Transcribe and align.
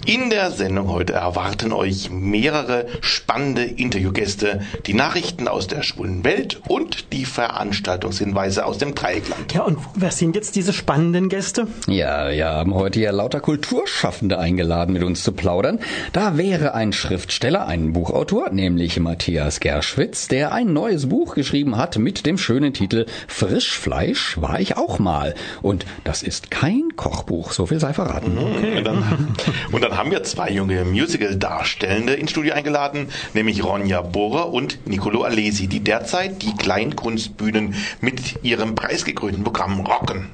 In 0.07 0.30
der 0.30 0.53
Sendung 0.53 0.89
heute 0.89 1.14
erwarten 1.14 1.73
euch 1.73 2.09
mehrere 2.11 2.87
spannende 3.00 3.64
Interviewgäste, 3.64 4.61
die 4.87 4.95
Nachrichten 4.95 5.48
aus 5.48 5.66
der 5.66 5.82
schwulen 5.82 6.25
Welt 6.25 6.61
und 6.68 7.12
die 7.12 7.25
Veranstaltungshinweise 7.25 8.64
aus 8.64 8.79
dem 8.79 8.95
Dreieckland. 8.95 9.52
Ja, 9.52 9.62
und 9.62 9.79
wer 9.96 10.12
sind 10.12 10.37
jetzt 10.37 10.55
diese 10.55 10.73
spannenden 10.73 11.29
Gäste? 11.29 11.66
Ja, 11.89 12.30
wir 12.30 12.46
haben 12.46 12.75
heute 12.75 13.00
ja 13.00 13.11
lauter 13.11 13.41
Kulturschaffende 13.41 14.39
eingeladen, 14.39 14.60
mit 14.65 15.03
uns 15.03 15.23
zu 15.23 15.33
plaudern. 15.33 15.80
Da 16.12 16.37
wäre 16.37 16.75
ein 16.75 16.93
Schriftsteller, 16.93 17.66
ein 17.66 17.93
Buchautor, 17.93 18.51
nämlich 18.51 19.01
Matthias 19.01 19.61
Gerschwitz, 19.61 20.29
der 20.29 20.53
ein 20.53 20.73
neues 20.73 21.09
Buch 21.09 21.34
geschrieben 21.34 21.77
hat 21.77 21.98
mit 21.98 22.27
dem 22.27 22.39
schönen 22.39 22.75
Titel 22.75 23.07
Frischfleisch 23.27 24.41
war 24.41 24.61
ich 24.61 24.77
auch 24.77 24.98
mal. 24.98 25.34
Und 25.62 25.87
das 26.05 26.23
ist 26.23 26.51
kein 26.51 26.97
Kochbuch, 26.97 27.53
so 27.53 27.67
viel 27.67 27.81
sei 27.81 27.93
verraten. 27.93 28.37
Okay. 28.39 28.79
Und, 28.79 28.84
dann, 28.84 29.34
und 29.73 29.83
dann 29.83 29.97
haben 29.97 30.11
wir 30.11 30.23
zwei 30.25 30.51
junge 30.51 30.84
Musical-Darstellende 30.84 32.15
ins 32.15 32.31
Studio 32.31 32.55
eingeladen, 32.55 33.09
nämlich 33.34 33.65
Ronja 33.65 34.03
Bohrer 34.03 34.53
und 34.53 34.87
Nicolo 34.87 35.23
Alesi, 35.23 35.69
die 35.69 35.81
derzeit 35.81 36.42
die 36.42 36.55
Kleinkunstbühnen 36.55 37.75
mit 38.01 38.45
ihrem 38.45 38.75
preisgekrönten 38.75 39.42
Programm 39.42 39.81
rocken. 39.81 40.29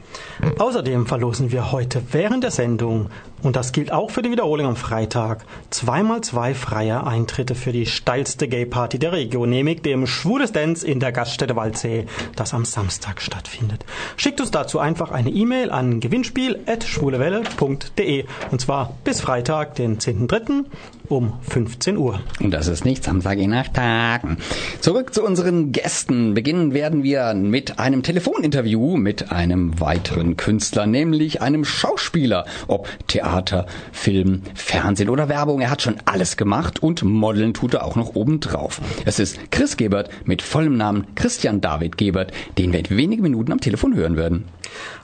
Außerdem 0.58 1.06
verlosen 1.06 1.50
wir 1.50 1.72
heute 1.72 2.02
während 2.12 2.44
der 2.44 2.50
Sendung, 2.50 3.08
und 3.46 3.54
das 3.54 3.70
gilt 3.72 3.92
auch 3.92 4.10
für 4.10 4.22
die 4.22 4.32
Wiederholung 4.32 4.66
am 4.66 4.76
Freitag, 4.76 5.44
zweimal 5.70 6.20
zwei 6.22 6.52
freie 6.52 7.06
Eintritte 7.06 7.54
für 7.54 7.70
die 7.70 7.86
steilste 7.86 8.48
Gay-Party 8.48 8.98
der 8.98 9.12
Region, 9.12 9.48
nämlich 9.48 9.82
dem 9.82 10.08
Schwules 10.08 10.50
Dance 10.50 10.84
in 10.84 10.98
der 10.98 11.12
Gaststätte 11.12 11.54
Waldsee, 11.54 12.06
das 12.34 12.54
am 12.54 12.64
Samstag 12.64 13.22
stattfindet. 13.22 13.84
Schickt 14.16 14.40
uns 14.40 14.50
dazu 14.50 14.80
einfach 14.80 15.12
eine 15.12 15.30
E-Mail 15.30 15.70
an 15.70 16.00
gewinnspiel.schwulewelle.de 16.00 18.24
und 18.50 18.60
zwar 18.60 18.94
bis 19.04 19.20
Freitag, 19.20 19.76
den 19.76 19.98
10.3. 19.98 20.64
um 21.08 21.34
15 21.48 21.96
Uhr. 21.96 22.20
Und 22.40 22.50
das 22.50 22.68
ist 22.68 22.84
nicht 22.84 23.04
Samstag 23.04 23.38
je 23.38 23.46
nach 23.46 23.68
Tagen. 23.68 24.38
Zurück 24.80 25.14
zu 25.14 25.24
unseren 25.24 25.72
Gästen. 25.72 26.34
Beginnen 26.34 26.74
werden 26.74 27.02
wir 27.02 27.34
mit 27.34 27.78
einem 27.78 28.02
Telefoninterview 28.02 28.96
mit 28.96 29.32
einem 29.32 29.80
weiteren 29.80 30.36
Künstler, 30.36 30.86
nämlich 30.86 31.42
einem 31.42 31.64
Schauspieler, 31.64 32.44
ob 32.66 32.88
Theater, 33.06 33.66
Film, 33.92 34.42
Fernsehen 34.54 35.08
oder 35.08 35.28
Werbung. 35.28 35.60
Er 35.60 35.70
hat 35.70 35.82
schon 35.82 35.96
alles 36.04 36.36
gemacht 36.36 36.82
und 36.82 37.02
modeln 37.02 37.54
tut 37.54 37.74
er 37.74 37.84
auch 37.84 37.96
noch 37.96 38.14
obendrauf. 38.14 38.80
Es 39.04 39.18
ist 39.18 39.50
Chris 39.50 39.76
Gebert 39.76 40.10
mit 40.24 40.42
vollem 40.42 40.76
Namen 40.76 41.06
Christian 41.14 41.60
David 41.60 41.96
Gebert, 41.96 42.32
den 42.58 42.72
wir 42.72 42.80
in 42.80 42.96
wenigen 42.96 43.22
Minuten 43.22 43.52
am 43.52 43.60
Telefon 43.60 43.94
hören 43.94 44.16
werden. 44.16 44.44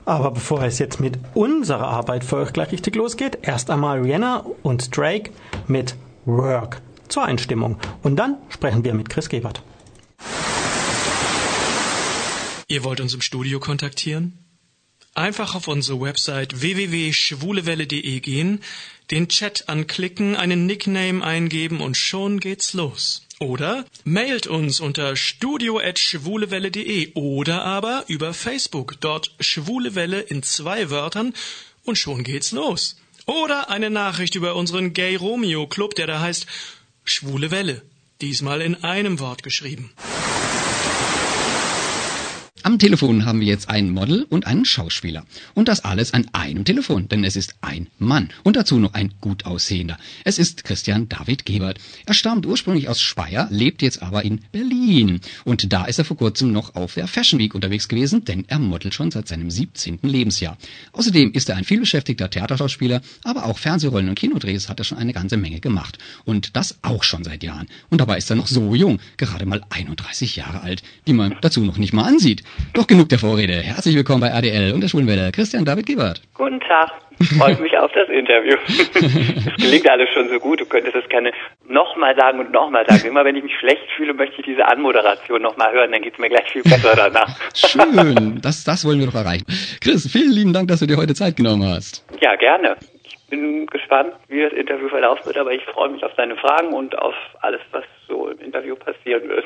Aber 0.05 0.31
bevor 0.31 0.63
es 0.63 0.79
jetzt 0.79 0.99
mit 0.99 1.17
unserer 1.33 1.87
Arbeit 1.87 2.23
für 2.23 2.37
euch 2.37 2.51
gleich 2.51 2.71
richtig 2.71 2.95
losgeht, 2.95 3.39
erst 3.41 3.69
einmal 3.69 4.01
Rihanna 4.01 4.45
und 4.61 4.95
Drake 4.95 5.31
mit 5.67 5.95
Work 6.25 6.81
zur 7.07 7.23
Einstimmung. 7.23 7.77
Und 8.01 8.17
dann 8.17 8.37
sprechen 8.49 8.83
wir 8.83 8.93
mit 8.93 9.09
Chris 9.09 9.29
Gebert. 9.29 9.61
Ihr 12.67 12.83
wollt 12.83 13.01
uns 13.01 13.13
im 13.13 13.21
Studio 13.21 13.59
kontaktieren? 13.59 14.37
Einfach 15.15 15.53
auf 15.53 15.67
unsere 15.67 16.01
Website 16.01 16.59
www.schwulewelle.de 16.61 18.19
gehen, 18.19 18.61
den 19.13 19.27
Chat 19.27 19.69
anklicken, 19.69 20.35
einen 20.35 20.65
Nickname 20.65 21.23
eingeben 21.23 21.81
und 21.81 21.95
schon 21.95 22.39
geht's 22.39 22.73
los. 22.73 23.21
Oder 23.37 23.85
mailt 24.03 24.47
uns 24.47 24.79
unter 24.79 25.15
studio.schwulewelle.de 25.15 27.13
oder 27.13 27.63
aber 27.63 28.05
über 28.07 28.33
Facebook, 28.33 28.95
dort 29.01 29.35
Schwulewelle 29.39 30.19
in 30.19 30.41
zwei 30.41 30.89
Wörtern 30.89 31.35
und 31.83 31.99
schon 31.99 32.23
geht's 32.23 32.51
los. 32.53 32.97
Oder 33.27 33.69
eine 33.69 33.91
Nachricht 33.91 34.33
über 34.33 34.55
unseren 34.55 34.93
Gay 34.93 35.15
Romeo 35.15 35.67
Club, 35.67 35.93
der 35.93 36.07
da 36.07 36.19
heißt 36.19 36.47
Schwule 37.03 37.51
Welle. 37.51 37.83
Diesmal 38.19 38.61
in 38.61 38.83
einem 38.83 39.19
Wort 39.19 39.43
geschrieben. 39.43 39.91
Am 42.65 42.79
Telefon 42.79 43.25
haben 43.25 43.41
wir 43.41 43.47
jetzt 43.47 43.69
ein 43.69 43.89
Model 43.89 44.25
und 44.29 44.47
einen 44.47 44.63
Schauspieler. 44.63 45.25
Und 45.53 45.67
das 45.67 45.83
alles 45.83 46.13
an 46.13 46.29
einem 46.31 46.63
Telefon, 46.63 47.09
denn 47.09 47.25
es 47.25 47.35
ist 47.35 47.55
ein 47.59 47.89
Mann. 47.99 48.29
Und 48.43 48.55
dazu 48.55 48.79
noch 48.79 48.93
ein 48.93 49.13
gut 49.19 49.45
aussehender. 49.45 49.97
Es 50.23 50.39
ist 50.39 50.63
Christian 50.63 51.09
David 51.09 51.45
Gebert. 51.45 51.79
Er 52.05 52.13
stammt 52.13 52.45
ursprünglich 52.45 52.87
aus 52.87 53.01
Speyer, 53.01 53.49
lebt 53.51 53.81
jetzt 53.81 54.01
aber 54.01 54.23
in 54.23 54.39
Berlin. 54.53 55.19
Und 55.43 55.73
da 55.73 55.83
ist 55.83 55.99
er 55.99 56.05
vor 56.05 56.15
kurzem 56.15 56.53
noch 56.53 56.75
auf 56.75 56.93
der 56.93 57.09
Fashion 57.09 57.37
Week 57.37 57.53
unterwegs 57.53 57.89
gewesen, 57.89 58.23
denn 58.23 58.45
er 58.47 58.59
modelt 58.59 58.93
schon 58.93 59.11
seit 59.11 59.27
seinem 59.27 59.51
17. 59.51 59.99
Lebensjahr. 60.01 60.57
Außerdem 60.93 61.33
ist 61.33 61.49
er 61.49 61.57
ein 61.57 61.65
vielbeschäftigter 61.65 62.29
Theaterschauspieler, 62.29 63.01
aber 63.25 63.43
auch 63.43 63.57
Fernsehrollen 63.57 64.07
und 64.07 64.15
Kinodrehs 64.15 64.69
hat 64.69 64.79
er 64.79 64.85
schon 64.85 64.99
eine 64.99 65.11
ganze 65.11 65.35
Menge 65.35 65.59
gemacht. 65.59 65.97
Und 66.23 66.55
das 66.55 66.77
auch 66.81 67.03
schon 67.03 67.25
seit 67.25 67.43
Jahren. 67.43 67.67
Und 67.89 67.99
dabei 67.99 68.17
ist 68.17 68.29
er 68.29 68.37
noch 68.37 68.47
so 68.47 68.73
jung, 68.73 69.01
gerade 69.17 69.45
mal 69.45 69.61
31 69.69 70.37
Jahre 70.37 70.61
alt, 70.61 70.81
wie 71.03 71.11
man 71.11 71.35
dazu 71.41 71.59
noch 71.59 71.77
nicht 71.77 71.91
mal 71.91 72.05
ansieht. 72.05 72.41
Doch 72.73 72.87
genug 72.87 73.09
der 73.09 73.19
Vorrede. 73.19 73.53
Herzlich 73.53 73.95
willkommen 73.95 74.21
bei 74.21 74.33
ADL 74.33 74.73
und 74.73 74.81
der 74.81 74.87
Schwulenwelle. 74.87 75.31
Christian 75.31 75.65
David 75.65 75.85
Gebert. 75.85 76.21
Guten 76.33 76.59
Tag. 76.59 76.91
Freut 77.37 77.59
mich 77.59 77.77
auf 77.77 77.91
das 77.93 78.09
Interview. 78.09 78.57
Es 79.55 79.63
gelingt 79.63 79.89
alles 79.89 80.09
schon 80.09 80.27
so 80.29 80.39
gut. 80.39 80.59
Du 80.61 80.65
könntest 80.65 80.95
das 80.95 81.07
gerne 81.09 81.31
nochmal 81.67 82.15
sagen 82.15 82.39
und 82.39 82.51
nochmal 82.51 82.85
sagen. 82.87 83.05
Immer 83.05 83.23
wenn 83.23 83.35
ich 83.35 83.43
mich 83.43 83.53
schlecht 83.59 83.83
fühle, 83.95 84.13
möchte 84.13 84.37
ich 84.39 84.45
diese 84.45 84.65
Anmoderation 84.65 85.41
nochmal 85.41 85.71
hören. 85.71 85.91
Dann 85.91 86.01
geht 86.01 86.13
es 86.13 86.19
mir 86.19 86.29
gleich 86.29 86.49
viel 86.51 86.63
besser 86.63 86.95
danach. 86.95 87.29
Schön. 87.53 88.33
Das, 88.43 88.63
das 88.63 88.85
wollen 88.85 88.99
wir 88.99 89.07
doch 89.07 89.15
erreichen. 89.15 89.45
Chris, 89.81 90.09
vielen 90.11 90.31
lieben 90.31 90.53
Dank, 90.53 90.67
dass 90.67 90.79
du 90.79 90.85
dir 90.85 90.97
heute 90.97 91.13
Zeit 91.13 91.37
genommen 91.37 91.63
hast. 91.67 92.03
Ja, 92.21 92.35
gerne. 92.35 92.75
Ich 93.03 93.17
bin 93.29 93.65
gespannt, 93.67 94.13
wie 94.27 94.41
das 94.41 94.53
Interview 94.53 94.89
verlaufen 94.89 95.25
wird, 95.25 95.37
aber 95.37 95.51
ich 95.51 95.63
freue 95.65 95.89
mich 95.89 96.03
auf 96.03 96.13
deine 96.15 96.35
Fragen 96.35 96.73
und 96.73 96.97
auf 96.97 97.15
alles, 97.41 97.61
was 97.71 97.83
so 98.13 98.29
im 98.29 98.39
Interview 98.39 98.75
passieren 98.75 99.23
wird. 99.27 99.45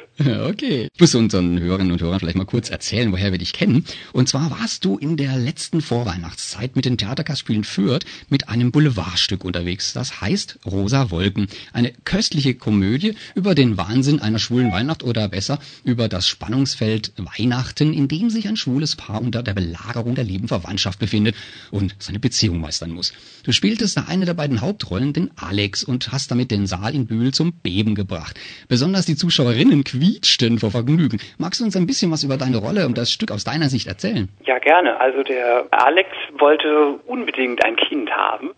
Okay. 0.49 0.89
Ich 0.93 0.99
muss 0.99 1.15
unseren 1.15 1.59
Hörerinnen 1.59 1.91
und 1.91 2.01
Hörern 2.01 2.19
vielleicht 2.19 2.37
mal 2.37 2.45
kurz 2.45 2.69
erzählen, 2.69 3.11
woher 3.11 3.31
wir 3.31 3.37
dich 3.37 3.53
kennen. 3.53 3.85
Und 4.13 4.27
zwar 4.27 4.51
warst 4.51 4.83
du 4.83 4.97
in 4.97 5.15
der 5.15 5.37
letzten 5.37 5.81
Vorweihnachtszeit 5.81 6.75
mit 6.75 6.85
den 6.85 6.97
Theatergastspielen 6.97 7.63
Fürth 7.63 8.05
mit 8.29 8.49
einem 8.49 8.71
Boulevardstück 8.71 9.45
unterwegs. 9.45 9.93
Das 9.93 10.21
heißt 10.21 10.59
Rosa 10.65 11.11
Wolken. 11.11 11.47
Eine 11.71 11.93
köstliche 12.03 12.55
Komödie 12.55 13.13
über 13.35 13.55
den 13.55 13.77
Wahnsinn 13.77 14.19
einer 14.19 14.39
schwulen 14.39 14.71
Weihnacht 14.71 15.03
oder 15.03 15.29
besser 15.29 15.59
über 15.83 16.09
das 16.09 16.27
Spannungsfeld 16.27 17.13
Weihnachten, 17.17 17.93
in 17.93 18.07
dem 18.07 18.29
sich 18.29 18.47
ein 18.47 18.57
schwules 18.57 18.95
Paar 18.95 19.21
unter 19.21 19.43
der 19.43 19.53
Belagerung 19.53 20.15
der 20.15 20.23
lieben 20.23 20.47
Verwandtschaft 20.47 20.99
befindet 20.99 21.35
und 21.71 21.95
seine 21.99 22.19
Beziehung 22.19 22.59
meistern 22.59 22.91
muss. 22.91 23.13
Du 23.43 23.51
spieltest 23.51 23.95
da 23.97 24.05
eine 24.07 24.25
der 24.25 24.33
beiden 24.33 24.61
Hauptrollen, 24.61 25.13
den 25.13 25.31
Alex, 25.37 25.83
und 25.83 26.11
hast 26.11 26.31
damit 26.31 26.51
den 26.51 26.67
Saal 26.67 26.95
in 26.95 27.05
Bühl 27.05 27.33
zum 27.33 27.53
Beben 27.53 27.95
gebracht. 27.95 28.35
Besonders 28.69 29.05
die 29.05 29.15
Zuschauerinnen 29.15 29.83
quietschten 29.83 30.59
vor 30.59 30.71
Vergnügen. 30.71 31.19
Magst 31.37 31.59
du 31.59 31.65
uns 31.65 31.75
ein 31.75 31.87
bisschen 31.87 32.11
was 32.11 32.23
über 32.23 32.37
deine 32.37 32.57
Rolle 32.57 32.85
und 32.85 32.97
das 32.97 33.11
Stück 33.11 33.31
aus 33.31 33.43
deiner 33.43 33.69
Sicht 33.69 33.87
erzählen? 33.87 34.29
Ja, 34.45 34.59
gerne. 34.59 34.99
Also 34.99 35.23
der 35.23 35.65
Alex 35.71 36.09
wollte 36.37 36.99
unbedingt 37.05 37.63
ein 37.63 37.75
Kind 37.75 38.11
haben. 38.11 38.51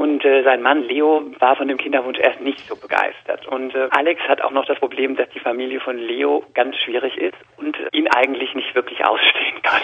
Und 0.00 0.24
äh, 0.24 0.42
sein 0.44 0.62
Mann 0.62 0.82
Leo 0.84 1.22
war 1.40 1.56
von 1.56 1.68
dem 1.68 1.76
Kinderwunsch 1.76 2.18
erst 2.18 2.40
nicht 2.40 2.66
so 2.66 2.74
begeistert. 2.74 3.46
Und 3.48 3.74
äh, 3.74 3.88
Alex 3.90 4.22
hat 4.22 4.40
auch 4.40 4.50
noch 4.50 4.64
das 4.64 4.78
Problem, 4.78 5.14
dass 5.14 5.28
die 5.30 5.40
Familie 5.40 5.78
von 5.80 5.98
Leo 5.98 6.42
ganz 6.54 6.76
schwierig 6.78 7.18
ist 7.18 7.36
und 7.58 7.76
ihn 7.92 8.08
eigentlich 8.08 8.54
nicht 8.54 8.74
wirklich 8.74 9.04
ausstehen 9.04 9.60
kann. 9.62 9.82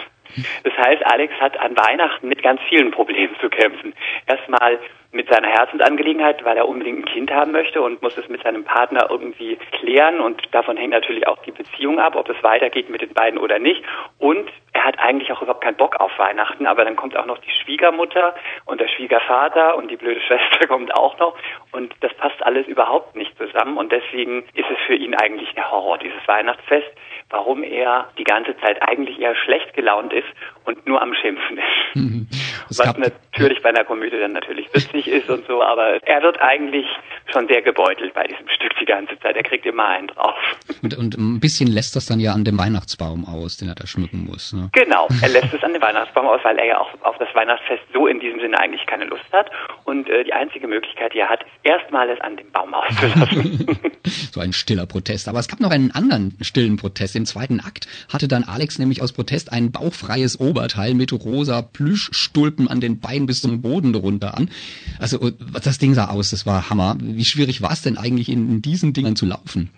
Das 0.64 0.76
heißt, 0.76 1.04
Alex 1.06 1.34
hat 1.40 1.58
an 1.58 1.76
Weihnachten 1.76 2.28
mit 2.28 2.42
ganz 2.42 2.60
vielen 2.68 2.90
Problemen 2.90 3.34
zu 3.40 3.48
kämpfen. 3.48 3.94
Erstmal 4.26 4.78
mit 5.16 5.28
seiner 5.28 5.48
Herzensangelegenheit, 5.48 6.44
weil 6.44 6.56
er 6.56 6.68
unbedingt 6.68 6.98
ein 7.00 7.04
Kind 7.04 7.30
haben 7.32 7.52
möchte 7.52 7.80
und 7.80 8.02
muss 8.02 8.16
es 8.18 8.28
mit 8.28 8.42
seinem 8.42 8.64
Partner 8.64 9.06
irgendwie 9.10 9.56
klären. 9.72 10.20
Und 10.20 10.42
davon 10.52 10.76
hängt 10.76 10.90
natürlich 10.90 11.26
auch 11.26 11.42
die 11.42 11.52
Beziehung 11.52 11.98
ab, 11.98 12.14
ob 12.16 12.28
es 12.28 12.40
weitergeht 12.42 12.90
mit 12.90 13.00
den 13.00 13.14
beiden 13.14 13.38
oder 13.38 13.58
nicht. 13.58 13.82
Und 14.18 14.48
er 14.72 14.84
hat 14.84 14.98
eigentlich 14.98 15.32
auch 15.32 15.42
überhaupt 15.42 15.64
keinen 15.64 15.76
Bock 15.76 15.96
auf 16.00 16.12
Weihnachten, 16.18 16.66
aber 16.66 16.84
dann 16.84 16.96
kommt 16.96 17.16
auch 17.16 17.26
noch 17.26 17.38
die 17.38 17.50
Schwiegermutter 17.50 18.34
und 18.66 18.80
der 18.80 18.88
Schwiegervater 18.88 19.76
und 19.76 19.90
die 19.90 19.96
blöde 19.96 20.20
Schwester 20.26 20.66
kommt 20.68 20.94
auch 20.94 21.18
noch. 21.18 21.36
Und 21.72 21.94
das 22.00 22.12
passt 22.14 22.42
alles 22.44 22.66
überhaupt 22.66 23.16
nicht 23.16 23.36
zusammen. 23.38 23.78
Und 23.78 23.90
deswegen 23.90 24.42
ist 24.54 24.70
es 24.70 24.78
für 24.86 24.94
ihn 24.94 25.14
eigentlich 25.14 25.52
der 25.54 25.70
Horror, 25.70 25.98
dieses 25.98 26.26
Weihnachtsfest, 26.26 26.88
warum 27.30 27.62
er 27.62 28.08
die 28.18 28.24
ganze 28.24 28.56
Zeit 28.58 28.80
eigentlich 28.82 29.18
eher 29.20 29.34
schlecht 29.34 29.74
gelaunt 29.74 30.12
ist 30.12 30.28
und 30.64 30.86
nur 30.86 31.02
am 31.02 31.14
Schimpfen 31.14 31.58
ist. 31.58 32.36
Es 32.68 32.80
Was 32.80 32.96
natürlich 32.98 33.62
bei 33.62 33.68
einer 33.68 33.84
Komödie 33.84 34.18
dann 34.18 34.32
natürlich 34.32 34.66
witzig 34.74 35.06
ist 35.06 35.30
und 35.30 35.46
so, 35.46 35.62
aber 35.62 36.04
er 36.04 36.22
wird 36.22 36.40
eigentlich 36.40 36.86
schon 37.32 37.46
sehr 37.46 37.62
gebeutelt 37.62 38.12
bei 38.14 38.24
diesem 38.24 38.48
Stück 38.48 38.72
die 38.80 38.84
ganze 38.84 39.18
Zeit. 39.20 39.36
Er 39.36 39.44
kriegt 39.44 39.66
immer 39.66 39.86
einen 39.86 40.08
drauf. 40.08 40.34
Und, 40.82 40.96
und 40.96 41.16
ein 41.16 41.38
bisschen 41.38 41.68
lässt 41.68 41.94
das 41.94 42.06
dann 42.06 42.18
ja 42.18 42.32
an 42.32 42.44
dem 42.44 42.58
Weihnachtsbaum 42.58 43.24
aus, 43.24 43.56
den 43.56 43.68
er 43.68 43.76
da 43.76 43.86
schmücken 43.86 44.26
muss. 44.28 44.52
Ne? 44.52 44.68
Genau, 44.72 45.06
er 45.22 45.28
lässt 45.28 45.54
es 45.54 45.62
an 45.62 45.72
den 45.74 45.82
Weihnachtsbaum 45.82 46.26
aus, 46.26 46.40
weil 46.42 46.58
er 46.58 46.66
ja 46.66 46.78
auch 46.80 46.90
auf 47.02 47.16
das 47.18 47.28
Weihnachtsfest 47.34 47.82
so 47.92 48.08
in 48.08 48.18
diesem 48.18 48.40
Sinne 48.40 48.58
eigentlich 48.58 48.84
keine 48.86 49.04
Lust 49.04 49.32
hat. 49.32 49.50
Und 49.84 50.08
äh, 50.08 50.24
die 50.24 50.32
einzige 50.32 50.66
Möglichkeit, 50.66 51.14
die 51.14 51.20
er 51.20 51.28
hat, 51.28 51.42
ist 51.42 51.50
erstmal 51.62 52.10
es 52.10 52.20
an 52.20 52.36
dem 52.36 52.50
Baum 52.50 52.74
auszulassen. 52.74 53.76
so 54.32 54.40
ein 54.40 54.52
stiller 54.52 54.86
Protest. 54.86 55.28
Aber 55.28 55.38
es 55.38 55.48
gab 55.48 55.60
noch 55.60 55.70
einen 55.70 55.90
anderen 55.90 56.36
stillen 56.40 56.76
Protest. 56.76 57.16
Im 57.16 57.26
zweiten 57.26 57.60
Akt 57.60 57.86
hatte 58.12 58.28
dann 58.28 58.44
Alex 58.44 58.78
nämlich 58.78 59.02
aus 59.02 59.12
Protest 59.12 59.52
ein 59.52 59.72
bauchfreies 59.72 60.40
Oberteil 60.40 60.94
mit 60.94 61.12
rosa 61.12 61.62
Plüschstulpen 61.62 62.68
an 62.68 62.80
den 62.80 63.00
Beinen 63.00 63.26
bis 63.26 63.40
zum 63.40 63.62
Boden 63.62 63.92
drunter 63.92 64.36
an. 64.36 64.50
Also 64.98 65.28
äh, 65.28 65.32
das 65.62 65.78
Ding 65.78 65.94
sah 65.94 66.08
aus, 66.08 66.30
das 66.30 66.46
war 66.46 66.70
Hammer. 66.70 66.96
Wie 67.00 67.24
schwierig 67.24 67.62
war 67.62 67.72
es 67.72 67.82
denn 67.82 67.98
eigentlich 67.98 68.28
in, 68.28 68.48
in 68.50 68.62
diesen 68.62 68.92
Dingern 68.92 69.16
zu 69.16 69.26
laufen? 69.26 69.70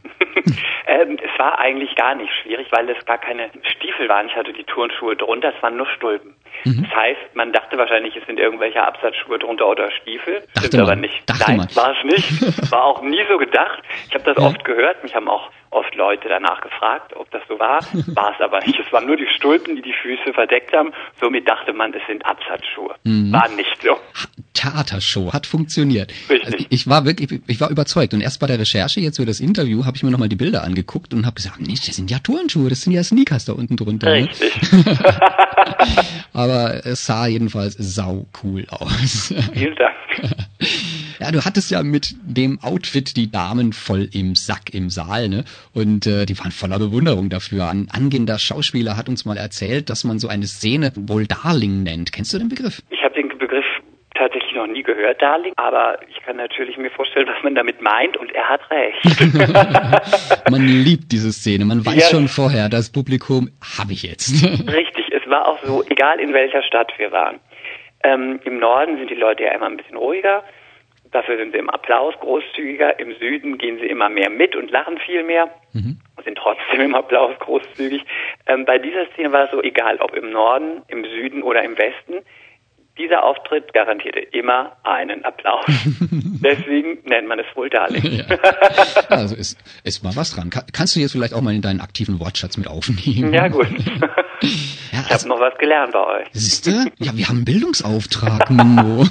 ähm, 0.87 1.19
es 1.23 1.39
war 1.39 1.59
eigentlich 1.59 1.95
gar 1.97 2.15
nicht 2.15 2.31
schwierig, 2.43 2.69
weil 2.71 2.89
es 2.91 3.05
gar 3.07 3.19
keine 3.19 3.51
Stiefel 3.77 4.09
waren. 4.09 4.27
Ich 4.27 4.37
hatte 4.37 4.53
die 4.53 4.65
Turnschuhe 4.65 5.17
drunter, 5.17 5.53
es 5.55 5.63
waren 5.63 5.77
nur 5.77 5.87
Stulpen. 5.97 6.35
Mhm. 6.77 6.83
Das 6.85 6.95
heißt, 6.95 7.35
man 7.35 7.53
dachte 7.53 7.77
wahrscheinlich, 7.79 8.15
es 8.17 8.27
sind 8.27 8.39
irgendwelche 8.39 8.83
Absatzschuhe 8.83 9.39
drunter 9.39 9.67
oder 9.69 9.91
Stiefel. 10.03 10.43
Dachte 10.55 10.69
Stimmt 10.69 10.83
aber 10.83 10.93
man, 10.93 11.01
nicht. 11.01 11.23
dachte 11.29 11.45
Nein, 11.49 11.57
man. 11.59 11.77
war 11.77 11.95
es 11.97 12.05
nicht. 12.05 12.71
War 12.73 12.85
auch 12.85 13.03
nie 13.03 13.21
so 13.31 13.39
gedacht. 13.39 13.83
Ich 14.09 14.15
habe 14.15 14.25
das 14.25 14.37
Ja. 14.43 14.49
oft 14.49 14.65
gehört. 14.65 15.03
Mich 15.03 15.15
haben 15.15 15.29
auch 15.29 15.51
oft 15.71 15.95
Leute 15.95 16.29
danach 16.29 16.61
gefragt, 16.61 17.15
ob 17.17 17.31
das 17.31 17.43
so 17.49 17.59
war. 17.59 17.81
War 18.15 18.33
es 18.35 18.41
aber 18.43 18.61
nicht. 18.61 18.79
Es 18.79 18.91
waren 18.93 19.07
nur 19.07 19.17
die 19.17 19.27
Stulpen, 19.37 19.77
die 19.77 19.83
die 19.83 19.93
Füße 19.93 20.33
verdeckt 20.33 20.75
haben. 20.75 20.93
Somit 21.21 21.47
dachte 21.49 21.73
man, 21.73 21.93
es 21.95 22.03
sind 22.07 22.25
Absatzschuhe. 22.27 22.95
Mhm. 23.05 23.33
War 23.33 23.49
nicht 23.51 23.77
so. 23.83 23.97
Theatershow 24.55 25.33
hat 25.33 25.47
funktioniert. 25.47 26.11
Richtig. 26.29 26.45
Also 26.47 26.67
ich 26.69 26.89
war 26.89 27.05
wirklich, 27.05 27.41
ich 27.47 27.61
war 27.61 27.71
überzeugt. 27.71 28.13
Und 28.15 28.21
erst 28.23 28.41
bei 28.41 28.47
der 28.47 28.59
Recherche 28.59 29.01
jetzt 29.01 29.17
für 29.19 29.27
das 29.27 29.41
Interview 29.41 29.85
habe 29.85 29.97
ich 29.97 30.03
mir 30.03 30.11
nochmal 30.11 30.29
die 30.29 30.37
Bilder 30.37 30.65
angeguckt 30.65 31.13
und 31.15 31.25
habe 31.27 31.35
gesagt, 31.37 31.61
nicht, 31.61 31.87
das 31.87 31.97
sind 31.97 32.11
ja 32.11 32.19
Turnschuhe, 32.19 32.69
das 32.69 32.83
sind 32.83 32.93
ja 32.93 33.03
Sneakers 33.03 33.45
da 33.45 33.53
unten 33.53 33.77
drunter. 33.77 34.09
Ne? 34.09 34.29
Richtig. 34.29 34.53
Aber 36.59 36.85
es 36.87 37.07
sah 37.07 37.27
jedenfalls 37.27 37.75
sau 37.79 38.27
cool 38.43 38.65
aus. 38.71 39.33
Vielen 39.55 39.77
Dank. 39.77 39.95
Ja, 41.21 41.31
du 41.31 41.45
hattest 41.45 41.71
ja 41.71 41.83
mit 41.83 42.15
dem 42.23 42.59
Outfit 42.63 43.17
die 43.17 43.31
Damen 43.31 43.73
voll 43.73 44.09
im 44.13 44.35
Sack 44.35 44.73
im 44.75 44.91
Saal, 44.91 45.29
ne? 45.29 45.45
Und 45.73 46.07
äh, 46.07 46.27
die 46.27 46.39
waren 46.39 46.51
voller 46.51 46.79
Bewunderung 46.79 47.29
dafür. 47.29 47.69
Ein 47.69 47.89
angehender 47.93 48.39
Schauspieler 48.39 48.97
hat 48.97 49.09
uns 49.09 49.25
mal 49.25 49.37
erzählt, 49.37 49.89
dass 49.91 50.03
man 50.05 50.19
so 50.19 50.27
eine 50.29 50.47
Szene 50.47 50.93
wohl 50.97 51.27
Darling 51.27 51.83
nennt. 51.85 52.13
Kennst 52.13 52.33
du 52.35 52.39
den 52.39 52.49
Begriff? 52.49 52.83
Ich 52.91 53.03
habe 53.03 53.15
den 53.15 53.29
Begriff 53.39 53.65
tatsächlich 54.15 54.53
noch 54.55 54.67
nie 54.67 54.83
gehört, 54.83 55.23
Darling, 55.23 55.53
aber 55.57 55.99
ich 56.11 56.21
kann 56.25 56.37
natürlich 56.37 56.77
mir 56.77 56.91
vorstellen, 56.91 57.29
was 57.29 57.41
man 57.45 57.55
damit 57.55 57.81
meint 57.81 58.17
und 58.17 58.33
er 58.33 58.49
hat 58.49 58.61
recht. 58.71 60.51
Man 60.51 60.67
liebt 60.67 61.13
diese 61.13 61.33
Szene. 61.33 61.65
Man 61.65 61.87
weiß 61.87 61.95
Ja. 61.95 62.09
schon 62.11 62.27
vorher, 62.27 62.69
das 62.69 62.91
Publikum 62.91 63.49
habe 63.79 63.93
ich 63.93 64.03
jetzt. 64.03 64.43
Richtig, 64.43 64.98
es 65.29 65.31
war 65.31 65.47
auch 65.47 65.59
so, 65.63 65.85
egal 65.91 66.21
in 66.21 66.33
welcher 66.33 66.63
Stadt 66.63 66.93
wir 66.97 67.13
waren. 67.13 67.39
Ähm, 68.03 68.41
Im 68.45 68.59
Norden 68.59 68.97
sind 68.97 69.11
die 69.11 69.15
Leute 69.15 69.45
ja 69.45 69.53
immer 69.53 69.67
ein 69.67 69.77
bisschen 69.77 69.97
ruhiger, 69.97 70.43
dafür 71.11 71.37
sind 71.37 71.53
sie 71.53 71.59
im 71.59 71.69
Applaus 71.69 72.15
großzügiger, 72.21 72.99
im 72.99 73.15
Süden 73.17 73.59
gehen 73.59 73.79
sie 73.79 73.87
immer 73.87 74.09
mehr 74.09 74.31
mit 74.31 74.57
und 74.57 74.71
lachen 74.71 74.99
viel 74.99 75.23
mehr 75.25 75.51
und 76.17 76.25
sind 76.25 76.39
trotzdem 76.39 76.81
im 76.81 76.95
Applaus 76.95 77.39
großzügig. 77.41 78.05
Ähm, 78.47 78.65
bei 78.65 78.79
dieser 78.79 79.07
Szene 79.13 79.33
war 79.33 79.45
es 79.45 79.51
so, 79.51 79.63
egal 79.63 79.99
ob 80.01 80.15
im 80.15 80.31
Norden, 80.31 80.83
im 80.89 81.05
Süden 81.05 81.43
oder 81.43 81.63
im 81.63 81.77
Westen, 81.77 82.25
dieser 82.99 83.23
Auftritt 83.25 83.73
garantierte 83.73 84.19
immer 84.19 84.77
einen 84.85 85.25
Applaus. 85.25 85.65
Deswegen 86.11 86.99
nennt 87.05 87.29
man 87.29 87.39
es 87.39 87.47
wohl 87.55 87.71
Darling. 87.71 88.05
Ja. 88.13 88.25
Also 89.09 89.35
ist, 89.35 89.57
ist 89.85 90.05
mal 90.05 90.15
was 90.17 90.33
dran. 90.35 90.51
Ka- 90.51 90.65
Kannst 90.73 90.95
du 90.95 91.01
jetzt 91.01 91.13
vielleicht 91.13 91.33
auch 91.33 91.41
mal 91.41 91.55
in 91.55 91.63
deinen 91.63 91.81
aktiven 91.81 92.21
Wortschatz 92.21 92.57
mit 92.59 92.67
aufnehmen? 92.69 93.33
Ja, 93.33 93.49
gut. 93.49 93.69
Ja, 94.93 95.01
Ich 95.07 95.11
habe 95.13 95.29
noch 95.29 95.41
was 95.41 95.59
gelernt 95.59 95.93
bei 95.93 95.99
euch. 96.21 96.29
Siehste? 96.33 96.87
Ja, 96.99 97.15
wir 97.17 97.29
haben 97.29 97.39
einen 97.39 97.45
Bildungsauftrag, 97.45 98.49
Menno. 98.51 99.05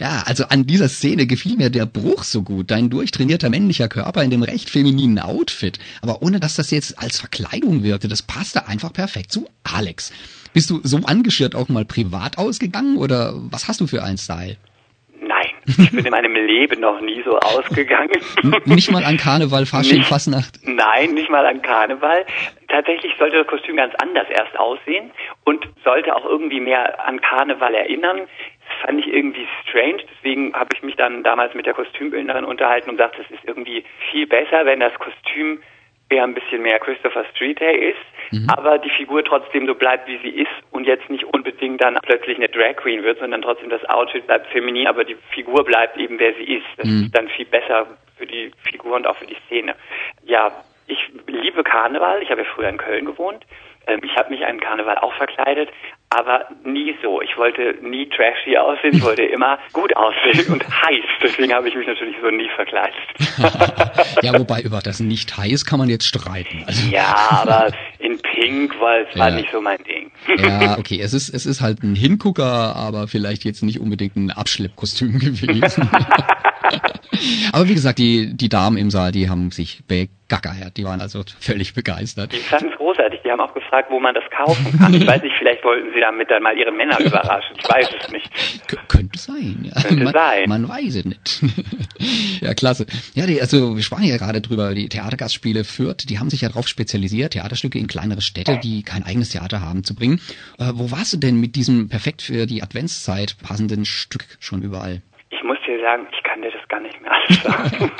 ja, 0.00 0.22
also 0.26 0.44
an 0.48 0.66
dieser 0.66 0.88
Szene 0.88 1.26
gefiel 1.26 1.56
mir 1.56 1.70
der 1.70 1.86
Bruch 1.86 2.24
so 2.24 2.42
gut. 2.42 2.70
Dein 2.70 2.90
durchtrainierter 2.90 3.50
männlicher 3.50 3.88
Körper 3.88 4.22
in 4.22 4.30
dem 4.30 4.42
recht 4.42 4.70
femininen 4.70 5.18
Outfit. 5.18 5.78
Aber 6.02 6.22
ohne 6.22 6.40
dass 6.40 6.56
das 6.56 6.70
jetzt 6.70 6.98
als 6.98 7.20
Verkleidung 7.20 7.82
wirkte, 7.82 8.08
das 8.08 8.22
passte 8.22 8.66
einfach 8.68 8.92
perfekt 8.92 9.32
zu 9.32 9.48
Alex. 9.64 10.12
Bist 10.58 10.70
du 10.70 10.80
so 10.82 10.98
angeschirrt 11.06 11.54
auch 11.54 11.68
mal 11.68 11.84
privat 11.84 12.36
ausgegangen 12.36 12.96
oder 12.96 13.32
was 13.52 13.68
hast 13.68 13.80
du 13.80 13.86
für 13.86 14.02
einen 14.02 14.18
Style? 14.18 14.56
Nein, 15.20 15.46
ich 15.68 15.90
bin 15.92 16.04
in 16.04 16.10
meinem 16.10 16.34
Leben 16.34 16.80
noch 16.80 17.00
nie 17.00 17.22
so 17.24 17.38
ausgegangen. 17.38 18.10
Nicht 18.64 18.90
mal 18.90 19.04
an 19.04 19.18
Karneval, 19.18 19.66
Fasching, 19.66 19.98
Nicht- 19.98 20.08
Fasnacht? 20.08 20.58
Nein, 20.64 21.14
nicht 21.14 21.30
mal 21.30 21.46
an 21.46 21.62
Karneval. 21.62 22.26
Tatsächlich 22.66 23.12
sollte 23.20 23.36
das 23.36 23.46
Kostüm 23.46 23.76
ganz 23.76 23.94
anders 24.02 24.26
erst 24.30 24.58
aussehen 24.58 25.12
und 25.44 25.64
sollte 25.84 26.16
auch 26.16 26.24
irgendwie 26.24 26.58
mehr 26.58 27.06
an 27.06 27.20
Karneval 27.20 27.72
erinnern. 27.76 28.18
Das 28.22 28.86
fand 28.86 28.98
ich 28.98 29.06
irgendwie 29.14 29.46
strange. 29.62 30.02
Deswegen 30.16 30.52
habe 30.54 30.70
ich 30.74 30.82
mich 30.82 30.96
dann 30.96 31.22
damals 31.22 31.54
mit 31.54 31.66
der 31.66 31.74
Kostümbildnerin 31.74 32.44
unterhalten 32.44 32.90
und 32.90 32.96
gesagt, 32.96 33.14
es 33.24 33.30
ist 33.30 33.44
irgendwie 33.46 33.84
viel 34.10 34.26
besser, 34.26 34.66
wenn 34.66 34.80
das 34.80 34.94
Kostüm 34.94 35.60
eher 36.10 36.24
ein 36.24 36.34
bisschen 36.34 36.62
mehr 36.62 36.80
Christopher 36.80 37.24
Street 37.34 37.60
Day 37.60 37.90
ist, 37.90 37.98
aber 38.48 38.78
die 38.78 38.90
Figur 38.90 39.24
trotzdem 39.24 39.66
so 39.66 39.74
bleibt, 39.74 40.08
wie 40.08 40.18
sie 40.18 40.42
ist 40.42 40.50
und 40.70 40.86
jetzt 40.86 41.08
nicht 41.10 41.24
unbedingt 41.24 41.82
dann 41.82 41.98
plötzlich 42.02 42.36
eine 42.36 42.48
Drag 42.48 42.76
Queen 42.76 43.02
wird, 43.02 43.18
sondern 43.18 43.42
trotzdem 43.42 43.70
das 43.70 43.84
Outfit 43.86 44.26
bleibt 44.26 44.48
feminin, 44.48 44.86
aber 44.86 45.04
die 45.04 45.16
Figur 45.30 45.64
bleibt 45.64 45.96
eben, 45.96 46.18
wer 46.18 46.34
sie 46.34 46.56
ist. 46.56 46.66
Das 46.76 46.88
ist 46.88 47.14
dann 47.14 47.28
viel 47.28 47.46
besser 47.46 47.86
für 48.16 48.26
die 48.26 48.50
Figur 48.62 48.96
und 48.96 49.06
auch 49.06 49.16
für 49.16 49.26
die 49.26 49.36
Szene. 49.46 49.74
Ja, 50.24 50.52
ich 50.86 50.98
liebe 51.26 51.62
Karneval. 51.62 52.22
Ich 52.22 52.30
habe 52.30 52.42
ja 52.42 52.46
früher 52.54 52.68
in 52.68 52.78
Köln 52.78 53.04
gewohnt. 53.04 53.44
Ähm, 53.88 54.00
Ich 54.04 54.16
habe 54.16 54.30
mich 54.30 54.44
an 54.44 54.60
Karneval 54.60 54.98
auch 54.98 55.14
verkleidet, 55.14 55.68
aber 56.10 56.46
nie 56.64 56.94
so. 57.02 57.20
Ich 57.22 57.36
wollte 57.36 57.74
nie 57.82 58.08
trashy 58.08 58.56
aussehen. 58.56 58.94
Ich 58.96 59.02
wollte 59.02 59.22
immer 59.22 59.58
gut 59.72 59.94
aussehen 59.96 60.52
und 60.52 60.64
heiß. 60.82 61.04
Deswegen 61.22 61.52
habe 61.52 61.68
ich 61.68 61.74
mich 61.74 61.86
natürlich 61.86 62.16
so 62.22 62.30
nie 62.30 62.48
verkleidet. 62.54 62.94
ja, 64.22 64.38
wobei 64.38 64.60
über 64.64 64.80
das 64.80 65.00
nicht 65.00 65.36
heiß 65.36 65.64
kann 65.64 65.78
man 65.78 65.88
jetzt 65.88 66.06
streiten. 66.06 66.64
Also, 66.66 66.88
ja, 66.90 67.14
aber 67.42 67.72
in 67.98 68.18
Pink 68.20 68.78
war 68.80 68.98
es 69.00 69.18
war 69.18 69.30
Ja. 69.30 69.34
nicht 69.36 69.50
so 69.50 69.60
mein 69.60 69.78
Ding. 69.84 70.10
Ja, 70.38 70.78
okay, 70.78 71.00
es 71.02 71.12
ist, 71.14 71.28
es 71.30 71.46
ist 71.46 71.60
halt 71.60 71.82
ein 71.82 71.94
Hingucker, 71.94 72.76
aber 72.76 73.08
vielleicht 73.08 73.44
jetzt 73.44 73.62
nicht 73.62 73.80
unbedingt 73.80 74.16
ein 74.16 74.30
Abschleppkostüm 74.30 75.18
gewesen. 75.18 75.88
aber 77.52 77.68
wie 77.68 77.74
gesagt, 77.74 77.98
die, 77.98 78.34
die 78.36 78.48
Damen 78.48 78.76
im 78.76 78.90
Saal, 78.90 79.12
die 79.12 79.28
haben 79.28 79.50
sich 79.50 79.82
begackert, 80.28 80.76
die 80.76 80.84
waren 80.84 81.00
also 81.00 81.22
völlig 81.40 81.74
begeistert. 81.74 82.32
Die 82.32 82.38
fanden 82.38 82.70
es 82.70 82.76
großartig. 82.76 83.20
Die 83.24 83.30
haben 83.30 83.40
auch 83.40 83.54
gefragt, 83.54 83.90
wo 83.90 83.98
man 83.98 84.14
das 84.14 84.24
kaufen 84.30 84.78
kann. 84.78 84.92
Ich 84.94 85.06
weiß 85.06 85.22
nicht, 85.22 85.34
vielleicht 85.38 85.64
wollten 85.64 85.92
sie 85.94 86.00
damit 86.00 86.30
dann 86.30 86.42
mal 86.42 86.56
ihre 86.56 86.70
Männer 86.70 87.00
überraschen. 87.00 87.56
Ich 87.58 87.68
weiß 87.68 87.88
es 88.00 88.10
nicht. 88.10 88.30
K 88.68 88.76
könnte 88.88 89.18
sein, 89.18 89.70
ja. 89.74 89.82
Könnte 89.82 90.04
man, 90.04 90.12
sein. 90.12 90.48
Man 90.48 90.68
weiß 90.68 90.96
es 90.96 91.04
nicht. 91.04 91.42
ja, 92.42 92.54
klasse. 92.54 92.86
Ja, 93.14 93.26
die, 93.26 93.40
also 93.40 93.74
wir 93.76 93.82
sprachen 93.82 94.04
ja 94.04 94.16
gerade 94.16 94.40
drüber, 94.40 94.74
die 94.74 94.88
Theatergastspiele 94.88 95.64
Fürth, 95.64 96.08
die 96.08 96.18
haben 96.18 96.30
sich 96.30 96.42
ja 96.42 96.48
darauf 96.48 96.68
spezialisiert, 96.68 97.32
Theaterstücke 97.32 97.78
in 97.78 97.86
kleinere 97.86 98.20
Städte, 98.20 98.58
die 98.62 98.82
kein 98.82 99.04
eigenes 99.04 99.30
Theater 99.30 99.60
haben, 99.60 99.84
zu 99.84 99.94
bringen. 99.94 100.20
Äh, 100.58 100.72
wo 100.74 100.90
warst 100.90 101.14
du 101.14 101.16
denn 101.16 101.40
mit 101.40 101.56
diesem 101.56 101.88
perfekt 101.88 102.22
für 102.22 102.46
die 102.46 102.62
Adventszeit 102.62 103.36
passenden 103.42 103.84
Stück 103.84 104.24
schon 104.40 104.62
überall? 104.62 105.02
Ich 105.30 105.42
muss 105.42 105.58
dir 105.66 105.80
sagen, 105.80 106.06
ich 106.12 106.22
kann 106.22 106.42
dir 106.42 106.50
das 106.50 106.66
gar 106.68 106.80
nicht 106.80 107.00
mehr 107.00 107.12
alles 107.28 107.42
sagen. 107.42 107.90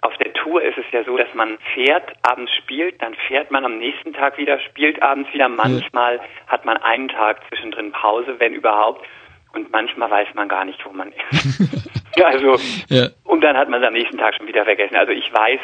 Auf 0.00 0.16
der 0.18 0.32
Tour 0.34 0.62
ist 0.62 0.76
es 0.78 0.84
ja 0.92 1.04
so, 1.04 1.16
dass 1.16 1.32
man 1.34 1.58
fährt, 1.74 2.12
abends 2.22 2.52
spielt, 2.54 3.00
dann 3.02 3.14
fährt 3.28 3.50
man 3.50 3.64
am 3.64 3.78
nächsten 3.78 4.12
Tag 4.12 4.38
wieder, 4.38 4.58
spielt 4.60 5.00
abends 5.02 5.32
wieder. 5.32 5.48
Manchmal 5.48 6.20
hat 6.46 6.64
man 6.64 6.76
einen 6.78 7.08
Tag 7.08 7.40
zwischendrin 7.48 7.92
Pause, 7.92 8.34
wenn 8.38 8.54
überhaupt. 8.54 9.06
Und 9.54 9.70
manchmal 9.70 10.10
weiß 10.10 10.28
man 10.34 10.48
gar 10.48 10.64
nicht, 10.64 10.84
wo 10.86 10.92
man 10.92 11.12
ist. 11.12 11.92
also, 12.24 12.56
Ja. 12.88 13.08
und 13.24 13.42
dann 13.42 13.56
hat 13.56 13.68
man 13.68 13.82
es 13.82 13.86
am 13.86 13.92
nächsten 13.94 14.16
Tag 14.18 14.34
schon 14.34 14.46
wieder 14.46 14.64
vergessen. 14.64 14.96
Also 14.96 15.12
ich 15.12 15.32
weiß, 15.32 15.60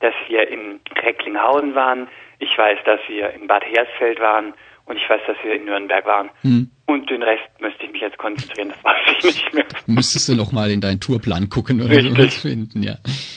dass 0.00 0.14
wir 0.28 0.48
in 0.48 0.80
Recklinghausen 1.02 1.74
waren. 1.74 2.08
Ich 2.38 2.56
weiß, 2.56 2.78
dass 2.84 3.00
wir 3.08 3.30
in 3.30 3.46
Bad 3.46 3.64
Hersfeld 3.64 4.20
waren. 4.20 4.52
Und 4.86 4.96
ich 4.96 5.08
weiß, 5.08 5.20
dass 5.26 5.36
wir 5.42 5.54
in 5.54 5.64
Nürnberg 5.66 6.04
waren. 6.04 6.30
Und 6.90 7.08
den 7.08 7.22
Rest 7.22 7.42
müsste 7.60 7.84
ich 7.84 7.92
mich 7.92 8.00
jetzt 8.00 8.18
konzentrieren. 8.18 8.70
Das 8.70 8.82
weiß 8.84 8.96
ich 9.18 9.24
nicht 9.24 9.54
mehr. 9.54 9.64
Müsstest 9.86 10.28
du 10.28 10.34
noch 10.34 10.50
mal 10.50 10.70
in 10.70 10.80
deinen 10.80 10.98
Tourplan 10.98 11.48
gucken 11.48 11.80
oder 11.80 12.02
sowas 12.02 12.34
finden, 12.34 12.82
ja. 12.82 12.96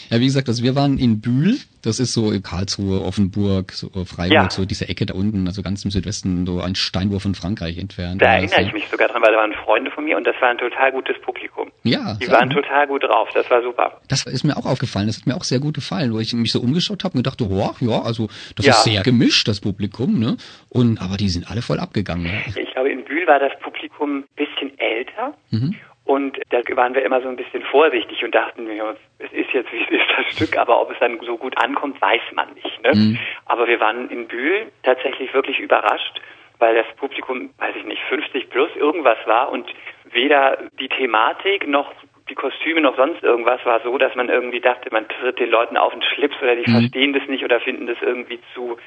Ja, 0.10 0.20
wie 0.20 0.26
gesagt, 0.26 0.48
also 0.48 0.64
wir 0.64 0.76
waren 0.76 0.98
in 0.98 1.22
Bühl, 1.22 1.58
das 1.84 2.00
ist 2.00 2.14
so 2.14 2.32
in 2.32 2.42
Karlsruhe, 2.42 3.02
Offenburg, 3.02 3.72
so 3.74 3.90
Freiburg, 4.06 4.34
Ja. 4.34 4.50
so 4.50 4.66
diese 4.66 4.90
Ecke 4.90 5.06
da 5.06 5.14
unten, 5.14 5.48
also 5.48 5.62
ganz 5.62 5.86
im 5.86 5.92
Südwesten, 5.92 6.46
so 6.48 6.62
ein 6.62 6.74
Steinwurf 6.76 7.22
von 7.24 7.36
Frankreich 7.36 7.78
entfernt. 7.78 8.22
Da 8.22 8.36
erinnere 8.36 8.64
ich 8.64 8.74
mich 8.74 8.88
sogar 8.88 9.08
dran, 9.08 9.22
weil 9.22 9.32
da 9.34 9.38
waren 9.38 9.54
Freunde 9.66 9.92
von 9.92 10.04
mir 10.06 10.18
und 10.18 10.26
das 10.26 10.36
war 10.42 10.50
ein 10.50 10.58
total 10.58 10.92
gutes 10.92 11.16
Publikum. 11.22 11.72
Ja, 11.84 12.16
Die 12.22 12.30
waren 12.32 12.50
total 12.50 12.88
gut 12.88 13.04
drauf, 13.04 13.30
das 13.36 13.50
war 13.52 13.62
super. 13.62 14.00
Das 14.08 14.26
ist 14.26 14.44
mir 14.44 14.58
auch 14.58 14.66
aufgefallen, 14.66 15.08
das 15.08 15.18
hat 15.20 15.28
mir 15.28 15.36
auch 15.36 15.44
sehr 15.44 15.60
gut 15.60 15.76
gefallen, 15.76 16.12
wo 16.14 16.20
ich 16.20 16.34
mich 16.34 16.52
so 16.52 16.60
umgeschaut 16.60 17.04
habe 17.04 17.18
und 17.18 17.24
gedacht, 17.24 17.42
oh, 17.42 17.72
ja, 17.82 18.02
also 18.02 18.30
das 18.56 18.66
Ja. 18.66 18.72
ist 18.74 18.84
sehr 18.86 19.04
gemischt, 19.04 19.48
das 19.48 19.60
Publikum, 19.60 20.18
ne? 20.20 20.38
Und 20.70 21.02
aber 21.02 21.18
die 21.18 21.30
sind 21.30 21.50
alle 21.52 21.62
voll 21.62 21.80
abgegangen. 21.80 22.24
Ne? 22.24 22.42
Ich 22.56 22.72
glaube, 22.74 22.90
in 22.90 23.04
Bühl 23.04 23.28
war 23.28 23.40
das 23.50 23.60
Publikum 23.60 24.20
ein 24.20 24.26
bisschen 24.36 24.78
älter. 24.80 25.36
Mhm. 25.52 25.76
Und 26.06 26.38
da 26.50 26.60
waren 26.76 26.94
wir 26.94 27.04
immer 27.04 27.22
so 27.22 27.30
ein 27.30 27.38
bisschen 27.38 27.64
vorsichtig 27.64 28.24
und 28.26 28.36
dachten 28.36 28.68
wir, 28.68 28.98
es 29.20 29.32
ist 29.32 29.52
jetzt, 29.54 29.72
wie 29.72 29.82
es 29.84 29.90
ist, 29.90 30.04
das 30.18 30.26
Stück, 30.34 30.58
aber 30.58 30.82
ob 30.82 30.92
es 30.92 31.00
dann 31.00 31.18
so 31.26 31.38
gut 31.38 31.58
ankommt, 31.58 32.02
weiß 32.02 32.22
man 32.34 32.54
nicht. 32.56 32.84
Ne? 32.84 32.92
Mhm. 32.94 33.20
Aber 33.46 33.68
wir 33.68 33.80
waren 33.80 34.10
in 34.10 34.28
Bühl 34.28 34.68
tatsächlich 34.84 35.34
wirklich 35.34 35.60
überrascht, 35.60 36.22
weil 36.60 36.76
das 36.76 36.86
Publikum, 36.98 37.52
weiß 37.58 37.76
ich 37.78 37.86
nicht, 37.86 38.02
50 38.10 38.50
plus 38.50 38.70
irgendwas 38.76 39.18
war 39.26 39.50
und 39.50 39.66
weder 40.12 40.58
die 40.80 40.90
Thematik 40.90 41.68
noch 41.68 41.92
die 42.30 42.36
Kostüme 42.36 42.82
noch 42.82 42.96
sonst 42.96 43.22
irgendwas 43.24 43.66
war 43.66 43.82
so, 43.82 43.98
dass 43.98 44.16
man 44.16 44.30
irgendwie 44.30 44.62
dachte, 44.62 44.90
man 44.92 45.08
tritt 45.08 45.40
den 45.40 45.50
Leuten 45.50 45.76
auf 45.76 45.92
den 45.92 46.02
Schlips 46.02 46.36
oder 46.42 46.56
die 46.56 46.70
mhm. 46.70 46.80
verstehen 46.80 47.14
das 47.14 47.28
nicht 47.28 47.44
oder 47.44 47.60
finden 47.60 47.88
das 47.88 47.98
irgendwie 48.02 48.40
zu 48.54 48.78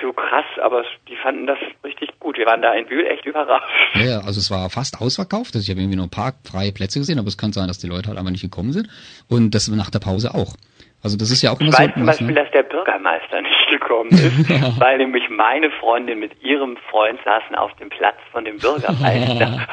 zu 0.00 0.12
krass, 0.12 0.44
aber 0.62 0.84
die 1.08 1.16
fanden 1.16 1.46
das 1.46 1.58
richtig 1.84 2.18
gut. 2.20 2.38
Wir 2.38 2.46
waren 2.46 2.62
da 2.62 2.72
in 2.74 2.86
Bühl 2.86 3.06
echt 3.06 3.26
überrascht. 3.26 3.64
Ja, 3.94 4.18
also 4.18 4.38
es 4.38 4.50
war 4.50 4.70
fast 4.70 5.00
ausverkauft. 5.00 5.54
Also 5.54 5.64
ich 5.64 5.70
habe 5.70 5.80
irgendwie 5.80 5.96
nur 5.96 6.06
ein 6.06 6.10
paar 6.10 6.34
freie 6.44 6.72
Plätze 6.72 6.98
gesehen, 6.98 7.18
aber 7.18 7.28
es 7.28 7.38
kann 7.38 7.52
sein, 7.52 7.68
dass 7.68 7.78
die 7.78 7.88
Leute 7.88 8.08
halt 8.08 8.18
einfach 8.18 8.30
nicht 8.30 8.42
gekommen 8.42 8.72
sind. 8.72 8.88
Und 9.28 9.54
das 9.54 9.68
nach 9.68 9.90
der 9.90 10.00
Pause 10.00 10.34
auch. 10.34 10.54
Also 11.00 11.16
das 11.16 11.30
ist 11.30 11.42
ja 11.42 11.52
auch 11.52 11.60
immer 11.60 11.70
ich 11.70 11.76
so. 11.76 11.82
Ich 11.82 11.88
weiß 11.90 11.94
zum 11.94 12.06
Beispiel, 12.06 12.26
ne? 12.26 12.34
dass 12.34 12.50
der 12.50 12.64
Bürgermeister 12.64 13.40
nicht 13.42 13.68
gekommen 13.70 14.10
ist, 14.10 14.80
weil 14.80 14.98
nämlich 14.98 15.28
meine 15.30 15.70
Freundin 15.70 16.18
mit 16.18 16.42
ihrem 16.42 16.76
Freund 16.90 17.20
saßen 17.24 17.54
auf 17.54 17.74
dem 17.76 17.88
Platz 17.88 18.16
von 18.32 18.44
dem 18.44 18.58
Bürgermeister. 18.58 19.66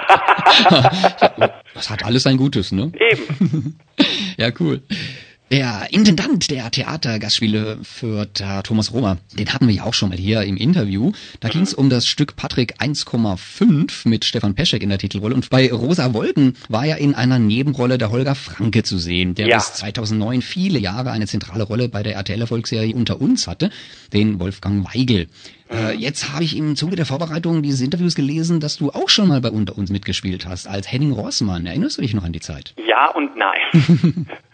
das 1.73 1.89
hat 1.89 2.05
alles 2.05 2.23
sein 2.23 2.37
Gutes, 2.37 2.71
ne? 2.71 2.91
Eben. 2.99 3.79
ja, 4.37 4.49
cool. 4.59 4.81
Der 5.55 5.87
Intendant 5.91 6.51
der 6.51 6.69
Theatergastspiele 6.69 7.77
für 7.81 8.27
Thomas 8.63 8.91
Roma, 8.91 9.19
den 9.39 9.53
hatten 9.53 9.69
wir 9.69 9.75
ja 9.75 9.83
auch 9.83 9.93
schon 9.93 10.09
mal 10.09 10.17
hier 10.17 10.41
im 10.41 10.57
Interview. 10.57 11.13
Da 11.39 11.47
ging 11.47 11.61
es 11.61 11.73
um 11.73 11.89
das 11.89 12.07
Stück 12.07 12.35
Patrick 12.35 12.81
1,5 12.81 14.05
mit 14.05 14.25
Stefan 14.25 14.53
Peschek 14.53 14.83
in 14.83 14.89
der 14.89 14.97
Titelrolle. 14.97 15.33
Und 15.33 15.49
bei 15.49 15.71
Rosa 15.71 16.13
Wolken 16.13 16.57
war 16.67 16.83
ja 16.85 16.95
in 16.97 17.15
einer 17.15 17.39
Nebenrolle 17.39 17.97
der 17.97 18.11
Holger 18.11 18.35
Franke 18.35 18.83
zu 18.83 18.97
sehen, 18.97 19.33
der 19.33 19.47
ja. 19.47 19.55
bis 19.55 19.75
2009 19.75 20.41
viele 20.41 20.77
Jahre 20.77 21.11
eine 21.11 21.25
zentrale 21.25 21.63
Rolle 21.63 21.87
bei 21.87 22.03
der 22.03 22.15
RTL-Erfolgsserie 22.15 22.93
Unter 22.93 23.21
uns 23.21 23.47
hatte, 23.47 23.69
den 24.11 24.41
Wolfgang 24.41 24.85
Weigel. 24.93 25.27
Äh, 25.71 25.95
jetzt 25.95 26.33
habe 26.33 26.43
ich 26.43 26.57
im 26.57 26.75
Zuge 26.75 26.97
der 26.97 27.05
Vorbereitung 27.05 27.63
dieses 27.63 27.79
Interviews 27.79 28.15
gelesen, 28.15 28.59
dass 28.59 28.75
du 28.75 28.91
auch 28.91 29.07
schon 29.07 29.29
mal 29.29 29.39
bei 29.39 29.51
Unter 29.51 29.77
uns 29.77 29.89
mitgespielt 29.89 30.45
hast, 30.45 30.67
als 30.67 30.91
Henning 30.91 31.13
Rossmann. 31.13 31.65
Erinnerst 31.65 31.97
du 31.97 32.01
dich 32.01 32.13
noch 32.13 32.25
an 32.25 32.33
die 32.33 32.41
Zeit? 32.41 32.73
Ja 32.85 33.09
und 33.11 33.37
nein. 33.37 34.27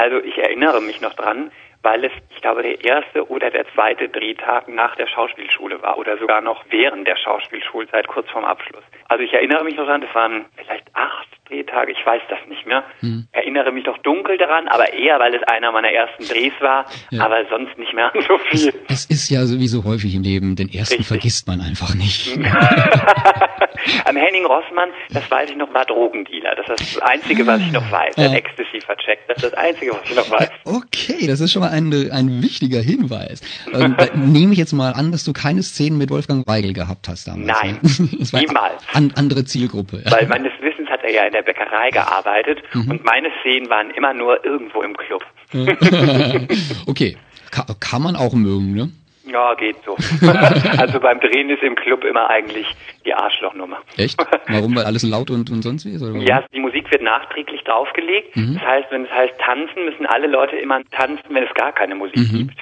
Also 0.00 0.16
ich 0.24 0.38
erinnere 0.38 0.80
mich 0.80 1.02
noch 1.02 1.12
dran, 1.12 1.52
weil 1.82 2.02
es, 2.06 2.12
ich 2.30 2.40
glaube, 2.40 2.62
der 2.62 2.82
erste 2.82 3.28
oder 3.28 3.50
der 3.50 3.66
zweite 3.74 4.08
Drehtag 4.08 4.66
nach 4.66 4.96
der 4.96 5.06
Schauspielschule 5.06 5.82
war 5.82 5.98
oder 5.98 6.16
sogar 6.16 6.40
noch 6.40 6.64
während 6.70 7.06
der 7.06 7.16
Schauspielschulzeit 7.16 8.08
kurz 8.08 8.26
vorm 8.30 8.46
Abschluss. 8.46 8.82
Also 9.08 9.22
ich 9.24 9.34
erinnere 9.34 9.62
mich 9.62 9.76
noch 9.76 9.84
dran, 9.84 10.00
das 10.00 10.14
waren 10.14 10.46
vielleicht 10.56 10.86
acht 10.94 11.28
Drehtage, 11.50 11.92
ich 11.92 12.06
weiß 12.06 12.22
das 12.30 12.38
nicht 12.48 12.66
mehr. 12.66 12.84
Hm. 13.00 13.26
Erinnere 13.32 13.72
mich 13.72 13.84
noch 13.84 13.98
dunkel 13.98 14.38
daran, 14.38 14.68
aber 14.68 14.92
eher, 14.92 15.18
weil 15.18 15.34
es 15.34 15.42
einer 15.44 15.72
meiner 15.72 15.90
ersten 15.90 16.24
Drehs 16.24 16.52
war, 16.60 16.86
ja. 17.10 17.24
aber 17.24 17.44
sonst 17.50 17.76
nicht 17.78 17.92
mehr 17.92 18.12
so 18.28 18.38
viel. 18.38 18.72
Es, 18.88 19.06
es, 19.06 19.10
ist 19.10 19.30
ja 19.30 19.44
sowieso 19.44 19.84
häufig 19.84 20.14
im 20.14 20.22
Leben, 20.22 20.56
den 20.56 20.68
ersten 20.68 20.94
Richtig. 20.94 21.08
vergisst 21.08 21.46
man 21.48 21.60
einfach 21.60 21.94
nicht. 21.94 22.38
Am 24.04 24.16
Henning 24.16 24.46
Rossmann, 24.46 24.90
das 25.10 25.28
weiß 25.30 25.50
ich 25.50 25.56
noch, 25.56 25.72
war 25.74 25.84
Drogendealer. 25.84 26.54
Das 26.56 26.80
ist 26.80 26.96
das 26.96 27.02
Einzige, 27.02 27.46
was 27.46 27.60
ich 27.60 27.72
noch 27.72 27.90
weiß. 27.90 28.16
Ein 28.18 28.34
Ecstasy 28.34 28.80
vercheckt. 28.80 29.28
Das 29.28 29.42
ist 29.42 29.52
das 29.52 29.54
Einzige, 29.54 29.92
was 29.92 30.02
ich 30.04 30.16
noch 30.16 30.30
weiß. 30.30 30.50
Okay, 30.64 31.26
das 31.26 31.40
ist 31.40 31.52
schon 31.52 31.62
mal 31.62 31.70
ein, 31.70 31.92
ein 32.12 32.42
wichtiger 32.42 32.80
Hinweis. 32.80 33.40
Ähm, 33.72 33.96
nehme 34.14 34.52
ich 34.52 34.58
jetzt 34.58 34.72
mal 34.72 34.92
an, 34.92 35.12
dass 35.12 35.24
du 35.24 35.32
keine 35.32 35.62
Szenen 35.62 35.98
mit 35.98 36.10
Wolfgang 36.10 36.46
Weigel 36.46 36.72
gehabt 36.72 37.08
hast 37.08 37.26
damals. 37.26 37.46
Nein, 37.46 37.78
ne? 37.82 38.40
niemals. 38.40 38.82
An, 38.92 39.12
andere 39.16 39.44
Zielgruppe. 39.44 40.02
Weil 40.08 40.26
meines 40.26 40.52
Wissens 40.60 40.79
er 41.10 41.22
ja 41.22 41.26
in 41.26 41.32
der 41.32 41.42
Bäckerei 41.42 41.90
gearbeitet 41.90 42.62
mhm. 42.72 42.90
und 42.90 43.04
meine 43.04 43.30
Szenen 43.40 43.68
waren 43.68 43.90
immer 43.90 44.14
nur 44.14 44.44
irgendwo 44.44 44.82
im 44.82 44.96
Club. 44.96 45.24
okay, 46.86 47.16
kann, 47.50 47.66
kann 47.80 48.02
man 48.02 48.16
auch 48.16 48.32
mögen, 48.32 48.74
ne? 48.74 48.90
Ja, 49.30 49.54
geht 49.54 49.76
so. 49.84 49.96
also 50.78 50.98
beim 50.98 51.20
Drehen 51.20 51.50
ist 51.50 51.62
im 51.62 51.76
Club 51.76 52.04
immer 52.04 52.28
eigentlich 52.28 52.66
die 53.04 53.14
Arschlochnummer. 53.14 53.78
Echt? 53.96 54.18
Warum? 54.48 54.74
Weil 54.74 54.84
alles 54.84 55.02
laut 55.02 55.30
und, 55.30 55.50
und 55.50 55.62
sonst 55.62 55.84
wie 55.84 55.90
ist? 55.90 56.04
Ja, 56.26 56.44
die 56.52 56.60
Musik 56.60 56.90
wird 56.90 57.02
nachträglich 57.02 57.62
draufgelegt. 57.62 58.36
Mhm. 58.36 58.54
Das 58.54 58.64
heißt, 58.64 58.86
wenn 58.90 59.04
es 59.04 59.10
heißt 59.10 59.34
tanzen, 59.38 59.84
müssen 59.84 60.06
alle 60.06 60.26
Leute 60.26 60.56
immer 60.56 60.80
tanzen, 60.90 61.24
wenn 61.28 61.44
es 61.44 61.54
gar 61.54 61.72
keine 61.72 61.94
Musik 61.94 62.32
mhm. 62.32 62.38
gibt. 62.38 62.58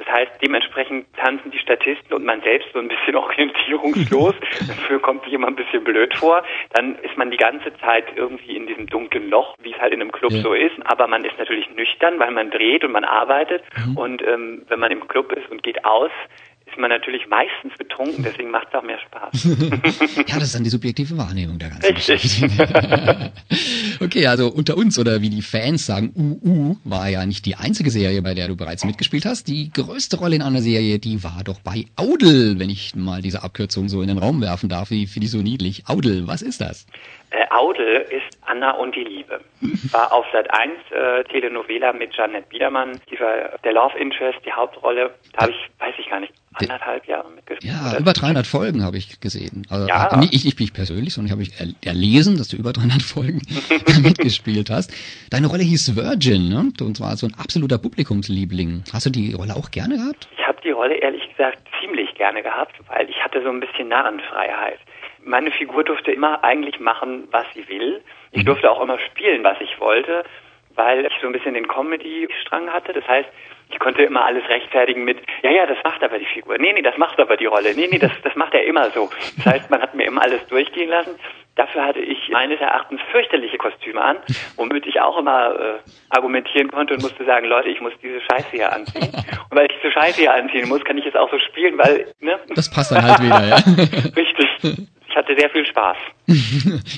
Das 0.00 0.14
heißt, 0.14 0.32
dementsprechend 0.42 1.06
tanzen 1.14 1.50
die 1.50 1.58
Statisten 1.58 2.14
und 2.14 2.24
man 2.24 2.40
selbst 2.40 2.68
so 2.72 2.78
ein 2.78 2.88
bisschen 2.88 3.16
orientierungslos. 3.16 4.34
Dafür 4.66 4.98
kommt 4.98 5.24
sich 5.24 5.34
immer 5.34 5.46
ein 5.46 5.56
bisschen 5.56 5.84
blöd 5.84 6.14
vor. 6.14 6.42
Dann 6.72 6.96
ist 6.96 7.18
man 7.18 7.30
die 7.30 7.36
ganze 7.36 7.76
Zeit 7.78 8.06
irgendwie 8.16 8.56
in 8.56 8.66
diesem 8.66 8.86
dunklen 8.86 9.28
Loch, 9.28 9.56
wie 9.62 9.72
es 9.72 9.78
halt 9.78 9.92
in 9.92 10.00
einem 10.00 10.10
Club 10.10 10.32
ja. 10.32 10.40
so 10.40 10.54
ist. 10.54 10.74
Aber 10.84 11.06
man 11.06 11.22
ist 11.24 11.38
natürlich 11.38 11.68
nüchtern, 11.76 12.18
weil 12.18 12.30
man 12.30 12.50
dreht 12.50 12.82
und 12.82 12.92
man 12.92 13.04
arbeitet. 13.04 13.62
Mhm. 13.76 13.96
Und 13.98 14.26
ähm, 14.26 14.62
wenn 14.68 14.80
man 14.80 14.90
im 14.90 15.06
Club 15.06 15.32
ist 15.32 15.50
und 15.50 15.62
geht 15.62 15.84
aus, 15.84 16.10
ist 16.70 16.78
man 16.78 16.90
natürlich 16.90 17.26
meistens 17.28 17.76
betrunken, 17.78 18.22
deswegen 18.22 18.50
macht 18.50 18.68
es 18.68 18.74
auch 18.74 18.82
mehr 18.82 18.98
Spaß. 18.98 19.44
ja, 20.26 20.34
das 20.34 20.44
ist 20.44 20.54
dann 20.54 20.64
die 20.64 20.70
subjektive 20.70 21.16
Wahrnehmung 21.16 21.58
der 21.58 21.70
ganzen 21.70 21.94
Geschichte. 21.94 22.48
okay, 24.00 24.26
also 24.26 24.48
unter 24.48 24.76
uns 24.76 24.98
oder 24.98 25.20
wie 25.20 25.30
die 25.30 25.42
Fans 25.42 25.86
sagen, 25.86 26.12
UU 26.14 26.76
war 26.84 27.08
ja 27.08 27.26
nicht 27.26 27.46
die 27.46 27.56
einzige 27.56 27.90
Serie, 27.90 28.22
bei 28.22 28.34
der 28.34 28.48
du 28.48 28.56
bereits 28.56 28.84
mitgespielt 28.84 29.24
hast. 29.24 29.48
Die 29.48 29.70
größte 29.72 30.18
Rolle 30.18 30.36
in 30.36 30.42
einer 30.42 30.62
Serie, 30.62 30.98
die 30.98 31.22
war 31.24 31.42
doch 31.44 31.60
bei 31.60 31.86
Audel, 31.96 32.58
wenn 32.58 32.70
ich 32.70 32.94
mal 32.94 33.22
diese 33.22 33.42
Abkürzung 33.42 33.88
so 33.88 34.02
in 34.02 34.08
den 34.08 34.18
Raum 34.18 34.40
werfen 34.40 34.68
darf. 34.68 34.88
Die 34.88 35.06
finde 35.06 35.26
ich 35.26 35.32
so 35.32 35.38
niedlich. 35.38 35.84
Audel, 35.88 36.26
was 36.26 36.42
ist 36.42 36.60
das? 36.60 36.86
Äh, 37.30 37.44
Audel 37.50 38.06
ist 38.10 38.39
Anna 38.50 38.72
und 38.72 38.94
die 38.96 39.04
Liebe. 39.04 39.40
War 39.92 40.12
auf 40.12 40.26
Sat 40.32 40.52
1 40.52 40.72
äh, 40.90 41.24
Telenovela 41.24 41.92
mit 41.92 42.14
Janet 42.14 42.48
Biedermann, 42.48 43.00
die 43.10 43.18
war 43.20 43.58
der 43.62 43.72
Love 43.72 43.96
Interest, 43.98 44.38
die 44.44 44.52
Hauptrolle. 44.52 45.14
Da 45.32 45.42
habe 45.42 45.52
ich, 45.52 45.80
weiß 45.80 45.94
ich 45.98 46.08
gar 46.10 46.20
nicht, 46.20 46.32
anderthalb 46.54 47.06
Jahre 47.06 47.30
mitgespielt. 47.30 47.72
Ja, 47.72 47.98
über 47.98 48.12
300 48.12 48.46
Folgen 48.46 48.84
habe 48.84 48.96
ich 48.96 49.20
gesehen. 49.20 49.66
Also, 49.70 49.86
ja. 49.86 50.16
Nicht 50.16 50.34
ich, 50.34 50.44
nicht 50.44 50.60
ich 50.60 50.72
persönlich, 50.72 51.14
sondern 51.14 51.26
ich 51.26 51.32
habe 51.32 51.42
ich 51.42 51.86
erlesen, 51.86 52.36
dass 52.38 52.48
du 52.48 52.56
über 52.56 52.72
300 52.72 53.02
Folgen 53.02 53.40
mitgespielt 54.02 54.70
hast. 54.70 54.92
Deine 55.30 55.46
Rolle 55.46 55.62
hieß 55.62 55.94
Virgin, 55.96 56.48
ne? 56.48 56.72
Und 56.80 56.96
zwar 56.96 57.16
so 57.16 57.26
ein 57.26 57.34
absoluter 57.34 57.78
Publikumsliebling. 57.78 58.84
Hast 58.92 59.06
du 59.06 59.10
die 59.10 59.34
Rolle 59.34 59.54
auch 59.54 59.70
gerne 59.70 59.96
gehabt? 59.96 60.28
Ich 60.36 60.46
habe 60.46 60.58
die 60.62 60.70
Rolle 60.70 60.96
ehrlich 60.96 61.28
gesagt 61.30 61.58
ziemlich 61.80 62.14
gerne 62.14 62.42
gehabt, 62.42 62.74
weil 62.88 63.08
ich 63.08 63.22
hatte 63.22 63.42
so 63.42 63.48
ein 63.48 63.60
bisschen 63.60 63.88
Narrenfreiheit. 63.88 64.78
Meine 65.24 65.50
Figur 65.50 65.84
durfte 65.84 66.12
immer 66.12 66.42
eigentlich 66.42 66.80
machen, 66.80 67.28
was 67.30 67.46
sie 67.54 67.68
will. 67.68 68.02
Ich 68.32 68.44
durfte 68.44 68.70
auch 68.70 68.80
immer 68.80 68.98
spielen, 68.98 69.42
was 69.42 69.60
ich 69.60 69.78
wollte, 69.80 70.24
weil 70.74 71.04
ich 71.06 71.12
so 71.20 71.26
ein 71.26 71.32
bisschen 71.32 71.54
den 71.54 71.66
Comedy-Strang 71.66 72.72
hatte. 72.72 72.92
Das 72.92 73.06
heißt, 73.06 73.28
ich 73.70 73.78
konnte 73.78 74.02
immer 74.02 74.24
alles 74.24 74.48
rechtfertigen 74.48 75.04
mit, 75.04 75.18
ja, 75.42 75.50
ja, 75.50 75.66
das 75.66 75.78
macht 75.84 76.02
aber 76.02 76.18
die 76.18 76.26
Figur. 76.26 76.58
Nee, 76.58 76.72
nee, 76.72 76.82
das 76.82 76.96
macht 76.98 77.20
aber 77.20 77.36
die 77.36 77.46
Rolle. 77.46 77.74
Nee, 77.74 77.88
nee, 77.90 77.98
das, 77.98 78.12
das 78.22 78.34
macht 78.34 78.54
er 78.54 78.64
immer 78.64 78.90
so. 78.90 79.10
Das 79.36 79.46
heißt, 79.46 79.70
man 79.70 79.80
hat 79.80 79.94
mir 79.94 80.06
immer 80.06 80.22
alles 80.22 80.46
durchgehen 80.48 80.90
lassen. 80.90 81.16
Dafür 81.56 81.84
hatte 81.84 82.00
ich 82.00 82.28
meines 82.30 82.60
Erachtens 82.60 83.00
fürchterliche 83.10 83.58
Kostüme 83.58 84.00
an, 84.00 84.16
womit 84.56 84.86
ich 84.86 85.00
auch 85.00 85.18
immer 85.18 85.54
äh, 85.54 85.90
argumentieren 86.08 86.70
konnte 86.70 86.94
und 86.94 87.02
musste 87.02 87.24
sagen, 87.24 87.46
Leute, 87.46 87.68
ich 87.68 87.80
muss 87.80 87.92
diese 88.02 88.20
Scheiße 88.20 88.50
hier 88.52 88.72
anziehen. 88.72 89.10
Und 89.50 89.56
weil 89.56 89.66
ich 89.66 89.76
diese 89.76 89.92
Scheiße 89.92 90.20
hier 90.20 90.32
anziehen 90.32 90.68
muss, 90.68 90.84
kann 90.84 90.96
ich 90.96 91.06
es 91.06 91.14
auch 91.14 91.30
so 91.30 91.38
spielen, 91.38 91.76
weil, 91.76 92.06
ne? 92.20 92.38
Das 92.54 92.70
passt 92.70 92.92
dann 92.92 93.04
halt 93.04 93.20
wieder, 93.20 93.44
ja. 93.44 93.56
Richtig. 94.16 94.88
Ich 95.10 95.16
hatte 95.16 95.34
sehr 95.36 95.50
viel 95.50 95.66
Spaß. 95.66 95.96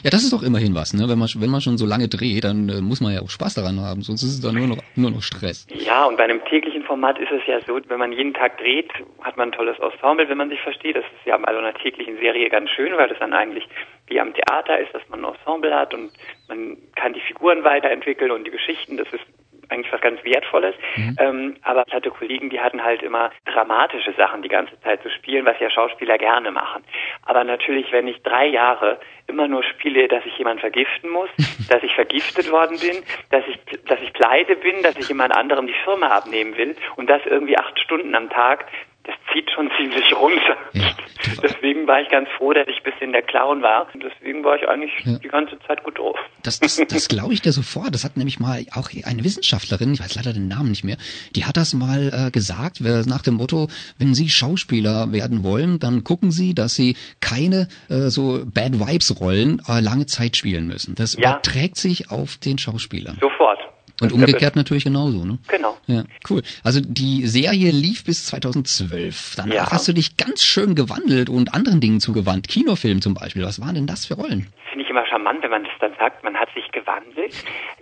ja, 0.04 0.10
das 0.10 0.22
ist 0.22 0.34
doch 0.34 0.42
immerhin 0.42 0.74
was, 0.74 0.92
ne? 0.92 1.08
Wenn 1.08 1.18
man, 1.18 1.28
wenn 1.36 1.50
man 1.50 1.62
schon 1.62 1.78
so 1.78 1.86
lange 1.86 2.08
dreht, 2.08 2.44
dann 2.44 2.68
äh, 2.68 2.82
muss 2.82 3.00
man 3.00 3.14
ja 3.14 3.22
auch 3.22 3.30
Spaß 3.30 3.54
daran 3.54 3.80
haben, 3.80 4.02
sonst 4.02 4.22
ist 4.22 4.34
es 4.34 4.40
dann 4.42 4.54
nur 4.54 4.66
noch, 4.66 4.82
nur 4.96 5.10
noch 5.10 5.22
Stress. 5.22 5.66
Ja, 5.72 6.04
und 6.04 6.18
bei 6.18 6.24
einem 6.24 6.44
täglichen 6.44 6.82
Format 6.82 7.18
ist 7.18 7.32
es 7.32 7.40
ja 7.46 7.58
so, 7.66 7.80
wenn 7.88 7.98
man 7.98 8.12
jeden 8.12 8.34
Tag 8.34 8.58
dreht, 8.58 8.92
hat 9.22 9.38
man 9.38 9.48
ein 9.48 9.52
tolles 9.52 9.78
Ensemble, 9.78 10.28
wenn 10.28 10.36
man 10.36 10.50
sich 10.50 10.60
versteht. 10.60 10.96
Das 10.96 11.04
ist 11.04 11.24
ja 11.24 11.38
bei 11.38 11.52
so 11.52 11.58
einer 11.58 11.72
täglichen 11.72 12.18
Serie 12.18 12.50
ganz 12.50 12.68
schön, 12.68 12.92
weil 12.98 13.08
das 13.08 13.18
dann 13.18 13.32
eigentlich 13.32 13.66
wie 14.08 14.20
am 14.20 14.34
Theater 14.34 14.78
ist, 14.78 14.92
dass 14.94 15.02
man 15.08 15.24
ein 15.24 15.32
Ensemble 15.32 15.74
hat 15.74 15.94
und 15.94 16.12
man 16.48 16.76
kann 16.94 17.14
die 17.14 17.20
Figuren 17.20 17.64
weiterentwickeln 17.64 18.30
und 18.30 18.44
die 18.46 18.50
Geschichten. 18.50 18.98
Das 18.98 19.08
ist 19.10 19.24
eigentlich 19.68 19.92
was 19.92 20.00
ganz 20.00 20.22
Wertvolles. 20.24 20.74
Mhm. 20.96 21.16
Ähm, 21.18 21.56
aber 21.62 21.84
ich 21.86 21.94
hatte 21.94 22.10
Kollegen, 22.10 22.50
die 22.50 22.60
hatten 22.60 22.82
halt 22.82 23.02
immer 23.02 23.30
dramatische 23.46 24.12
Sachen 24.14 24.42
die 24.42 24.48
ganze 24.48 24.78
Zeit 24.80 25.02
zu 25.02 25.10
spielen, 25.10 25.44
was 25.44 25.58
ja 25.60 25.70
Schauspieler 25.70 26.18
gerne 26.18 26.50
machen. 26.50 26.84
Aber 27.24 27.44
natürlich, 27.44 27.90
wenn 27.92 28.08
ich 28.08 28.22
drei 28.22 28.46
Jahre 28.46 28.98
immer 29.26 29.48
nur 29.48 29.62
spiele, 29.62 30.08
dass 30.08 30.24
ich 30.26 30.36
jemanden 30.38 30.60
vergiften 30.60 31.10
muss, 31.10 31.30
dass 31.68 31.82
ich 31.82 31.94
vergiftet 31.94 32.50
worden 32.50 32.78
bin, 32.78 33.02
dass 33.30 33.44
ich, 33.46 33.58
dass 33.86 34.00
ich 34.00 34.12
pleite 34.12 34.56
bin, 34.56 34.82
dass 34.82 34.96
ich 34.96 35.08
jemand 35.08 35.34
anderem 35.34 35.66
die 35.66 35.76
Firma 35.84 36.08
abnehmen 36.08 36.56
will 36.56 36.76
und 36.96 37.08
das 37.08 37.22
irgendwie 37.24 37.58
acht 37.58 37.78
Stunden 37.80 38.14
am 38.14 38.30
Tag, 38.30 38.66
das 39.04 39.14
zieht 39.32 39.50
schon 39.50 39.70
ziemlich 39.76 40.14
runter. 40.16 40.56
Ja. 40.74 40.90
Deswegen 41.42 41.86
war 41.86 42.00
ich 42.00 42.08
ganz 42.08 42.28
froh, 42.36 42.52
dass 42.52 42.66
ich 42.68 42.76
ein 42.78 42.90
bisschen 42.92 43.12
der 43.12 43.22
Clown 43.22 43.62
war. 43.62 43.88
Deswegen 43.94 44.44
war 44.44 44.56
ich 44.56 44.68
eigentlich 44.68 44.92
Ja. 45.04 45.18
die 45.18 45.28
ganze 45.28 45.58
Zeit 45.66 45.82
gut 45.84 45.98
drauf. 45.98 46.16
Das, 46.42 46.58
das, 46.60 46.76
das 46.88 47.08
glaube 47.08 47.32
ich 47.32 47.40
dir 47.42 47.52
sofort. 47.52 47.94
Das 47.94 48.04
hat 48.04 48.16
nämlich 48.16 48.38
mal 48.40 48.64
auch 48.74 48.88
eine 49.04 49.24
Wissenschaftlerin, 49.24 49.94
ich 49.94 50.00
weiß 50.00 50.14
leider 50.16 50.32
den 50.32 50.48
Namen 50.48 50.70
nicht 50.70 50.84
mehr, 50.84 50.96
die 51.36 51.44
hat 51.44 51.56
das 51.56 51.74
mal 51.74 52.12
äh, 52.28 52.30
gesagt, 52.30 52.82
wer- 52.84 53.04
nach 53.06 53.22
dem 53.22 53.34
Motto, 53.34 53.68
wenn 53.98 54.14
Sie 54.14 54.28
Schauspieler 54.28 55.12
werden 55.12 55.42
wollen, 55.44 55.78
dann 55.78 56.04
gucken 56.04 56.30
Sie, 56.30 56.54
dass 56.54 56.74
Sie 56.74 56.96
keine 57.20 57.68
äh, 57.88 58.08
so 58.08 58.42
Bad 58.44 58.78
Vibes 58.78 59.20
Rollen 59.20 59.60
äh, 59.68 59.80
lange 59.80 60.06
Zeit 60.06 60.36
spielen 60.36 60.66
müssen. 60.66 60.94
Das 60.94 61.14
Ja. 61.16 61.30
überträgt 61.32 61.76
sich 61.76 62.10
auf 62.10 62.36
den 62.36 62.58
Schauspieler. 62.58 63.14
Sofort. 63.20 63.58
Und 64.02 64.12
umgekehrt 64.12 64.56
natürlich 64.56 64.84
genauso, 64.84 65.24
ne? 65.24 65.38
Genau. 65.48 65.76
Ja, 65.86 66.04
cool. 66.30 66.42
Also 66.64 66.80
die 66.82 67.26
Serie 67.26 67.70
lief 67.70 68.04
bis 68.04 68.26
2012. 68.26 69.34
Danach 69.36 69.54
Ja. 69.54 69.70
hast 69.72 69.88
du 69.88 69.92
dich 69.92 70.16
ganz 70.16 70.42
schön 70.44 70.74
gewandelt 70.74 71.28
und 71.28 71.54
anderen 71.54 71.80
Dingen 71.80 72.00
zugewandt. 72.00 72.48
Kinofilm 72.48 73.00
zum 73.00 73.14
Beispiel. 73.14 73.44
Was 73.44 73.60
waren 73.60 73.74
denn 73.74 73.86
das 73.86 74.06
für 74.06 74.14
Rollen? 74.14 74.52
Finde 74.70 74.84
ich 74.84 74.90
immer 74.90 75.06
charmant, 75.06 75.42
wenn 75.42 75.50
man 75.50 75.64
das 75.64 75.72
dann 75.80 75.92
sagt, 75.98 76.24
man 76.24 76.36
hat 76.36 76.48
sich 76.54 76.70
gewandelt. 76.72 77.34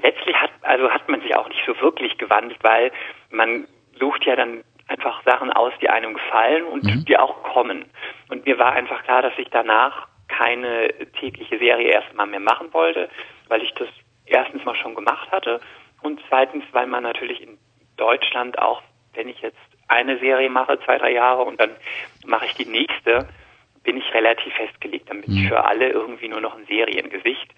Letztlich 0.02 0.36
hat, 0.36 0.50
also 0.62 0.90
hat 0.90 1.08
man 1.08 1.20
sich 1.22 1.34
auch 1.34 1.48
nicht 1.48 1.60
so 1.66 1.74
wirklich 1.80 2.18
gewandelt, 2.18 2.58
weil 2.62 2.90
man 3.30 3.66
sucht 3.98 4.24
ja 4.26 4.36
dann 4.36 4.62
einfach 4.88 5.22
Sachen 5.24 5.52
aus, 5.52 5.72
die 5.80 5.88
einem 5.88 6.14
gefallen 6.14 6.64
und 6.64 6.84
Mhm. 6.84 7.04
die 7.04 7.16
auch 7.16 7.42
kommen. 7.44 7.84
Und 8.28 8.44
mir 8.46 8.58
war 8.58 8.72
einfach 8.72 9.02
klar, 9.04 9.22
dass 9.22 9.32
ich 9.38 9.48
danach 9.50 10.08
keine 10.28 10.88
tägliche 11.18 11.58
Serie 11.58 11.88
erstmal 11.92 12.26
mehr 12.26 12.40
machen 12.40 12.68
wollte, 12.72 13.08
weil 13.48 13.62
ich 13.62 13.72
das 13.78 13.88
erstens 14.26 14.64
mal 14.64 14.76
schon 14.76 14.94
gemacht 14.94 15.30
hatte 15.30 15.60
und 16.02 16.20
zweitens, 16.28 16.64
weil 16.72 16.86
man 16.86 17.02
natürlich 17.02 17.42
in 17.42 17.58
Deutschland 17.96 18.58
auch, 18.58 18.82
wenn 19.14 19.28
ich 19.28 19.40
jetzt 19.40 19.58
eine 19.88 20.18
Serie 20.18 20.50
mache, 20.50 20.78
zwei, 20.84 20.98
drei 20.98 21.12
Jahre 21.12 21.42
und 21.42 21.60
dann 21.60 21.70
mache 22.24 22.46
ich 22.46 22.54
die 22.54 22.66
nächste, 22.66 23.28
bin 23.82 23.96
ich 23.96 24.14
relativ 24.14 24.52
festgelegt. 24.54 25.10
Dann 25.10 25.22
bin 25.22 25.36
ich 25.36 25.48
für 25.48 25.64
alle 25.64 25.88
irgendwie 25.88 26.28
nur 26.28 26.40
noch 26.40 26.56
ein 26.56 26.64
Seriengesicht. 26.66 27.50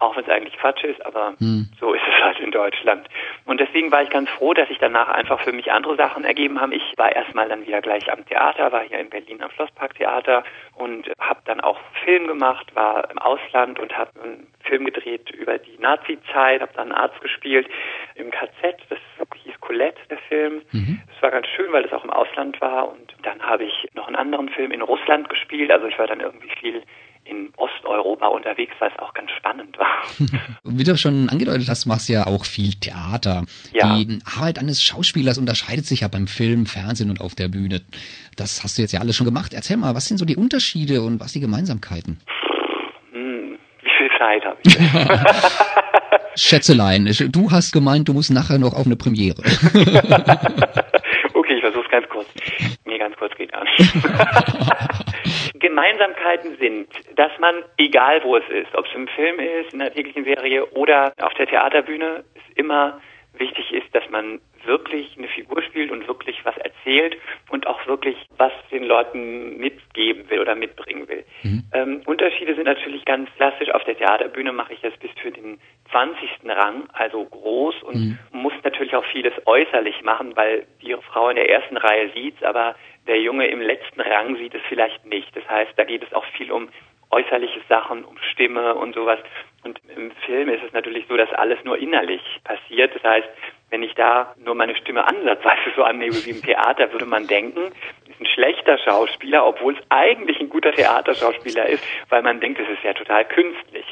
Auch 0.00 0.16
wenn 0.16 0.24
es 0.24 0.30
eigentlich 0.30 0.56
Quatsch 0.56 0.82
ist, 0.82 1.04
aber 1.04 1.34
so 1.78 1.92
ist 1.92 2.02
es 2.08 2.24
halt 2.24 2.40
in 2.40 2.50
Deutschland. 2.50 3.06
Und 3.44 3.60
deswegen 3.60 3.92
war 3.92 4.02
ich 4.02 4.10
ganz 4.10 4.28
froh, 4.30 4.54
dass 4.54 4.68
sich 4.68 4.78
danach 4.78 5.08
einfach 5.08 5.40
für 5.40 5.52
mich 5.52 5.70
andere 5.70 5.94
Sachen 5.96 6.24
ergeben 6.24 6.60
haben. 6.60 6.72
Ich 6.72 6.94
war 6.96 7.14
erstmal 7.14 7.48
dann 7.48 7.66
wieder 7.66 7.80
gleich 7.80 8.10
am 8.10 8.24
Theater, 8.26 8.72
war 8.72 8.82
hier 8.82 8.98
in 8.98 9.10
Berlin 9.10 9.42
am 9.42 9.50
Schlossparktheater 9.50 10.42
und 10.74 11.10
habe 11.20 11.40
dann 11.44 11.60
auch 11.60 11.78
Film 12.04 12.26
gemacht, 12.26 12.74
war 12.74 13.10
im 13.10 13.18
Ausland 13.18 13.78
und 13.78 13.96
habe 13.96 14.10
einen 14.22 14.46
Film 14.60 14.86
gedreht 14.86 15.30
über 15.30 15.58
die 15.58 15.78
Nazi-Zeit, 15.78 16.62
habe 16.62 16.72
dann 16.74 16.92
einen 16.92 17.00
Arzt 17.00 17.20
gespielt 17.20 17.68
im 18.14 18.30
KZ. 18.30 18.78
Das 18.88 18.98
hieß 19.44 19.60
Colette, 19.60 20.00
der 20.08 20.18
Film. 20.18 20.62
Das 21.12 21.22
war 21.22 21.30
ganz 21.30 21.46
schön, 21.48 21.72
weil 21.72 21.82
das 21.82 21.92
auch 21.92 22.04
im 22.04 22.10
Ausland 22.10 22.60
war. 22.60 22.88
Und 22.90 23.14
dann 23.22 23.42
habe 23.42 23.64
ich 23.64 23.88
noch 23.94 24.06
einen 24.06 24.16
anderen 24.16 24.48
Film 24.48 24.72
in 24.72 24.80
Russland 24.82 25.28
gespielt. 25.28 25.70
Also 25.70 25.86
ich 25.86 25.98
war 25.98 26.06
dann 26.06 26.20
irgendwie 26.20 26.50
viel 26.58 26.82
in 27.24 27.52
Osteuropa 27.56 28.26
unterwegs, 28.26 28.72
weil 28.78 28.90
es 28.90 28.98
auch 28.98 29.14
ganz 29.14 29.30
spannend 29.32 29.78
war. 29.78 30.02
Wie 30.64 30.84
du 30.84 30.96
schon 30.96 31.28
angedeutet 31.28 31.68
hast, 31.68 31.86
machst 31.86 32.08
du 32.08 32.14
ja 32.14 32.26
auch 32.26 32.44
viel 32.44 32.74
Theater. 32.74 33.44
Ja. 33.72 33.96
Die 33.96 34.18
Arbeit 34.36 34.58
eines 34.58 34.82
Schauspielers 34.82 35.38
unterscheidet 35.38 35.86
sich 35.86 36.00
ja 36.00 36.08
beim 36.08 36.26
Film, 36.26 36.66
Fernsehen 36.66 37.10
und 37.10 37.20
auf 37.20 37.34
der 37.34 37.48
Bühne. 37.48 37.82
Das 38.36 38.64
hast 38.64 38.78
du 38.78 38.82
jetzt 38.82 38.92
ja 38.92 39.00
alles 39.00 39.16
schon 39.16 39.26
gemacht. 39.26 39.52
Erzähl 39.54 39.76
mal, 39.76 39.94
was 39.94 40.06
sind 40.06 40.18
so 40.18 40.24
die 40.24 40.36
Unterschiede 40.36 41.02
und 41.02 41.20
was 41.20 41.32
die 41.32 41.40
Gemeinsamkeiten? 41.40 42.20
Hm, 43.12 43.58
wie 43.82 43.90
viel 43.98 44.10
Zeit 44.18 44.44
habe 44.44 44.58
ich? 44.64 44.76
Schätzelein, 46.36 47.06
du 47.30 47.50
hast 47.50 47.72
gemeint, 47.72 48.08
du 48.08 48.14
musst 48.14 48.30
nachher 48.30 48.58
noch 48.58 48.74
auf 48.74 48.86
eine 48.86 48.96
Premiere. 48.96 49.42
okay, 51.34 51.54
ich 51.54 51.60
versuche 51.60 51.79
es 51.79 51.79
ganz 51.90 52.08
kurz. 52.08 52.26
Nee, 52.84 52.98
ganz 52.98 53.16
kurz 53.16 53.34
geht 53.36 53.52
gar 53.52 53.64
nicht. 53.78 53.94
Gemeinsamkeiten 55.54 56.56
sind, 56.56 56.88
dass 57.16 57.32
man, 57.38 57.62
egal 57.76 58.22
wo 58.24 58.36
es 58.36 58.48
ist, 58.48 58.74
ob 58.74 58.86
es 58.86 58.94
im 58.94 59.08
Film 59.08 59.38
ist, 59.38 59.74
in 59.74 59.80
einer 59.80 59.92
täglichen 59.92 60.24
Serie 60.24 60.66
oder 60.70 61.12
auf 61.20 61.34
der 61.34 61.46
Theaterbühne, 61.46 62.24
es 62.34 62.56
immer 62.56 63.00
wichtig 63.40 63.72
ist, 63.72 63.92
dass 63.94 64.08
man 64.10 64.40
wirklich 64.64 65.16
eine 65.18 65.28
Figur 65.28 65.62
spielt 65.62 65.90
und 65.90 66.06
wirklich 66.06 66.44
was 66.44 66.56
erzählt 66.58 67.16
und 67.48 67.66
auch 67.66 67.84
wirklich 67.86 68.16
was 68.36 68.52
den 68.70 68.84
Leuten 68.84 69.56
mitgeben 69.56 70.28
will 70.30 70.40
oder 70.40 70.54
mitbringen 70.54 71.08
will. 71.08 71.24
Ähm, 71.72 72.02
Unterschiede 72.06 72.54
sind 72.54 72.64
natürlich 72.64 73.04
ganz 73.04 73.28
klassisch. 73.36 73.70
Auf 73.70 73.84
der 73.84 73.96
Theaterbühne 73.96 74.52
mache 74.52 74.74
ich 74.74 74.80
das 74.80 74.96
bis 74.98 75.10
für 75.20 75.30
den 75.30 75.58
20. 75.90 76.28
Rang, 76.44 76.88
also 76.92 77.24
groß 77.24 77.82
und 77.82 77.96
muss 78.32 78.52
natürlich 78.62 78.94
auch 78.94 79.04
vieles 79.06 79.32
äußerlich 79.46 80.02
machen, 80.02 80.36
weil 80.36 80.66
die 80.82 80.94
Frau 81.10 81.30
in 81.30 81.36
der 81.36 81.48
ersten 81.48 81.76
Reihe 81.76 82.10
sieht's, 82.14 82.42
aber 82.42 82.76
der 83.06 83.20
Junge 83.20 83.46
im 83.46 83.60
letzten 83.60 84.00
Rang 84.00 84.36
sieht 84.36 84.54
es 84.54 84.62
vielleicht 84.68 85.04
nicht. 85.06 85.34
Das 85.34 85.48
heißt, 85.48 85.72
da 85.76 85.84
geht 85.84 86.02
es 86.02 86.12
auch 86.12 86.24
viel 86.36 86.52
um 86.52 86.68
äußerliche 87.10 87.60
Sachen, 87.68 88.04
um 88.04 88.16
Stimme 88.32 88.74
und 88.74 88.94
sowas. 88.94 89.18
Und 89.64 89.80
im 89.96 90.10
Film 90.26 90.48
ist 90.48 90.62
es 90.62 90.72
natürlich 90.72 91.06
so, 91.08 91.16
dass 91.16 91.30
alles 91.32 91.58
nur 91.64 91.76
innerlich 91.78 92.22
passiert. 92.44 92.94
Das 92.94 93.02
heißt, 93.02 93.28
wenn 93.70 93.82
ich 93.82 93.94
da 93.94 94.34
nur 94.38 94.54
meine 94.54 94.76
Stimme 94.76 95.06
ansatzweise 95.06 95.72
so 95.76 95.82
annehme 95.82 96.14
wie 96.24 96.30
im 96.30 96.42
Theater, 96.42 96.92
würde 96.92 97.06
man 97.06 97.26
denken, 97.26 97.72
ist 98.08 98.20
ein 98.20 98.26
schlechter 98.26 98.78
Schauspieler, 98.78 99.46
obwohl 99.46 99.74
es 99.76 99.84
eigentlich 99.90 100.40
ein 100.40 100.48
guter 100.48 100.72
Theaterschauspieler 100.72 101.66
ist, 101.68 101.84
weil 102.08 102.22
man 102.22 102.40
denkt, 102.40 102.60
es 102.60 102.68
ist 102.68 102.82
ja 102.82 102.94
total 102.94 103.24
künstlich. 103.26 103.84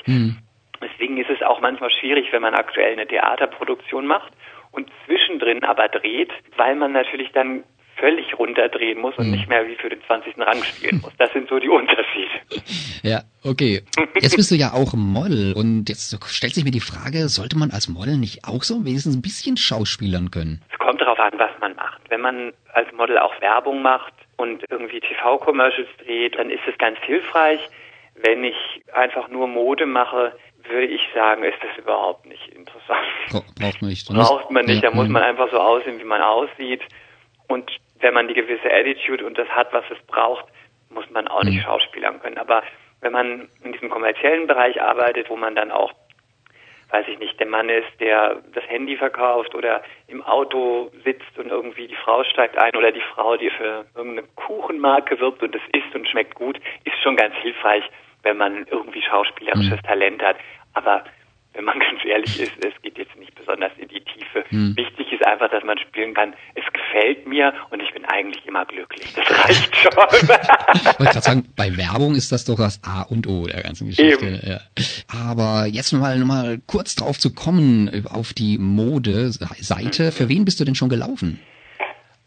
Deswegen 0.81 1.19
ist 1.19 1.31
es 1.31 1.43
auch 1.43 1.61
manchmal 1.61 1.91
schwierig, 1.91 2.33
wenn 2.33 2.43
man 2.43 2.55
aktuell 2.55 2.93
eine 2.93 3.07
Theaterproduktion 3.07 4.07
macht 4.07 4.33
und 4.71 4.91
zwischendrin 5.07 5.65
aber 5.65 5.89
dreht, 5.89 6.31
weil 6.57 6.77
man 6.77 6.93
natürlich 6.93 7.33
dann 7.33 7.65
völlig 7.99 8.39
runterdrehen 8.39 9.01
muss 9.01 9.17
und 9.17 9.31
nicht 9.31 9.49
mehr 9.49 9.67
wie 9.67 9.75
für 9.75 9.89
den 9.89 10.03
20. 10.07 10.39
Rang 10.39 10.63
spielen 10.63 11.01
muss. 11.03 11.13
Das 11.19 11.33
sind 11.33 11.49
so 11.49 11.59
die 11.59 11.69
Unterschiede. 11.81 12.31
ja, 13.03 13.23
okay. 13.45 13.83
Jetzt 14.21 14.37
bist 14.37 14.51
du 14.51 14.55
ja 14.55 14.73
auch 14.73 14.95
Model 14.95 15.53
und 15.55 15.89
jetzt 15.89 16.17
stellt 16.29 16.55
sich 16.55 16.65
mir 16.65 16.71
die 16.71 16.81
Frage, 16.81 17.29
sollte 17.29 17.59
man 17.59 17.71
als 17.71 17.89
Model 17.89 18.17
nicht 18.17 18.45
auch 18.47 18.63
so 18.63 18.85
wenigstens 18.85 19.17
ein 19.17 19.23
bisschen 19.23 19.57
schauspielern 19.57 20.31
können? 20.31 20.63
Es 20.73 20.79
kommt 20.79 21.01
darauf 21.01 21.19
an, 21.19 21.33
was 21.37 21.51
man 21.61 21.75
macht. 21.75 22.01
Wenn 22.09 22.21
man 22.21 22.53
als 22.73 22.91
Model 22.93 23.19
auch 23.19 23.39
Werbung 23.41 23.83
macht 23.83 24.13
und 24.37 24.65
irgendwie 24.71 25.01
TV-Commercials 25.01 25.89
dreht, 26.05 26.39
dann 26.39 26.51
ist 26.51 26.63
es 26.71 26.77
ganz 26.79 26.99
hilfreich. 27.01 27.61
Wenn 28.15 28.45
ich 28.45 28.57
einfach 28.93 29.29
nur 29.29 29.47
Mode 29.47 29.87
mache, 29.87 30.33
würde 30.69 30.87
ich 30.87 31.01
sagen, 31.15 31.45
ist 31.45 31.59
das 31.63 31.77
überhaupt 31.79 32.27
nicht 32.27 32.49
interessant. 32.49 33.07
Bra 33.31 33.43
braucht 33.59 33.81
man 33.81 33.91
nicht. 33.91 34.09
Braucht 34.13 34.51
man 34.51 34.67
nicht, 34.67 34.85
da 34.85 34.91
muss 34.91 35.07
mhm. 35.07 35.13
man 35.13 35.23
einfach 35.23 35.51
so 35.51 35.59
aussehen, 35.59 35.99
wie 35.99 36.05
man 36.05 36.21
aussieht. 36.21 36.83
Und 37.49 37.71
wenn 38.01 38.15
man 38.15 38.29
die 38.29 38.35
gewisse 38.35 38.73
Attitude 38.73 39.25
und 39.25 39.39
das 39.39 39.49
hat, 39.49 39.73
was 39.73 39.85
es 39.91 39.99
braucht, 40.07 40.45
muss 40.91 41.09
man 41.11 41.29
auch 41.29 41.43
Mhm. 41.43 41.51
nicht 41.51 41.63
schauspielern 41.63 42.21
können. 42.21 42.39
Aber 42.39 42.63
wenn 43.01 43.13
man 43.13 43.49
in 43.63 43.73
diesem 43.73 43.91
kommerziellen 43.91 44.47
Bereich 44.47 44.81
arbeitet, 44.81 45.29
wo 45.31 45.37
man 45.37 45.55
dann 45.55 45.71
auch, 45.71 45.93
weiß 46.91 47.07
ich 47.09 47.19
nicht, 47.19 47.39
der 47.39 47.47
Mann 47.47 47.69
ist, 47.69 47.89
der 48.01 48.37
das 48.55 48.65
Handy 48.69 48.97
verkauft 48.97 49.55
oder 49.55 49.83
im 50.07 50.23
Auto 50.23 50.91
sitzt 51.05 51.39
und 51.39 51.49
irgendwie 51.49 51.87
die 51.87 51.95
Frau 51.97 52.25
steigt 52.25 52.57
ein 52.57 52.75
oder 52.75 52.91
die 52.93 53.03
Frau, 53.15 53.37
die 53.37 53.51
für 53.51 53.85
irgendeine 53.95 54.27
Kuchenmarke 54.37 55.21
wirbt 55.21 55.43
und 55.43 55.55
es 55.55 55.63
isst 55.73 55.95
und 55.95 56.09
schmeckt 56.09 56.35
gut, 56.35 56.59
ist 56.85 56.97
schon 57.03 57.17
ganz 57.17 57.35
hilfreich, 57.37 57.85
wenn 58.23 58.39
man 58.39 58.67
irgendwie 58.71 59.03
schauspielerisches 59.03 59.81
Talent 59.83 60.23
hat. 60.23 60.37
Aber 60.75 61.05
wenn 61.55 61.65
man 61.65 61.79
ganz 61.81 62.05
ehrlich 62.05 62.41
ist, 62.41 62.53
es 62.65 62.81
geht 62.83 62.99
jetzt 62.99 63.17
nicht 63.17 63.35
besonders 63.35 63.73
in 63.79 63.89
die 63.89 64.01
Tiefe. 64.01 64.45
Wichtig 64.51 65.13
ist 65.13 65.27
einfach, 65.27 65.51
dass 65.51 65.65
man 65.65 65.79
spielen 65.79 66.15
kann. 66.15 66.35
Es 66.55 66.65
gefällt 66.73 67.27
mir 67.27 67.53
und 67.71 67.83
ich 67.83 67.93
bin 67.93 68.05
eigentlich 68.05 68.47
immer 68.47 68.65
glücklich. 68.65 69.13
Das 69.15 69.31
reicht 69.45 69.77
schon. 69.77 69.93
Ich 70.75 70.85
wollte 70.99 71.13
gerade 71.13 71.21
sagen, 71.21 71.49
bei 71.57 71.77
Werbung 71.77 72.15
ist 72.15 72.31
das 72.31 72.45
doch 72.45 72.57
das 72.57 72.81
A 72.85 73.03
und 73.03 73.27
O 73.27 73.47
der 73.47 73.63
ganzen 73.63 73.89
Geschichte. 73.89 74.41
Ja. 74.45 74.61
Aber 75.09 75.67
jetzt 75.67 75.93
mal, 75.93 76.19
noch 76.19 76.27
mal 76.27 76.59
kurz 76.67 76.95
drauf 76.95 77.19
zu 77.19 77.35
kommen, 77.35 78.05
auf 78.11 78.33
die 78.35 78.59
Mode-Seite. 78.59 80.13
Für 80.13 80.29
wen 80.29 80.45
bist 80.45 80.61
du 80.61 80.65
denn 80.65 80.75
schon 80.75 80.89
gelaufen? 80.89 81.41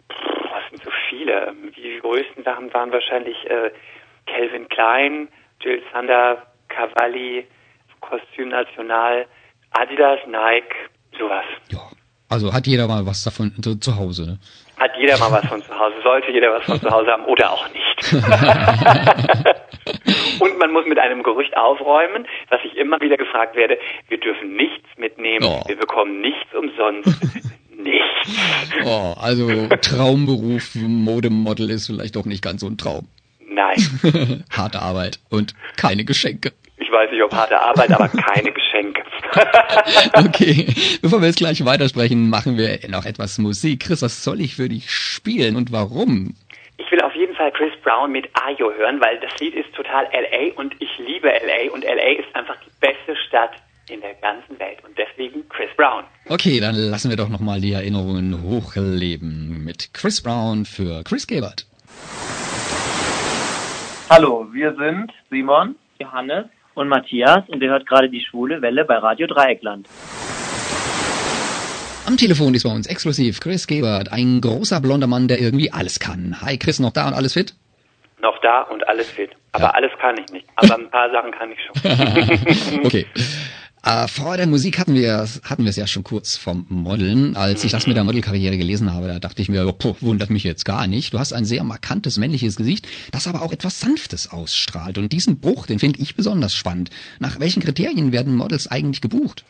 Was 0.08 0.70
sind 0.70 0.84
so 0.84 0.92
viele? 1.10 1.54
Die 1.76 2.00
größten 2.02 2.44
Sachen 2.44 2.74
waren 2.74 2.92
wahrscheinlich 2.92 3.38
äh, 3.50 3.72
Calvin 4.26 4.68
Klein, 4.70 5.28
Jill 5.62 5.82
Sander, 5.94 6.48
Cavalli, 6.70 7.46
Kostüm 8.02 8.50
National, 8.50 9.26
Adidas, 9.72 10.20
Nike, 10.28 10.76
sowas. 11.18 11.46
Ja. 11.70 11.80
Also 12.30 12.54
hat 12.54 12.66
jeder 12.66 12.88
mal 12.88 13.06
was 13.06 13.24
davon 13.24 13.52
zu, 13.62 13.76
zu 13.76 13.98
Hause, 13.98 14.26
ne? 14.26 14.40
Hat 14.80 14.92
jeder 14.98 15.18
mal 15.20 15.32
was 15.34 15.46
von 15.48 15.62
zu 15.62 15.78
Hause, 15.78 15.96
sollte 16.02 16.32
jeder 16.32 16.54
was 16.54 16.64
von 16.64 16.80
zu 16.80 16.90
Hause 16.90 17.12
haben 17.12 17.26
oder 17.26 17.52
auch 17.52 17.68
nicht. 17.74 18.14
Und 20.40 20.58
man 20.58 20.72
muss 20.72 20.86
mit 20.88 20.98
einem 20.98 21.24
Gerücht 21.24 21.56
aufräumen, 21.58 22.26
was 22.50 22.62
ich 22.64 22.76
immer 22.78 23.00
wieder 23.02 23.18
gefragt 23.18 23.56
werde, 23.56 23.78
wir 24.08 24.18
dürfen 24.20 24.56
nichts 24.56 24.88
mitnehmen, 24.98 25.46
Oh. 25.46 25.64
wir 25.68 25.76
bekommen 25.78 26.22
nichts 26.22 26.54
umsonst. 26.58 27.10
nichts. 27.76 28.86
Oh, 28.86 29.14
also 29.20 29.68
Traumberuf 29.82 30.74
Modemodel 30.76 31.70
ist 31.70 31.88
vielleicht 31.88 32.16
doch 32.16 32.26
nicht 32.26 32.42
ganz 32.44 32.62
so 32.62 32.68
ein 32.68 32.78
Traum. 32.78 33.08
Nein. 33.46 34.46
Harte 34.52 34.82
Arbeit 34.82 35.20
und 35.30 35.54
keine 35.76 36.06
Geschenke. 36.06 36.54
Ich 36.92 36.98
weiß 36.98 37.10
nicht, 37.10 37.24
ob 37.24 37.34
harte 37.34 37.58
Arbeit, 37.58 37.90
aber 37.94 38.10
keine 38.10 38.52
Geschenke. 38.52 39.02
Okay, 40.14 40.68
bevor 41.02 41.22
wir 41.22 41.28
jetzt 41.28 41.38
gleich 41.38 41.64
weitersprechen, 41.64 42.30
machen 42.30 42.58
wir 42.58 42.80
noch 42.90 43.06
etwas 43.06 43.38
Musik. 43.38 43.84
Chris, 43.84 44.02
was 44.02 44.26
soll 44.26 44.42
ich 44.42 44.58
für 44.58 44.68
dich 44.68 44.92
spielen 44.92 45.56
und 45.56 45.72
warum? 45.72 46.36
Ich 46.78 46.92
will 46.92 47.00
auf 47.00 47.14
Fall 47.38 47.52
Chris 47.54 47.72
Brown 47.82 48.12
mit 48.12 48.28
Ayo 48.34 48.74
hören, 48.74 49.00
weil 49.00 49.18
das 49.22 49.40
Lied 49.40 49.56
ist 49.56 49.74
total 49.74 50.04
LA 50.12 50.54
und 50.58 50.76
ich 50.80 50.90
liebe 50.98 51.30
LA 51.30 51.74
und 51.74 51.86
LA 51.86 52.20
ist 52.20 52.36
einfach 52.36 52.58
die 52.66 52.72
beste 52.82 53.16
Stadt 53.26 53.52
in 53.90 54.02
der 54.02 54.14
ganzen 54.16 54.60
Welt 54.60 54.80
und 54.84 54.98
deswegen 54.98 55.48
Chris 55.48 55.70
Brown. 55.78 56.04
Okay, 56.28 56.60
dann 56.60 56.76
lassen 56.76 57.10
wir 57.10 57.16
doch 57.16 57.30
nochmal 57.30 57.62
die 57.62 57.72
Erinnerungen 57.72 58.44
hochleben 58.44 59.64
mit 59.64 59.94
Chris 59.94 60.22
Brown 60.22 60.66
für 60.66 61.04
Chris 61.06 61.26
Gebert. 61.26 61.66
Hallo, 64.10 64.46
wir 64.52 64.76
sind 64.76 65.10
Simon, 65.30 65.76
Johannes 65.98 66.48
und 66.76 66.88
Matthias 66.88 67.48
und 67.48 67.62
ihr 67.62 67.70
hört 67.70 67.88
gerade 67.88 68.10
die 68.10 68.22
schwule 68.22 68.62
Welle 68.62 68.86
bei 68.86 68.98
Radio 68.98 69.28
Dreieckland. 69.28 69.88
Am 72.06 72.18
Telefon 72.18 72.54
ist 72.54 72.64
bei 72.64 72.72
uns 72.72 72.88
exklusiv 72.88 73.40
Chris 73.40 73.68
Gebert, 73.68 74.12
ein 74.12 74.42
großer 74.42 74.82
blonder 74.82 75.08
Mann, 75.08 75.28
der 75.28 75.40
irgendwie 75.40 75.72
alles 75.72 76.00
kann. 76.00 76.42
Hi 76.42 76.58
Chris, 76.58 76.80
noch 76.80 76.92
da 76.92 77.08
und 77.08 77.14
alles 77.14 77.34
fit? 77.34 77.54
Noch 78.22 78.40
da 78.42 78.64
und 78.64 78.88
alles 78.88 79.10
fit. 79.10 79.32
Aber 79.54 79.66
ja. 79.66 79.70
alles 79.72 79.92
kann 80.00 80.16
ich 80.18 80.32
nicht. 80.32 80.46
Aber 80.56 80.76
ein 80.78 80.90
paar 80.90 81.10
Sachen 81.12 81.32
kann 81.32 81.52
ich 81.52 81.60
schon. 81.64 82.82
okay. 82.86 83.06
Äh, 83.84 84.08
vor 84.08 84.38
der 84.38 84.46
Musik 84.46 84.78
hatten 84.78 84.94
wir 84.94 85.26
hatten 85.50 85.64
wir 85.64 85.70
es 85.70 85.76
ja 85.76 85.88
schon 85.88 86.04
kurz 86.04 86.38
vom 86.38 86.68
Modeln. 86.70 87.36
Als 87.36 87.64
ich 87.64 87.72
das 87.72 87.88
mit 87.88 87.98
der 87.98 88.04
Modelkarriere 88.04 88.56
gelesen 88.56 88.94
habe, 88.94 89.08
da 89.08 89.18
dachte 89.18 89.42
ich 89.42 89.50
mir, 89.50 89.66
puh, 89.74 89.96
wundert 90.02 90.30
mich 90.30 90.44
jetzt 90.44 90.66
gar 90.66 90.86
nicht. 90.86 91.14
Du 91.14 91.20
hast 91.20 91.34
ein 91.34 91.46
sehr 91.46 91.64
markantes 91.64 92.20
männliches 92.20 92.58
Gesicht, 92.58 92.88
das 93.12 93.28
aber 93.28 93.42
auch 93.42 93.52
etwas 93.52 93.80
Sanftes 93.80 94.32
ausstrahlt. 94.32 95.00
Und 95.00 95.12
diesen 95.12 95.42
Bruch, 95.42 95.66
den 95.66 95.80
finde 95.80 96.00
ich 96.00 96.16
besonders 96.16 96.54
spannend. 96.54 96.92
Nach 97.20 97.40
welchen 97.40 97.64
Kriterien 97.64 98.12
werden 98.12 98.36
Models 98.36 98.70
eigentlich 98.70 99.02
gebucht? 99.02 99.46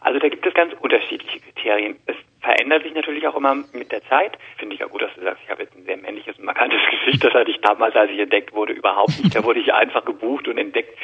Also 0.00 0.20
da 0.20 0.28
gibt 0.28 0.46
es 0.46 0.54
ganz 0.54 0.72
unterschiedliche 0.80 1.40
Kriterien. 1.40 1.96
Es 2.06 2.14
verändert 2.40 2.84
sich 2.84 2.94
natürlich 2.94 3.26
auch 3.26 3.34
immer 3.34 3.56
mit 3.72 3.90
der 3.90 4.04
Zeit. 4.04 4.38
Finde 4.58 4.74
ich 4.74 4.80
ja 4.80 4.86
gut, 4.86 5.02
dass 5.02 5.12
du 5.16 5.22
sagst, 5.22 5.42
ich 5.44 5.50
habe 5.50 5.64
jetzt 5.64 5.74
ein 5.74 5.84
sehr 5.84 5.96
männliches 5.96 6.38
markantes 6.38 6.78
Gesicht. 7.04 7.24
Das 7.24 7.34
hatte 7.34 7.50
ich 7.50 7.60
damals, 7.62 7.96
als 7.96 8.12
ich 8.12 8.20
entdeckt 8.20 8.52
wurde, 8.52 8.74
überhaupt 8.74 9.20
nicht. 9.20 9.34
Da 9.34 9.42
wurde 9.42 9.58
ich 9.58 9.74
einfach 9.74 10.04
gebucht 10.04 10.46
und 10.46 10.56
entdeckt 10.56 10.96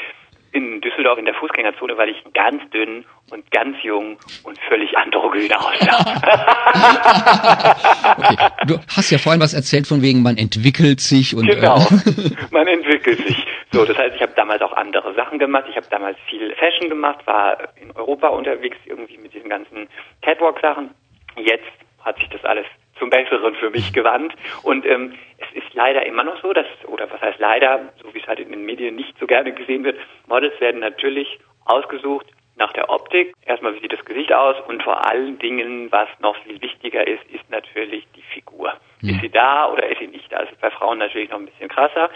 in 0.52 0.80
Düsseldorf 0.80 1.18
in 1.18 1.24
der 1.24 1.34
Fußgängerzone, 1.34 1.96
weil 1.96 2.10
ich 2.10 2.22
ganz 2.34 2.62
dünn 2.70 3.04
und 3.30 3.50
ganz 3.50 3.76
jung 3.82 4.18
und 4.44 4.58
völlig 4.68 4.96
androgyn 4.96 5.52
aussah. 5.52 5.98
okay. 8.18 8.36
Du 8.66 8.78
hast 8.94 9.10
ja 9.10 9.18
vorhin 9.18 9.40
was 9.40 9.54
erzählt 9.54 9.86
von 9.86 10.02
wegen, 10.02 10.22
man 10.22 10.36
entwickelt 10.36 11.00
sich 11.00 11.34
und 11.34 11.46
genau, 11.46 11.78
äh 11.78 12.30
man 12.50 12.66
entwickelt 12.66 13.26
sich. 13.26 13.46
So, 13.72 13.86
das 13.86 13.96
heißt, 13.96 14.16
ich 14.16 14.22
habe 14.22 14.32
damals 14.36 14.60
auch 14.60 14.74
andere 14.74 15.14
Sachen 15.14 15.38
gemacht. 15.38 15.64
Ich 15.70 15.76
habe 15.76 15.86
damals 15.90 16.18
viel 16.28 16.54
Fashion 16.56 16.90
gemacht, 16.90 17.26
war 17.26 17.56
in 17.80 17.90
Europa 17.92 18.28
unterwegs 18.28 18.76
irgendwie 18.84 19.16
mit 19.16 19.32
diesen 19.32 19.48
ganzen 19.48 19.88
Catwalk-Sachen. 20.20 20.90
Jetzt 21.36 21.64
hat 22.04 22.18
sich 22.18 22.28
das 22.28 22.44
alles 22.44 22.66
zum 23.02 23.10
Besseren 23.10 23.56
für 23.56 23.70
mich 23.70 23.92
gewandt. 23.92 24.32
Und 24.62 24.86
ähm, 24.86 25.14
es 25.38 25.64
ist 25.64 25.74
leider 25.74 26.06
immer 26.06 26.22
noch 26.22 26.40
so, 26.40 26.52
dass, 26.52 26.66
oder 26.86 27.10
was 27.10 27.20
heißt 27.20 27.40
leider, 27.40 27.92
so 28.00 28.14
wie 28.14 28.20
es 28.20 28.26
halt 28.28 28.38
in 28.38 28.50
den 28.50 28.64
Medien 28.64 28.94
nicht 28.94 29.18
so 29.18 29.26
gerne 29.26 29.52
gesehen 29.52 29.82
wird, 29.82 29.98
Models 30.28 30.58
werden 30.60 30.80
natürlich 30.80 31.40
ausgesucht 31.64 32.26
nach 32.54 32.72
der 32.72 32.90
Optik. 32.90 33.34
Erstmal, 33.44 33.74
wie 33.74 33.80
sieht 33.80 33.92
das 33.92 34.04
Gesicht 34.04 34.32
aus? 34.32 34.54
Und 34.68 34.84
vor 34.84 35.04
allen 35.04 35.36
Dingen, 35.40 35.90
was 35.90 36.08
noch 36.20 36.36
viel 36.44 36.62
wichtiger 36.62 37.04
ist, 37.04 37.24
ist 37.32 37.50
natürlich 37.50 38.06
die 38.14 38.22
Figur. 38.22 38.72
Mhm. 39.00 39.08
Ist 39.10 39.20
sie 39.20 39.30
da 39.30 39.68
oder 39.72 39.88
ist 39.88 39.98
sie 39.98 40.06
nicht 40.06 40.30
da? 40.30 40.36
Also 40.36 40.52
bei 40.60 40.70
Frauen 40.70 40.98
natürlich 40.98 41.30
noch 41.30 41.40
ein 41.40 41.46
bisschen 41.46 41.68
krasser. 41.68 42.08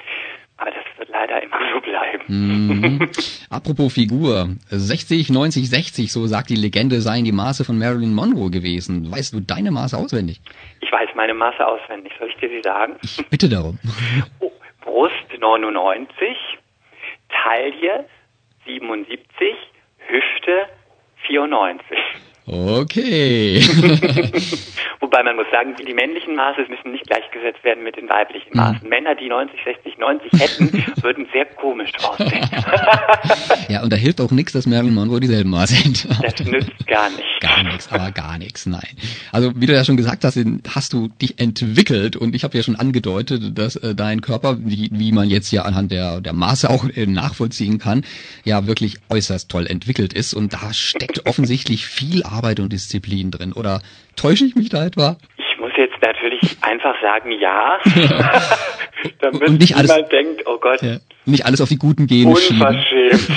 Aber 0.58 0.70
das 0.70 0.84
wird 0.96 1.08
leider 1.10 1.42
immer 1.42 1.58
so 1.74 1.80
bleiben. 1.80 2.24
Mhm. 2.28 3.10
Apropos 3.50 3.92
Figur. 3.92 4.48
60, 4.70 5.30
90, 5.30 5.68
60, 5.68 6.12
so 6.12 6.26
sagt 6.26 6.48
die 6.50 6.56
Legende, 6.56 7.00
seien 7.00 7.24
die 7.24 7.32
Maße 7.32 7.64
von 7.64 7.78
Marilyn 7.78 8.14
Monroe 8.14 8.50
gewesen. 8.50 9.10
Weißt 9.10 9.34
du 9.34 9.40
deine 9.40 9.70
Maße 9.70 9.96
auswendig? 9.96 10.40
Ich 10.80 10.90
weiß 10.90 11.10
meine 11.14 11.34
Maße 11.34 11.66
auswendig. 11.66 12.12
Soll 12.18 12.28
ich 12.30 12.36
dir 12.36 12.48
sie 12.48 12.62
sagen? 12.62 12.96
Ich 13.02 13.24
bitte 13.28 13.48
darum. 13.48 13.78
Oh, 14.40 14.50
Brust 14.82 15.14
99, 15.38 16.36
Taille 17.28 18.06
77, 18.64 19.18
Hüfte 19.98 20.66
94. 21.26 21.98
Okay. 22.46 23.60
Wobei 25.00 25.22
man 25.24 25.34
muss 25.34 25.46
sagen, 25.50 25.74
die 25.84 25.94
männlichen 25.94 26.36
Maße 26.36 26.60
müssen 26.68 26.92
nicht 26.92 27.04
gleichgesetzt 27.06 27.64
werden 27.64 27.82
mit 27.82 27.96
den 27.96 28.08
weiblichen 28.08 28.50
mhm. 28.50 28.60
Maßen. 28.60 28.80
Mhm. 28.84 28.88
Männer, 28.88 29.14
die 29.16 29.28
90, 29.28 29.58
60, 29.64 29.98
90 29.98 30.32
hätten, 30.40 30.84
würden 31.02 31.26
sehr 31.32 31.44
komisch 31.44 31.90
aussehen. 32.04 32.48
ja, 33.68 33.82
und 33.82 33.92
da 33.92 33.96
hilft 33.96 34.20
auch 34.20 34.30
nichts, 34.30 34.52
dass 34.52 34.66
Marilyn 34.66 34.94
Monroe 34.94 35.18
dieselben 35.18 35.50
Maße 35.50 35.74
sind. 35.74 36.06
das 36.22 36.46
nützt 36.46 36.86
gar 36.86 37.10
nichts. 37.10 37.26
Gar 37.40 37.62
nichts, 37.64 37.92
aber 37.92 38.12
gar 38.12 38.38
nichts, 38.38 38.66
nein. 38.66 38.88
Also 39.32 39.52
wie 39.56 39.66
du 39.66 39.72
ja 39.74 39.84
schon 39.84 39.96
gesagt 39.96 40.24
hast, 40.24 40.38
hast 40.68 40.92
du 40.92 41.08
dich 41.20 41.40
entwickelt 41.40 42.16
und 42.16 42.34
ich 42.34 42.44
habe 42.44 42.56
ja 42.56 42.62
schon 42.62 42.76
angedeutet, 42.76 43.58
dass 43.58 43.76
äh, 43.76 43.94
dein 43.94 44.20
Körper, 44.20 44.58
wie, 44.60 44.88
wie 44.92 45.12
man 45.12 45.28
jetzt 45.28 45.50
ja 45.50 45.62
anhand 45.62 45.90
der, 45.90 46.20
der 46.20 46.32
Maße 46.32 46.70
auch 46.70 46.88
äh, 46.88 47.06
nachvollziehen 47.06 47.78
kann, 47.78 48.04
ja 48.44 48.66
wirklich 48.66 48.98
äußerst 49.10 49.50
toll 49.50 49.66
entwickelt 49.66 50.12
ist 50.12 50.32
und 50.32 50.52
da 50.52 50.72
steckt 50.72 51.26
offensichtlich 51.26 51.86
viel 51.86 52.22
Arbeit 52.22 52.35
und 52.42 52.72
Disziplin 52.72 53.30
drin. 53.30 53.52
Oder 53.52 53.80
täusche 54.16 54.44
ich 54.44 54.54
mich 54.54 54.68
da 54.68 54.86
etwa? 54.86 55.16
Ich 55.36 55.58
muss 55.58 55.72
jetzt 55.76 56.00
natürlich 56.02 56.56
einfach 56.62 56.94
sagen, 57.00 57.32
ja. 57.32 57.78
Damit 59.20 59.48
und 59.48 59.60
nicht 59.60 59.76
alles, 59.76 59.90
niemand 59.90 60.12
denkt, 60.12 60.42
oh 60.46 60.58
Gott. 60.58 60.82
Ja, 60.82 60.96
nicht 61.24 61.44
alles 61.44 61.60
auf 61.60 61.68
die 61.68 61.78
guten 61.78 62.06
Gene 62.06 62.30
Unverschämt. 62.30 63.28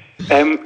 ähm, 0.30 0.58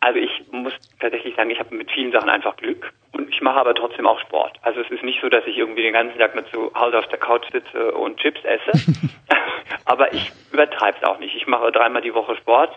also 0.00 0.18
ich 0.18 0.30
muss 0.50 0.72
tatsächlich 1.00 1.36
sagen, 1.36 1.50
ich 1.50 1.58
habe 1.58 1.74
mit 1.74 1.90
vielen 1.92 2.12
Sachen 2.12 2.28
einfach 2.28 2.56
Glück 2.56 2.92
und 3.12 3.28
ich 3.28 3.40
mache 3.40 3.60
aber 3.60 3.74
trotzdem 3.74 4.06
auch 4.06 4.20
Sport. 4.20 4.58
Also 4.62 4.80
es 4.80 4.90
ist 4.90 5.04
nicht 5.04 5.20
so, 5.22 5.28
dass 5.28 5.44
ich 5.46 5.56
irgendwie 5.56 5.82
den 5.82 5.92
ganzen 5.92 6.18
Tag 6.18 6.34
mit 6.34 6.48
zu 6.48 6.72
Hause 6.74 6.98
auf 6.98 7.06
der 7.08 7.18
Couch 7.18 7.44
sitze 7.52 7.92
und 7.92 8.18
Chips 8.18 8.40
esse, 8.44 8.72
aber 9.84 10.12
ich 10.12 10.32
übertreibe 10.52 10.98
es 11.00 11.08
auch 11.08 11.18
nicht. 11.18 11.36
Ich 11.36 11.46
mache 11.46 11.70
dreimal 11.70 12.02
die 12.02 12.14
Woche 12.14 12.34
Sport, 12.36 12.70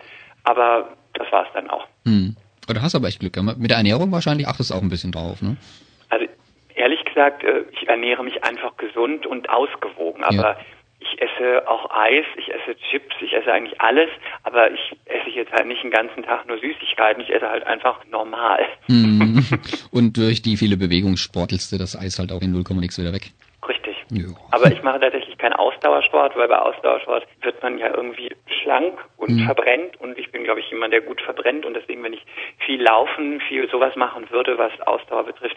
aber 0.44 0.96
das 1.14 1.30
war 1.32 1.46
es 1.46 1.52
dann 1.52 1.68
auch. 1.68 1.86
Hm. 2.04 2.36
Oder 2.68 2.82
hast 2.82 2.94
aber 2.94 3.08
echt 3.08 3.20
Glück. 3.20 3.36
Mit 3.36 3.70
der 3.70 3.78
Ernährung 3.78 4.10
wahrscheinlich 4.12 4.48
achtest 4.48 4.70
du 4.70 4.74
auch 4.74 4.82
ein 4.82 4.88
bisschen 4.88 5.12
drauf, 5.12 5.42
ne? 5.42 5.56
Also 6.08 6.26
ehrlich 6.74 7.04
gesagt, 7.04 7.44
äh, 7.44 7.64
ich 7.72 7.88
ernähre 7.88 8.24
mich 8.24 8.44
einfach 8.44 8.76
gesund 8.76 9.26
und 9.26 9.48
ausgewogen. 9.48 10.24
Aber 10.24 10.34
ja. 10.34 10.56
ich 11.00 11.20
esse 11.20 11.68
auch 11.68 11.90
Eis, 11.90 12.24
ich 12.36 12.48
esse 12.52 12.76
Chips, 12.90 13.14
ich 13.20 13.32
esse 13.32 13.52
eigentlich 13.52 13.80
alles. 13.80 14.10
Aber 14.42 14.70
ich 14.70 14.96
esse 15.06 15.30
jetzt 15.30 15.52
halt 15.52 15.66
nicht 15.66 15.82
den 15.82 15.90
ganzen 15.90 16.22
Tag 16.22 16.46
nur 16.46 16.58
Süßigkeiten. 16.58 17.22
Ich 17.22 17.32
esse 17.32 17.48
halt 17.48 17.64
einfach 17.66 18.04
normal. 18.10 18.66
Mhm. 18.88 19.44
Und 19.90 20.16
durch 20.16 20.42
die 20.42 20.56
viele 20.56 20.76
Bewegung 20.76 21.16
sportelst 21.16 21.72
du 21.72 21.78
das 21.78 21.96
Eis 21.96 22.18
halt 22.18 22.32
auch 22.32 22.42
in 22.42 22.52
0, 22.52 22.64
nix 22.80 22.98
wieder 22.98 23.12
weg. 23.12 23.32
Jo. 24.10 24.36
Aber 24.50 24.70
ich 24.70 24.82
mache 24.82 25.00
tatsächlich 25.00 25.36
keinen 25.38 25.54
Ausdauersport, 25.54 26.36
weil 26.36 26.48
bei 26.48 26.58
Ausdauersport 26.58 27.26
wird 27.42 27.62
man 27.62 27.78
ja 27.78 27.94
irgendwie 27.94 28.30
schlank 28.62 28.98
und 29.16 29.30
mhm. 29.30 29.46
verbrennt 29.46 30.00
und 30.00 30.18
ich 30.18 30.30
bin, 30.30 30.44
glaube 30.44 30.60
ich, 30.60 30.70
jemand, 30.70 30.92
der 30.92 31.00
gut 31.00 31.20
verbrennt 31.20 31.64
und 31.66 31.74
deswegen, 31.74 32.02
wenn 32.02 32.12
ich 32.12 32.24
viel 32.64 32.80
laufen, 32.80 33.40
viel 33.48 33.68
sowas 33.68 33.96
machen 33.96 34.30
würde, 34.30 34.58
was 34.58 34.72
Ausdauer 34.86 35.24
betrifft, 35.24 35.56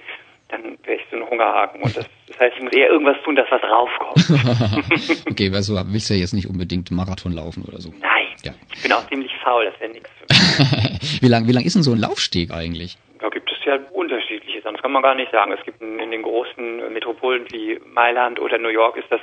dann 0.50 0.78
wäre 0.84 0.98
ich 0.98 1.06
so 1.12 1.18
ein 1.18 1.30
Hungerhaken 1.30 1.82
und 1.82 1.96
das, 1.96 2.06
das 2.28 2.40
heißt, 2.40 2.58
ich 2.58 2.64
muss 2.64 2.74
eher 2.74 2.90
irgendwas 2.90 3.18
tun, 3.24 3.36
dass 3.36 3.46
was 3.52 3.62
raufkommt. 3.62 5.26
okay, 5.30 5.52
also 5.54 5.80
willst 5.86 6.10
du 6.10 6.16
ja 6.16 6.22
jetzt 6.22 6.34
nicht 6.34 6.50
unbedingt 6.50 6.90
Marathon 6.92 7.34
laufen 7.34 7.64
oder 7.66 7.80
so. 7.80 7.90
Nein, 8.00 8.28
ja. 8.44 8.54
ich 8.74 8.82
bin 8.82 8.92
auch 8.92 9.08
ziemlich 9.08 9.32
faul, 9.44 9.66
das 9.66 9.80
wäre 9.80 9.92
nichts 9.92 10.10
für 10.18 10.26
mich. 10.26 11.22
wie 11.22 11.28
lang, 11.28 11.48
wie 11.48 11.52
lang 11.52 11.64
ist 11.64 11.76
denn 11.76 11.84
so 11.84 11.92
ein 11.92 12.00
Laufsteg 12.00 12.52
eigentlich? 12.52 12.98
Da 13.20 13.30
gibt 13.30 13.52
es 13.52 13.58
ja 13.66 13.78
Sachen, 14.62 14.76
das 14.76 14.82
kann 14.82 14.92
man 14.92 15.04
gar 15.04 15.16
nicht 15.16 15.32
sagen. 15.32 15.52
Es 15.52 15.64
gibt 15.64 15.82
in, 15.82 16.00
in 16.00 16.12
den 16.12 16.24
großen 16.24 16.92
Metropolen 16.94 17.46
wie 17.52 17.80
Mailand 17.86 18.40
oder 18.40 18.58
New 18.58 18.70
York 18.70 18.98
ist 18.98 19.12
das 19.12 19.22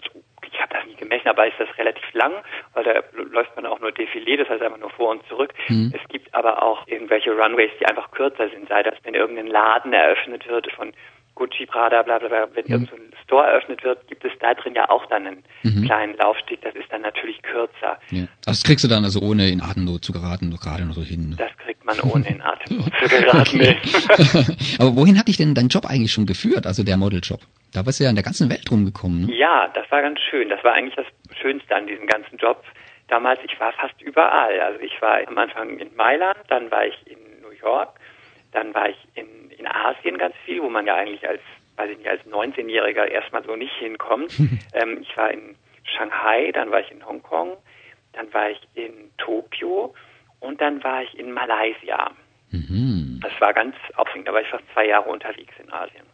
ich 0.56 0.62
habe 0.62 0.74
das 0.74 0.86
nie 0.86 0.94
gemessen, 0.94 1.28
aber 1.28 1.46
ist 1.46 1.58
das 1.58 1.68
relativ 1.78 2.04
lang, 2.14 2.32
weil 2.72 2.84
da 2.84 3.02
läuft 3.12 3.54
man 3.56 3.66
auch 3.66 3.80
nur 3.80 3.90
Defilé, 3.90 4.36
das 4.36 4.48
heißt 4.48 4.62
einfach 4.62 4.78
nur 4.78 4.90
vor 4.90 5.10
und 5.10 5.26
zurück. 5.28 5.52
Mhm. 5.68 5.92
Es 5.94 6.08
gibt 6.08 6.32
aber 6.34 6.62
auch 6.62 6.86
irgendwelche 6.86 7.32
Runways, 7.32 7.70
die 7.80 7.86
einfach 7.86 8.10
kürzer 8.10 8.48
sind, 8.48 8.68
sei 8.68 8.82
das, 8.82 8.94
wenn 9.02 9.14
irgendein 9.14 9.48
Laden 9.48 9.92
eröffnet 9.92 10.48
wird 10.48 10.70
von 10.72 10.92
Gucci, 11.36 11.66
Prada, 11.66 12.02
bla 12.02 12.18
bla 12.18 12.28
bla, 12.28 12.48
wenn 12.54 12.64
mhm. 12.64 12.72
irgendein 12.72 13.10
so 13.12 13.16
Store 13.24 13.46
eröffnet 13.46 13.84
wird, 13.84 14.08
gibt 14.08 14.24
es 14.24 14.32
da 14.40 14.54
drin 14.54 14.74
ja 14.74 14.88
auch 14.88 15.06
dann 15.06 15.26
einen 15.26 15.44
mhm. 15.62 15.84
kleinen 15.84 16.16
Laufsteg, 16.16 16.62
das 16.62 16.74
ist 16.74 16.90
dann 16.90 17.02
natürlich 17.02 17.40
kürzer. 17.42 17.98
Ja. 18.10 18.24
Das 18.44 18.64
kriegst 18.64 18.84
du 18.84 18.88
dann 18.88 19.04
also 19.04 19.20
ohne 19.20 19.48
in 19.48 19.60
Atemnot 19.60 20.04
zu 20.04 20.12
geraten, 20.12 20.48
noch 20.48 20.60
gerade 20.60 20.84
noch 20.84 20.94
so 20.94 21.02
hin. 21.02 21.34
Das 21.38 21.50
kriegt 21.58 21.84
man 21.84 22.00
ohne 22.00 22.26
in 22.26 22.40
Atemnot 22.40 22.92
zu 23.00 23.08
geraten. 23.08 23.60
Aber 24.80 24.96
wohin 24.96 25.18
hat 25.18 25.28
dich 25.28 25.36
denn 25.36 25.54
dein 25.54 25.68
Job 25.68 25.86
eigentlich 25.86 26.12
schon 26.12 26.26
geführt, 26.26 26.66
also 26.66 26.82
der 26.82 26.96
Modeljob? 26.96 27.40
Da 27.72 27.82
bist 27.82 28.00
du 28.00 28.04
ja 28.04 28.10
in 28.10 28.16
der 28.16 28.24
ganzen 28.24 28.48
Welt 28.48 28.70
rumgekommen. 28.70 29.26
Ne? 29.26 29.36
Ja, 29.36 29.68
das 29.74 29.90
war 29.90 30.00
ganz 30.00 30.18
schön. 30.30 30.48
Das 30.48 30.64
war 30.64 30.72
eigentlich 30.72 30.96
das 30.96 31.06
Schönste 31.38 31.76
an 31.76 31.86
diesem 31.86 32.06
ganzen 32.06 32.38
Job. 32.38 32.64
Damals, 33.08 33.38
ich 33.44 33.60
war 33.60 33.72
fast 33.72 34.00
überall. 34.00 34.58
Also 34.60 34.80
ich 34.80 35.00
war 35.02 35.18
am 35.28 35.36
Anfang 35.36 35.78
in 35.78 35.94
Mailand, 35.94 36.38
dann 36.48 36.70
war 36.70 36.86
ich 36.86 36.94
in 37.06 37.18
New 37.42 37.52
York, 37.60 38.00
dann 38.52 38.74
war 38.74 38.88
ich 38.88 38.96
in, 39.14 39.26
in 39.58 39.66
Asien 39.66 40.18
ganz 40.18 40.34
viel, 40.44 40.62
wo 40.62 40.68
man 40.68 40.86
ja 40.86 40.94
eigentlich 40.96 41.26
als, 41.28 41.40
weiß 41.76 41.90
ich 41.90 41.98
nicht, 41.98 42.08
als 42.08 42.22
19-Jähriger 42.26 43.06
erstmal 43.06 43.44
so 43.44 43.56
nicht 43.56 43.74
hinkommt. 43.78 44.32
ähm, 44.72 44.98
ich 45.02 45.16
war 45.16 45.30
in 45.30 45.56
Shanghai, 45.84 46.52
dann 46.52 46.70
war 46.70 46.80
ich 46.80 46.90
in 46.90 47.04
Hongkong, 47.04 47.56
dann 48.12 48.32
war 48.32 48.50
ich 48.50 48.60
in 48.74 49.10
Tokio 49.18 49.94
und 50.40 50.60
dann 50.60 50.82
war 50.82 51.02
ich 51.02 51.18
in 51.18 51.32
Malaysia. 51.32 52.10
Mhm. 52.50 53.20
Das 53.22 53.32
war 53.40 53.52
ganz 53.52 53.74
aufregend, 53.96 54.28
da 54.28 54.32
war 54.32 54.42
ich 54.42 54.48
fast 54.48 54.64
zwei 54.72 54.86
Jahre 54.86 55.08
unterwegs 55.08 55.54
in 55.62 55.72
Asien. 55.72 56.04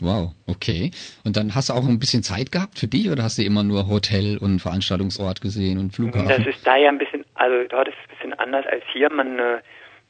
Wow, 0.00 0.32
okay. 0.46 0.92
Und 1.24 1.36
dann 1.36 1.54
hast 1.54 1.70
du 1.70 1.72
auch 1.72 1.86
ein 1.86 1.98
bisschen 1.98 2.22
Zeit 2.22 2.52
gehabt 2.52 2.78
für 2.78 2.86
dich 2.86 3.10
oder 3.10 3.24
hast 3.24 3.38
du 3.38 3.42
immer 3.42 3.64
nur 3.64 3.88
Hotel 3.88 4.38
und 4.38 4.60
Veranstaltungsort 4.60 5.40
gesehen 5.40 5.78
und 5.78 5.92
Flughafen? 5.92 6.28
Das 6.28 6.46
ist 6.46 6.64
da 6.66 6.76
ja 6.76 6.88
ein 6.88 6.98
bisschen, 6.98 7.24
also 7.34 7.66
dort 7.68 7.88
ist 7.88 7.94
es 7.94 8.04
ein 8.04 8.16
bisschen 8.16 8.34
anders 8.34 8.64
als 8.66 8.84
hier. 8.92 9.10
Man 9.12 9.38
äh, 9.38 9.58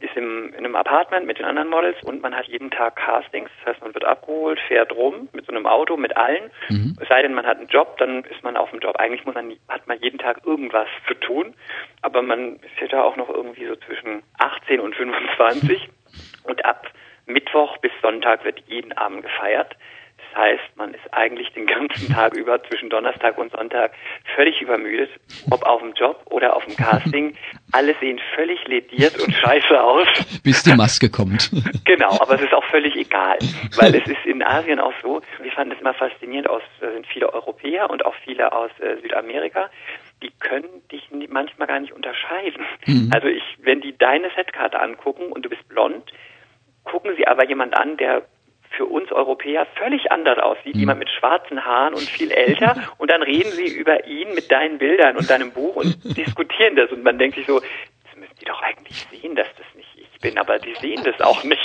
ist 0.00 0.16
im, 0.16 0.50
in 0.50 0.58
einem 0.58 0.76
Apartment 0.76 1.26
mit 1.26 1.38
den 1.38 1.44
anderen 1.44 1.68
Models 1.68 1.96
und 2.04 2.22
man 2.22 2.34
hat 2.34 2.46
jeden 2.46 2.70
Tag 2.70 2.96
Castings. 2.96 3.50
Das 3.58 3.74
heißt, 3.74 3.82
man 3.82 3.94
wird 3.94 4.04
abgeholt, 4.04 4.61
fährt 4.68 4.92
rum 4.92 5.28
mit 5.32 5.46
so 5.46 5.52
einem 5.52 5.66
Auto, 5.66 5.96
mit 5.96 6.16
allen. 6.16 6.50
Mhm. 6.68 6.96
Es 7.00 7.08
sei 7.08 7.22
denn, 7.22 7.34
man 7.34 7.46
hat 7.46 7.58
einen 7.58 7.68
Job, 7.68 7.96
dann 7.98 8.22
ist 8.24 8.44
man 8.44 8.56
auf 8.56 8.70
dem 8.70 8.78
Job. 8.78 8.96
Eigentlich 8.96 9.24
muss 9.24 9.34
man, 9.34 9.52
hat 9.68 9.87
man 9.88 9.98
jeden 10.00 10.18
Tag 10.18 10.46
irgendwas 10.46 10.87
zu 11.08 11.14
tun. 11.14 11.54
Aber 12.02 12.22
man 12.22 12.56
ist 12.56 12.80
ja 12.80 12.87
da 12.87 13.02
auch 13.02 13.16
noch 13.16 13.28
irgendwie 13.28 13.66
so 13.66 13.74
zwischen 13.74 14.22
18 14.38 14.78
und 14.80 14.94
25. 14.94 15.88
und 16.44 16.64
ab 16.64 16.87
Mittwoch 17.26 17.76
bis 17.78 17.92
Sonntag 18.00 18.44
wird 18.44 18.62
jeden 18.68 18.92
Abend 18.92 19.22
gefeiert. 19.22 19.76
Das 20.32 20.42
heißt, 20.42 20.76
man 20.76 20.94
ist 20.94 21.12
eigentlich 21.12 21.52
den 21.52 21.66
ganzen 21.66 22.08
Tag 22.14 22.36
über 22.36 22.62
zwischen 22.64 22.90
Donnerstag 22.90 23.38
und 23.38 23.52
Sonntag 23.52 23.92
völlig 24.34 24.60
übermüdet, 24.60 25.10
ob 25.50 25.62
auf 25.64 25.80
dem 25.80 25.92
Job 25.94 26.20
oder 26.26 26.56
auf 26.56 26.64
dem 26.64 26.76
Casting. 26.76 27.34
Alle 27.72 27.94
sehen 28.00 28.20
völlig 28.34 28.66
lediert 28.66 29.18
und 29.20 29.32
scheiße 29.32 29.82
aus. 29.82 30.06
Bis 30.42 30.62
die 30.62 30.74
Maske 30.74 31.10
kommt. 31.10 31.50
Genau, 31.84 32.18
aber 32.20 32.34
es 32.34 32.42
ist 32.42 32.54
auch 32.54 32.64
völlig 32.64 32.96
egal, 32.96 33.38
weil 33.76 33.94
es 33.94 34.06
ist 34.06 34.24
in 34.24 34.42
Asien 34.42 34.80
auch 34.80 34.94
so, 35.02 35.20
wir 35.40 35.52
fanden 35.52 35.74
es 35.74 35.80
immer 35.80 35.94
faszinierend, 35.94 36.48
aus, 36.48 36.62
da 36.80 36.90
sind 36.90 37.06
viele 37.06 37.32
Europäer 37.32 37.90
und 37.90 38.04
auch 38.06 38.14
viele 38.24 38.52
aus 38.52 38.70
äh, 38.80 38.96
Südamerika, 39.02 39.70
die 40.22 40.30
können 40.40 40.68
dich 40.90 41.08
manchmal 41.28 41.68
gar 41.68 41.80
nicht 41.80 41.92
unterscheiden. 41.92 42.64
Mhm. 42.86 43.10
Also 43.12 43.28
ich, 43.28 43.42
wenn 43.62 43.80
die 43.80 43.96
deine 43.96 44.30
Setkarte 44.34 44.80
angucken 44.80 45.30
und 45.30 45.44
du 45.44 45.48
bist 45.48 45.68
blond, 45.68 46.12
gucken 46.84 47.12
sie 47.16 47.26
aber 47.26 47.46
jemand 47.46 47.78
an, 47.78 47.96
der 47.96 48.22
für 48.78 48.86
uns 48.86 49.10
Europäer 49.10 49.66
völlig 49.74 50.10
anders 50.12 50.38
aussieht, 50.38 50.74
mhm. 50.74 50.80
jemand 50.80 51.00
mit 51.00 51.10
schwarzen 51.10 51.64
Haaren 51.64 51.94
und 51.94 52.04
viel 52.04 52.30
älter 52.30 52.76
und 52.98 53.10
dann 53.10 53.22
reden 53.22 53.50
sie 53.50 53.66
über 53.66 54.06
ihn 54.06 54.32
mit 54.34 54.50
deinen 54.50 54.78
Bildern 54.78 55.16
und 55.16 55.28
deinem 55.28 55.50
Buch 55.52 55.76
und 55.76 55.96
diskutieren 56.16 56.76
das 56.76 56.90
und 56.90 57.02
man 57.02 57.18
denkt 57.18 57.36
sich 57.36 57.46
so, 57.46 57.60
das 57.60 58.16
müssen 58.16 58.36
die 58.40 58.44
doch 58.44 58.62
eigentlich 58.62 59.06
sehen, 59.10 59.34
dass 59.34 59.48
das 59.56 59.66
nicht 59.74 59.88
ich 60.18 60.22
bin, 60.22 60.38
aber 60.38 60.59
die 60.59 60.74
sehen 60.81 61.02
das 61.04 61.20
auch 61.20 61.44
nicht. 61.44 61.61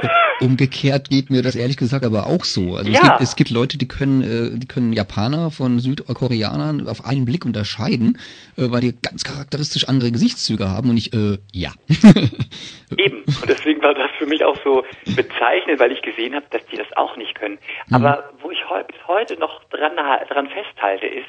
Umgekehrt 0.40 1.10
geht 1.10 1.30
mir 1.30 1.42
das 1.42 1.54
ehrlich 1.54 1.76
gesagt 1.76 2.04
aber 2.04 2.26
auch 2.26 2.44
so. 2.44 2.76
Also 2.76 2.90
ja. 2.90 3.00
es, 3.00 3.08
gibt, 3.08 3.20
es 3.20 3.36
gibt 3.36 3.50
Leute, 3.50 3.78
die 3.78 3.88
können, 3.88 4.22
äh, 4.22 4.58
die 4.58 4.66
können 4.66 4.92
Japaner 4.92 5.50
von 5.50 5.78
Südkoreanern 5.78 6.88
auf 6.88 7.04
einen 7.04 7.24
Blick 7.24 7.44
unterscheiden, 7.44 8.18
äh, 8.56 8.70
weil 8.70 8.80
die 8.80 8.94
ganz 9.00 9.24
charakteristisch 9.24 9.88
andere 9.88 10.10
Gesichtszüge 10.12 10.68
haben 10.68 10.90
und 10.90 10.96
ich, 10.96 11.12
äh, 11.12 11.38
ja. 11.52 11.72
Eben. 12.96 13.22
Und 13.24 13.48
deswegen 13.48 13.82
war 13.82 13.94
das 13.94 14.10
für 14.18 14.26
mich 14.26 14.44
auch 14.44 14.56
so 14.64 14.84
bezeichnend, 15.04 15.78
weil 15.78 15.92
ich 15.92 16.02
gesehen 16.02 16.34
habe, 16.34 16.46
dass 16.50 16.64
die 16.66 16.76
das 16.76 16.88
auch 16.96 17.16
nicht 17.16 17.34
können. 17.34 17.58
Mhm. 17.88 17.96
Aber 17.96 18.30
wo 18.40 18.50
ich 18.50 18.68
heu 18.68 18.82
bis 18.84 18.96
heute 19.06 19.38
noch 19.38 19.62
dran, 19.64 19.92
dran 19.96 20.48
festhalte, 20.48 21.06
ist, 21.06 21.28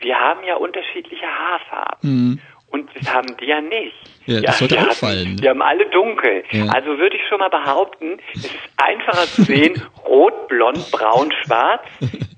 wir 0.00 0.16
haben 0.16 0.44
ja 0.46 0.56
unterschiedliche 0.56 1.26
Haarfarben. 1.26 2.10
Mhm. 2.10 2.40
Und 2.74 2.90
das 2.92 3.08
haben 3.14 3.36
die 3.40 3.44
ja 3.44 3.60
nicht. 3.60 3.94
Ja, 4.26 4.40
das 4.40 4.58
sollte 4.58 4.80
auffallen. 4.80 5.36
Die 5.36 5.48
haben 5.48 5.62
alle 5.62 5.88
dunkel. 5.90 6.42
Ja. 6.50 6.66
Also 6.70 6.98
würde 6.98 7.14
ich 7.14 7.22
schon 7.28 7.38
mal 7.38 7.48
behaupten, 7.48 8.18
es 8.34 8.46
ist 8.46 8.56
einfacher 8.78 9.28
zu 9.28 9.44
sehen, 9.44 9.80
rot, 10.04 10.48
blond, 10.48 10.90
braun, 10.90 11.32
schwarz. 11.44 11.82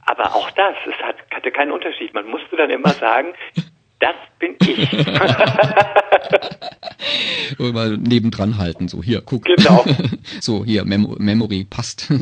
Aber 0.04 0.34
auch 0.34 0.50
das, 0.50 0.74
es 0.86 0.92
hat, 1.02 1.16
hatte 1.34 1.50
keinen 1.50 1.72
Unterschied. 1.72 2.12
Man 2.12 2.28
musste 2.28 2.54
dann 2.54 2.68
immer 2.68 2.90
sagen, 2.90 3.28
das 3.98 4.14
bin 4.38 4.56
ich. 4.60 4.92
Und 7.58 7.72
mal 7.72 7.96
nebendran 7.96 8.58
halten, 8.58 8.88
so 8.88 9.02
hier, 9.02 9.22
guck. 9.22 9.46
Genau. 9.46 9.86
so, 10.42 10.66
hier, 10.66 10.84
Mem 10.84 11.16
Memory 11.18 11.64
passt. 11.64 12.12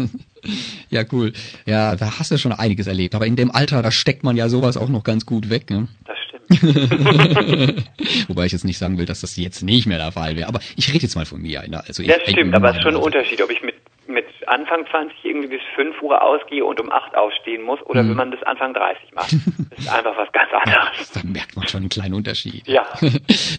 ja, 0.88 1.02
cool. 1.10 1.32
Ja, 1.66 1.96
da 1.96 2.20
hast 2.20 2.30
du 2.30 2.38
schon 2.38 2.52
einiges 2.52 2.86
erlebt. 2.86 3.16
Aber 3.16 3.26
in 3.26 3.34
dem 3.34 3.50
Alter, 3.50 3.82
da 3.82 3.90
steckt 3.90 4.22
man 4.22 4.36
ja 4.36 4.48
sowas 4.48 4.76
auch 4.76 4.88
noch 4.88 5.02
ganz 5.02 5.26
gut 5.26 5.50
weg. 5.50 5.68
Ne? 5.70 5.88
Das. 6.06 6.14
Wobei 8.28 8.46
ich 8.46 8.52
jetzt 8.52 8.64
nicht 8.64 8.78
sagen 8.78 8.98
will, 8.98 9.06
dass 9.06 9.20
das 9.20 9.36
jetzt 9.36 9.62
nicht 9.62 9.86
mehr 9.86 9.98
der 9.98 10.12
Fall 10.12 10.36
wäre. 10.36 10.48
Aber 10.48 10.60
ich 10.76 10.88
rede 10.92 11.02
jetzt 11.02 11.16
mal 11.16 11.26
von 11.26 11.40
mir. 11.40 11.60
Also 11.60 12.02
das 12.02 12.22
stimmt, 12.28 12.54
aber 12.54 12.70
es 12.70 12.76
ist 12.76 12.82
schon 12.82 12.94
ein 12.94 13.02
Unterschied, 13.02 13.42
ob 13.42 13.50
ich 13.50 13.62
mit 13.62 13.74
mit 14.06 14.26
Anfang 14.46 14.86
20 14.90 15.24
irgendwie 15.24 15.48
bis 15.48 15.60
5 15.74 16.00
Uhr 16.02 16.22
ausgehe 16.22 16.64
und 16.64 16.80
um 16.80 16.90
8 16.90 17.16
aufstehen 17.16 17.62
muss 17.62 17.80
oder 17.82 18.02
mhm. 18.02 18.10
wenn 18.10 18.16
man 18.16 18.30
das 18.30 18.42
Anfang 18.42 18.74
30 18.74 19.12
macht. 19.14 19.32
Das 19.70 19.78
ist 19.78 19.92
einfach 19.92 20.16
was 20.16 20.30
ganz 20.32 20.50
anderes. 20.52 21.12
da 21.14 21.20
merkt 21.24 21.56
man 21.56 21.66
schon 21.68 21.80
einen 21.80 21.88
kleinen 21.88 22.14
Unterschied. 22.14 22.66
Ja. 22.66 22.86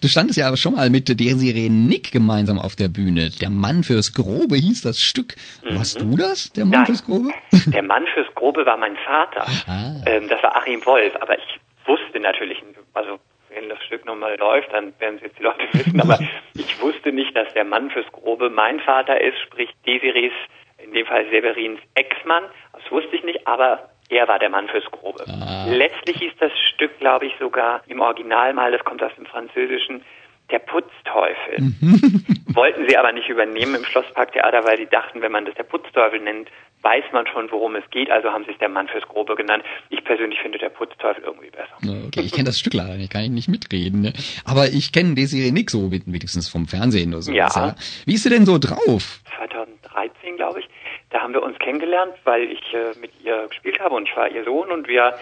Du 0.02 0.08
standest 0.08 0.38
ja 0.38 0.48
aber 0.48 0.58
schon 0.58 0.76
mal 0.76 0.89
mit 0.89 1.08
der 1.10 1.36
Serie 1.36 1.69
Nick 1.71 2.12
gemeinsam 2.12 2.60
auf 2.60 2.76
der 2.76 2.89
Bühne. 2.89 3.32
Der 3.41 3.50
Mann 3.50 3.84
fürs 3.84 4.13
Grobe 4.13 4.56
hieß 4.56 4.82
das 4.82 5.00
Stück. 5.00 5.36
Mhm. 5.63 5.78
Warst 5.78 6.00
du 6.00 6.15
das, 6.15 6.52
der 6.54 6.65
Mann 6.65 6.80
Nein. 6.80 6.86
fürs 6.86 7.06
Grobe? 7.06 7.30
Der 7.67 7.82
Mann 7.84 8.06
fürs 8.13 8.28
Grobe 8.36 8.65
war 8.65 8.78
mein 8.78 8.95
Vater. 8.98 9.48
Ah. 9.67 9.95
Ähm, 10.06 10.28
das 10.30 10.41
war 10.43 10.56
Achim 10.56 10.86
Wolf, 10.86 11.13
aber 11.19 11.38
ich 11.38 11.60
wusste 11.88 12.19
natürlich, 12.19 12.62
also 12.93 13.19
wenn 13.50 13.69
das 13.69 13.84
Stück 13.84 14.06
nochmal 14.06 14.38
läuft, 14.38 14.71
dann 14.74 14.93
werden 15.00 15.15
es 15.15 15.24
jetzt 15.24 15.39
die 15.39 15.43
Leute 15.43 15.65
wissen, 15.74 16.02
aber 16.02 16.19
ich 16.54 16.82
wusste 16.82 17.12
nicht, 17.12 17.36
dass 17.36 17.52
der 17.54 17.63
Mann 17.63 17.89
fürs 17.89 18.12
Grobe 18.12 18.50
mein 18.50 18.80
Vater 18.80 19.19
ist, 19.21 19.39
sprich 19.39 19.69
Desirees, 19.86 20.34
in 20.78 20.93
dem 20.93 21.06
Fall 21.06 21.26
Severins 21.30 21.80
Ex-Mann. 21.95 22.43
Das 22.74 22.91
wusste 22.91 23.15
ich 23.15 23.24
nicht, 23.24 23.48
aber 23.48 23.89
er 24.10 24.28
war 24.28 24.39
der 24.39 24.50
Mann 24.50 24.67
fürs 24.67 24.86
Grobe. 24.91 25.24
Ah. 25.28 25.65
Letztlich 25.69 26.17
hieß 26.17 26.34
das 26.39 26.52
Stück, 26.74 27.00
glaube 27.00 27.26
ich, 27.26 27.34
sogar 27.39 27.82
im 27.88 28.02
Original 28.02 28.54
mal, 28.54 28.71
das 28.71 28.84
kommt 28.84 29.02
aus 29.02 29.15
dem 29.15 29.26
Französischen, 29.26 30.04
der 30.52 30.60
Putzteufel. 30.60 31.58
Mhm. 31.58 32.45
Wollten 32.54 32.88
sie 32.88 32.98
aber 32.98 33.12
nicht 33.12 33.30
übernehmen 33.30 33.76
im 33.76 33.86
Schlossparktheater, 33.86 34.63
weil 34.63 34.78
sie 34.78 34.86
dachten, 34.86 35.21
wenn 35.21 35.32
man 35.32 35.45
das 35.45 35.56
der 35.56 35.63
Putzteufel 35.63 36.19
nennt, 36.19 36.50
weiß 36.86 37.06
man 37.12 37.26
schon, 37.26 37.52
worum 37.52 37.76
es 37.76 37.84
geht, 37.89 38.12
also 38.12 38.32
haben 38.32 38.45
sie 38.45 38.52
es 38.52 38.60
der 38.60 38.69
Mann 38.69 38.88
fürs 38.88 39.04
Grobe 39.08 39.36
genannt. 39.36 39.63
Ich 39.89 40.04
persönlich 40.04 40.39
finde 40.39 40.60
der 40.60 40.69
Putzteufel 40.69 41.24
irgendwie 41.24 41.50
besser. 41.50 42.06
Okay, 42.08 42.21
ich 42.21 42.32
kenne 42.32 42.45
das 42.45 42.60
Stück 42.60 42.76
leider 42.76 42.95
nicht, 42.95 43.12
kann 43.12 43.24
ich 43.24 43.32
nicht 43.32 43.50
mitreden. 43.50 44.02
Ne? 44.02 44.13
Aber 44.45 44.67
ich 44.67 44.93
kenne 44.93 45.15
die 45.15 45.26
Serie 45.26 45.52
nicht 45.52 45.71
so, 45.71 45.91
wenigstens 45.91 46.48
vom 46.48 46.67
Fernsehen 46.67 47.12
oder 47.13 47.24
so. 47.24 47.32
Ja. 47.32 47.50
ja. 47.56 47.76
Wie 48.06 48.13
ist 48.13 48.24
sie 48.24 48.30
denn 48.30 48.45
so 48.45 48.60
drauf? 48.60 49.19
2013, 49.36 50.38
glaube 50.38 50.60
ich. 50.60 50.69
Da 51.10 51.21
haben 51.21 51.34
wir 51.34 51.41
uns 51.41 51.58
kennengelernt, 51.58 52.13
weil 52.24 52.43
ich 52.43 52.62
äh, 52.74 52.98
mit 53.00 53.12
ihr 53.24 53.48
gespielt 53.48 53.80
habe 53.80 53.95
und 53.95 54.08
ich 54.08 54.15
war 54.15 54.30
ihr 54.30 54.43
Sohn 54.43 54.69
und 54.69 54.88
wir 54.88 55.15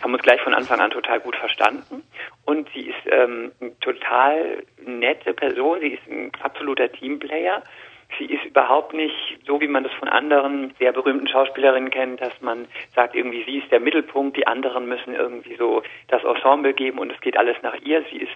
haben 0.00 0.14
uns 0.14 0.22
gleich 0.22 0.40
von 0.40 0.54
Anfang 0.54 0.80
an 0.80 0.90
total 0.90 1.20
gut 1.20 1.36
verstanden. 1.36 2.02
Und 2.46 2.66
sie 2.72 2.88
ist 2.88 3.12
ähm, 3.12 3.52
eine 3.60 3.78
total 3.80 4.62
nette 4.86 5.34
Person, 5.34 5.80
sie 5.80 5.88
ist 5.88 6.06
ein 6.10 6.32
absoluter 6.42 6.90
Teamplayer 6.90 7.62
Sie 8.20 8.26
ist 8.26 8.44
überhaupt 8.44 8.92
nicht 8.92 9.14
so, 9.46 9.62
wie 9.62 9.66
man 9.66 9.82
das 9.82 9.94
von 9.94 10.06
anderen 10.06 10.74
sehr 10.78 10.92
berühmten 10.92 11.26
Schauspielerinnen 11.26 11.90
kennt, 11.90 12.20
dass 12.20 12.38
man 12.42 12.68
sagt, 12.94 13.14
irgendwie 13.14 13.44
sie 13.44 13.58
ist 13.60 13.72
der 13.72 13.80
Mittelpunkt, 13.80 14.36
die 14.36 14.46
anderen 14.46 14.86
müssen 14.86 15.14
irgendwie 15.14 15.56
so 15.56 15.82
das 16.08 16.22
Ensemble 16.22 16.74
geben 16.74 16.98
und 16.98 17.10
es 17.10 17.20
geht 17.22 17.38
alles 17.38 17.56
nach 17.62 17.76
ihr. 17.80 18.04
Sie 18.12 18.18
ist 18.18 18.32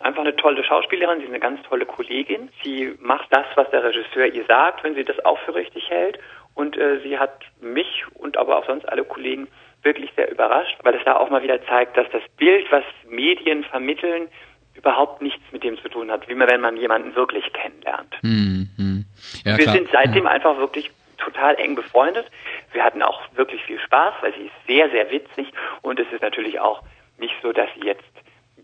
einfach 0.00 0.22
eine 0.22 0.34
tolle 0.36 0.64
Schauspielerin, 0.64 1.18
sie 1.18 1.24
ist 1.24 1.30
eine 1.30 1.40
ganz 1.40 1.60
tolle 1.64 1.84
Kollegin. 1.84 2.48
Sie 2.64 2.94
macht 2.98 3.28
das, 3.30 3.44
was 3.56 3.68
der 3.68 3.84
Regisseur 3.84 4.24
ihr 4.24 4.46
sagt, 4.46 4.82
wenn 4.84 4.94
sie 4.94 5.04
das 5.04 5.22
auch 5.26 5.38
für 5.40 5.54
richtig 5.54 5.90
hält. 5.90 6.18
Und 6.54 6.78
äh, 6.78 7.00
sie 7.00 7.18
hat 7.18 7.40
mich 7.60 8.04
und 8.14 8.38
aber 8.38 8.56
auch 8.56 8.66
sonst 8.66 8.88
alle 8.88 9.04
Kollegen 9.04 9.48
wirklich 9.82 10.10
sehr 10.16 10.30
überrascht, 10.30 10.78
weil 10.82 10.94
es 10.94 11.04
da 11.04 11.18
auch 11.18 11.28
mal 11.28 11.42
wieder 11.42 11.62
zeigt, 11.66 11.98
dass 11.98 12.08
das 12.10 12.22
Bild, 12.38 12.72
was 12.72 12.84
Medien 13.06 13.64
vermitteln, 13.64 14.28
überhaupt 14.74 15.20
nichts 15.20 15.42
mit 15.52 15.62
dem 15.62 15.76
zu 15.78 15.88
tun 15.88 16.10
hat, 16.10 16.26
wie 16.28 16.34
man, 16.34 16.48
wenn 16.48 16.60
man 16.60 16.76
jemanden 16.76 17.14
wirklich 17.14 17.52
kennenlernt. 17.52 18.14
Hm, 18.22 18.68
hm. 18.76 18.95
Ja, 19.44 19.56
wir 19.56 19.64
klar. 19.64 19.74
sind 19.74 19.88
seitdem 19.92 20.24
ja. 20.24 20.30
einfach 20.30 20.56
wirklich 20.58 20.90
total 21.18 21.58
eng 21.58 21.74
befreundet. 21.74 22.26
Wir 22.72 22.84
hatten 22.84 23.02
auch 23.02 23.20
wirklich 23.34 23.62
viel 23.64 23.80
Spaß, 23.80 24.14
weil 24.20 24.34
sie 24.34 24.46
ist 24.46 24.66
sehr, 24.66 24.90
sehr 24.90 25.10
witzig 25.10 25.52
und 25.82 25.98
es 25.98 26.10
ist 26.12 26.22
natürlich 26.22 26.60
auch 26.60 26.82
nicht 27.18 27.34
so, 27.42 27.52
dass 27.52 27.68
sie 27.74 27.86
jetzt 27.86 28.04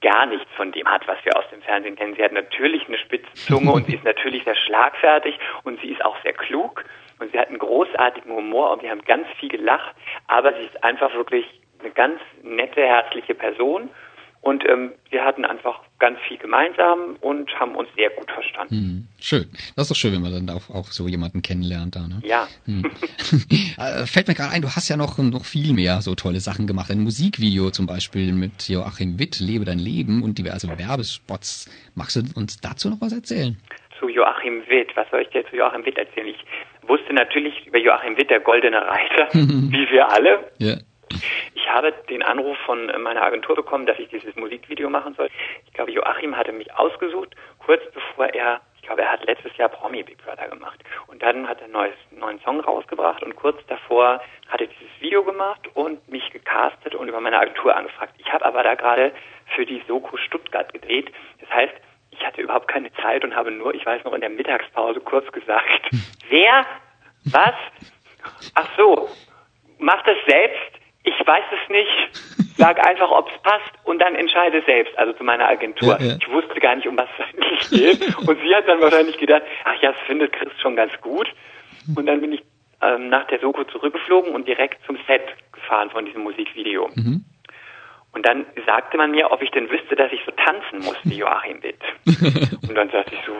gar 0.00 0.26
nichts 0.26 0.50
von 0.56 0.72
dem 0.72 0.86
hat, 0.86 1.06
was 1.06 1.16
wir 1.24 1.36
aus 1.36 1.44
dem 1.50 1.62
Fernsehen 1.62 1.96
kennen. 1.96 2.14
Sie 2.16 2.22
hat 2.22 2.32
natürlich 2.32 2.86
eine 2.88 2.98
spitze 2.98 3.32
Zunge 3.34 3.72
und 3.72 3.86
sie 3.86 3.94
ist 3.94 4.04
natürlich 4.12 4.44
sehr 4.44 4.56
schlagfertig 4.56 5.38
und 5.64 5.80
sie 5.80 5.88
ist 5.88 6.04
auch 6.04 6.16
sehr 6.22 6.32
klug 6.32 6.84
und 7.18 7.32
sie 7.32 7.38
hat 7.38 7.48
einen 7.48 7.58
großartigen 7.58 8.32
Humor 8.32 8.72
und 8.72 8.82
wir 8.82 8.90
haben 8.90 9.02
ganz 9.02 9.26
viel 9.38 9.48
gelacht, 9.48 9.94
aber 10.26 10.52
sie 10.54 10.64
ist 10.64 10.82
einfach 10.84 11.14
wirklich 11.14 11.46
eine 11.80 11.90
ganz 11.90 12.20
nette, 12.42 12.82
herzliche 12.82 13.34
Person 13.34 13.90
und 14.42 14.68
ähm, 14.68 14.90
wir 15.10 15.24
hatten 15.24 15.44
einfach 15.44 15.80
ganz 16.00 16.18
viel 16.26 16.36
gemeinsam 16.36 17.16
und 17.20 17.48
haben 17.60 17.76
uns 17.76 17.88
sehr 17.96 18.10
gut 18.10 18.28
verstanden. 18.28 18.74
Hm, 18.74 19.08
schön. 19.20 19.48
Das 19.76 19.84
ist 19.84 19.90
doch 19.92 19.96
schön, 19.96 20.12
wenn 20.12 20.22
man 20.22 20.32
dann 20.32 20.50
auch, 20.50 20.68
auch 20.68 20.86
so 20.86 21.06
jemanden 21.06 21.42
kennenlernt 21.42 21.94
da, 21.94 22.08
ne? 22.08 22.20
Ja. 22.24 22.48
Hm. 22.66 22.82
Äh, 23.78 24.06
fällt 24.06 24.28
mir 24.28 24.34
gerade 24.34 24.52
ein, 24.52 24.62
du 24.62 24.68
hast 24.68 24.88
ja 24.88 24.96
noch, 24.96 25.18
noch 25.18 25.44
viel 25.44 25.72
mehr 25.72 26.02
so 26.02 26.14
tolle 26.14 26.40
Sachen 26.40 26.66
gemacht. 26.66 26.90
Ein 26.90 27.00
Musikvideo 27.00 27.70
zum 27.70 27.86
Beispiel 27.86 28.32
mit 28.32 28.68
Joachim 28.68 29.18
Witt, 29.18 29.40
Lebe 29.40 29.64
dein 29.64 29.78
Leben 29.78 30.22
und 30.22 30.38
diverse 30.38 30.68
Werbespots. 30.68 31.70
Magst 31.94 32.16
du 32.16 32.20
uns 32.38 32.60
dazu 32.60 32.90
noch 32.90 33.00
was 33.00 33.12
erzählen? 33.12 33.56
Zu 33.98 34.08
Joachim 34.08 34.62
Witt, 34.68 34.94
was 34.94 35.08
soll 35.10 35.22
ich 35.22 35.28
dir 35.28 35.44
zu 35.48 35.56
Joachim 35.56 35.84
Witt 35.86 35.96
erzählen? 35.96 36.28
Ich 36.28 36.44
wusste 36.88 37.12
natürlich 37.12 37.66
über 37.66 37.78
Joachim 37.78 38.16
Witt, 38.16 38.30
der 38.30 38.40
goldene 38.40 38.82
Reiter, 38.86 39.28
wie 39.32 39.90
wir 39.90 40.10
alle. 40.10 40.50
Ja. 40.58 40.76
Ich 41.54 41.68
habe 41.68 41.92
den 42.08 42.22
Anruf 42.22 42.56
von 42.66 42.86
meiner 43.02 43.22
Agentur 43.22 43.56
bekommen, 43.56 43.86
dass 43.86 43.98
ich 43.98 44.08
dieses 44.08 44.34
Musikvideo 44.36 44.90
machen 44.90 45.14
soll. 45.14 45.28
Ich 45.66 45.72
glaube, 45.72 45.92
Joachim 45.92 46.36
hatte 46.36 46.52
mich 46.52 46.72
ausgesucht, 46.74 47.34
kurz 47.58 47.82
bevor 47.92 48.26
er 48.26 48.60
Ich 48.76 48.82
glaube, 48.82 49.02
er 49.02 49.12
hat 49.12 49.24
letztes 49.24 49.56
Jahr 49.56 49.68
Promi 49.68 50.02
Big 50.02 50.18
Brother 50.24 50.48
gemacht. 50.48 50.80
Und 51.06 51.22
dann 51.22 51.48
hat 51.48 51.58
er 51.58 51.64
einen 51.64 51.72
neues, 51.72 51.94
neuen 52.10 52.40
Song 52.40 52.58
rausgebracht 52.60 53.22
und 53.22 53.36
kurz 53.36 53.64
davor 53.68 54.20
hat 54.48 54.60
er 54.60 54.66
dieses 54.66 55.00
Video 55.00 55.22
gemacht 55.22 55.68
und 55.74 56.06
mich 56.08 56.28
gecastet 56.30 56.94
und 56.94 57.08
über 57.08 57.20
meine 57.20 57.38
Agentur 57.38 57.76
angefragt. 57.76 58.14
Ich 58.18 58.32
habe 58.32 58.44
aber 58.44 58.62
da 58.64 58.74
gerade 58.74 59.12
für 59.54 59.64
die 59.64 59.82
Soko 59.86 60.16
Stuttgart 60.16 60.72
gedreht. 60.72 61.12
Das 61.40 61.50
heißt, 61.50 61.74
ich 62.10 62.26
hatte 62.26 62.40
überhaupt 62.42 62.68
keine 62.68 62.92
Zeit 62.94 63.24
und 63.24 63.34
habe 63.34 63.50
nur, 63.50 63.74
ich 63.74 63.86
weiß 63.86 64.04
noch, 64.04 64.12
in 64.12 64.20
der 64.20 64.30
Mittagspause 64.30 65.00
kurz 65.00 65.30
gesagt, 65.32 65.90
wer? 66.28 66.66
Was? 67.24 67.54
Ach 68.54 68.68
so, 68.76 69.08
mach 69.78 70.02
das 70.04 70.18
selbst. 70.26 70.81
Ich 71.04 71.14
weiß 71.26 71.44
es 71.50 71.70
nicht. 71.70 72.56
Sag 72.56 72.86
einfach, 72.86 73.10
ob 73.10 73.28
es 73.28 73.42
passt 73.42 73.72
und 73.84 73.98
dann 73.98 74.14
entscheide 74.14 74.62
selbst, 74.64 74.96
also 74.98 75.12
zu 75.14 75.24
meiner 75.24 75.48
Agentur. 75.48 75.98
Ja, 75.98 76.06
ja. 76.06 76.16
Ich 76.20 76.30
wusste 76.30 76.60
gar 76.60 76.76
nicht, 76.76 76.86
um 76.86 76.96
was 76.96 77.08
es 77.18 77.24
eigentlich 77.24 77.70
geht. 77.70 78.18
Und 78.28 78.38
sie 78.40 78.54
hat 78.54 78.68
dann 78.68 78.80
wahrscheinlich 78.80 79.18
gedacht, 79.18 79.42
ach 79.64 79.82
ja, 79.82 79.92
das 79.92 80.00
findet 80.06 80.32
Chris 80.32 80.52
schon 80.60 80.76
ganz 80.76 80.92
gut. 81.00 81.28
Und 81.96 82.06
dann 82.06 82.20
bin 82.20 82.32
ich 82.32 82.42
ähm, 82.82 83.08
nach 83.08 83.26
der 83.26 83.40
Soko 83.40 83.64
zurückgeflogen 83.64 84.34
und 84.34 84.46
direkt 84.46 84.84
zum 84.86 84.96
Set 85.06 85.22
gefahren 85.52 85.90
von 85.90 86.04
diesem 86.04 86.22
Musikvideo. 86.22 86.88
Und 88.12 88.26
dann 88.26 88.46
sagte 88.66 88.96
man 88.96 89.10
mir, 89.10 89.30
ob 89.30 89.42
ich 89.42 89.50
denn 89.50 89.70
wüsste, 89.70 89.96
dass 89.96 90.12
ich 90.12 90.20
so 90.24 90.32
tanzen 90.32 90.80
muss 90.84 90.96
wie 91.04 91.16
Joachim 91.18 91.62
Witt. 91.62 91.80
Und 92.68 92.74
dann 92.74 92.90
sagte 92.90 93.14
ich 93.14 93.20
so, 93.26 93.32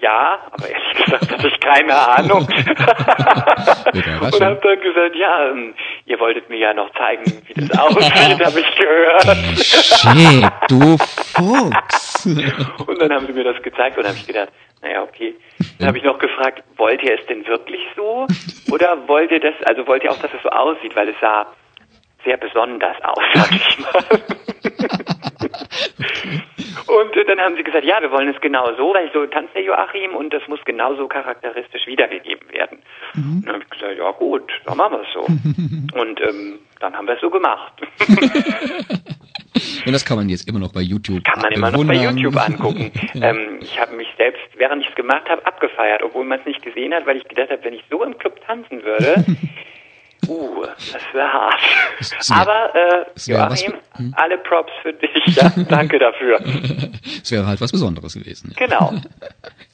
ja, 0.00 0.40
aber 0.50 0.68
ehrlich 0.68 1.04
gesagt 1.04 1.30
hatte 1.30 1.48
ich 1.48 1.60
keine 1.60 1.94
Ahnung. 1.94 2.48
Und 2.48 4.40
habe 4.40 4.60
dann 4.62 4.80
gesagt, 4.80 5.16
ja, 5.16 5.50
ähm, 5.50 5.74
ihr 6.06 6.18
wolltet 6.18 6.48
mir 6.48 6.58
ja 6.58 6.74
noch 6.74 6.90
zeigen, 6.94 7.42
wie 7.46 7.54
das 7.54 7.78
aussieht, 7.78 8.44
habe 8.44 8.60
ich 8.60 8.76
gehört. 8.76 9.36
Shit, 9.56 10.50
du 10.68 10.96
Fuchs. 11.34 12.26
Und 12.86 13.00
dann 13.00 13.12
haben 13.12 13.26
sie 13.26 13.32
mir 13.32 13.44
das 13.44 13.62
gezeigt 13.62 13.98
und 13.98 14.06
habe 14.06 14.16
ich 14.16 14.26
gedacht, 14.26 14.48
naja, 14.82 15.02
okay. 15.02 15.34
Dann 15.78 15.88
habe 15.88 15.98
ich 15.98 16.04
noch 16.04 16.18
gefragt, 16.18 16.62
wollt 16.76 17.02
ihr 17.02 17.18
es 17.18 17.26
denn 17.26 17.46
wirklich 17.46 17.80
so? 17.96 18.26
Oder 18.72 19.06
wollt 19.08 19.30
ihr 19.30 19.40
das, 19.40 19.54
also 19.66 19.86
wollt 19.86 20.04
ihr 20.04 20.10
auch, 20.10 20.18
dass 20.18 20.32
es 20.32 20.42
so 20.42 20.48
aussieht, 20.48 20.96
weil 20.96 21.08
es 21.08 21.16
sah 21.20 21.46
sehr 22.24 22.36
besonders 22.36 22.96
aus, 23.02 23.22
sag 23.34 23.50
ich 23.54 23.78
mal. 23.78 24.04
Und 26.86 27.16
äh, 27.16 27.24
dann 27.24 27.38
haben 27.40 27.56
sie 27.56 27.62
gesagt, 27.62 27.84
ja, 27.84 28.00
wir 28.00 28.10
wollen 28.10 28.28
es 28.28 28.40
genau 28.40 28.74
so, 28.76 28.92
weil 28.94 29.10
so 29.12 29.24
tanzt 29.26 29.54
der 29.54 29.62
Joachim 29.62 30.14
und 30.14 30.32
das 30.32 30.42
muss 30.48 30.58
genauso 30.64 31.06
charakteristisch 31.08 31.86
wiedergegeben 31.86 32.50
werden. 32.52 32.78
Und 33.14 33.46
dann 33.46 33.54
habe 33.54 33.64
ich 33.64 33.70
gesagt, 33.70 33.96
ja 33.98 34.10
gut, 34.12 34.50
dann 34.66 34.76
machen 34.76 34.94
wir 34.94 35.02
es 35.02 35.12
so. 35.12 35.20
Und 36.00 36.20
ähm, 36.20 36.58
dann 36.78 36.94
haben 36.94 37.06
wir 37.06 37.14
es 37.14 37.20
so 37.20 37.30
gemacht. 37.30 37.72
Und 39.86 39.92
das 39.92 40.04
kann 40.04 40.16
man 40.16 40.28
jetzt 40.28 40.48
immer 40.48 40.58
noch 40.58 40.72
bei 40.72 40.80
YouTube 40.80 41.24
Kann 41.24 41.40
man 41.40 41.52
immer 41.52 41.70
noch 41.70 41.78
bei 41.78 41.94
bewundern. 41.94 42.16
YouTube 42.18 42.36
angucken. 42.36 42.92
ähm, 43.14 43.58
ich 43.60 43.80
habe 43.80 43.94
mich 43.96 44.08
selbst, 44.16 44.42
während 44.56 44.82
ich 44.82 44.88
es 44.88 44.94
gemacht 44.94 45.28
habe, 45.28 45.44
abgefeiert, 45.46 46.02
obwohl 46.02 46.24
man 46.24 46.38
es 46.40 46.46
nicht 46.46 46.62
gesehen 46.62 46.94
hat, 46.94 47.06
weil 47.06 47.16
ich 47.16 47.24
gedacht 47.24 47.50
habe, 47.50 47.64
wenn 47.64 47.74
ich 47.74 47.82
so 47.90 48.02
im 48.04 48.16
Club 48.18 48.40
tanzen 48.46 48.82
würde, 48.84 49.24
uh, 50.28 50.66
das 50.66 51.02
wäre 51.12 51.32
hart. 51.32 51.60
Aber 52.30 52.74
äh, 52.74 53.06
was 53.14 53.26
Joachim, 53.26 53.74
hm? 53.96 54.14
alle 54.16 54.38
Props 54.38 54.72
für 54.82 54.92
dich. 54.92 55.36
Ja, 55.36 55.50
danke 55.68 55.98
dafür. 55.98 56.40
Es 57.22 57.30
wäre 57.32 57.46
halt 57.46 57.60
was 57.60 57.70
Besonderes 57.72 58.14
gewesen. 58.14 58.54
Ja. 58.58 58.66
Genau. 58.66 58.94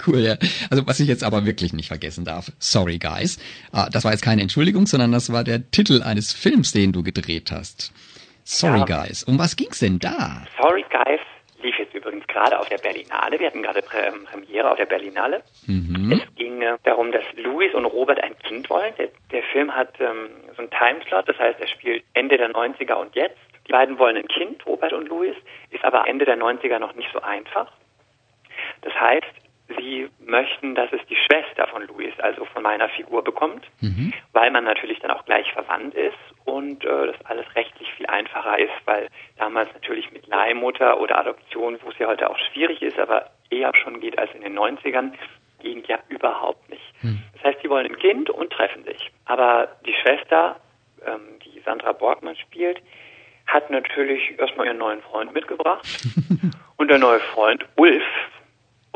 Cool, 0.06 0.20
ja. 0.20 0.36
Also 0.70 0.86
was 0.86 1.00
ich 1.00 1.08
jetzt 1.08 1.24
aber 1.24 1.46
wirklich 1.46 1.72
nicht 1.72 1.88
vergessen 1.88 2.24
darf. 2.24 2.52
Sorry, 2.58 2.98
guys. 2.98 3.38
Ah, 3.72 3.88
das 3.90 4.04
war 4.04 4.12
jetzt 4.12 4.22
keine 4.22 4.42
Entschuldigung, 4.42 4.86
sondern 4.86 5.10
das 5.10 5.32
war 5.32 5.42
der 5.42 5.68
Titel 5.70 6.02
eines 6.02 6.32
Films, 6.32 6.70
den 6.72 6.92
du 6.92 7.02
gedreht 7.02 7.50
hast. 7.50 7.92
Sorry, 8.44 8.80
Ja. 8.80 8.84
guys. 8.84 9.24
Um 9.24 9.38
was 9.38 9.56
ging's 9.56 9.80
denn 9.80 9.98
da? 9.98 10.44
Sorry 10.60 10.84
Guys 10.90 11.20
übrigens 12.06 12.26
gerade 12.28 12.58
auf 12.58 12.68
der 12.68 12.78
Berlinale. 12.78 13.38
Wir 13.38 13.48
hatten 13.48 13.62
gerade 13.62 13.80
ähm, 13.80 14.24
Premiere 14.24 14.70
auf 14.70 14.76
der 14.76 14.86
Berlinale. 14.86 15.42
Es 16.12 16.34
ging 16.36 16.62
äh, 16.62 16.78
darum, 16.84 17.10
dass 17.12 17.24
Louis 17.36 17.74
und 17.74 17.84
Robert 17.84 18.22
ein 18.22 18.38
Kind 18.38 18.70
wollen. 18.70 18.94
Der, 18.98 19.08
der 19.32 19.42
Film 19.42 19.74
hat 19.74 19.92
ähm, 20.00 20.30
so 20.56 20.62
einen 20.62 20.70
Timeslot, 20.70 21.28
das 21.28 21.38
heißt, 21.38 21.60
er 21.60 21.66
spielt 21.66 22.04
Ende 22.14 22.36
der 22.36 22.50
90er 22.50 22.94
und 22.94 23.14
jetzt. 23.14 23.38
Die 23.66 23.72
beiden 23.72 23.98
wollen 23.98 24.16
ein 24.16 24.28
Kind, 24.28 24.64
Robert 24.66 24.92
und 24.92 25.08
Louis, 25.08 25.34
ist 25.70 25.84
aber 25.84 26.06
Ende 26.06 26.24
der 26.24 26.38
90er 26.38 26.78
noch 26.78 26.94
nicht 26.94 27.08
so 27.12 27.20
einfach. 27.20 27.72
Das 28.82 28.94
heißt, 28.94 29.26
sie 29.78 30.08
möchten, 30.24 30.74
dass 30.74 30.92
es 30.92 31.00
die 31.08 31.16
Schwester 31.16 31.66
von 31.68 31.86
Louis, 31.86 32.12
also 32.18 32.44
von 32.46 32.62
meiner 32.62 32.88
Figur, 32.90 33.24
bekommt, 33.24 33.64
weil 34.32 34.50
man 34.50 34.64
natürlich 34.64 34.98
dann 35.00 35.10
auch 35.10 35.24
gleich 35.24 35.50
verwandt 35.52 35.94
ist 35.94 36.16
und 36.44 36.84
äh, 36.84 37.06
das 37.06 37.16
alles 37.24 37.46
rechtlich 37.54 37.92
viel 37.94 38.06
einfacher 38.06 38.58
ist, 38.58 38.72
weil 38.84 39.08
damals 39.38 39.72
natürlich 39.74 40.10
mit 40.12 40.26
Leihmutter 40.26 41.00
oder 41.00 41.18
Adoption, 41.18 41.78
wo 41.82 41.90
es 41.90 41.98
ja 41.98 42.06
heute 42.06 42.30
auch 42.30 42.38
schwierig 42.52 42.82
ist, 42.82 42.98
aber 42.98 43.30
eher 43.50 43.72
schon 43.74 44.00
geht 44.00 44.18
als 44.18 44.32
in 44.34 44.42
den 44.42 44.58
90ern, 44.58 45.12
ging 45.60 45.82
ja 45.86 45.98
überhaupt 46.08 46.68
nicht. 46.70 46.82
Das 47.34 47.44
heißt, 47.44 47.62
sie 47.62 47.70
wollen 47.70 47.86
ein 47.86 47.98
Kind 47.98 48.30
und 48.30 48.52
treffen 48.52 48.84
sich. 48.84 49.10
Aber 49.24 49.68
die 49.86 49.94
Schwester, 49.94 50.56
ähm, 51.06 51.38
die 51.44 51.60
Sandra 51.60 51.92
Borgmann 51.92 52.36
spielt, 52.36 52.80
hat 53.46 53.70
natürlich 53.70 54.38
erstmal 54.38 54.66
ihren 54.66 54.78
neuen 54.78 55.02
Freund 55.02 55.32
mitgebracht. 55.32 55.86
Und 56.78 56.88
der 56.88 56.98
neue 56.98 57.20
Freund, 57.20 57.64
Ulf, 57.76 58.02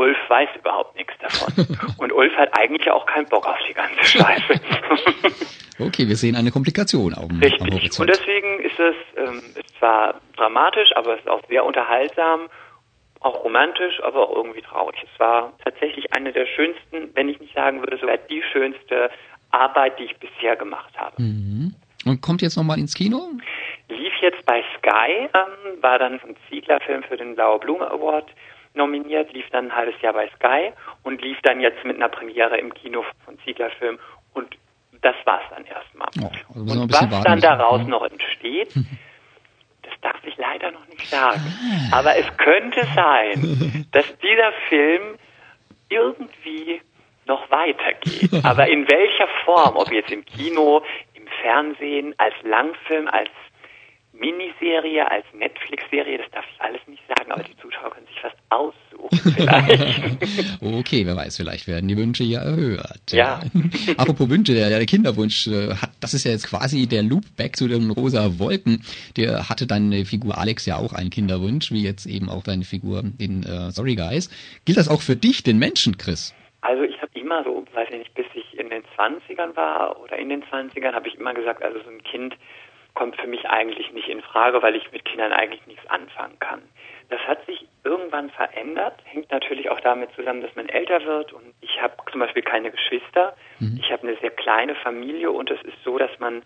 Ulf 0.01 0.17
weiß 0.29 0.49
überhaupt 0.59 0.97
nichts 0.97 1.13
davon. 1.21 1.53
Und 1.99 2.13
Ulf 2.13 2.35
hat 2.37 2.57
eigentlich 2.59 2.91
auch 2.91 3.05
keinen 3.07 3.27
Bock 3.27 3.47
auf 3.47 3.59
die 3.69 3.75
ganze 3.75 4.03
Scheiße. 4.05 4.55
Okay, 5.83 6.07
wir 6.09 6.17
sehen 6.17 6.37
eine 6.37 6.51
Komplikation 6.51 7.15
auf 7.15 7.29
dem, 7.29 7.37
am 7.37 7.43
Richtig. 7.43 7.61
Und 7.63 7.73
Horizont. 7.73 8.11
deswegen 8.11 8.61
ist 8.61 8.79
es 8.79 8.95
ähm, 9.17 9.43
ist 9.55 9.79
zwar 9.79 10.21
dramatisch, 10.37 10.95
aber 10.95 11.15
es 11.15 11.21
ist 11.21 11.29
auch 11.31 11.41
sehr 11.49 11.65
unterhaltsam, 11.65 12.51
auch 13.21 13.45
romantisch, 13.45 13.99
aber 14.03 14.29
auch 14.29 14.37
irgendwie 14.37 14.61
traurig. 14.61 14.97
Es 15.03 15.19
war 15.19 15.55
tatsächlich 15.65 16.13
eine 16.13 16.33
der 16.33 16.45
schönsten, 16.45 17.11
wenn 17.15 17.31
ich 17.31 17.41
nicht 17.41 17.55
sagen 17.55 17.81
würde, 17.81 17.97
sogar 17.97 18.19
die 18.19 18.43
schönste 18.53 19.11
Arbeit, 19.53 19.99
die 19.99 20.05
ich 20.05 20.17
bisher 20.19 20.55
gemacht 20.55 20.93
habe. 20.99 21.17
Und 21.17 22.21
kommt 22.21 22.43
jetzt 22.43 22.57
nochmal 22.57 22.79
ins 22.79 22.95
Kino? 22.95 23.31
Lief 23.89 24.13
jetzt 24.21 24.45
bei 24.45 24.63
Sky, 24.79 25.29
ähm, 25.33 25.83
war 25.83 25.99
dann 25.99 26.21
ein 26.21 26.37
Ziegler-Film 26.51 27.05
für 27.05 27.17
den 27.17 27.35
Blaue 27.35 27.59
Blume 27.59 27.91
Award 27.91 28.27
nominiert, 28.75 29.33
lief 29.33 29.49
dann 29.51 29.67
ein 29.67 29.77
halbes 29.77 30.01
Jahr 30.03 30.13
bei 30.13 30.29
Sky 30.37 30.73
und 31.03 31.21
lief 31.23 31.39
dann 31.43 31.61
jetzt 31.61 31.85
mit 31.85 31.97
einer 31.97 32.09
Premiere 32.09 32.59
im 32.59 32.73
Kino 32.75 33.05
von 33.25 33.39
Ziegler-Film 33.41 33.99
und 34.35 34.57
das 35.03 35.17
war's 35.25 35.43
dann 35.51 35.65
erstmal. 35.65 36.09
Oh, 36.23 36.59
also 36.59 36.81
und 36.83 36.93
was 36.93 37.01
dann 37.01 37.35
müssen. 37.35 37.41
daraus 37.41 37.81
Ja. 37.81 37.89
noch 37.89 38.05
entsteht, 38.05 38.75
das 38.75 39.93
darf 40.03 40.23
ich 40.25 40.37
leider 40.37 40.71
noch 40.71 40.87
nicht 40.89 41.07
sagen. 41.09 41.41
Aber 41.93 42.17
es 42.17 42.27
könnte 42.37 42.87
sein, 42.95 43.87
dass 43.93 44.07
dieser 44.19 44.53
Film 44.69 45.17
irgendwie 45.89 46.81
noch 47.27 47.51
weitergeht. 47.51 48.31
Aber 48.45 48.69
in 48.69 48.89
welcher 48.91 49.29
Form, 49.45 49.77
ob 49.77 49.91
jetzt 49.93 50.11
im 50.11 50.25
Kino, 50.25 50.83
im 51.15 51.27
Fernsehen, 51.43 52.15
als 52.19 52.35
Langfilm, 52.43 53.09
als 53.09 53.31
Miniserie, 54.21 55.11
als 55.11 55.25
Netflix-Serie, 55.33 56.19
das 56.19 56.31
darf 56.31 56.45
ich 56.53 56.61
alles 56.61 56.81
nicht 56.87 57.03
sagen, 57.09 57.33
aber 57.33 57.43
die 57.43 57.57
Zuschauer 57.57 57.91
können 57.91 58.07
sich 58.07 58.21
fast 58.21 58.37
aussuchen 58.51 59.33
vielleicht. 59.35 60.63
Okay, 60.63 61.07
wer 61.07 61.17
weiß, 61.17 61.39
vielleicht 61.39 61.67
werden 61.67 61.89
die 61.89 61.97
Wünsche 61.97 62.23
ja 62.25 62.43
erhört. 62.43 63.13
Ja. 63.13 63.41
Apropos 63.97 64.29
Wünsche, 64.29 64.53
der, 64.53 64.69
der 64.69 64.85
Kinderwunsch 64.85 65.47
äh, 65.47 65.75
hat, 65.75 65.93
das 66.01 66.13
ist 66.13 66.25
ja 66.25 66.33
jetzt 66.33 66.49
quasi 66.49 66.87
der 66.87 67.03
Loop 67.03 67.25
back 67.37 67.57
zu 67.57 67.67
den 67.67 67.91
rosa 67.91 68.39
Wolken. 68.39 68.83
Der 69.17 69.49
hatte 69.49 69.67
deine 69.67 70.05
Figur 70.05 70.37
Alex 70.37 70.67
ja 70.67 70.77
auch 70.77 70.93
einen 70.93 71.11
Kinderwunsch, 71.11 71.73
wie 71.73 71.83
jetzt 71.83 72.05
eben 72.05 72.29
auch 72.29 72.43
deine 72.43 72.65
Figur 72.65 73.03
in 73.19 73.43
äh, 73.43 73.71
Sorry 73.71 73.97
Guys. 73.97 74.29
Gilt 74.67 74.77
das 74.77 74.89
auch 74.89 75.01
für 75.01 75.17
dich, 75.17 75.43
den 75.43 75.59
Menschen, 75.59 75.97
Chris? 75.97 76.35
Also 76.63 76.83
ich 76.83 77.01
habe 77.01 77.11
immer 77.15 77.43
so, 77.43 77.65
weiß 77.73 77.89
ich 77.91 77.99
nicht, 77.99 78.15
bis 78.15 78.27
ich 78.35 78.59
in 78.59 78.69
den 78.69 78.83
20ern 78.97 79.57
war 79.57 79.99
oder 80.03 80.19
in 80.19 80.29
den 80.29 80.43
20ern, 80.45 80.93
habe 80.93 81.09
ich 81.09 81.15
immer 81.15 81.33
gesagt, 81.33 81.63
also 81.63 81.79
so 81.83 81.89
ein 81.89 82.03
Kind 82.03 82.37
kommt 82.95 83.21
für 83.21 83.27
mich 83.27 83.49
eigentlich 83.49 83.93
nicht 83.93 84.09
in 84.09 84.23
Frage, 84.23 84.63
weil 84.63 84.77
ich 84.77 84.91
mit 84.93 85.05
Kindern 85.05 85.33
eigentlich 85.33 85.67
nichts 85.67 85.87
anfangen 85.89 86.39
kann. 86.39 86.63
Das 87.09 87.21
hat 87.27 87.45
sich 87.47 87.67
irgendwann 87.85 88.31
verändert, 88.31 88.95
hängt 89.05 89.31
natürlich 89.33 89.69
auch 89.69 89.81
damit 89.81 90.13
zusammen, 90.15 90.43
dass 90.43 90.55
man 90.55 90.69
älter 90.69 91.05
wird. 91.05 91.33
Und 91.33 91.55
ich 91.61 91.83
habe 91.83 91.95
zum 92.11 92.21
Beispiel 92.21 92.43
keine 92.43 92.71
Geschwister. 92.71 93.37
Ich 93.79 93.91
habe 93.91 94.07
eine 94.07 94.17
sehr 94.19 94.31
kleine 94.31 94.77
Familie. 94.77 95.33
Und 95.33 95.51
es 95.51 95.61
ist 95.63 95.83
so, 95.85 95.99
dass 95.99 96.17
man 96.21 96.43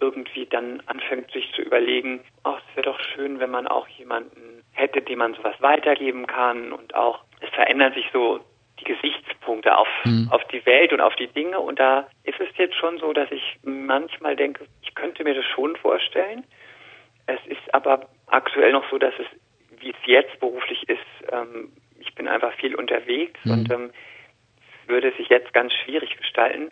irgendwie 0.00 0.46
dann 0.46 0.82
anfängt, 0.86 1.30
sich 1.30 1.52
zu 1.52 1.62
überlegen, 1.62 2.20
ach, 2.42 2.60
es 2.70 2.76
wäre 2.76 2.90
doch 2.90 3.00
schön, 3.00 3.38
wenn 3.38 3.50
man 3.50 3.68
auch 3.68 3.86
jemanden 3.88 4.64
hätte, 4.72 5.00
dem 5.00 5.18
man 5.18 5.34
sowas 5.34 5.54
weitergeben 5.60 6.26
kann. 6.26 6.72
Und 6.72 6.94
auch, 6.94 7.20
es 7.40 7.50
verändern 7.50 7.92
sich 7.94 8.06
so 8.12 8.40
die 8.80 8.84
Gesichtspunkte 8.84 9.76
auf, 9.76 9.88
auf 10.30 10.42
die 10.48 10.64
Welt 10.66 10.92
und 10.92 11.00
auf 11.00 11.14
die 11.16 11.28
Dinge. 11.28 11.60
Und 11.60 11.78
da 11.78 12.08
ist 12.24 12.40
es 12.40 12.48
jetzt 12.56 12.74
schon 12.76 12.98
so, 12.98 13.12
dass 13.12 13.30
ich 13.30 13.58
manchmal 13.62 14.36
denke, 14.36 14.66
ich 14.90 14.94
könnte 14.96 15.22
mir 15.22 15.34
das 15.34 15.44
schon 15.44 15.76
vorstellen. 15.76 16.44
Es 17.26 17.38
ist 17.46 17.72
aber 17.72 18.08
aktuell 18.26 18.72
noch 18.72 18.88
so, 18.90 18.98
dass 18.98 19.14
es, 19.20 19.26
wie 19.80 19.90
es 19.90 19.96
jetzt 20.04 20.40
beruflich 20.40 20.88
ist, 20.88 20.98
ähm, 21.30 21.72
ich 22.00 22.12
bin 22.16 22.26
einfach 22.26 22.52
viel 22.54 22.74
unterwegs 22.74 23.38
und 23.44 23.70
ähm, 23.70 23.90
es 24.82 24.88
würde 24.88 25.12
sich 25.16 25.28
jetzt 25.28 25.52
ganz 25.52 25.72
schwierig 25.84 26.16
gestalten. 26.16 26.70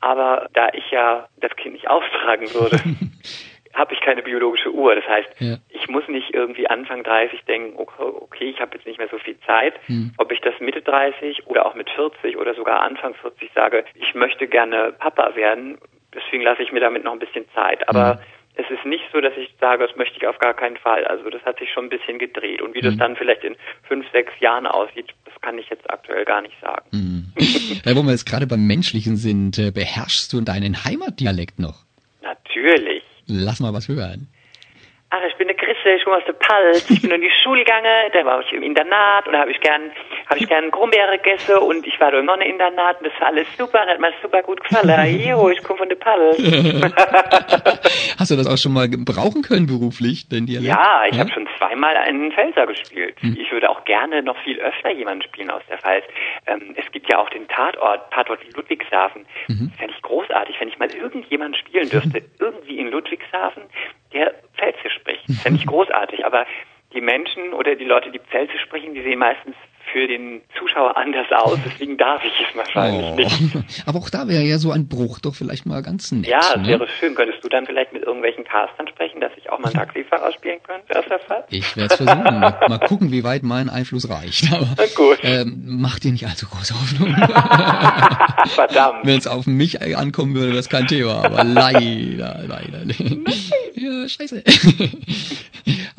Aber 0.00 0.48
da 0.54 0.70
ich 0.72 0.90
ja 0.90 1.28
das 1.36 1.54
Kind 1.54 1.74
nicht 1.74 1.88
austragen 1.96 2.52
würde, 2.52 2.80
habe 3.74 3.94
ich 3.94 4.00
keine 4.00 4.22
biologische 4.22 4.72
Uhr. 4.74 4.96
Das 4.96 5.06
heißt, 5.06 5.28
Ja. 5.38 5.58
ich 5.68 5.86
muss 5.88 6.08
nicht 6.08 6.34
irgendwie 6.34 6.66
Anfang 6.66 7.04
30 7.04 7.44
denken, 7.44 7.78
okay, 7.78 8.02
okay 8.02 8.50
ich 8.50 8.60
habe 8.60 8.76
jetzt 8.76 8.86
nicht 8.86 8.98
mehr 8.98 9.08
so 9.08 9.18
viel 9.18 9.38
Zeit. 9.46 9.74
Hm. 9.86 10.12
Ob 10.18 10.32
ich 10.32 10.40
das 10.40 10.58
Mitte 10.58 10.82
30 10.82 11.46
oder 11.46 11.64
auch 11.64 11.76
mit 11.76 11.88
40 11.90 12.36
oder 12.38 12.54
sogar 12.54 12.80
Anfang 12.82 13.14
40 13.14 13.52
sage, 13.54 13.84
ich 13.94 14.14
möchte 14.14 14.48
gerne 14.48 14.92
Papa 14.98 15.36
werden, 15.36 15.78
deswegen 16.14 16.42
lasse 16.42 16.62
ich 16.62 16.72
mir 16.72 16.80
damit 16.80 17.04
noch 17.04 17.12
ein 17.12 17.18
bisschen 17.18 17.44
Zeit. 17.54 17.88
Aber 17.88 18.14
Mhm. 18.14 18.20
es 18.56 18.70
ist 18.70 18.84
nicht 18.84 19.04
so, 19.12 19.20
dass 19.20 19.32
ich 19.36 19.48
sage, 19.60 19.86
das 19.86 19.96
möchte 19.96 20.16
ich 20.18 20.26
auf 20.26 20.38
gar 20.38 20.54
keinen 20.54 20.76
Fall. 20.76 21.04
Also 21.06 21.30
das 21.30 21.42
hat 21.42 21.58
sich 21.58 21.70
schon 21.72 21.86
ein 21.86 21.90
bisschen 21.90 22.18
gedreht. 22.18 22.60
Und 22.62 22.74
wie 22.74 22.80
das 22.80 22.94
Mhm. 22.94 22.98
dann 22.98 23.16
vielleicht 23.16 23.44
in 23.44 23.56
fünf, 23.88 24.04
sechs 24.12 24.32
Jahren 24.40 24.66
aussieht, 24.66 25.08
das 25.24 25.34
kann 25.40 25.58
ich 25.58 25.68
jetzt 25.70 25.88
aktuell 25.90 26.24
gar 26.24 26.42
nicht 26.42 26.54
sagen. 26.60 26.84
Hm. 26.92 27.32
äh, 27.84 27.96
wo 27.96 28.02
wir 28.02 28.10
jetzt 28.12 28.26
gerade 28.26 28.46
beim 28.46 28.66
Menschlichen 28.66 29.16
sind, 29.16 29.58
äh, 29.58 29.70
beherrschst 29.70 30.32
du 30.32 30.40
deinen 30.42 30.84
Heimatdialekt 30.84 31.58
noch? 31.58 31.76
Natürlich. 32.20 33.02
Lass 33.26 33.60
mal 33.60 33.72
was 33.72 33.88
hören. 33.88 34.28
Ach, 35.14 35.20
ich 35.28 35.36
bin 35.36 35.46
der 35.46 35.56
Chrisse, 35.56 35.90
ich 35.94 36.04
komme 36.04 36.16
aus 36.16 36.24
der 36.26 36.32
Palz. 36.32 36.88
Ich 36.88 37.02
bin 37.02 37.10
in 37.10 37.20
die 37.20 37.30
Schule 37.42 37.64
gegangen, 37.64 38.10
da 38.14 38.24
war 38.24 38.40
ich 38.40 38.50
im 38.50 38.62
Internat 38.62 39.26
und 39.26 39.34
da 39.34 39.40
habe 39.40 39.50
ich 39.50 39.60
gern, 39.60 39.92
habe 40.24 40.40
ich 40.40 40.48
gern 40.48 40.70
Grumbeere 40.70 41.18
gegessen 41.18 41.58
und 41.58 41.86
ich 41.86 42.00
war 42.00 42.10
da 42.10 42.18
im 42.18 42.28
Internat 42.40 42.98
und 42.98 43.08
das 43.12 43.20
war 43.20 43.28
alles 43.28 43.46
super, 43.58 43.80
hat 43.80 44.00
mir 44.00 44.10
super 44.22 44.40
gut 44.40 44.64
gefallen. 44.64 45.20
Jo, 45.20 45.50
ich 45.50 45.62
komme 45.62 45.80
von 45.80 45.88
der 45.90 45.96
Palz. 45.96 46.38
Hast 48.18 48.30
du 48.30 48.36
das 48.36 48.46
auch 48.46 48.56
schon 48.56 48.72
mal 48.72 48.88
gebrauchen 48.88 49.42
können 49.42 49.66
beruflich, 49.66 50.30
den 50.30 50.46
Dialekt? 50.46 50.74
Ja, 50.74 51.02
ich 51.10 51.18
habe 51.18 51.30
schon 51.30 51.46
zweimal 51.58 51.94
einen 51.94 52.32
Pfälzer 52.32 52.66
gespielt. 52.66 53.14
Ich 53.22 53.52
würde 53.52 53.68
auch 53.68 53.84
gerne 53.84 54.22
noch 54.22 54.38
viel 54.44 54.58
öfter 54.60 54.90
jemanden 54.92 55.24
spielen 55.24 55.50
aus 55.50 55.62
der 55.68 55.76
Pfalz. 55.76 56.04
Ähm, 56.46 56.74
es 56.76 56.90
gibt 56.90 57.12
ja 57.12 57.18
auch 57.18 57.28
den 57.28 57.46
Tatort, 57.48 58.10
Tatort 58.12 58.40
Ludwigshafen. 58.56 59.26
Mhm. 59.48 59.72
Fände 59.76 59.92
ich 59.94 60.02
großartig, 60.02 60.56
wenn 60.58 60.68
ich 60.68 60.78
mal 60.78 60.90
irgendjemanden 60.90 61.60
spielen 61.60 61.90
dürfte, 61.90 62.22
irgendwie 62.38 62.78
in 62.78 62.88
Ludwigshafen. 62.88 63.64
Fände 65.40 65.58
ich 65.58 65.66
großartig. 65.66 66.24
Aber 66.24 66.46
die 66.92 67.00
Menschen 67.00 67.52
oder 67.52 67.74
die 67.74 67.84
Leute, 67.84 68.10
die 68.10 68.18
Pfälzisch 68.18 68.62
sprechen, 68.62 68.94
die 68.94 69.02
sehen 69.02 69.18
meistens 69.18 69.56
für 69.92 70.06
den 70.06 70.40
Zuschauer 70.58 70.96
anders 70.96 71.26
aus. 71.32 71.58
Deswegen 71.64 71.96
darf 71.98 72.22
ich 72.24 72.32
es 72.48 72.56
wahrscheinlich 72.56 73.04
Oh. 73.04 73.14
nicht. 73.14 73.82
Aber 73.86 73.98
auch 73.98 74.10
da 74.10 74.26
wäre 74.28 74.42
ja 74.42 74.58
so 74.58 74.70
ein 74.72 74.88
Bruch 74.88 75.18
doch 75.20 75.34
vielleicht 75.34 75.66
mal 75.66 75.82
ganz 75.82 76.10
nett. 76.12 76.26
Ja, 76.26 76.40
es 76.54 76.56
ne? 76.62 76.68
wäre 76.68 76.88
schön. 76.98 77.14
Könntest 77.14 77.44
du 77.44 77.48
dann 77.48 77.66
vielleicht 77.66 77.92
mit 77.92 78.02
irgendwelchen 78.02 78.44
Castern 78.44 78.88
sprechen, 78.88 79.20
dass 79.20 79.32
ich 79.36 79.50
auch 79.50 79.58
mal 79.58 79.66
einen 79.66 79.74
Taxifahrer 79.74 80.32
spielen 80.32 80.58
könnte 80.62 80.98
aus 80.98 81.04
der 81.08 81.18
Fall? 81.20 81.44
Ich 81.50 81.76
werde 81.76 81.94
es 81.94 81.96
versuchen. 82.02 82.40
mal, 82.40 82.58
mal 82.68 82.78
gucken, 82.78 83.12
wie 83.12 83.22
weit 83.24 83.42
mein 83.42 83.68
Einfluss 83.68 84.08
reicht. 84.08 84.52
Aber 84.52 84.68
Na 84.76 84.84
gut. 84.94 85.18
ähm, 85.22 85.62
mach 85.66 85.98
dir 85.98 86.12
nicht 86.12 86.26
allzu 86.26 86.46
große 86.48 86.74
Hoffnung. 86.74 87.14
Verdammt. 88.48 89.00
Wenn 89.04 89.18
es 89.18 89.26
auf 89.26 89.46
mich 89.46 89.80
ankommen 89.96 90.34
würde, 90.34 90.48
wäre 90.48 90.56
das 90.56 90.68
kein 90.68 90.86
Thema. 90.86 91.24
Aber 91.24 91.44
leider, 91.44 92.40
leider. 92.46 92.82
ja, 93.74 94.08
scheiße. 94.08 94.42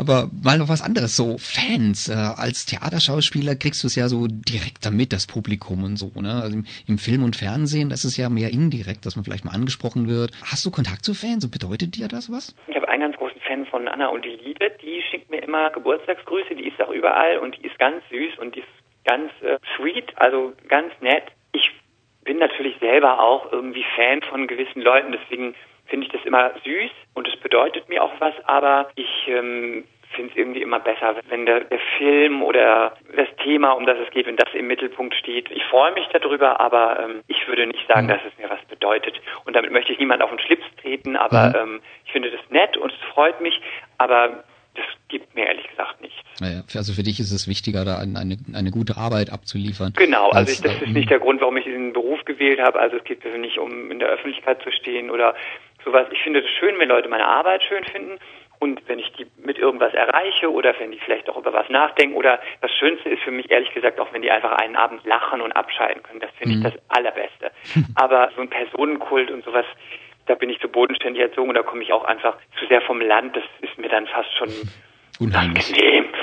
Aber 0.04 0.28
mal 0.44 0.58
noch 0.58 0.68
was 0.68 0.82
anderes. 0.82 1.16
So 1.16 1.38
Fans. 1.38 2.10
Äh, 2.10 2.14
als 2.14 2.66
Theaterschauspieler 2.66 3.56
kriegst 3.56 3.84
du 3.84 3.88
es 3.88 3.96
ja 3.96 4.10
so 4.10 4.28
direkt 4.28 4.86
damit, 4.86 5.14
das 5.14 5.28
Publikum 5.28 5.86
und 5.86 5.96
so. 5.96 6.12
Ne? 6.20 6.42
Also 6.44 6.58
im, 6.58 6.66
Im 6.88 6.98
Film 6.98 7.24
und 7.24 7.38
Fernsehen, 7.38 7.90
das 7.90 8.04
ist 8.04 8.18
ja 8.18 8.28
mehr 8.28 8.52
indirekt, 8.52 9.06
dass 9.06 9.16
man 9.16 9.24
vielleicht 9.24 9.46
mal 9.46 9.56
angesprochen 9.56 10.10
wird. 10.10 10.32
Hast 10.44 10.66
du 10.66 10.72
Kontakt 10.72 11.06
zu 11.06 11.14
Fans 11.14 11.46
und 11.46 11.52
bedeutet 11.52 11.96
dir 11.96 12.10
das 12.10 12.30
was? 12.30 12.54
Ich 12.68 12.76
habe 12.76 12.90
einen 12.90 13.04
ganz 13.04 13.16
großen 13.16 13.40
Fan 13.48 13.66
von 13.66 13.88
Anna 13.88 14.08
und 14.08 14.26
die 14.26 14.38
Liebe. 14.44 14.72
Die 14.82 15.02
schickt 15.10 15.32
mir 15.32 15.42
immer 15.42 15.70
Geburtstagsgrüße. 15.70 16.56
Die 16.56 16.68
ist 16.68 16.82
auch 16.82 16.92
überall 16.92 17.38
und 17.38 17.56
die 17.58 17.66
ist 17.66 17.80
ganz 17.80 18.04
süß 18.10 18.40
und 18.40 18.56
die 18.56 18.60
ist 18.60 18.68
ganz 19.06 19.32
äh, 19.42 19.58
sweet, 19.78 20.12
also 20.18 20.54
ganz 20.68 20.92
nett. 21.00 21.24
Ich 21.54 21.72
bin 22.24 22.40
natürlich 22.40 22.78
selber 22.80 23.20
auch 23.20 23.52
irgendwie 23.52 23.86
Fan 23.96 24.22
von 24.22 24.48
gewissen 24.48 24.82
Leuten, 24.82 25.12
deswegen 25.12 25.56
finde 25.86 26.08
ich 26.08 26.12
das 26.14 26.26
immer 26.26 26.52
süß 26.64 26.92
und 27.14 27.28
es 27.28 27.36
bedeutet 27.38 27.90
mir 27.90 28.04
auch 28.04 28.14
was, 28.20 28.34
aber 28.46 28.90
ich 28.96 29.28
ähm, 29.28 29.84
finde 30.14 30.32
es 30.32 30.38
irgendwie 30.38 30.62
immer 30.62 30.80
besser, 30.80 31.16
wenn 31.30 31.46
der, 31.46 31.62
der 31.62 31.80
Film 31.98 32.42
oder 32.44 32.96
das 33.16 33.28
Thema, 33.44 33.72
um 33.72 33.86
das 33.86 33.98
es 34.00 34.10
geht, 34.12 34.26
wenn 34.26 34.38
das 34.38 34.54
im 34.54 34.68
Mittelpunkt 34.68 35.16
steht. 35.16 35.50
Ich 35.52 35.64
freue 35.66 35.94
mich 35.94 36.08
darüber, 36.14 36.60
aber 36.60 37.00
ähm, 37.04 37.22
ich 37.28 37.48
würde 37.48 37.68
nicht 37.68 37.88
sagen, 37.88 38.08
dass 38.08 38.22
es 38.26 38.38
mir 38.42 38.50
was 38.50 38.64
bedeutet. 38.66 39.20
Und 39.46 39.56
damit 39.56 39.72
möchte 39.72 39.92
ich 39.92 40.00
niemand 40.00 40.22
auf 40.22 40.30
den 40.30 40.40
Schlips 40.40 40.64
treten, 40.82 41.16
aber 41.16 41.50
Mhm. 41.50 41.74
ähm, 41.76 41.82
ich 42.06 42.12
finde 42.12 42.32
das 42.32 42.42
nett 42.50 42.78
und 42.78 42.92
es 42.92 43.00
freut 43.14 43.42
mich, 43.42 43.60
aber 43.98 44.44
das 44.76 44.86
gibt 45.08 45.36
mir 45.36 45.46
ehrlich 45.46 45.68
gesagt 45.70 46.02
nichts. 46.02 46.18
Naja, 46.40 46.64
für- 46.68 46.80
also 46.80 46.94
für 46.94 47.04
dich 47.04 47.20
ist 47.20 47.32
es 47.32 47.48
wichtiger, 47.48 47.86
da 47.86 48.00
eine, 48.00 48.38
eine, 48.56 48.72
gute 48.72 48.98
Arbeit 48.98 49.32
abzuliefern. 49.32 49.94
Genau, 49.96 50.30
also 50.32 50.38
als, 50.40 50.52
ich, 50.54 50.62
das 50.62 50.82
äh, 50.82 50.86
ist 50.86 50.94
nicht 50.94 51.10
der 51.12 51.20
Grund, 51.20 51.42
warum 51.42 51.58
ich 51.58 51.64
diesen 51.66 51.94
Beruf 51.94 52.26
gewählt 52.26 52.60
habe. 52.60 52.80
Also 52.80 52.98
es 52.98 53.04
geht 53.04 53.24
mir 53.24 53.38
nicht 53.38 53.60
um 53.60 53.92
in 53.92 54.00
der 54.00 54.10
Öffentlichkeit 54.10 54.64
zu 54.64 54.72
stehen 54.72 55.12
oder 55.12 55.36
sowas. 55.86 56.08
Ich 56.12 56.22
finde 56.24 56.40
es 56.40 56.50
schön, 56.60 56.80
wenn 56.80 56.90
Leute 56.90 57.08
meine 57.08 57.28
Arbeit 57.28 57.62
schön 57.64 57.84
finden 57.84 58.18
und 58.64 58.80
wenn 58.88 58.98
ich 58.98 59.12
die 59.18 59.28
mit 59.44 59.58
irgendwas 59.58 59.94
erreiche 59.94 60.50
oder 60.50 60.74
wenn 60.80 60.92
die 60.92 61.00
vielleicht 61.00 61.30
auch 61.30 61.36
über 61.38 61.52
was 61.52 61.68
nachdenken 61.68 62.16
oder 62.16 62.40
das 62.62 62.72
Schönste 62.72 63.10
ist 63.10 63.22
für 63.22 63.32
mich 63.32 63.52
ehrlich 63.52 63.74
gesagt 63.74 64.00
auch, 64.00 64.14
wenn 64.14 64.22
die 64.22 64.32
einfach 64.32 64.54
einen 64.54 64.78
Abend 64.78 65.06
lachen 65.06 65.42
und 65.42 65.52
abschalten 65.52 66.02
können. 66.02 66.22
Das 66.22 66.32
finde 66.38 66.56
Mhm. 66.56 66.66
ich 66.66 66.72
das 66.72 66.82
Allerbeste. 66.88 67.52
Aber 67.96 68.32
so 68.36 68.42
ein 68.42 68.50
Personenkult 68.50 69.32
und 69.32 69.44
sowas, 69.44 69.66
da 70.28 70.36
bin 70.36 70.50
ich 70.50 70.62
zu 70.62 70.70
bodenständig 70.70 71.22
erzogen 71.22 71.50
und 71.50 71.56
da 71.56 71.64
komme 71.64 71.84
ich 71.84 71.92
auch 71.92 72.06
einfach 72.06 72.38
zu 72.58 72.66
sehr 72.68 72.80
vom 72.82 73.02
Land. 73.02 73.36
Das 73.36 73.44
ist 73.60 73.78
mir 73.78 73.90
dann 73.90 74.08
fast 74.08 74.34
schon 74.38 74.48
Unheimlich. 75.20 75.72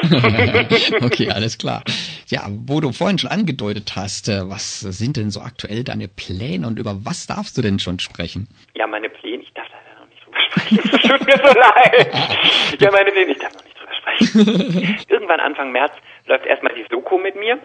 okay, 1.02 1.30
alles 1.34 1.58
klar. 1.58 1.82
Ja, 2.28 2.46
wo 2.66 2.80
du 2.80 2.90
vorhin 2.92 3.18
schon 3.18 3.30
angedeutet 3.30 3.92
hast, 3.96 4.28
äh, 4.28 4.48
was 4.48 4.80
sind 4.80 5.16
denn 5.16 5.30
so 5.30 5.40
aktuell 5.40 5.84
deine 5.84 6.08
Pläne 6.08 6.66
und 6.66 6.78
über 6.78 6.96
was 7.04 7.26
darfst 7.26 7.56
du 7.56 7.62
denn 7.62 7.78
schon 7.78 7.98
sprechen? 8.00 8.48
Ja, 8.74 8.86
meine 8.86 9.08
Pläne, 9.08 9.42
ich 9.42 9.52
darf 9.52 9.66
leider 9.68 10.00
noch 10.00 10.08
nicht 10.08 10.24
drüber 10.48 10.60
sprechen. 10.60 10.90
Es 10.92 11.02
tut 11.02 11.26
mir 11.26 11.36
so 11.36 11.58
leid. 11.58 12.80
Ja, 12.80 12.90
meine 12.90 13.10
Pläne, 13.12 13.32
ich 13.32 13.38
darf 13.38 13.54
noch 13.54 13.64
nicht 13.64 13.78
drüber 13.78 13.94
sprechen. 13.94 14.98
Irgendwann 15.08 15.40
Anfang 15.40 15.72
März 15.72 15.92
läuft 16.26 16.46
erstmal 16.46 16.74
die 16.74 16.86
Soko 16.90 17.18
mit 17.18 17.36
mir. 17.36 17.58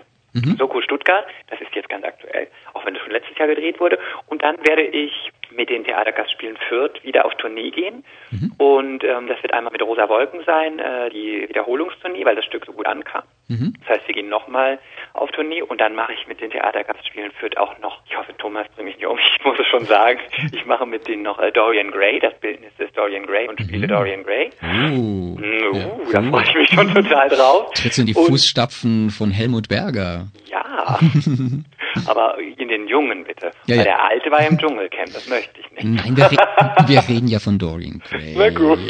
Soko 0.57 0.81
Stuttgart, 0.81 1.25
das 1.49 1.61
ist 1.61 1.73
jetzt 1.75 1.87
ganz 1.87 2.03
aktuell, 2.03 2.47
auch 2.73 2.85
wenn 2.85 2.93
das 2.93 3.01
schon 3.03 3.13
letztes 3.13 3.37
Jahr 3.37 3.47
gedreht 3.47 3.79
wurde. 3.79 3.97
Und 4.27 4.43
dann 4.43 4.57
werde 4.67 4.81
ich 4.81 5.31
mit 5.51 5.69
den 5.69 5.83
Theatergastspielen 5.83 6.57
Fürth 6.69 7.03
wieder 7.03 7.25
auf 7.25 7.33
Tournee 7.35 7.71
gehen. 7.71 8.03
Und 8.57 9.03
ähm, 9.03 9.27
das 9.27 9.41
wird 9.43 9.53
einmal 9.53 9.71
mit 9.71 9.81
Rosa 9.81 10.07
Wolken 10.09 10.41
sein, 10.45 10.79
äh, 10.79 11.09
die 11.09 11.45
Wiederholungstournee, 11.49 12.25
weil 12.25 12.35
das 12.35 12.45
Stück 12.45 12.65
so 12.65 12.71
gut 12.73 12.85
ankam. 12.85 13.23
Das 13.47 13.89
heißt, 13.97 14.07
wir 14.07 14.15
gehen 14.15 14.29
nochmal 14.29 14.79
auf 15.13 15.29
Tournee 15.31 15.61
und 15.61 15.79
dann 15.79 15.93
mache 15.95 16.13
ich 16.13 16.27
mit 16.27 16.41
den 16.41 16.49
Theatergastspielen 16.49 17.31
Fürth 17.33 17.57
auch 17.57 17.77
noch, 17.79 18.01
ich 18.09 18.17
hoffe, 18.17 18.35
Thomas 18.37 18.65
bringt 18.75 18.87
mich 18.87 18.95
nicht 18.97 19.05
um, 19.05 19.17
ich 19.37 19.45
muss 19.45 19.59
es 19.59 19.67
schon 19.67 19.85
sagen, 19.85 20.19
ich 20.51 20.65
mache 20.65 20.85
mit 20.85 21.07
denen 21.07 21.21
noch 21.23 21.37
äh, 21.39 21.51
Dorian 21.51 21.91
Gray, 21.91 22.19
das 22.19 22.33
Bildnis 22.39 22.71
des 22.79 22.91
Dorian 22.93 23.25
Gray 23.27 23.47
und 23.47 23.59
spiele 23.61 23.87
Dorian 23.87 24.23
Gray. 24.23 24.49
Oh, 24.61 24.65
Mm, 24.95 25.35
Uh, 25.37 25.75
ja, 25.75 25.87
da 26.13 26.19
cool. 26.21 26.29
freue 26.31 26.43
ich 26.43 26.55
mich 26.55 26.69
schon 26.69 26.93
total 26.93 27.29
drauf. 27.29 27.71
Trittst 27.73 27.97
du 27.97 28.01
in 28.01 28.07
die 28.07 28.13
Und- 28.15 28.25
Fußstapfen 28.27 29.09
von 29.09 29.31
Helmut 29.31 29.67
Berger? 29.69 30.27
Ja, 30.49 30.97
aber 32.07 32.37
in 32.39 32.67
den 32.67 32.87
Jungen 32.87 33.23
bitte. 33.23 33.47
Ja, 33.65 33.69
Weil 33.69 33.77
ja. 33.77 33.83
der 33.83 34.03
Alte 34.03 34.31
war 34.31 34.45
im 34.45 34.57
Dschungelcamp, 34.57 35.13
das 35.13 35.27
möchte 35.29 35.59
ich 35.59 35.71
nicht. 35.71 35.83
Nein, 35.83 36.15
wir, 36.17 36.25
re 36.31 36.37
wir 36.87 36.99
reden 37.07 37.27
ja 37.27 37.39
von 37.39 37.57
Dorian 37.59 38.01
Gray. 38.09 38.35
Na 38.37 38.49
gut. 38.49 38.79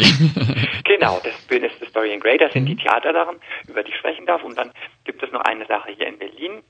Genau, 0.88 1.20
das 1.24 1.34
Bildnis 1.47 1.78
des 1.80 1.91
Dorian 1.93 2.20
Gray, 2.20 2.38
das 2.38 2.49
Mhm. 2.51 2.60
sind 2.60 2.66
die 2.68 2.76
Theatersachen, 2.78 3.38
über 3.68 3.84
die 3.84 3.89
ich 3.91 3.97
sprechen 3.97 4.26
darf. 4.26 4.43
Und 4.43 4.58
dann 4.58 4.72
gibt 5.03 5.22
es 5.24 5.32
noch 5.32 5.41
eine 5.41 5.66
Sache 5.66 5.91
hier 5.91 6.08
in 6.08 6.18
Berlin. 6.20 6.62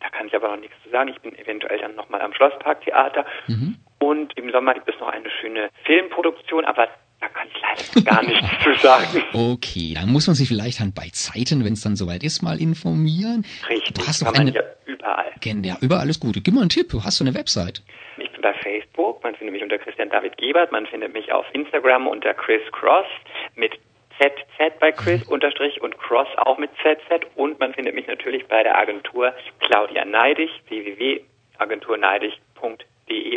Da 0.00 0.08
kann 0.10 0.26
ich 0.26 0.34
aber 0.36 0.48
noch 0.50 0.58
nichts 0.60 0.76
zu 0.84 0.90
sagen. 0.90 1.08
Ich 1.08 1.20
bin 1.20 1.36
eventuell 1.36 1.78
dann 1.80 1.94
nochmal 1.94 2.20
am 2.20 2.32
Schlossparktheater. 2.34 3.24
Mhm. 3.48 3.76
Und 3.98 4.36
im 4.38 4.50
Sommer 4.52 4.74
gibt 4.74 4.88
es 4.88 4.94
noch 5.00 5.08
eine 5.08 5.28
schöne 5.40 5.70
Filmproduktion, 5.84 6.64
aber 6.66 6.88
da 7.20 7.28
kann 7.28 7.48
ich 7.48 7.54
leider 7.62 8.02
gar 8.10 8.22
nichts 8.22 8.46
zu 8.62 8.74
sagen. 8.86 9.22
Okay, 9.32 9.94
dann 9.94 10.10
muss 10.10 10.26
man 10.26 10.34
sich 10.36 10.48
vielleicht 10.48 10.80
dann 10.80 10.92
bei 10.92 11.08
Zeiten, 11.12 11.64
wenn 11.64 11.72
es 11.74 11.80
dann 11.82 11.96
soweit 11.96 12.22
ist, 12.22 12.42
mal 12.42 12.60
informieren. 12.60 13.44
Richtig, 13.68 13.94
Du 13.94 14.06
hast 14.06 14.22
kann 14.24 14.32
doch 14.32 14.38
man 14.38 14.48
eine... 14.48 14.56
ja 14.56 14.62
überall. 14.84 15.32
Ja, 15.62 15.76
überall 15.80 16.08
ist 16.10 16.20
gut. 16.20 16.36
Gib 16.42 16.54
mal 16.54 16.60
einen 16.62 16.70
Tipp. 16.70 16.88
Du 16.90 17.04
hast 17.04 17.16
so 17.18 17.24
eine 17.24 17.34
Website. 17.34 17.82
Ich 18.18 18.30
bin 18.32 18.40
bei 18.42 18.54
Facebook, 18.54 19.22
man 19.22 19.34
findet 19.34 19.52
mich 19.54 19.62
unter 19.62 19.78
Christian 19.78 20.08
David 20.10 20.36
Gebert, 20.38 20.72
man 20.72 20.86
findet 20.86 21.12
mich 21.12 21.30
auf 21.32 21.44
Instagram 21.52 22.06
unter 22.06 22.32
Chris 22.34 22.62
Cross 22.72 23.06
mit 23.54 23.72
ZZ 24.18 24.78
bei 24.80 24.92
Chris 24.92 25.22
unterstrich 25.24 25.80
und 25.82 25.98
Cross 25.98 26.28
auch 26.38 26.56
mit 26.58 26.70
ZZ 26.82 27.26
und 27.34 27.60
man 27.60 27.74
findet 27.74 27.94
mich 27.94 28.06
natürlich 28.06 28.46
bei 28.46 28.62
der 28.62 28.78
Agentur 28.78 29.34
Claudia 29.60 30.04
Neidig, 30.06 30.50
www.agenturneidig.de. 30.68 32.86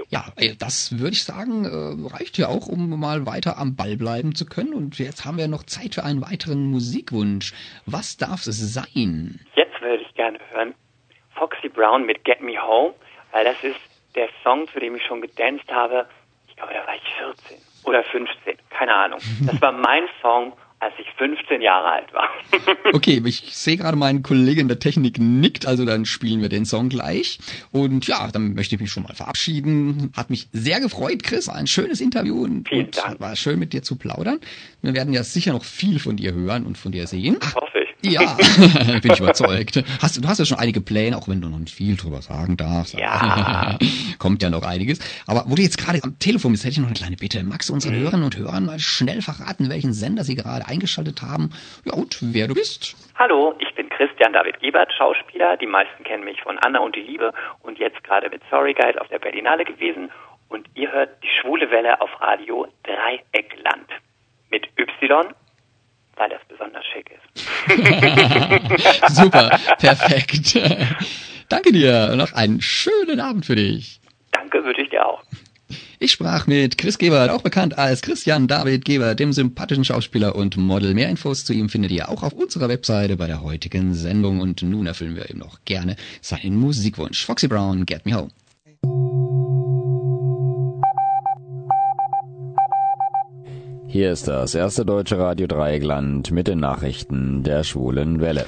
Ja, 0.10 0.26
äh, 0.38 0.56
das 0.58 0.98
würde 1.00 1.14
ich 1.14 1.24
sagen, 1.24 1.66
äh, 1.66 2.14
reicht 2.16 2.38
ja 2.38 2.48
auch, 2.48 2.68
um 2.68 3.00
mal 3.00 3.26
weiter 3.26 3.58
am 3.58 3.76
Ball 3.76 3.96
bleiben 3.96 4.34
zu 4.34 4.46
können. 4.46 4.74
Und 4.74 4.98
jetzt 4.98 5.26
haben 5.26 5.38
wir 5.38 5.48
noch 5.48 5.64
Zeit 5.64 5.96
für 5.96 6.04
einen 6.04 6.22
weiteren 6.22 6.66
Musikwunsch. 6.66 7.54
Was 7.86 8.18
darf 8.18 8.48
es 8.48 8.74
sein? 8.74 9.40
Jetzt 9.56 9.80
würde 9.82 10.04
ich 10.04 10.14
gerne 10.16 10.40
hören 10.52 10.74
Foxy 11.36 11.70
Brown 11.70 12.06
mit 12.06 12.26
Get 12.26 12.42
Me 12.42 12.62
Home, 12.62 12.94
weil 13.32 13.46
das 13.46 13.64
ist 13.64 13.80
der 14.16 14.30
Song, 14.44 14.68
zu 14.68 14.80
dem 14.80 14.96
ich 14.96 15.04
schon 15.06 15.22
gedanced 15.22 15.72
habe. 15.72 16.08
Ich 16.48 16.56
glaube, 16.56 16.74
da 16.74 16.86
war 16.86 16.96
ich 16.96 17.14
14 17.48 17.58
oder 17.86 18.04
15, 18.04 18.58
keine 18.70 18.94
Ahnung. 18.94 19.20
Das 19.46 19.62
war 19.62 19.72
mein 19.72 20.04
Song 20.22 20.54
als 20.80 20.94
ich 20.98 21.08
15 21.18 21.62
Jahre 21.62 21.92
alt 21.92 22.14
war. 22.14 22.30
okay, 22.94 23.22
ich 23.26 23.56
sehe 23.56 23.78
gerade, 23.78 23.98
mein 23.98 24.24
Kollege 24.24 24.62
in 24.62 24.70
der 24.70 24.80
Technik 24.80 25.20
nickt, 25.20 25.66
also 25.66 25.86
dann 25.86 26.06
spielen 26.06 26.42
wir 26.42 26.50
den 26.50 26.66
Song 26.66 26.90
gleich. 26.90 27.40
Und 27.72 28.08
ja, 28.08 28.30
dann 28.32 28.54
möchte 28.54 28.76
ich 28.76 28.82
mich 28.82 28.92
schon 28.92 29.04
mal 29.04 29.14
verabschieden. 29.14 30.12
Hat 30.16 30.30
mich 30.30 30.48
sehr 30.54 30.80
gefreut, 30.80 31.24
Chris. 31.24 31.48
War 31.48 31.56
ein 31.56 31.68
schönes 31.68 32.00
Interview 32.00 32.44
und, 32.44 32.70
Vielen 32.70 32.86
und 32.86 33.20
war 33.20 33.36
schön 33.36 33.60
mit 33.60 33.74
dir 33.74 33.84
zu 33.84 33.98
plaudern. 33.98 34.40
Wir 34.82 34.94
werden 34.94 35.14
ja 35.14 35.24
sicher 35.24 35.52
noch 35.52 35.66
viel 35.66 36.00
von 36.00 36.16
dir 36.16 36.34
hören 36.34 36.66
und 36.66 36.78
von 36.78 36.92
dir 36.92 37.08
sehen. 37.08 37.38
Hoffe 37.56 37.80
ich. 37.80 37.89
Ja, 38.02 38.22
bin 39.02 39.12
ich 39.12 39.20
überzeugt. 39.20 39.84
Hast, 40.02 40.24
du 40.24 40.28
hast 40.28 40.39
ja 40.39 40.45
schon 40.45 40.60
einige 40.60 40.82
Pläne, 40.82 41.18
auch 41.18 41.28
wenn 41.28 41.41
du 41.41 41.50
noch 41.50 41.60
nicht 41.60 41.74
viel 41.76 41.97
drüber 41.97 42.22
sagen 42.22 42.58
darfst. 42.58 42.93
Ja. 42.93 43.78
Kommt 44.20 44.41
ja 44.41 44.50
noch 44.50 44.64
einiges. 44.64 45.00
Aber 45.28 45.43
wo 45.47 45.56
du 45.56 45.62
jetzt 45.62 45.78
gerade 45.78 46.00
am 46.04 46.18
Telefon 46.20 46.52
bist, 46.52 46.64
hätte 46.64 46.74
ich 46.74 46.80
noch 46.80 46.88
eine 46.88 46.95
kleine 46.95 47.16
Bitte. 47.18 47.43
Magst 47.43 47.70
du 47.70 47.74
unseren 47.74 47.95
Hörerinnen 47.95 48.26
und 48.26 48.38
Hörern 48.38 48.66
mal 48.66 48.80
schnell 48.80 49.22
verraten, 49.22 49.70
welchen 49.70 49.93
Sender 49.93 50.24
sie 50.24 50.36
gerade 50.36 50.68
eingeschaltet 50.68 51.22
haben? 51.22 51.52
Ja, 51.86 51.93
und 51.93 52.18
wer 52.22 52.47
du 52.47 52.54
bist? 52.54 52.95
Hallo, 53.16 53.56
ich 53.60 53.74
bin 53.76 53.89
Christian 53.89 54.34
David 54.34 54.60
Gebert, 54.60 54.93
Schauspieler. 54.97 55.58
Die 55.58 55.68
meisten 55.68 56.04
kennen 56.04 56.24
mich 56.24 56.41
von 56.41 56.58
Anna 56.60 56.80
und 56.80 56.95
die 56.95 57.02
Liebe 57.02 57.34
und 57.62 57.80
jetzt 57.80 58.04
gerade 58.04 58.30
mit 58.30 58.41
Sorry 58.50 58.74
Guide 58.74 59.00
auf 59.02 59.08
der 59.10 59.20
Berlinale 59.20 59.66
gewesen. 59.66 60.10
Und 60.47 60.68
ihr 60.74 60.91
hört 60.91 61.22
die 61.24 61.30
schwule 61.41 61.70
Welle 61.70 62.00
auf 62.02 62.10
Radio 62.22 62.68
Dreieckland. 62.84 63.89
Mit 64.50 64.68
Y, 64.80 65.34
weil 66.20 66.30
das 66.30 66.42
besonders 66.48 66.86
schick 66.94 67.10
ist. 67.10 67.16
Super, 69.16 69.50
perfekt. 69.80 70.60
Danke 71.48 71.72
dir. 71.72 72.16
Noch 72.16 72.34
einen 72.34 72.62
schönen 72.62 73.20
Abend 73.20 73.46
für 73.46 73.56
dich. 73.56 74.02
Danke, 74.32 74.64
wünsche 74.64 74.82
ich 74.82 74.90
dir 74.90 75.06
auch. 75.06 75.24
Ich 76.02 76.12
sprach 76.12 76.48
mit 76.48 76.78
Chris 76.78 76.98
Gebert, 76.98 77.30
auch 77.30 77.42
bekannt 77.42 77.78
als 77.78 78.02
Christian 78.02 78.48
David 78.48 78.86
Gebert, 78.86 79.20
dem 79.20 79.34
sympathischen 79.34 79.84
Schauspieler 79.84 80.36
und 80.36 80.58
Model. 80.58 80.94
Mehr 80.94 81.10
Infos 81.10 81.46
zu 81.46 81.54
ihm 81.54 81.70
findet 81.70 81.92
ihr 81.92 82.10
auch 82.10 82.24
auf 82.24 82.34
unserer 82.34 82.70
Webseite 82.70 83.18
bei 83.18 83.28
der 83.28 83.42
heutigen 83.42 83.94
Sendung. 83.94 84.40
Und 84.40 84.62
nun 84.62 84.88
erfüllen 84.88 85.16
wir 85.16 85.30
ihm 85.30 85.40
noch 85.40 85.60
gerne 85.66 85.96
seinen 86.22 86.56
Musikwunsch. 86.56 87.26
Foxy 87.26 87.48
Brown, 87.48 87.86
Get 87.86 88.06
Me 88.06 88.14
Home. 88.16 89.49
Hier 93.92 94.12
ist 94.12 94.28
das 94.28 94.54
erste 94.54 94.86
deutsche 94.86 95.18
Radio 95.18 95.48
Dreieckland 95.48 96.30
mit 96.30 96.48
den 96.48 96.60
Nachrichten 96.60 97.42
der 97.42 97.64
schwulen 97.64 98.22
Welle. 98.22 98.46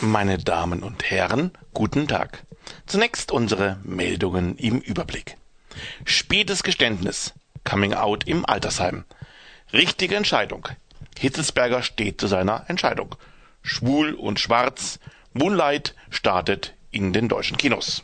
Meine 0.00 0.38
Damen 0.38 0.82
und 0.82 1.10
Herren, 1.10 1.50
guten 1.74 2.08
Tag. 2.08 2.44
Zunächst 2.86 3.30
unsere 3.30 3.78
Meldungen 3.82 4.56
im 4.56 4.78
Überblick. 4.78 5.36
Spätes 6.06 6.62
Geständnis. 6.62 7.34
Coming 7.64 7.92
out 7.92 8.26
im 8.26 8.46
Altersheim. 8.46 9.04
Richtige 9.74 10.16
Entscheidung. 10.16 10.66
Hitzelsberger 11.18 11.82
steht 11.82 12.22
zu 12.22 12.26
seiner 12.26 12.64
Entscheidung. 12.68 13.16
Schwul 13.60 14.14
und 14.14 14.40
schwarz. 14.40 14.98
Moonlight 15.34 15.94
startet 16.08 16.72
in 16.90 17.12
den 17.12 17.28
deutschen 17.28 17.58
Kinos. 17.58 18.02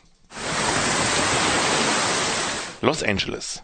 Los 2.85 3.03
Angeles. 3.03 3.62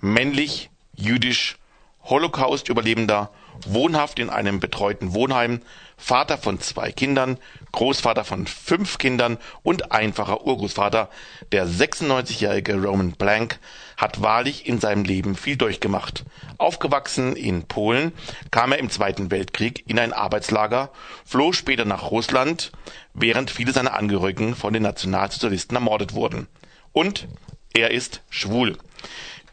Männlich, 0.00 0.68
jüdisch, 0.96 1.56
Holocaust-Überlebender, 2.02 3.30
wohnhaft 3.64 4.18
in 4.18 4.28
einem 4.28 4.58
betreuten 4.58 5.14
Wohnheim, 5.14 5.60
Vater 5.96 6.36
von 6.36 6.58
zwei 6.58 6.90
Kindern, 6.90 7.38
Großvater 7.70 8.24
von 8.24 8.48
fünf 8.48 8.98
Kindern 8.98 9.38
und 9.62 9.92
einfacher 9.92 10.44
Urgroßvater, 10.44 11.10
der 11.52 11.68
96-jährige 11.68 12.74
Roman 12.82 13.12
Blank 13.12 13.60
hat 13.96 14.20
wahrlich 14.20 14.66
in 14.66 14.80
seinem 14.80 15.04
Leben 15.04 15.36
viel 15.36 15.56
durchgemacht. 15.56 16.24
Aufgewachsen 16.58 17.36
in 17.36 17.68
Polen, 17.68 18.10
kam 18.50 18.72
er 18.72 18.78
im 18.78 18.90
Zweiten 18.90 19.30
Weltkrieg 19.30 19.84
in 19.86 20.00
ein 20.00 20.12
Arbeitslager, 20.12 20.90
floh 21.24 21.52
später 21.52 21.84
nach 21.84 22.10
Russland, 22.10 22.72
während 23.12 23.52
viele 23.52 23.70
seiner 23.70 23.94
Angehörigen 23.94 24.56
von 24.56 24.72
den 24.72 24.82
Nationalsozialisten 24.82 25.76
ermordet 25.76 26.14
wurden. 26.14 26.48
Und 26.92 27.28
er 27.74 27.90
ist 27.90 28.22
schwul. 28.30 28.78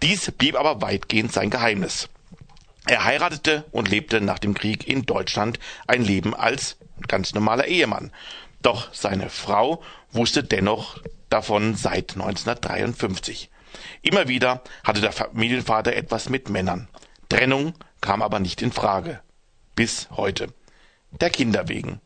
Dies 0.01 0.32
blieb 0.32 0.55
aber 0.55 0.82
weitgehend 0.82 1.34
sein 1.34 1.49
Geheimnis. 1.49 2.07
Er 2.88 3.03
heiratete 3.03 3.65
und 3.72 3.89
lebte 3.89 4.22
nach 4.22 4.39
dem 4.39 4.53
Krieg 4.53 4.88
in 4.88 5.05
Deutschland 5.05 5.59
ein 5.88 6.03
Leben 6.03 6.34
als 6.34 6.78
ganz 7.07 7.34
normaler 7.34 7.65
Ehemann. 7.65 8.11
Doch 8.61 8.93
seine 8.93 9.30
Frau 9.30 9.84
wusste 10.11 10.43
dennoch 10.43 10.99
davon 11.30 11.76
seit 11.76 12.13
1953. 12.13 13.49
Immer 14.01 14.28
wieder 14.28 14.63
hatte 14.84 15.01
der 15.01 15.11
Familienvater 15.11 15.93
etwas 15.93 16.30
mit 16.30 16.49
Männern. 16.49 16.88
Trennung 17.30 17.74
kam 18.01 18.22
aber 18.22 18.39
nicht 18.39 18.61
in 18.61 18.72
Frage. 18.72 19.22
Bis 19.76 20.09
heute. 20.11 20.53
Der 21.11 21.30
Kinder 21.30 21.69
wegen. 21.69 22.01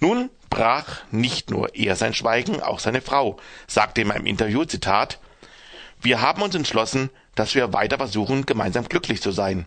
Nun 0.00 0.30
brach 0.50 1.02
nicht 1.10 1.50
nur 1.50 1.74
er 1.74 1.96
sein 1.96 2.14
Schweigen, 2.14 2.60
auch 2.60 2.78
seine 2.78 3.02
Frau, 3.02 3.38
sagte 3.66 4.00
in 4.00 4.10
einem 4.10 4.26
Interview, 4.26 4.64
Zitat, 4.64 5.18
wir 6.06 6.20
haben 6.20 6.40
uns 6.40 6.54
entschlossen, 6.54 7.10
dass 7.34 7.56
wir 7.56 7.72
weiter 7.72 7.96
versuchen, 7.96 8.46
gemeinsam 8.46 8.84
glücklich 8.84 9.20
zu 9.20 9.32
sein. 9.32 9.66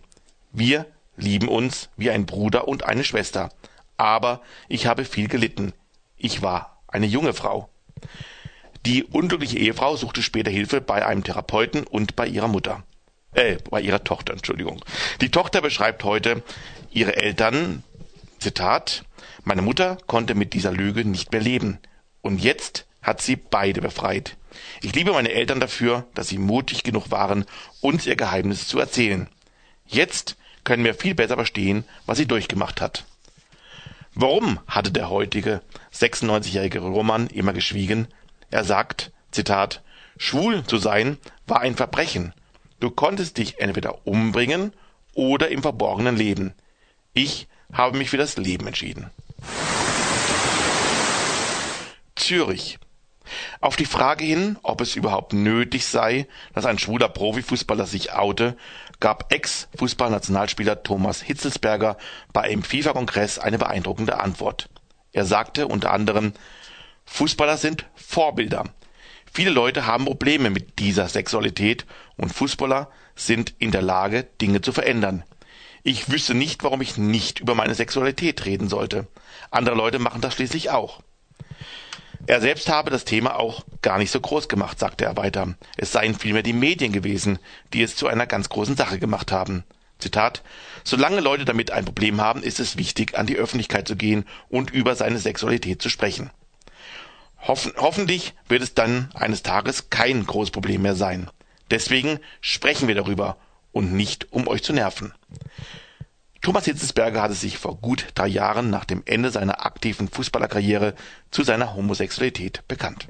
Wir 0.52 0.86
lieben 1.18 1.48
uns 1.48 1.90
wie 1.98 2.10
ein 2.10 2.24
Bruder 2.24 2.66
und 2.66 2.82
eine 2.82 3.04
Schwester. 3.04 3.50
Aber 3.98 4.40
ich 4.66 4.86
habe 4.86 5.04
viel 5.04 5.28
gelitten. 5.28 5.74
Ich 6.16 6.40
war 6.40 6.82
eine 6.88 7.04
junge 7.04 7.34
Frau. 7.34 7.68
Die 8.86 9.04
unglückliche 9.04 9.58
Ehefrau 9.58 9.96
suchte 9.96 10.22
später 10.22 10.50
Hilfe 10.50 10.80
bei 10.80 11.04
einem 11.04 11.24
Therapeuten 11.24 11.86
und 11.86 12.16
bei 12.16 12.26
ihrer 12.26 12.48
Mutter. 12.48 12.84
Äh, 13.34 13.58
bei 13.68 13.82
ihrer 13.82 14.02
Tochter, 14.02 14.32
Entschuldigung. 14.32 14.82
Die 15.20 15.30
Tochter 15.30 15.60
beschreibt 15.60 16.04
heute 16.04 16.42
ihre 16.90 17.16
Eltern, 17.16 17.84
Zitat, 18.38 19.04
meine 19.44 19.60
Mutter 19.60 19.98
konnte 20.06 20.34
mit 20.34 20.54
dieser 20.54 20.72
Lüge 20.72 21.04
nicht 21.04 21.32
mehr 21.32 21.42
leben. 21.42 21.80
Und 22.22 22.42
jetzt 22.42 22.86
hat 23.02 23.20
sie 23.20 23.36
beide 23.36 23.80
befreit. 23.80 24.36
Ich 24.82 24.94
liebe 24.94 25.12
meine 25.12 25.32
Eltern 25.32 25.60
dafür, 25.60 26.06
dass 26.14 26.28
sie 26.28 26.38
mutig 26.38 26.82
genug 26.82 27.10
waren, 27.10 27.44
uns 27.80 28.06
ihr 28.06 28.16
Geheimnis 28.16 28.66
zu 28.66 28.78
erzählen. 28.78 29.28
Jetzt 29.86 30.36
können 30.64 30.84
wir 30.84 30.94
viel 30.94 31.14
besser 31.14 31.36
verstehen, 31.36 31.84
was 32.06 32.18
sie 32.18 32.26
durchgemacht 32.26 32.80
hat. 32.80 33.04
Warum 34.14 34.58
hatte 34.66 34.90
der 34.90 35.08
heutige 35.08 35.62
96-jährige 35.94 36.80
Roman 36.80 37.28
immer 37.28 37.52
geschwiegen? 37.52 38.08
Er 38.50 38.64
sagt, 38.64 39.12
Zitat, 39.30 39.82
schwul 40.18 40.64
zu 40.64 40.78
sein 40.78 41.16
war 41.46 41.60
ein 41.60 41.76
Verbrechen. 41.76 42.34
Du 42.80 42.90
konntest 42.90 43.38
dich 43.38 43.60
entweder 43.60 44.06
umbringen 44.06 44.72
oder 45.14 45.48
im 45.50 45.62
Verborgenen 45.62 46.16
leben. 46.16 46.54
Ich 47.12 47.48
habe 47.72 47.98
mich 47.98 48.10
für 48.10 48.16
das 48.16 48.36
Leben 48.36 48.66
entschieden. 48.66 49.10
Zürich. 52.16 52.78
Auf 53.60 53.76
die 53.76 53.84
Frage 53.84 54.24
hin, 54.24 54.58
ob 54.62 54.80
es 54.80 54.96
überhaupt 54.96 55.32
nötig 55.32 55.86
sei, 55.86 56.26
dass 56.54 56.66
ein 56.66 56.78
schwuler 56.78 57.08
Profifußballer 57.08 57.86
sich 57.86 58.12
oute, 58.12 58.56
gab 59.00 59.32
Ex-Fußballnationalspieler 59.32 60.82
Thomas 60.82 61.22
Hitzelsberger 61.22 61.96
bei 62.32 62.42
einem 62.42 62.62
FIFA-Kongress 62.62 63.38
eine 63.38 63.58
beeindruckende 63.58 64.20
Antwort. 64.20 64.68
Er 65.12 65.24
sagte 65.24 65.66
unter 65.66 65.92
anderem, 65.92 66.32
Fußballer 67.06 67.56
sind 67.56 67.86
Vorbilder. 67.94 68.64
Viele 69.32 69.50
Leute 69.50 69.86
haben 69.86 70.04
Probleme 70.04 70.50
mit 70.50 70.78
dieser 70.78 71.08
Sexualität 71.08 71.86
und 72.16 72.32
Fußballer 72.32 72.90
sind 73.14 73.54
in 73.58 73.70
der 73.70 73.82
Lage, 73.82 74.24
Dinge 74.40 74.60
zu 74.60 74.72
verändern. 74.72 75.24
Ich 75.82 76.10
wüsste 76.10 76.34
nicht, 76.34 76.62
warum 76.62 76.80
ich 76.80 76.98
nicht 76.98 77.40
über 77.40 77.54
meine 77.54 77.74
Sexualität 77.74 78.44
reden 78.44 78.68
sollte. 78.68 79.06
Andere 79.50 79.76
Leute 79.76 79.98
machen 79.98 80.20
das 80.20 80.34
schließlich 80.34 80.70
auch. 80.70 81.00
Er 82.26 82.40
selbst 82.40 82.68
habe 82.68 82.90
das 82.90 83.04
Thema 83.04 83.38
auch 83.38 83.64
gar 83.82 83.98
nicht 83.98 84.10
so 84.10 84.20
groß 84.20 84.48
gemacht, 84.48 84.78
sagte 84.78 85.04
er 85.04 85.16
weiter. 85.16 85.54
Es 85.76 85.92
seien 85.92 86.14
vielmehr 86.14 86.42
die 86.42 86.52
Medien 86.52 86.92
gewesen, 86.92 87.38
die 87.72 87.82
es 87.82 87.96
zu 87.96 88.06
einer 88.06 88.26
ganz 88.26 88.48
großen 88.48 88.76
Sache 88.76 88.98
gemacht 88.98 89.32
haben. 89.32 89.64
Zitat 89.98 90.42
Solange 90.84 91.20
Leute 91.20 91.44
damit 91.44 91.70
ein 91.70 91.84
Problem 91.84 92.20
haben, 92.20 92.42
ist 92.42 92.60
es 92.60 92.76
wichtig, 92.76 93.16
an 93.16 93.26
die 93.26 93.36
Öffentlichkeit 93.36 93.86
zu 93.86 93.96
gehen 93.96 94.24
und 94.48 94.70
über 94.70 94.94
seine 94.94 95.18
Sexualität 95.18 95.82
zu 95.82 95.88
sprechen. 95.88 96.30
Hoffen, 97.40 97.72
hoffentlich 97.76 98.34
wird 98.48 98.62
es 98.62 98.74
dann 98.74 99.10
eines 99.14 99.42
Tages 99.42 99.90
kein 99.90 100.26
großes 100.26 100.50
Problem 100.50 100.82
mehr 100.82 100.94
sein. 100.94 101.30
Deswegen 101.70 102.18
sprechen 102.40 102.88
wir 102.88 102.94
darüber 102.94 103.36
und 103.72 103.92
nicht, 103.92 104.32
um 104.32 104.46
euch 104.48 104.62
zu 104.62 104.72
nerven. 104.72 105.14
Thomas 106.42 106.64
Hitzelsberger 106.64 107.20
hatte 107.20 107.34
sich 107.34 107.58
vor 107.58 107.76
gut 107.76 108.06
drei 108.14 108.26
Jahren 108.26 108.70
nach 108.70 108.86
dem 108.86 109.02
Ende 109.04 109.30
seiner 109.30 109.66
aktiven 109.66 110.08
Fußballerkarriere 110.08 110.94
zu 111.30 111.42
seiner 111.42 111.74
Homosexualität 111.74 112.66
bekannt. 112.66 113.08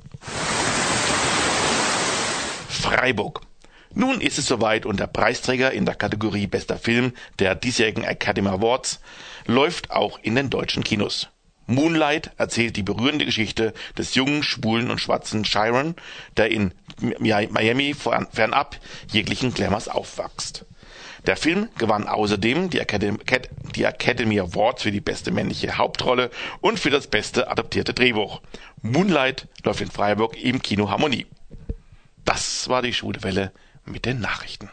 Freiburg. 2.69 3.43
Nun 3.95 4.21
ist 4.21 4.39
es 4.39 4.47
soweit 4.47 4.85
und 4.85 4.99
der 4.99 5.07
Preisträger 5.07 5.71
in 5.73 5.85
der 5.85 5.95
Kategorie 5.95 6.49
Bester 6.49 6.77
Film 6.77 7.13
der 7.39 7.55
diesjährigen 7.55 8.05
Academy 8.05 8.49
Awards 8.49 9.01
läuft 9.47 9.91
auch 9.91 10.19
in 10.23 10.35
den 10.35 10.51
deutschen 10.51 10.83
Kinos. 10.83 11.29
Moonlight 11.67 12.33
erzählt 12.37 12.77
die 12.77 12.83
berührende 12.83 13.25
Geschichte 13.25 13.75
des 13.97 14.17
jungen, 14.17 14.43
schwulen 14.43 14.91
und 14.91 15.01
schwarzen 15.01 15.45
Chiron, 15.45 15.95
der 16.37 16.51
in 16.51 16.75
Miami 17.21 17.95
fernab 17.95 18.77
jeglichen 19.13 19.55
Glamours 19.55 19.89
aufwächst. 19.89 20.67
Der 21.27 21.37
Film 21.37 21.69
gewann 21.77 22.09
außerdem 22.09 22.71
die 22.71 22.79
Academy, 22.79 23.19
die 23.75 23.85
Academy 23.85 24.41
Awards 24.41 24.83
für 24.83 24.91
die 24.91 25.01
beste 25.01 25.31
männliche 25.31 25.77
Hauptrolle 25.77 26.31
und 26.61 26.79
für 26.79 26.91
das 26.91 27.07
beste 27.07 27.49
adaptierte 27.49 27.93
Drehbuch. 27.93 28.41
Moonlight 28.83 29.47
läuft 29.63 29.83
in 29.83 29.91
Freiburg 29.91 30.43
im 30.43 30.63
Kino 30.63 30.89
Harmonie. 30.91 31.27
Das 32.25 32.69
war 32.69 32.83
die 32.83 32.95
Schulwelle 32.95 33.53
mit 33.85 34.07
den 34.07 34.21
Nachrichten. 34.21 34.71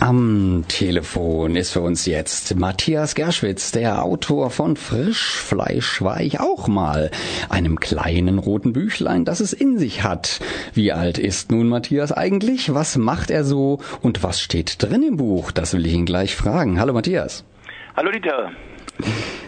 Am 0.00 0.64
Telefon 0.68 1.56
ist 1.56 1.72
für 1.72 1.80
uns 1.80 2.06
jetzt 2.06 2.54
Matthias 2.54 3.16
Gerschwitz, 3.16 3.72
der 3.72 4.04
Autor 4.04 4.50
von 4.50 4.76
Frischfleisch 4.76 6.02
war 6.02 6.20
ich 6.20 6.38
auch 6.38 6.68
mal, 6.68 7.10
einem 7.48 7.80
kleinen 7.80 8.38
roten 8.38 8.72
Büchlein, 8.72 9.24
das 9.24 9.40
es 9.40 9.52
in 9.52 9.76
sich 9.76 10.04
hat. 10.04 10.38
Wie 10.72 10.92
alt 10.92 11.18
ist 11.18 11.50
nun 11.50 11.68
Matthias 11.68 12.12
eigentlich? 12.12 12.72
Was 12.72 12.96
macht 12.96 13.32
er 13.32 13.42
so? 13.42 13.80
Und 14.00 14.22
was 14.22 14.40
steht 14.40 14.80
drin 14.80 15.02
im 15.02 15.16
Buch? 15.16 15.50
Das 15.50 15.74
will 15.74 15.84
ich 15.84 15.94
ihn 15.94 16.06
gleich 16.06 16.36
fragen. 16.36 16.78
Hallo 16.78 16.92
Matthias. 16.92 17.44
Hallo 17.96 18.12
Dieter. 18.12 18.52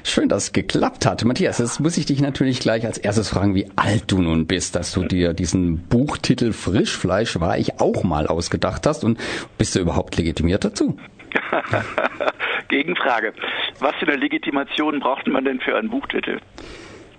Schön, 0.05 0.29
dass 0.29 0.45
es 0.45 0.53
geklappt 0.53 1.07
hat. 1.07 1.25
Matthias, 1.25 1.59
jetzt 1.59 1.81
muss 1.81 1.97
ich 1.97 2.07
dich 2.07 2.21
natürlich 2.21 2.61
gleich 2.61 2.87
als 2.87 2.99
erstes 2.99 3.29
fragen, 3.29 3.55
wie 3.55 3.69
alt 3.77 4.11
du 4.11 4.21
nun 4.21 4.47
bist, 4.47 4.75
dass 4.75 4.93
du 4.93 5.05
dir 5.05 5.35
diesen 5.35 5.87
Buchtitel 5.89 6.53
Frischfleisch 6.53 7.39
war 7.41 7.59
ich 7.59 7.81
auch 7.81 8.03
mal 8.05 8.27
ausgedacht 8.27 8.87
hast 8.87 9.05
und 9.05 9.19
bist 9.59 9.75
du 9.75 9.81
überhaupt 9.81 10.17
legitimiert 10.17 10.65
dazu? 10.65 10.97
Gegenfrage. 12.69 13.33
Was 13.81 13.95
für 13.97 14.07
eine 14.07 14.17
Legitimation 14.17 15.01
braucht 15.01 15.27
man 15.27 15.45
denn 15.45 15.61
für 15.61 15.77
einen 15.77 15.91
Buchtitel? 15.91 16.39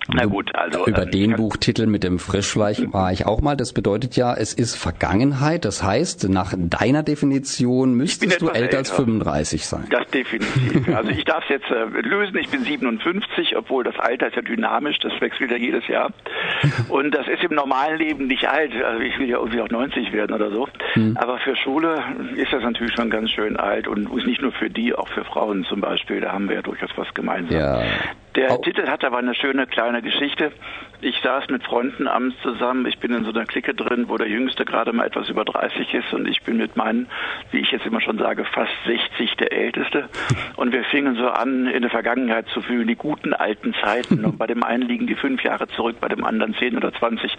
Na 0.08 0.26
gut, 0.26 0.54
also. 0.56 0.86
Über 0.88 1.04
ähm, 1.04 1.12
den 1.12 1.36
Buchtitel 1.36 1.86
mit 1.86 2.04
dem 2.04 2.18
Frischfleisch 2.18 2.82
war 2.92 3.12
ich 3.12 3.26
auch 3.26 3.42
mal. 3.42 3.56
Das 3.56 3.72
bedeutet 3.72 4.16
ja, 4.16 4.34
es 4.34 4.54
ist 4.54 4.76
Vergangenheit. 4.76 5.64
Das 5.64 5.84
heißt, 5.84 6.28
nach 6.30 6.54
deiner 6.58 7.04
Definition 7.04 7.94
müsstest 7.94 8.42
du 8.42 8.48
älter, 8.48 8.60
älter, 8.60 8.78
als 8.80 8.92
35 8.92 9.66
sein. 9.66 9.86
Das 9.90 10.08
definitiv. 10.08 10.94
Also 10.96 11.10
ich 11.12 11.24
darf 11.24 11.44
es 11.44 11.50
jetzt 11.50 11.70
äh, 11.70 11.86
lösen. 12.02 12.38
Ich 12.38 12.50
bin 12.50 12.64
57, 12.64 13.56
obwohl 13.56 13.84
das 13.84 13.98
Alter 14.00 14.28
ist 14.28 14.36
ja 14.36 14.42
dynamisch. 14.42 14.98
Das 15.00 15.14
wechselt 15.22 15.52
ja 15.52 15.58
jedes 15.58 15.88
Jahr. 15.88 16.12
Und 16.90 17.12
das 17.12 17.28
ist 17.28 17.44
im 17.44 17.56
normalen 17.56 17.98
Leben 17.98 18.28
nicht 18.28 18.48
alt. 18.48 18.72
Also 18.84 19.02
ich 19.02 19.18
will 19.20 19.30
ja 19.30 19.38
irgendwie 19.38 19.62
auch 19.62 19.70
90 19.70 20.12
werden 20.12 20.34
oder 20.34 20.52
so. 20.52 20.68
Hm. 20.94 21.16
Aber 21.18 21.38
für 21.38 21.56
Schule 21.56 22.04
ist 22.36 22.52
das 22.52 22.64
natürlich 22.64 22.96
schon 22.96 23.10
ganz 23.10 23.30
schön 23.30 23.56
alt. 23.56 23.88
Und 23.88 24.14
nicht 24.26 24.42
nur 24.42 24.52
für 24.52 24.70
die, 24.70 24.94
auch 24.94 25.08
für 25.10 25.24
Frauen 25.24 25.64
zum 25.66 25.80
Beispiel. 25.80 26.22
Da 26.22 26.32
haben 26.32 26.50
wir 26.50 26.56
ja 26.56 26.62
durchaus 26.62 26.90
was 26.96 27.14
gemeinsam. 27.14 27.58
Ja. 27.58 27.84
Der 28.36 28.54
oh. 28.54 28.58
Titel 28.62 28.88
hat 28.88 29.04
aber 29.04 29.18
eine 29.18 29.36
schöne 29.36 29.68
kleine 29.68 30.02
Geschichte. 30.02 30.52
Ich 31.02 31.20
saß 31.22 31.50
mit 31.50 31.64
Freunden 31.64 32.08
abends 32.08 32.36
zusammen. 32.42 32.86
Ich 32.86 33.00
bin 33.00 33.12
in 33.12 33.26
so 33.26 33.32
einer 33.32 33.46
Clique 33.46 33.74
drin, 33.74 34.06
wo 34.08 34.18
der 34.18 34.30
Jüngste 34.30 34.64
gerade 34.64 34.94
mal 34.94 35.08
etwas 35.08 35.28
über 35.30 35.44
30 35.44 35.94
ist 35.94 36.14
und 36.14 36.28
ich 36.28 36.42
bin 36.44 36.58
mit 36.58 36.78
meinen, 36.78 37.08
wie 37.52 37.60
ich 37.60 37.72
jetzt 37.72 37.86
immer 37.86 38.00
schon 38.00 38.20
sage, 38.20 38.46
fast 38.46 38.72
60 38.86 39.36
der 39.36 39.52
Älteste. 39.52 40.08
Und 40.56 40.72
wir 40.72 40.84
fingen 40.86 41.16
so 41.16 41.28
an, 41.28 41.68
in 41.68 41.82
der 41.82 41.92
Vergangenheit 41.92 42.48
zu 42.50 42.62
fühlen, 42.62 42.88
die 42.88 42.96
guten 42.96 43.34
alten 43.34 43.74
Zeiten. 43.74 44.24
Und 44.24 44.38
bei 44.38 44.48
dem 44.48 44.64
einen 44.64 44.88
liegen 44.88 45.08
die 45.08 45.16
fünf 45.16 45.44
Jahre 45.44 45.68
zurück, 45.68 45.98
bei 46.00 46.08
dem 46.08 46.24
anderen 46.24 46.54
zehn 46.54 46.78
oder 46.78 46.94
20. 46.94 47.36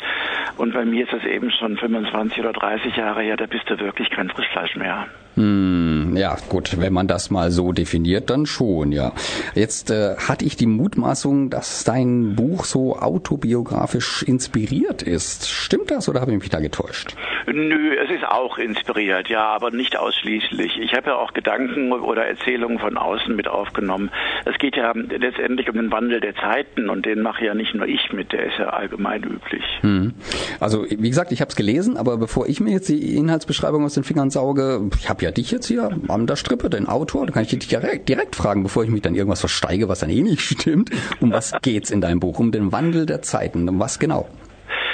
Und 0.59 0.75
bei 0.75 0.85
mir 0.85 1.05
ist 1.05 1.13
es 1.15 1.25
eben 1.25 1.51
schon 1.53 1.79
25 1.79 2.41
oder 2.41 2.53
30 2.53 2.97
Jahre 2.97 3.23
her, 3.23 3.37
da 3.37 3.47
bist 3.47 3.71
du 3.71 3.79
wirklich 3.79 4.11
kein 4.11 4.29
Frischfleisch 4.29 4.77
mehr. 4.77 5.07
Hm, 5.35 6.15
ja, 6.17 6.37
gut, 6.49 6.79
wenn 6.79 6.93
man 6.93 7.07
das 7.07 7.31
mal 7.31 7.51
so 7.51 7.73
definiert, 7.73 8.29
dann 8.29 8.47
schon, 8.47 8.93
ja. 8.93 9.13
Jetzt 9.55 9.91
äh, 9.91 10.17
hatte 10.17 10.45
ich 10.45 10.57
die 10.57 10.67
Mutmaßung, 10.67 11.49
dass 11.49 11.85
dein 11.85 12.35
Buch 12.35 12.65
so 12.65 12.97
autobiografisch 12.97 14.23
inspiriert 14.23 15.03
ist. 15.03 15.49
Stimmt 15.49 15.91
das 15.91 16.09
oder 16.09 16.21
habe 16.21 16.33
ich 16.33 16.39
mich 16.39 16.51
da 16.51 16.61
getäuscht? 16.61 17.17
Nö, 17.47 17.97
es 17.97 18.11
ist 18.11 18.25
auch 18.25 18.59
inspiriert, 18.59 19.29
ja, 19.29 19.45
aber 19.45 19.71
nicht 19.71 19.99
ausschließlich. 19.99 20.79
Ich 20.79 20.95
habe 20.95 21.11
ja 21.11 21.17
auch 21.17 21.33
Gedanken 21.33 21.93
oder 21.93 22.27
Erzählungen 22.27 22.79
von 22.79 22.97
außen 22.97 23.35
mit 23.35 23.49
aufgenommen. 23.49 24.11
Es 24.45 24.59
geht 24.59 24.77
ja 24.77 24.93
letztendlich 24.95 25.69
um 25.69 25.77
den 25.77 25.91
Wandel 25.91 26.21
der 26.21 26.35
Zeiten 26.37 26.91
und 26.91 27.07
den 27.07 27.23
mache 27.23 27.45
ja 27.45 27.55
nicht 27.55 27.75
nur 27.75 27.87
ich 27.87 28.13
mit, 28.13 28.33
der 28.33 28.47
ist 28.47 28.59
ja 28.59 28.69
allgemein 28.71 29.23
üblich. 29.23 29.65
Hm. 29.81 30.15
Also, 30.61 30.85
wie 30.89 31.09
gesagt, 31.09 31.33
ich 31.33 31.41
habe 31.41 31.49
es 31.49 31.57
gelesen, 31.57 31.97
aber 31.97 32.17
bevor 32.17 32.47
ich 32.47 32.61
mir 32.61 32.73
jetzt 32.73 32.89
die 32.89 33.17
Inhaltsbeschreibung 33.17 33.85
aus 33.85 33.95
den 33.95 34.05
Fingern 34.05 34.31
sauge, 34.31 34.91
ich 34.99 35.09
habe 35.09 35.22
ja 35.23 35.31
dich 35.31 35.51
jetzt 35.51 35.67
hier 35.67 35.91
an 36.09 36.27
der 36.27 36.37
Strippe, 36.37 36.69
den 36.69 36.87
Autor, 36.87 37.27
da 37.27 37.33
kann 37.33 37.45
ich 37.45 37.51
dich 37.51 37.69
direkt, 37.69 38.09
direkt 38.09 38.37
fragen, 38.37 38.63
bevor 38.63 38.85
ich 38.85 38.91
mich 38.91 39.03
dann 39.03 39.15
irgendwas 39.15 39.41
versteige, 39.41 39.89
was 39.89 40.01
dann 40.01 40.11
eh 40.11 40.23
nicht 40.23 40.43
stimmt. 40.43 40.91
Um 41.21 41.33
was 41.33 41.53
geht's 41.63 41.91
in 41.91 42.01
deinem 42.01 42.21
Buch? 42.21 42.39
Um 42.39 42.53
den 42.53 42.73
Wandel 42.73 43.07
der 43.07 43.23
Zeiten. 43.23 43.69
Um 43.69 43.79
was 43.79 43.99
genau? 43.99 44.29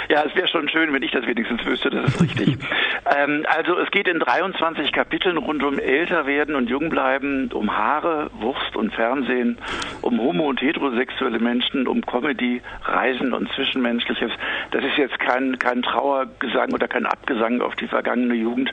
Ja, 0.08 0.24
es 0.24 0.34
wäre 0.34 0.48
schon 0.48 0.68
schön, 0.68 0.92
wenn 0.92 1.02
ich 1.02 1.10
das 1.10 1.26
wenigstens 1.26 1.64
wüsste, 1.64 1.90
das 1.90 2.14
ist 2.14 2.22
richtig. 2.22 2.58
ähm, 3.16 3.44
also 3.48 3.78
es 3.78 3.90
geht 3.90 4.08
in 4.08 4.18
23 4.18 4.92
Kapiteln 4.92 5.36
rund 5.36 5.62
um 5.62 5.78
Älterwerden 5.78 6.54
und 6.54 6.68
Jungbleiben, 6.68 7.50
um 7.52 7.76
Haare, 7.76 8.30
Wurst 8.40 8.76
und 8.76 8.94
Fernsehen, 8.94 9.58
um 10.02 10.20
homo- 10.20 10.48
und 10.48 10.60
heterosexuelle 10.60 11.38
Menschen, 11.38 11.86
um 11.86 12.00
Comedy, 12.02 12.62
Reisen 12.84 13.32
und 13.32 13.50
Zwischenmenschliches. 13.52 14.30
Das 14.70 14.84
ist 14.84 14.96
jetzt 14.96 15.18
kein, 15.18 15.58
kein 15.58 15.82
Trauergesang 15.82 16.72
oder 16.72 16.88
kein 16.88 17.06
Abgesang 17.06 17.60
auf 17.60 17.74
die 17.76 17.88
vergangene 17.88 18.34
Jugend, 18.34 18.72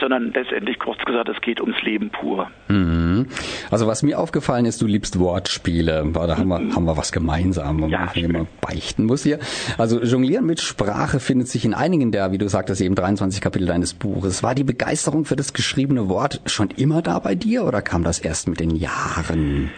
sondern 0.00 0.32
letztendlich 0.32 0.78
kurz 0.78 0.98
gesagt, 1.04 1.28
es 1.28 1.40
geht 1.40 1.60
ums 1.60 1.80
Leben 1.82 2.10
pur. 2.10 2.50
Mhm. 2.68 3.26
Also 3.70 3.86
was 3.86 4.02
mir 4.02 4.18
aufgefallen 4.18 4.66
ist, 4.66 4.80
du 4.82 4.86
liebst 4.86 5.18
Wortspiele. 5.18 6.06
Da 6.12 6.36
haben 6.36 6.48
wir, 6.48 6.74
haben 6.74 6.84
wir 6.84 6.96
was 6.96 7.12
gemeinsam, 7.12 7.82
wo 7.82 7.86
ja, 7.86 8.10
man 8.28 8.46
beichten 8.60 9.06
muss 9.06 9.22
hier. 9.22 9.38
Also 9.78 10.02
jonglieren 10.02 10.46
mit 10.46 10.60
Sprache 10.66 11.20
findet 11.20 11.48
sich 11.48 11.64
in 11.64 11.74
einigen 11.74 12.12
der, 12.12 12.32
wie 12.32 12.38
du 12.38 12.48
sagtest, 12.48 12.80
eben 12.80 12.94
23 12.94 13.40
Kapitel 13.40 13.66
deines 13.66 13.94
Buches. 13.94 14.42
War 14.42 14.54
die 14.54 14.64
Begeisterung 14.64 15.24
für 15.24 15.36
das 15.36 15.52
geschriebene 15.52 16.08
Wort 16.08 16.40
schon 16.46 16.70
immer 16.70 17.02
da 17.02 17.18
bei 17.20 17.34
dir 17.34 17.64
oder 17.64 17.82
kam 17.82 18.02
das 18.02 18.18
erst 18.18 18.48
mit 18.48 18.60
den 18.60 18.74
Jahren? 18.74 19.70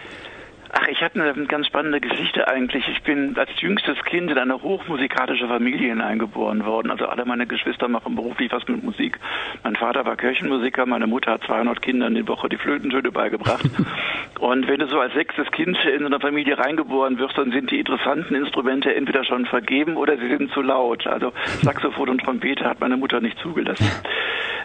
Ach, 0.70 0.86
ich 0.88 1.00
hatte 1.02 1.22
eine 1.22 1.46
ganz 1.46 1.66
spannende 1.66 2.00
Geschichte 2.00 2.46
eigentlich. 2.46 2.86
Ich 2.88 3.02
bin 3.02 3.36
als 3.38 3.50
jüngstes 3.60 3.96
Kind 4.04 4.30
in 4.30 4.38
eine 4.38 4.62
hochmusikalische 4.62 5.48
Familie 5.48 5.88
hineingeboren 5.88 6.64
worden. 6.66 6.90
Also 6.90 7.06
alle 7.06 7.24
meine 7.24 7.46
Geschwister 7.46 7.88
machen 7.88 8.14
beruflich 8.14 8.52
was 8.52 8.68
mit 8.68 8.84
Musik. 8.84 9.18
Mein 9.64 9.76
Vater 9.76 10.04
war 10.04 10.16
Kirchenmusiker, 10.16 10.84
meine 10.84 11.06
Mutter 11.06 11.32
hat 11.32 11.44
200 11.44 11.80
Kindern 11.80 12.14
die 12.14 12.28
Woche 12.28 12.48
die 12.50 12.58
Flötentöne 12.58 13.10
beigebracht. 13.10 13.64
Und 14.40 14.68
wenn 14.68 14.78
du 14.78 14.86
so 14.86 15.00
als 15.00 15.14
sechstes 15.14 15.50
Kind 15.50 15.78
in 15.84 16.00
so 16.00 16.06
eine 16.06 16.20
Familie 16.20 16.58
reingeboren 16.58 17.18
wirst, 17.18 17.38
dann 17.38 17.50
sind 17.50 17.70
die 17.70 17.80
interessanten 17.80 18.34
Instrumente 18.34 18.94
entweder 18.94 19.24
schon 19.24 19.46
vergeben 19.46 19.96
oder 19.96 20.18
sie 20.18 20.28
sind 20.28 20.52
zu 20.52 20.60
laut. 20.60 21.06
Also 21.06 21.32
Saxophon 21.62 22.10
und 22.10 22.22
Trompete 22.22 22.64
hat 22.64 22.80
meine 22.80 22.96
Mutter 22.96 23.20
nicht 23.20 23.38
zugelassen. 23.38 23.90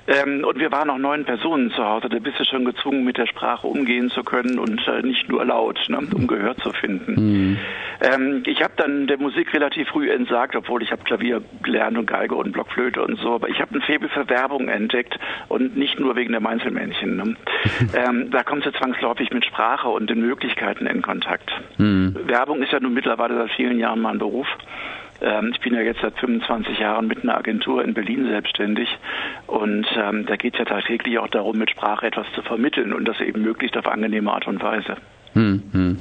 Ähm, 0.06 0.44
und 0.44 0.60
wir 0.60 0.72
waren 0.72 0.88
noch 0.88 0.98
neun 0.98 1.24
Personen 1.24 1.72
zu 1.72 1.84
Hause. 1.84 2.10
Da 2.10 2.20
bist 2.20 2.38
du 2.38 2.44
schon 2.44 2.66
gezwungen, 2.66 3.06
mit 3.06 3.18
der 3.18 3.26
Sprache 3.26 3.68
umgehen 3.68 4.10
zu 4.10 4.24
können 4.24 4.60
und 4.60 4.86
äh, 4.88 5.02
nicht 5.02 5.30
nur 5.30 5.46
laut, 5.46 5.80
ne, 5.88 6.02
um 6.12 6.28
Gehör 6.28 6.56
zu 6.58 6.72
finden. 6.72 7.14
Mhm. 7.14 7.58
Ähm, 8.02 8.44
ich 8.46 8.62
habe 8.62 8.74
dann 8.76 9.08
der 9.08 9.18
Musik 9.18 9.54
relativ 9.54 9.88
früh 9.90 10.12
entsagt, 10.12 10.56
obwohl 10.56 10.84
ich 10.84 10.92
habe 10.92 11.04
Klavier 11.04 11.42
gelernt 11.62 11.98
und 11.98 12.08
Geige 12.08 12.36
und 12.36 12.52
Blockflöte 12.52 13.02
und 13.04 13.20
so. 13.20 13.36
Aber 13.36 13.50
ich 13.50 13.62
habe 13.62 13.76
ein 13.76 13.82
Faible 13.82 14.10
für 14.10 14.28
Werbung 14.30 14.68
entdeckt 14.68 15.18
und 15.48 15.78
nicht 15.78 16.00
nur 16.00 16.16
wegen 16.16 16.32
der 16.32 16.42
Mainzelmännchen. 16.42 17.16
Ne? 17.16 17.36
ähm, 17.96 18.32
da 18.32 18.44
kommst 18.44 18.66
du 18.66 18.72
zwangsläufig 18.72 19.32
mit 19.32 19.46
Sprache 19.46 19.88
und 19.88 20.10
den 20.10 20.22
Möglichkeiten 20.22 20.86
in 20.88 21.02
Kontakt. 21.02 21.52
Mhm. 21.78 22.16
Werbung 22.26 22.62
ist 22.62 22.72
ja 22.72 22.80
nun 22.80 22.94
mittlerweile 22.94 23.36
seit 23.36 23.52
vielen 23.52 23.80
Jahren 23.80 24.02
mein 24.02 24.18
Beruf. 24.18 24.48
Ähm, 25.22 25.52
ich 25.54 25.62
bin 25.62 25.74
ja 25.74 25.82
jetzt 25.82 26.02
seit 26.02 26.18
25 26.20 26.80
Jahren 26.80 27.08
mit 27.08 27.24
einer 27.24 27.38
Agentur 27.38 27.84
in 27.84 27.94
Berlin 27.94 28.28
selbstständig 28.28 28.90
und 29.48 29.88
ähm, 29.96 30.26
da 30.26 30.36
geht 30.36 30.54
es 30.54 30.60
ja 30.60 30.66
tagtäglich 30.66 31.18
auch 31.20 31.30
darum, 31.30 31.58
mit 31.58 31.70
Sprache 31.70 32.08
etwas 32.08 32.28
zu 32.34 32.42
vermitteln 32.42 32.94
und 32.94 33.06
das 33.06 33.22
eben 33.22 33.42
möglichst 33.42 33.78
auf 33.78 33.88
angenehme 33.88 34.32
Art 34.34 34.48
und 34.48 34.62
Weise. 34.62 34.98
Hm, 35.34 35.64
hm. 35.72 35.98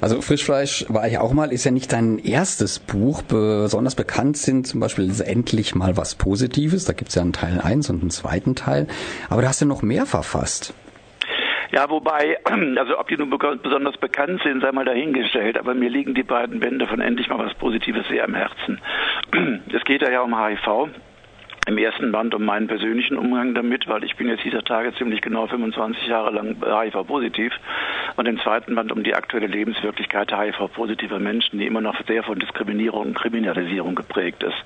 Also 0.00 0.22
Frischfleisch 0.22 0.86
war 0.88 1.06
ich 1.06 1.18
auch 1.18 1.32
mal, 1.32 1.52
ist 1.52 1.64
ja 1.64 1.70
nicht 1.70 1.92
dein 1.92 2.18
erstes 2.18 2.78
Buch. 2.78 3.22
Besonders 3.22 3.94
bekannt 3.94 4.36
sind 4.36 4.66
zum 4.66 4.80
Beispiel 4.80 5.10
endlich 5.24 5.74
mal 5.74 5.96
was 5.96 6.14
Positives. 6.14 6.86
Da 6.86 6.94
gibt 6.94 7.10
es 7.10 7.14
ja 7.14 7.22
einen 7.22 7.32
Teil 7.32 7.60
1 7.60 7.90
und 7.90 8.00
einen 8.00 8.10
zweiten 8.10 8.54
Teil. 8.54 8.86
Aber 9.28 9.42
da 9.42 9.48
hast 9.48 9.60
du 9.60 9.66
noch 9.66 9.82
mehr 9.82 10.06
verfasst. 10.06 10.74
Ja, 11.72 11.88
wobei, 11.88 12.38
also 12.78 12.98
ob 12.98 13.08
die 13.08 13.16
nun 13.16 13.30
besonders 13.30 13.96
bekannt 13.98 14.40
sind, 14.42 14.62
sei 14.62 14.72
mal 14.72 14.84
dahingestellt, 14.84 15.56
aber 15.58 15.74
mir 15.74 15.88
liegen 15.88 16.14
die 16.14 16.22
beiden 16.22 16.60
Bände 16.60 16.86
von 16.86 17.00
Endlich 17.00 17.28
mal 17.28 17.38
was 17.38 17.54
Positives 17.54 18.08
sehr 18.08 18.24
am 18.24 18.34
Herzen. 18.34 18.80
Es 19.72 19.84
geht 19.84 20.02
ja 20.02 20.22
um 20.22 20.36
HIV 20.36 20.90
im 21.70 21.78
ersten 21.78 22.10
Band 22.10 22.34
um 22.34 22.44
meinen 22.44 22.66
persönlichen 22.66 23.16
Umgang 23.16 23.54
damit, 23.54 23.86
weil 23.86 24.02
ich 24.02 24.16
bin 24.16 24.28
jetzt 24.28 24.42
dieser 24.44 24.64
Tage 24.64 24.92
ziemlich 24.94 25.20
genau 25.20 25.46
25 25.46 26.08
Jahre 26.08 26.32
lang 26.32 26.56
HIV-positiv 26.60 27.52
und 28.16 28.26
im 28.26 28.40
zweiten 28.40 28.74
Band 28.74 28.90
um 28.90 29.04
die 29.04 29.14
aktuelle 29.14 29.46
Lebenswirklichkeit 29.46 30.36
HIV-positiver 30.36 31.20
Menschen, 31.20 31.60
die 31.60 31.66
immer 31.66 31.80
noch 31.80 31.94
sehr 32.08 32.24
von 32.24 32.40
Diskriminierung 32.40 33.06
und 33.06 33.14
Kriminalisierung 33.14 33.94
geprägt 33.94 34.42
ist. 34.42 34.56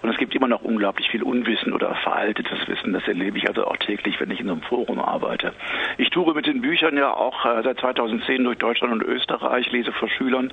Und 0.00 0.08
es 0.08 0.16
gibt 0.16 0.34
immer 0.34 0.48
noch 0.48 0.62
unglaublich 0.62 1.10
viel 1.10 1.22
Unwissen 1.22 1.74
oder 1.74 1.94
veraltetes 1.96 2.66
Wissen. 2.66 2.94
Das 2.94 3.06
erlebe 3.06 3.36
ich 3.36 3.46
also 3.46 3.66
auch 3.66 3.76
täglich, 3.76 4.18
wenn 4.18 4.30
ich 4.30 4.40
in 4.40 4.46
so 4.46 4.52
einem 4.52 4.62
Forum 4.62 5.00
arbeite. 5.00 5.52
Ich 5.98 6.08
tue 6.08 6.32
mit 6.32 6.46
den 6.46 6.62
Büchern 6.62 6.96
ja 6.96 7.12
auch 7.12 7.44
äh, 7.44 7.62
seit 7.62 7.78
2010 7.78 8.42
durch 8.42 8.56
Deutschland 8.56 8.94
und 8.94 9.02
Österreich, 9.02 9.70
lese 9.70 9.92
vor 9.92 10.08
Schülern 10.08 10.50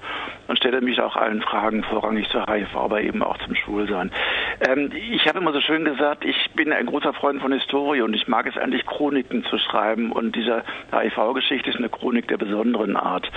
und 0.49 0.57
stelle 0.57 0.81
mich 0.81 0.99
auch 0.99 1.15
allen 1.15 1.41
Fragen 1.41 1.83
vorrangig 1.83 2.27
zur 2.29 2.45
HIV, 2.47 2.75
aber 2.75 3.01
eben 3.01 3.23
auch 3.23 3.37
zum 3.37 3.55
Schwulsein. 3.55 4.11
Ähm, 4.67 4.91
ich 4.93 5.25
habe 5.25 5.39
immer 5.39 5.53
so 5.53 5.61
schön 5.61 5.85
gesagt, 5.85 6.00
ich 6.23 6.51
bin 6.55 6.71
ein 6.71 6.85
großer 6.85 7.13
Freund 7.13 7.41
von 7.41 7.51
Historie 7.51 8.01
und 8.01 8.13
ich 8.13 8.27
mag 8.27 8.47
es 8.47 8.57
eigentlich, 8.57 8.85
Chroniken 8.85 9.43
zu 9.45 9.57
schreiben. 9.57 10.11
Und 10.11 10.35
diese 10.35 10.63
HIV-Geschichte 10.91 11.69
ist 11.69 11.77
eine 11.77 11.89
Chronik 11.89 12.27
der 12.27 12.37
besonderen 12.37 12.95
Art. 12.95 13.29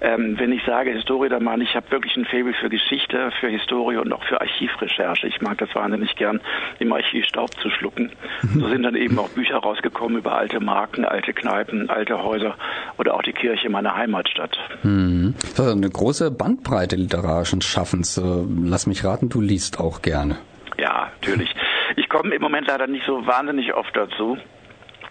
Ähm, 0.00 0.38
wenn 0.38 0.52
ich 0.52 0.62
sage 0.64 0.90
Historie, 0.90 1.28
dann 1.28 1.44
meine 1.44 1.64
ich, 1.64 1.70
ich 1.70 1.76
habe 1.76 1.90
wirklich 1.90 2.16
ein 2.16 2.24
Faible 2.24 2.54
für 2.54 2.70
Geschichte, 2.70 3.30
für 3.40 3.48
Historie 3.48 3.96
und 3.98 4.12
auch 4.12 4.24
für 4.24 4.40
Archivrecherche. 4.40 5.26
Ich 5.26 5.40
mag 5.40 5.58
das 5.58 5.74
wahnsinnig 5.74 6.16
gern, 6.16 6.40
im 6.78 6.92
Archiv 6.92 7.26
Staub 7.26 7.50
zu 7.60 7.68
schlucken. 7.70 8.10
So 8.54 8.68
sind 8.68 8.82
dann 8.84 8.94
eben 8.94 9.18
auch 9.18 9.28
Bücher 9.28 9.58
rausgekommen 9.58 10.18
über 10.18 10.36
alte 10.36 10.60
Marken, 10.60 11.04
alte 11.04 11.32
Kneipen, 11.32 11.90
alte 11.90 12.22
Häuser 12.22 12.54
oder 12.98 13.14
auch 13.14 13.22
die 13.22 13.32
Kirche 13.32 13.68
meiner 13.68 13.94
Heimatstadt. 13.94 14.58
Mhm. 14.82 15.34
Das 15.40 15.66
ist 15.66 15.72
eine 15.72 15.90
große 15.90 16.30
Bandbreite 16.30 16.96
literarischen 16.96 17.60
Schaffens. 17.60 18.16
Äh, 18.16 18.22
lass 18.64 18.86
mich 18.86 19.04
raten, 19.04 19.28
du 19.28 19.40
liest 19.40 19.78
auch 19.80 20.02
gerne. 20.02 20.38
Ja, 20.78 21.10
natürlich. 21.20 21.54
Ich 21.96 22.08
komme 22.08 22.34
im 22.34 22.42
Moment 22.42 22.68
leider 22.68 22.86
nicht 22.86 23.04
so 23.04 23.26
wahnsinnig 23.26 23.74
oft 23.74 23.96
dazu. 23.96 24.38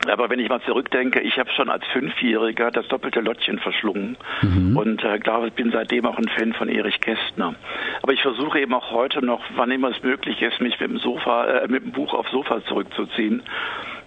Aber 0.08 0.30
wenn 0.30 0.40
ich 0.40 0.48
mal 0.48 0.62
zurückdenke, 0.62 1.20
ich 1.20 1.38
habe 1.40 1.50
schon 1.52 1.70
als 1.70 1.86
Fünfjähriger 1.88 2.72
das 2.72 2.88
doppelte 2.88 3.20
Lottchen 3.20 3.60
verschlungen 3.60 4.16
mhm. 4.42 4.78
und 4.78 5.04
äh, 5.04 5.18
glaube, 5.20 5.48
ich 5.48 5.54
bin 5.54 5.72
seitdem 5.72 6.06
auch 6.06 6.18
ein 6.18 6.30
Fan 6.30 6.54
von 6.54 6.70
Erich 6.70 7.02
Kästner. 7.02 7.56
Aber 8.04 8.14
ich 8.14 8.22
versuche 8.22 8.60
eben 8.60 8.74
auch 8.74 8.92
heute 8.92 9.26
noch, 9.26 9.44
wann 9.56 9.72
immer 9.72 9.90
es 9.90 10.02
möglich 10.04 10.42
ist, 10.42 10.62
mich 10.62 10.80
mit 10.80 10.92
dem 10.92 11.00
Sofa, 11.00 11.46
äh, 11.46 11.68
mit 11.68 11.84
dem 11.84 11.92
Buch 11.92 12.14
aufs 12.14 12.32
Sofa 12.32 12.64
zurückzuziehen 12.66 13.42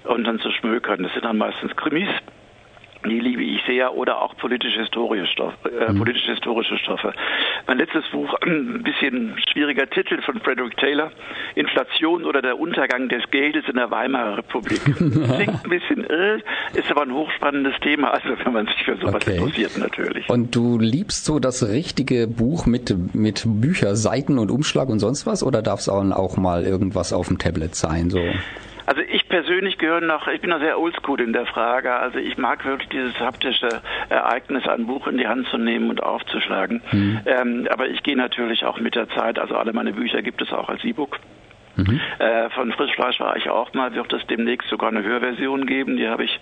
und 0.04 0.24
dann 0.24 0.38
zu 0.38 0.50
schmökern. 0.52 1.02
Das 1.02 1.12
sind 1.12 1.24
dann 1.24 1.38
meistens 1.38 1.76
Krimis 1.76 2.08
die 3.04 3.18
liebe 3.18 3.42
ich 3.42 3.62
sehr, 3.66 3.94
oder 3.94 4.20
auch 4.20 4.36
politisch-historische 4.36 5.26
Stoffe, 5.26 5.56
äh, 5.70 5.92
mhm. 5.92 5.98
politisch-historische 5.98 6.76
Stoffe. 6.78 7.12
Mein 7.66 7.78
letztes 7.78 8.06
Buch, 8.08 8.34
ein 8.42 8.82
bisschen 8.82 9.36
schwieriger 9.50 9.88
Titel 9.88 10.20
von 10.22 10.40
Frederick 10.40 10.76
Taylor, 10.76 11.10
Inflation 11.54 12.24
oder 12.24 12.42
der 12.42 12.58
Untergang 12.58 13.08
des 13.08 13.22
Geldes 13.30 13.64
in 13.68 13.76
der 13.76 13.90
Weimarer 13.90 14.38
Republik. 14.38 14.84
Klingt 14.84 15.64
ein 15.64 15.70
bisschen, 15.70 16.04
äh, 16.08 16.38
ist 16.74 16.90
aber 16.90 17.02
ein 17.02 17.12
hochspannendes 17.12 17.74
Thema, 17.80 18.10
also 18.10 18.28
wenn 18.44 18.52
man 18.52 18.66
sich 18.66 18.84
für 18.84 18.96
sowas 18.96 19.14
okay. 19.14 19.36
interessiert 19.36 19.78
natürlich. 19.78 20.28
Und 20.28 20.54
du 20.54 20.78
liebst 20.78 21.24
so 21.24 21.38
das 21.38 21.68
richtige 21.68 22.26
Buch 22.26 22.66
mit, 22.66 22.94
mit 23.14 23.44
Bücher, 23.46 23.96
Seiten 23.96 24.38
und 24.38 24.50
Umschlag 24.50 24.88
und 24.88 24.98
sonst 24.98 25.26
was, 25.26 25.42
oder 25.42 25.62
darf 25.62 25.80
es 25.80 25.88
auch 25.88 26.36
mal 26.36 26.64
irgendwas 26.64 27.12
auf 27.12 27.28
dem 27.28 27.38
Tablet 27.38 27.74
sein, 27.74 28.10
so? 28.10 28.20
Also 28.86 29.02
ich 29.02 29.19
persönlich 29.30 29.78
gehöre 29.78 30.02
noch, 30.02 30.28
ich 30.28 30.42
bin 30.42 30.50
noch 30.50 30.60
sehr 30.60 30.78
oldschool 30.78 31.20
in 31.20 31.32
der 31.32 31.46
Frage. 31.46 31.94
Also 31.94 32.18
ich 32.18 32.36
mag 32.36 32.66
wirklich 32.66 32.90
dieses 32.90 33.18
haptische 33.18 33.80
Ereignis, 34.10 34.68
ein 34.68 34.86
Buch 34.86 35.06
in 35.06 35.16
die 35.16 35.26
Hand 35.26 35.48
zu 35.48 35.56
nehmen 35.56 35.88
und 35.88 36.02
aufzuschlagen. 36.02 36.82
Mhm. 36.92 37.20
Ähm, 37.24 37.68
aber 37.70 37.88
ich 37.88 38.02
gehe 38.02 38.16
natürlich 38.16 38.64
auch 38.64 38.78
mit 38.78 38.94
der 38.94 39.08
Zeit, 39.08 39.38
also 39.38 39.56
alle 39.56 39.72
meine 39.72 39.92
Bücher 39.92 40.20
gibt 40.20 40.42
es 40.42 40.52
auch 40.52 40.68
als 40.68 40.84
E-Book. 40.84 41.18
Mhm. 41.76 42.00
Äh, 42.18 42.50
von 42.50 42.72
Frischfleisch 42.72 43.20
war 43.20 43.36
ich 43.36 43.48
auch 43.48 43.72
mal, 43.72 43.94
wird 43.94 44.12
es 44.12 44.26
demnächst 44.26 44.68
sogar 44.68 44.90
eine 44.90 45.02
Hörversion 45.02 45.66
geben. 45.66 45.96
Die 45.96 46.08
habe 46.08 46.24
ich 46.24 46.40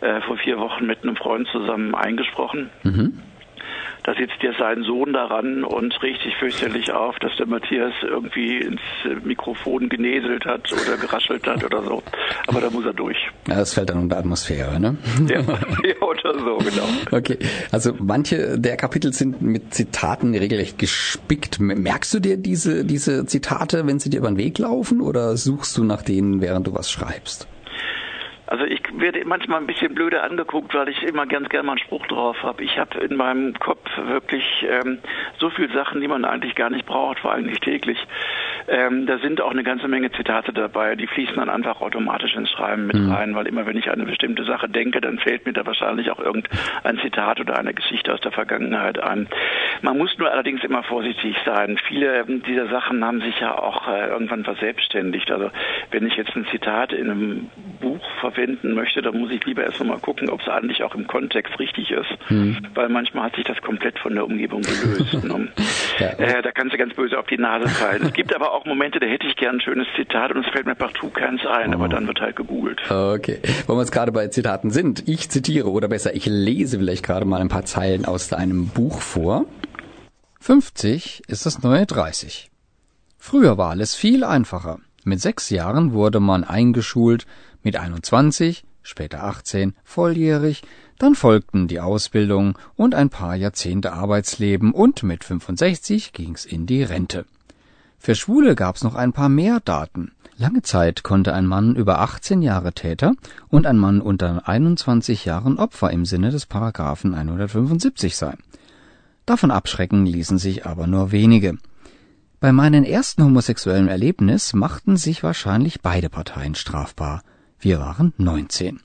äh, 0.00 0.20
vor 0.22 0.36
vier 0.38 0.58
Wochen 0.58 0.86
mit 0.86 1.02
einem 1.02 1.16
Freund 1.16 1.46
zusammen 1.48 1.94
eingesprochen. 1.94 2.70
Mhm. 2.82 3.20
Da 4.04 4.14
sitzt 4.14 4.42
ja 4.42 4.52
sein 4.58 4.82
Sohn 4.82 5.12
daran 5.12 5.64
und 5.64 6.02
regt 6.02 6.22
sich 6.22 6.34
fürchterlich 6.36 6.92
auf, 6.92 7.18
dass 7.18 7.36
der 7.36 7.46
Matthias 7.46 7.92
irgendwie 8.02 8.58
ins 8.58 8.80
Mikrofon 9.24 9.88
geneselt 9.88 10.44
hat 10.46 10.72
oder 10.72 10.96
geraschelt 10.96 11.46
hat 11.46 11.62
oder 11.64 11.82
so. 11.82 12.02
Aber 12.46 12.60
da 12.60 12.70
muss 12.70 12.84
er 12.86 12.94
durch. 12.94 13.18
Ja, 13.48 13.56
das 13.56 13.74
fällt 13.74 13.90
dann 13.90 13.98
unter 13.98 14.18
Atmosphäre, 14.18 14.80
ne? 14.80 14.96
Ja, 15.28 15.40
ja 15.40 16.00
oder 16.00 16.38
so, 16.38 16.58
genau. 16.58 16.88
Okay, 17.10 17.38
also 17.70 17.92
manche 17.98 18.58
der 18.58 18.76
Kapitel 18.76 19.12
sind 19.12 19.42
mit 19.42 19.74
Zitaten 19.74 20.34
regelrecht 20.34 20.78
gespickt. 20.78 21.60
Merkst 21.60 22.14
du 22.14 22.20
dir 22.20 22.36
diese, 22.36 22.84
diese 22.84 23.26
Zitate, 23.26 23.86
wenn 23.86 23.98
sie 23.98 24.10
dir 24.10 24.18
über 24.18 24.28
den 24.28 24.38
Weg 24.38 24.58
laufen 24.58 25.00
oder 25.00 25.36
suchst 25.36 25.76
du 25.76 25.84
nach 25.84 26.02
denen, 26.02 26.40
während 26.40 26.66
du 26.66 26.74
was 26.74 26.90
schreibst? 26.90 27.49
Also 28.50 28.64
ich 28.64 28.82
werde 28.94 29.24
manchmal 29.24 29.60
ein 29.60 29.68
bisschen 29.68 29.94
blöde 29.94 30.24
angeguckt, 30.24 30.74
weil 30.74 30.88
ich 30.88 31.04
immer 31.04 31.24
ganz 31.24 31.48
gerne 31.50 31.66
mal 31.66 31.72
einen 31.74 31.78
Spruch 31.78 32.04
drauf 32.08 32.42
habe. 32.42 32.64
Ich 32.64 32.78
habe 32.78 32.98
in 32.98 33.16
meinem 33.16 33.54
Kopf 33.54 33.88
wirklich 33.96 34.44
ähm, 34.68 34.98
so 35.38 35.50
viele 35.50 35.72
Sachen, 35.72 36.00
die 36.00 36.08
man 36.08 36.24
eigentlich 36.24 36.56
gar 36.56 36.68
nicht 36.68 36.84
braucht, 36.84 37.20
vor 37.20 37.30
allem 37.32 37.46
nicht 37.46 37.62
täglich. 37.62 37.96
Ähm, 38.66 39.06
da 39.06 39.18
sind 39.18 39.40
auch 39.40 39.52
eine 39.52 39.62
ganze 39.62 39.86
Menge 39.86 40.10
Zitate 40.10 40.52
dabei, 40.52 40.96
die 40.96 41.06
fließen 41.06 41.36
dann 41.36 41.48
einfach 41.48 41.80
automatisch 41.80 42.34
ins 42.34 42.50
Schreiben 42.50 42.88
mit 42.88 42.96
mhm. 42.96 43.12
rein, 43.12 43.34
weil 43.36 43.46
immer 43.46 43.66
wenn 43.66 43.76
ich 43.76 43.88
an 43.88 44.00
eine 44.00 44.06
bestimmte 44.06 44.42
Sache 44.42 44.68
denke, 44.68 45.00
dann 45.00 45.20
fällt 45.20 45.46
mir 45.46 45.52
da 45.52 45.64
wahrscheinlich 45.64 46.10
auch 46.10 46.18
irgendein 46.18 46.98
Zitat 47.02 47.38
oder 47.38 47.56
eine 47.56 47.72
Geschichte 47.72 48.12
aus 48.12 48.20
der 48.20 48.32
Vergangenheit 48.32 48.98
ein. 48.98 49.28
Man 49.82 49.96
muss 49.96 50.18
nur 50.18 50.28
allerdings 50.28 50.64
immer 50.64 50.82
vorsichtig 50.82 51.36
sein. 51.44 51.78
Viele 51.86 52.24
dieser 52.26 52.66
Sachen 52.66 53.04
haben 53.04 53.20
sich 53.20 53.38
ja 53.38 53.56
auch 53.56 53.86
äh, 53.86 54.08
irgendwann 54.08 54.42
verselbstständigt. 54.42 55.30
Also 55.30 55.52
wenn 55.92 56.04
ich 56.04 56.16
jetzt 56.16 56.34
ein 56.34 56.46
Zitat 56.50 56.92
in 56.92 57.10
einem 57.10 57.50
Buch 57.80 58.04
verwenden 58.40 58.74
möchte, 58.74 59.02
dann 59.02 59.18
muss 59.18 59.30
ich 59.30 59.44
lieber 59.44 59.64
erst 59.64 59.82
mal 59.84 59.98
gucken, 59.98 60.28
ob 60.30 60.40
es 60.40 60.48
eigentlich 60.48 60.82
auch 60.82 60.94
im 60.94 61.06
Kontext 61.06 61.58
richtig 61.58 61.90
ist, 61.90 62.08
hm. 62.28 62.58
weil 62.74 62.88
manchmal 62.88 63.24
hat 63.24 63.36
sich 63.36 63.44
das 63.44 63.60
komplett 63.60 63.98
von 63.98 64.14
der 64.14 64.24
Umgebung 64.24 64.62
gelöst. 64.62 65.24
ne? 65.24 65.48
ja. 65.98 66.06
äh, 66.06 66.42
da 66.42 66.50
kannst 66.52 66.74
du 66.74 66.78
ganz 66.78 66.94
böse 66.94 67.18
auf 67.18 67.26
die 67.26 67.38
Nase 67.38 67.68
fallen. 67.68 68.02
es 68.02 68.12
gibt 68.12 68.34
aber 68.34 68.52
auch 68.52 68.64
Momente, 68.64 69.00
da 69.00 69.06
hätte 69.06 69.26
ich 69.26 69.36
gern 69.36 69.56
ein 69.56 69.60
schönes 69.60 69.86
Zitat 69.96 70.32
und 70.32 70.44
es 70.44 70.52
fällt 70.52 70.66
mir 70.66 70.74
partout 70.74 71.10
keins 71.10 71.44
ein, 71.46 71.70
oh. 71.70 71.74
aber 71.74 71.88
dann 71.88 72.06
wird 72.06 72.20
halt 72.20 72.36
gegoogelt. 72.36 72.80
Okay, 72.90 73.40
wo 73.66 73.74
wir 73.74 73.80
jetzt 73.80 73.92
gerade 73.92 74.12
bei 74.12 74.28
Zitaten 74.28 74.70
sind, 74.70 75.08
ich 75.08 75.28
zitiere 75.30 75.70
oder 75.70 75.88
besser, 75.88 76.14
ich 76.14 76.26
lese 76.26 76.78
vielleicht 76.78 77.04
gerade 77.04 77.24
mal 77.24 77.40
ein 77.40 77.48
paar 77.48 77.64
Zeilen 77.64 78.04
aus 78.04 78.28
deinem 78.28 78.68
Buch 78.68 79.00
vor. 79.00 79.46
50 80.40 81.22
ist 81.28 81.44
das 81.44 81.62
neue 81.62 81.84
30. 81.86 82.50
Früher 83.18 83.58
war 83.58 83.70
alles 83.70 83.94
viel 83.94 84.24
einfacher. 84.24 84.78
Mit 85.04 85.20
sechs 85.20 85.50
Jahren 85.50 85.92
wurde 85.92 86.20
man 86.20 86.44
eingeschult, 86.44 87.26
mit 87.62 87.76
21, 87.76 88.64
später 88.82 89.24
18, 89.24 89.74
volljährig, 89.84 90.62
dann 90.98 91.14
folgten 91.14 91.68
die 91.68 91.80
Ausbildung 91.80 92.58
und 92.76 92.94
ein 92.94 93.10
paar 93.10 93.34
Jahrzehnte 93.34 93.92
Arbeitsleben 93.92 94.72
und 94.72 95.02
mit 95.02 95.24
65 95.24 96.12
ging's 96.12 96.44
in 96.44 96.66
die 96.66 96.82
Rente. 96.82 97.24
Für 97.98 98.14
Schwule 98.14 98.54
gab's 98.54 98.82
noch 98.82 98.94
ein 98.94 99.12
paar 99.12 99.28
mehr 99.28 99.60
Daten. 99.60 100.12
Lange 100.38 100.62
Zeit 100.62 101.02
konnte 101.02 101.34
ein 101.34 101.46
Mann 101.46 101.76
über 101.76 102.00
18 102.00 102.40
Jahre 102.40 102.72
Täter 102.72 103.12
und 103.48 103.66
ein 103.66 103.76
Mann 103.76 104.00
unter 104.00 104.48
21 104.48 105.26
Jahren 105.26 105.58
Opfer 105.58 105.90
im 105.90 106.06
Sinne 106.06 106.30
des 106.30 106.46
Paragraphen 106.46 107.14
175 107.14 108.16
sein. 108.16 108.38
Davon 109.26 109.50
abschrecken 109.50 110.06
ließen 110.06 110.38
sich 110.38 110.64
aber 110.64 110.86
nur 110.86 111.12
wenige. 111.12 111.58
Bei 112.40 112.52
meinem 112.52 112.84
ersten 112.84 113.22
homosexuellen 113.22 113.88
Erlebnis 113.88 114.54
machten 114.54 114.96
sich 114.96 115.22
wahrscheinlich 115.22 115.82
beide 115.82 116.08
Parteien 116.08 116.54
strafbar. 116.54 117.22
Wir 117.62 117.78
waren 117.78 118.14
19. 118.16 118.80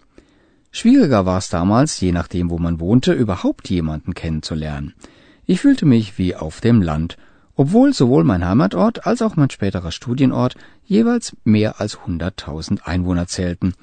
Schwieriger 0.70 1.26
war 1.26 1.38
es 1.38 1.48
damals, 1.48 1.98
je 2.02 2.12
nachdem, 2.12 2.50
wo 2.50 2.58
man 2.58 2.82
wohnte, 2.82 3.14
überhaupt 3.14 3.70
jemanden 3.70 4.14
kennenzulernen. 4.14 4.94
Ich 5.46 5.62
fühlte 5.62 5.86
mich 5.86 6.18
wie 6.18 6.36
auf 6.36 6.60
dem 6.60 6.82
Land, 6.82 7.16
obwohl 7.56 7.94
sowohl 7.94 8.26
mein 8.26 8.46
Heimatort 8.46 9.08
als 9.08 9.22
auch 9.22 9.38
mein 9.38 9.50
späterer 9.50 9.94
Studienort 9.94 10.56
jeweils 10.84 11.38
mehr 11.46 11.80
als 11.80 12.00
100.000 12.00 12.82
Einwohner 12.82 13.28
zählten, 13.28 13.76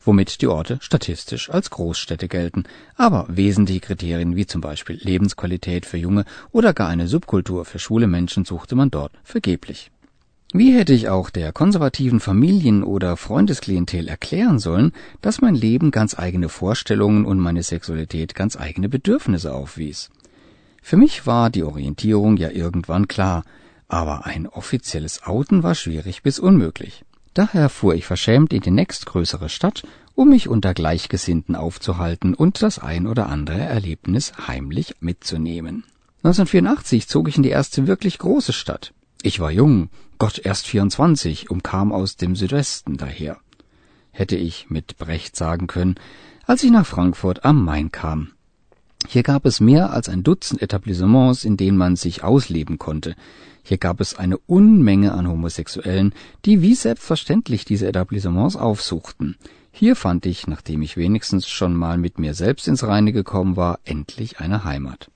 womit 0.00 0.42
die 0.42 0.48
Orte 0.48 0.78
statistisch 0.80 1.48
als 1.48 1.70
Großstädte 1.70 2.26
gelten, 2.26 2.64
aber 2.96 3.26
wesentliche 3.28 3.82
Kriterien 3.82 4.34
wie 4.34 4.46
zum 4.46 4.60
Beispiel 4.60 4.98
Lebensqualität 5.00 5.86
für 5.86 5.96
junge 5.96 6.24
oder 6.50 6.74
gar 6.74 6.88
eine 6.88 7.06
Subkultur 7.06 7.64
für 7.64 7.78
schwule 7.78 8.08
Menschen 8.08 8.44
suchte 8.44 8.74
man 8.74 8.90
dort 8.90 9.12
vergeblich. 9.22 9.92
Wie 10.52 10.72
hätte 10.72 10.92
ich 10.92 11.08
auch 11.08 11.30
der 11.30 11.52
konservativen 11.52 12.18
Familien- 12.18 12.82
oder 12.82 13.16
Freundesklientel 13.16 14.08
erklären 14.08 14.58
sollen, 14.58 14.90
dass 15.20 15.40
mein 15.40 15.54
Leben 15.54 15.92
ganz 15.92 16.18
eigene 16.18 16.48
Vorstellungen 16.48 17.24
und 17.24 17.38
meine 17.38 17.62
Sexualität 17.62 18.34
ganz 18.34 18.56
eigene 18.56 18.88
Bedürfnisse 18.88 19.54
aufwies? 19.54 20.10
Für 20.82 20.96
mich 20.96 21.24
war 21.24 21.50
die 21.50 21.62
Orientierung 21.62 22.36
ja 22.36 22.50
irgendwann 22.50 23.06
klar, 23.06 23.44
aber 23.86 24.26
ein 24.26 24.48
offizielles 24.48 25.22
Outen 25.22 25.62
war 25.62 25.76
schwierig 25.76 26.24
bis 26.24 26.40
unmöglich. 26.40 27.04
Daher 27.32 27.68
fuhr 27.68 27.94
ich 27.94 28.04
verschämt 28.04 28.52
in 28.52 28.60
die 28.60 28.72
nächstgrößere 28.72 29.48
Stadt, 29.48 29.84
um 30.16 30.30
mich 30.30 30.48
unter 30.48 30.74
Gleichgesinnten 30.74 31.54
aufzuhalten 31.54 32.34
und 32.34 32.60
das 32.60 32.80
ein 32.80 33.06
oder 33.06 33.28
andere 33.28 33.60
Erlebnis 33.60 34.32
heimlich 34.48 34.96
mitzunehmen. 34.98 35.84
1984 36.24 37.06
zog 37.06 37.28
ich 37.28 37.36
in 37.36 37.44
die 37.44 37.50
erste 37.50 37.86
wirklich 37.86 38.18
große 38.18 38.52
Stadt. 38.52 38.92
Ich 39.22 39.38
war 39.38 39.52
jung, 39.52 39.90
Gott 40.20 40.38
erst 40.38 40.66
24 40.66 41.50
und 41.50 41.64
kam 41.64 41.92
aus 41.92 42.16
dem 42.16 42.36
Südwesten 42.36 42.98
daher. 42.98 43.38
Hätte 44.10 44.36
ich 44.36 44.68
mit 44.68 44.98
Brecht 44.98 45.34
sagen 45.34 45.66
können, 45.66 45.94
als 46.44 46.62
ich 46.62 46.70
nach 46.70 46.84
Frankfurt 46.84 47.46
am 47.46 47.64
Main 47.64 47.90
kam. 47.90 48.32
Hier 49.08 49.22
gab 49.22 49.46
es 49.46 49.60
mehr 49.60 49.94
als 49.94 50.10
ein 50.10 50.22
Dutzend 50.22 50.60
Etablissements, 50.60 51.44
in 51.44 51.56
denen 51.56 51.78
man 51.78 51.96
sich 51.96 52.22
ausleben 52.22 52.76
konnte. 52.76 53.16
Hier 53.62 53.78
gab 53.78 53.98
es 53.98 54.14
eine 54.14 54.36
Unmenge 54.36 55.14
an 55.14 55.26
Homosexuellen, 55.26 56.12
die 56.44 56.60
wie 56.60 56.74
selbstverständlich 56.74 57.64
diese 57.64 57.88
Etablissements 57.88 58.56
aufsuchten. 58.56 59.38
Hier 59.72 59.96
fand 59.96 60.26
ich, 60.26 60.46
nachdem 60.46 60.82
ich 60.82 60.98
wenigstens 60.98 61.48
schon 61.48 61.74
mal 61.74 61.96
mit 61.96 62.18
mir 62.18 62.34
selbst 62.34 62.68
ins 62.68 62.84
Reine 62.84 63.12
gekommen 63.12 63.56
war, 63.56 63.78
endlich 63.84 64.38
eine 64.38 64.64
Heimat. 64.64 65.10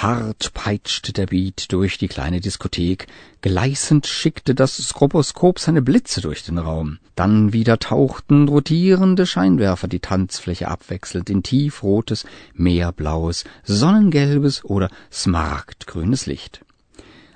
Hart 0.00 0.54
peitschte 0.54 1.12
der 1.12 1.26
Beat 1.26 1.72
durch 1.72 1.98
die 1.98 2.06
kleine 2.06 2.40
Diskothek, 2.40 3.08
gleißend 3.40 4.06
schickte 4.06 4.54
das 4.54 4.76
Skroboskop 4.76 5.58
seine 5.58 5.82
Blitze 5.82 6.20
durch 6.20 6.44
den 6.44 6.58
Raum. 6.58 6.98
Dann 7.16 7.52
wieder 7.52 7.80
tauchten 7.80 8.46
rotierende 8.46 9.26
Scheinwerfer 9.26 9.88
die 9.88 9.98
Tanzfläche 9.98 10.68
abwechselnd 10.68 11.30
in 11.30 11.42
tiefrotes, 11.42 12.26
meerblaues, 12.54 13.42
sonnengelbes 13.64 14.64
oder 14.64 14.88
smaragdgrünes 15.10 16.26
Licht. 16.26 16.64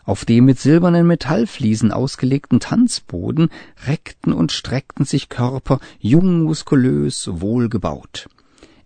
Auf 0.05 0.25
dem 0.25 0.45
mit 0.45 0.61
silbernen 0.61 1.05
Metallfliesen 1.05 1.91
ausgelegten 1.91 2.61
Tanzboden 2.61 3.51
reckten 3.89 4.33
und 4.33 4.53
streckten 4.53 5.05
sich 5.05 5.29
Körper, 5.29 5.81
jung, 5.99 6.45
muskulös, 6.45 7.29
wohlgebaut. 7.29 8.29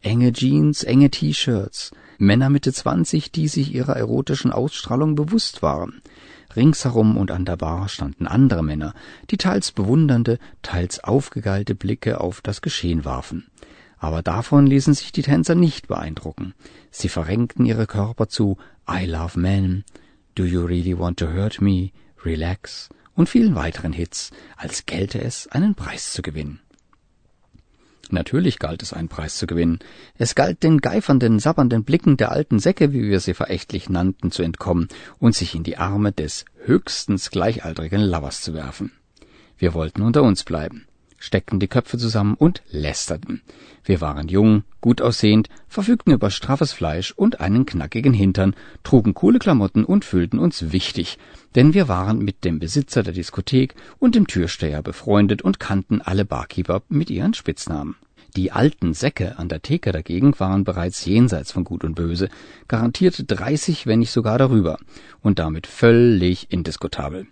Enge 0.00 0.32
Jeans, 0.32 0.82
enge 0.82 1.10
T-Shirts, 1.10 1.90
Männer 2.18 2.50
Mitte 2.50 2.72
20, 2.72 3.32
die 3.32 3.48
sich 3.48 3.74
ihrer 3.74 3.96
erotischen 3.96 4.52
Ausstrahlung 4.52 5.14
bewusst 5.14 5.62
waren. 5.62 6.00
Ringsherum 6.54 7.16
und 7.16 7.30
an 7.30 7.44
der 7.44 7.56
Bar 7.56 7.88
standen 7.88 8.26
andere 8.26 8.62
Männer, 8.62 8.94
die 9.30 9.36
teils 9.36 9.72
bewundernde, 9.72 10.38
teils 10.62 11.04
aufgegeilte 11.04 11.74
Blicke 11.74 12.20
auf 12.20 12.40
das 12.40 12.62
Geschehen 12.62 13.04
warfen. 13.04 13.46
Aber 13.98 14.22
davon 14.22 14.66
ließen 14.66 14.94
sich 14.94 15.12
die 15.12 15.22
Tänzer 15.22 15.54
nicht 15.54 15.88
beeindrucken. 15.88 16.54
Sie 16.90 17.08
verrenkten 17.08 17.66
ihre 17.66 17.86
Körper 17.86 18.28
zu 18.28 18.56
I 18.88 19.04
love 19.04 19.38
men, 19.38 19.84
Do 20.34 20.44
you 20.44 20.64
really 20.64 20.98
want 20.98 21.18
to 21.18 21.32
hurt 21.32 21.60
me, 21.60 21.90
Relax 22.24 22.88
und 23.14 23.28
vielen 23.28 23.54
weiteren 23.54 23.92
Hits, 23.92 24.30
als 24.56 24.86
gelte 24.86 25.20
es, 25.20 25.48
einen 25.48 25.74
Preis 25.74 26.12
zu 26.12 26.22
gewinnen. 26.22 26.60
Natürlich 28.12 28.58
galt 28.58 28.82
es, 28.82 28.92
einen 28.92 29.08
Preis 29.08 29.36
zu 29.36 29.46
gewinnen. 29.46 29.80
Es 30.18 30.34
galt 30.34 30.62
den 30.62 30.78
geifernden, 30.78 31.38
sabbernden 31.38 31.84
Blicken 31.84 32.16
der 32.16 32.32
alten 32.32 32.58
Säcke, 32.58 32.92
wie 32.92 33.02
wir 33.02 33.20
sie 33.20 33.34
verächtlich 33.34 33.88
nannten, 33.88 34.30
zu 34.30 34.42
entkommen 34.42 34.88
und 35.18 35.34
sich 35.34 35.54
in 35.54 35.62
die 35.62 35.76
Arme 35.76 36.12
des 36.12 36.44
höchstens 36.64 37.30
gleichaltrigen 37.30 38.02
Lovers 38.02 38.42
zu 38.42 38.54
werfen. 38.54 38.92
Wir 39.58 39.74
wollten 39.74 40.02
unter 40.02 40.22
uns 40.22 40.44
bleiben, 40.44 40.86
steckten 41.18 41.60
die 41.60 41.68
Köpfe 41.68 41.98
zusammen 41.98 42.34
und 42.34 42.62
lästerten. 42.70 43.42
Wir 43.84 44.00
waren 44.00 44.28
jung, 44.28 44.64
gut 44.80 45.00
aussehend, 45.00 45.48
verfügten 45.68 46.12
über 46.12 46.30
straffes 46.30 46.72
Fleisch 46.72 47.12
und 47.12 47.40
einen 47.40 47.66
knackigen 47.66 48.12
Hintern, 48.12 48.54
trugen 48.82 49.14
coole 49.14 49.38
Klamotten 49.38 49.84
und 49.84 50.04
fühlten 50.04 50.38
uns 50.38 50.72
wichtig, 50.72 51.18
denn 51.54 51.74
wir 51.74 51.88
waren 51.88 52.18
mit 52.18 52.44
dem 52.44 52.58
Besitzer 52.58 53.02
der 53.02 53.12
Diskothek 53.12 53.74
und 53.98 54.14
dem 54.14 54.26
Türsteher 54.26 54.82
befreundet 54.82 55.42
und 55.42 55.60
kannten 55.60 56.00
alle 56.02 56.24
Barkeeper 56.24 56.82
mit 56.88 57.10
ihren 57.10 57.34
Spitznamen. 57.34 57.96
Die 58.36 58.52
alten 58.52 58.92
Säcke 58.92 59.38
an 59.38 59.48
der 59.48 59.62
Theke 59.62 59.92
dagegen 59.92 60.38
waren 60.38 60.64
bereits 60.64 61.06
jenseits 61.06 61.52
von 61.52 61.64
Gut 61.64 61.84
und 61.84 61.94
Böse, 61.94 62.28
garantiert 62.68 63.24
30, 63.26 63.86
wenn 63.86 64.00
nicht 64.00 64.10
sogar 64.10 64.36
darüber, 64.36 64.78
und 65.22 65.38
damit 65.38 65.66
völlig 65.66 66.52
indiskutabel. 66.52 67.26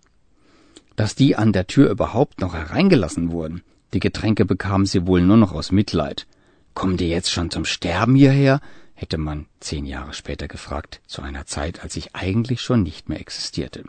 Dass 0.96 1.14
die 1.14 1.36
an 1.36 1.52
der 1.52 1.66
Tür 1.66 1.90
überhaupt 1.90 2.40
noch 2.40 2.54
hereingelassen 2.54 3.32
wurden, 3.32 3.62
die 3.94 4.00
Getränke 4.00 4.44
bekamen 4.44 4.86
sie 4.86 5.06
wohl 5.06 5.22
nur 5.22 5.36
noch 5.36 5.52
aus 5.52 5.72
Mitleid. 5.72 6.26
Kommen 6.74 6.96
die 6.96 7.08
jetzt 7.08 7.30
schon 7.30 7.50
zum 7.50 7.64
Sterben 7.64 8.14
hierher? 8.14 8.60
hätte 8.94 9.18
man 9.18 9.46
zehn 9.60 9.86
Jahre 9.86 10.12
später 10.12 10.48
gefragt, 10.48 11.00
zu 11.06 11.22
einer 11.22 11.46
Zeit, 11.46 11.82
als 11.82 11.96
ich 11.96 12.14
eigentlich 12.14 12.60
schon 12.60 12.82
nicht 12.82 13.08
mehr 13.08 13.20
existierte. 13.20 13.84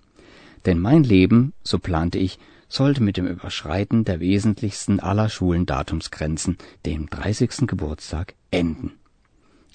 Denn 0.65 0.79
mein 0.79 1.03
Leben, 1.03 1.53
so 1.63 1.77
plante 1.77 2.17
ich, 2.17 2.39
sollte 2.67 3.03
mit 3.03 3.17
dem 3.17 3.27
Überschreiten 3.27 4.03
der 4.03 4.19
wesentlichsten 4.19 4.99
aller 4.99 5.29
Schulendatumsgrenzen, 5.29 6.57
dem 6.85 7.09
30. 7.09 7.67
Geburtstag, 7.67 8.33
enden. 8.49 8.93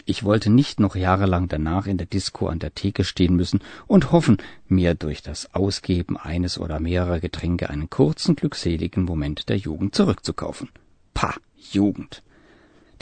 Ich 0.04 0.24
wollte 0.24 0.50
nicht 0.50 0.80
noch 0.80 0.96
jahrelang 0.96 1.48
danach 1.48 1.86
in 1.86 1.98
der 1.98 2.06
Disco 2.06 2.48
an 2.48 2.58
der 2.58 2.74
Theke 2.74 3.04
stehen 3.04 3.36
müssen 3.36 3.60
und 3.86 4.12
hoffen, 4.12 4.38
mir 4.66 4.94
durch 4.94 5.22
das 5.22 5.54
Ausgeben 5.54 6.16
eines 6.16 6.58
oder 6.58 6.80
mehrerer 6.80 7.20
Getränke 7.20 7.70
einen 7.70 7.90
kurzen 7.90 8.36
glückseligen 8.36 9.04
Moment 9.04 9.48
der 9.48 9.56
Jugend 9.56 9.94
zurückzukaufen. 9.94 10.70
Pah, 11.14 11.34
Jugend. 11.56 12.22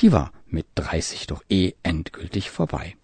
Die 0.00 0.12
war 0.12 0.32
mit 0.46 0.66
30 0.74 1.26
doch 1.26 1.42
eh 1.48 1.72
endgültig 1.82 2.50
vorbei. 2.50 2.97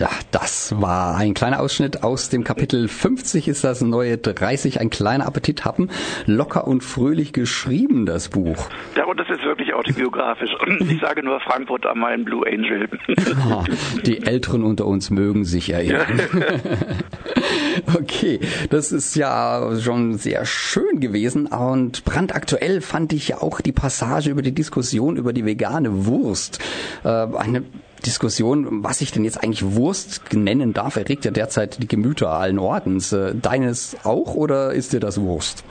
Ja, 0.00 0.08
das 0.30 0.80
war 0.80 1.18
ein 1.18 1.34
kleiner 1.34 1.60
Ausschnitt 1.60 2.02
aus 2.02 2.30
dem 2.30 2.42
Kapitel 2.42 2.88
50 2.88 3.48
ist 3.48 3.64
das 3.64 3.82
neue 3.82 4.16
30, 4.16 4.80
ein 4.80 4.88
kleiner 4.88 5.26
Appetit 5.26 5.66
haben. 5.66 5.90
Locker 6.24 6.66
und 6.66 6.82
fröhlich 6.82 7.34
geschrieben, 7.34 8.06
das 8.06 8.30
Buch. 8.30 8.70
Ja, 8.96 9.04
und 9.04 9.20
das 9.20 9.28
ist 9.28 9.42
wirklich 9.44 9.74
autobiografisch. 9.74 10.50
Ich 10.80 11.00
sage 11.00 11.22
nur 11.22 11.38
Frankfurt 11.40 11.84
am 11.84 11.98
Main 11.98 12.24
Blue 12.24 12.46
Angel. 12.46 12.88
Die 14.06 14.22
Älteren 14.22 14.64
unter 14.64 14.86
uns 14.86 15.10
mögen 15.10 15.44
sich 15.44 15.70
erinnern. 15.70 16.20
Okay, 17.94 18.40
das 18.68 18.92
ist 18.92 19.14
ja 19.14 19.70
schon 19.80 20.14
sehr 20.14 20.44
schön 20.44 21.00
gewesen 21.00 21.46
und 21.46 22.04
brandaktuell 22.04 22.80
fand 22.80 23.12
ich 23.12 23.28
ja 23.28 23.38
auch 23.38 23.60
die 23.60 23.72
Passage 23.72 24.30
über 24.30 24.42
die 24.42 24.54
Diskussion 24.54 25.16
über 25.16 25.32
die 25.32 25.44
vegane 25.44 26.06
Wurst. 26.06 26.58
Äh, 27.04 27.08
eine 27.08 27.62
Diskussion, 28.00 28.82
was 28.82 29.00
ich 29.00 29.12
denn 29.12 29.24
jetzt 29.24 29.42
eigentlich 29.42 29.74
Wurst 29.74 30.22
nennen 30.32 30.72
darf, 30.72 30.96
erregt 30.96 31.24
ja 31.24 31.30
derzeit 31.30 31.82
die 31.82 31.88
Gemüter 31.88 32.30
allen 32.30 32.58
Ordens. 32.58 33.12
Äh, 33.12 33.34
deines 33.34 33.96
auch 34.04 34.34
oder 34.34 34.72
ist 34.72 34.92
dir 34.92 35.00
das 35.00 35.20
Wurst? 35.20 35.64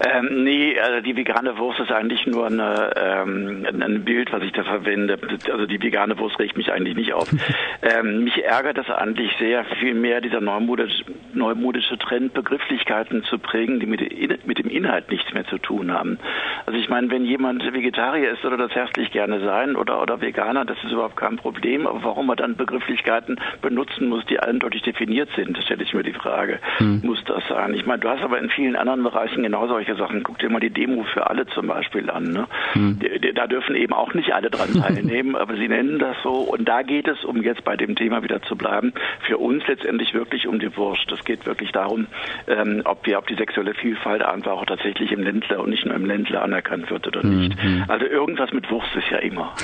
Ähm, 0.00 0.44
nee, 0.44 0.78
also 0.78 1.00
die 1.00 1.16
vegane 1.16 1.56
Wurst 1.58 1.80
ist 1.80 1.92
eigentlich 1.92 2.26
nur 2.26 2.46
eine, 2.46 2.90
ähm, 2.96 3.66
ein 3.80 4.04
Bild, 4.04 4.32
was 4.32 4.42
ich 4.42 4.52
da 4.52 4.64
verwende. 4.64 5.18
Also 5.50 5.66
die 5.66 5.82
vegane 5.82 6.18
Wurst 6.18 6.38
regt 6.38 6.56
mich 6.56 6.72
eigentlich 6.72 6.96
nicht 6.96 7.12
auf. 7.12 7.28
ähm, 7.82 8.24
mich 8.24 8.44
ärgert 8.44 8.78
das 8.78 8.90
eigentlich 8.90 9.30
sehr 9.38 9.64
viel 9.64 9.94
mehr, 9.94 10.20
dieser 10.20 10.40
neumodische, 10.40 11.04
neumodische 11.32 11.98
Trend, 11.98 12.34
Begrifflichkeiten 12.34 13.24
zu 13.24 13.38
prägen, 13.38 13.80
die 13.80 13.86
mit, 13.86 14.46
mit 14.46 14.58
dem 14.58 14.68
Inhalt 14.68 15.10
nichts 15.10 15.32
mehr 15.32 15.46
zu 15.46 15.58
tun 15.58 15.92
haben. 15.92 16.18
Also 16.66 16.78
ich 16.78 16.88
meine, 16.88 17.10
wenn 17.10 17.24
jemand 17.24 17.64
Vegetarier 17.72 18.32
ist 18.32 18.44
oder 18.44 18.56
das 18.56 18.72
herzlich 18.72 19.10
gerne 19.10 19.40
sein 19.40 19.76
oder, 19.76 20.02
oder 20.02 20.20
Veganer, 20.20 20.64
das 20.64 20.78
ist 20.84 20.92
überhaupt 20.92 21.16
kein 21.16 21.36
Problem. 21.36 21.86
Aber 21.86 22.02
warum 22.02 22.26
man 22.26 22.36
dann 22.36 22.56
Begrifflichkeiten 22.56 23.40
benutzen 23.62 24.08
muss, 24.08 24.24
die 24.26 24.40
eindeutig 24.40 24.82
definiert 24.82 25.28
sind, 25.36 25.56
das 25.56 25.64
stelle 25.64 25.82
ich 25.82 25.94
mir 25.94 26.02
die 26.02 26.12
Frage. 26.12 26.58
Hm. 26.78 27.00
Muss 27.04 27.22
das 27.24 27.42
sein? 27.48 27.74
Ich 27.74 27.86
meine, 27.86 28.00
du 28.00 28.08
hast 28.08 28.22
aber 28.22 28.38
in 28.38 28.50
vielen 28.50 28.76
anderen 28.76 29.02
Bereichen 29.02 29.42
genau 29.42 29.66
solche 29.66 29.83
Sachen. 29.96 30.22
Guck 30.22 30.38
dir 30.38 30.48
mal 30.48 30.60
die 30.60 30.70
Demo 30.70 31.04
für 31.04 31.28
alle 31.28 31.46
zum 31.46 31.66
Beispiel 31.66 32.10
an. 32.10 32.24
Ne? 32.24 32.46
Hm. 32.72 32.98
Da 33.34 33.46
dürfen 33.46 33.76
eben 33.76 33.92
auch 33.92 34.14
nicht 34.14 34.32
alle 34.32 34.50
dran 34.50 34.72
teilnehmen, 34.80 35.36
aber 35.36 35.56
sie 35.56 35.68
nennen 35.68 35.98
das 35.98 36.16
so. 36.22 36.32
Und 36.32 36.66
da 36.66 36.82
geht 36.82 37.08
es, 37.08 37.24
um 37.24 37.42
jetzt 37.42 37.64
bei 37.64 37.76
dem 37.76 37.94
Thema 37.96 38.22
wieder 38.22 38.42
zu 38.42 38.56
bleiben, 38.56 38.92
für 39.26 39.38
uns 39.38 39.62
letztendlich 39.66 40.14
wirklich 40.14 40.46
um 40.46 40.58
die 40.58 40.74
Wurst. 40.76 41.10
Es 41.12 41.24
geht 41.24 41.46
wirklich 41.46 41.72
darum, 41.72 42.06
ähm, 42.46 42.82
ob 42.84 43.06
wir, 43.06 43.18
ob 43.18 43.26
die 43.26 43.34
sexuelle 43.34 43.74
Vielfalt 43.74 44.22
einfach 44.22 44.52
auch 44.52 44.66
tatsächlich 44.66 45.12
im 45.12 45.22
Ländler 45.22 45.60
und 45.60 45.70
nicht 45.70 45.84
nur 45.84 45.94
im 45.94 46.06
Ländler 46.06 46.42
anerkannt 46.42 46.90
wird 46.90 47.06
oder 47.06 47.22
nicht. 47.22 47.62
Mhm. 47.62 47.84
Also 47.88 48.06
irgendwas 48.06 48.52
mit 48.52 48.70
Wurst 48.70 48.94
ist 48.96 49.10
ja 49.10 49.18
immer. 49.18 49.54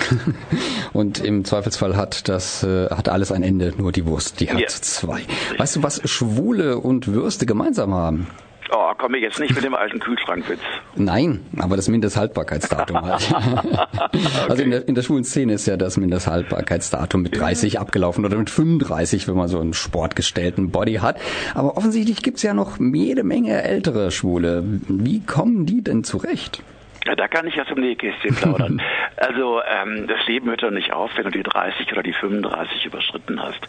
und 0.93 1.25
im 1.25 1.45
Zweifelsfall 1.45 1.97
hat 1.97 2.29
das 2.29 2.63
äh, 2.63 2.89
hat 2.91 3.09
alles 3.09 3.33
ein 3.33 3.43
Ende, 3.43 3.73
nur 3.77 3.93
die 3.93 4.07
Wurst, 4.07 4.41
die 4.41 4.51
hat 4.51 4.61
ja. 4.61 4.67
zwei. 4.69 5.23
Weißt 5.59 5.77
du, 5.77 5.83
was 5.83 6.09
Schwule 6.09 6.79
und 6.79 7.09
Würste 7.09 7.47
gemeinsam 7.47 7.95
haben? 7.95 8.27
Oh, 8.73 8.93
komme 8.97 9.17
ich 9.17 9.25
jetzt 9.25 9.41
nicht 9.41 9.55
mit 9.55 9.65
dem 9.65 9.75
alten 9.75 9.99
Kühlschrankwitz. 9.99 10.61
Nein, 10.95 11.41
aber 11.59 11.77
das 11.77 11.89
Mindesthaltbarkeitsdatum 11.89 13.01
halt. 13.03 13.33
okay. 13.33 14.21
Also 14.49 14.63
in 14.63 14.71
der, 14.71 14.87
in 14.87 14.95
der 14.95 15.03
schwulen 15.03 15.25
Szene 15.25 15.55
ist 15.55 15.67
ja 15.67 15.77
das 15.77 15.97
Mindesthaltbarkeitsdatum 15.97 17.23
mit 17.23 17.39
30 17.39 17.81
abgelaufen 17.81 18.25
oder 18.25 18.37
mit 18.37 18.49
35, 18.49 19.27
wenn 19.27 19.35
man 19.35 19.49
so 19.49 19.59
einen 19.59 19.75
sportgestellten 19.75 20.71
Body 20.71 20.95
hat. 20.95 21.21
Aber 21.55 21.77
offensichtlich 21.77 22.23
gibt's 22.23 22.43
ja 22.43 22.55
noch 22.55 22.79
jede 22.79 23.25
Menge 23.25 23.63
ältere 23.63 24.13
Schwule. 24.13 24.63
Wie 24.87 25.21
kommen 25.21 25.67
die 25.67 25.83
denn 25.83 26.05
zurecht? 26.05 26.63
Ja, 27.07 27.17
da 27.17 27.29
kann 27.29 27.47
ich 27.47 27.59
aus 27.61 27.67
dem 27.69 27.81
Nähkästchen 27.81 28.35
plaudern. 28.35 28.83
also 29.17 29.63
ähm, 29.63 30.07
das 30.07 30.27
Leben 30.27 30.49
hört 30.49 30.63
doch 30.63 30.71
nicht 30.71 30.93
auf, 30.93 31.11
wenn 31.17 31.25
du 31.25 31.31
die 31.31 31.43
30 31.43 31.91
oder 31.93 32.03
die 32.03 32.13
35 32.13 32.85
überschritten 32.85 33.43
hast. 33.43 33.67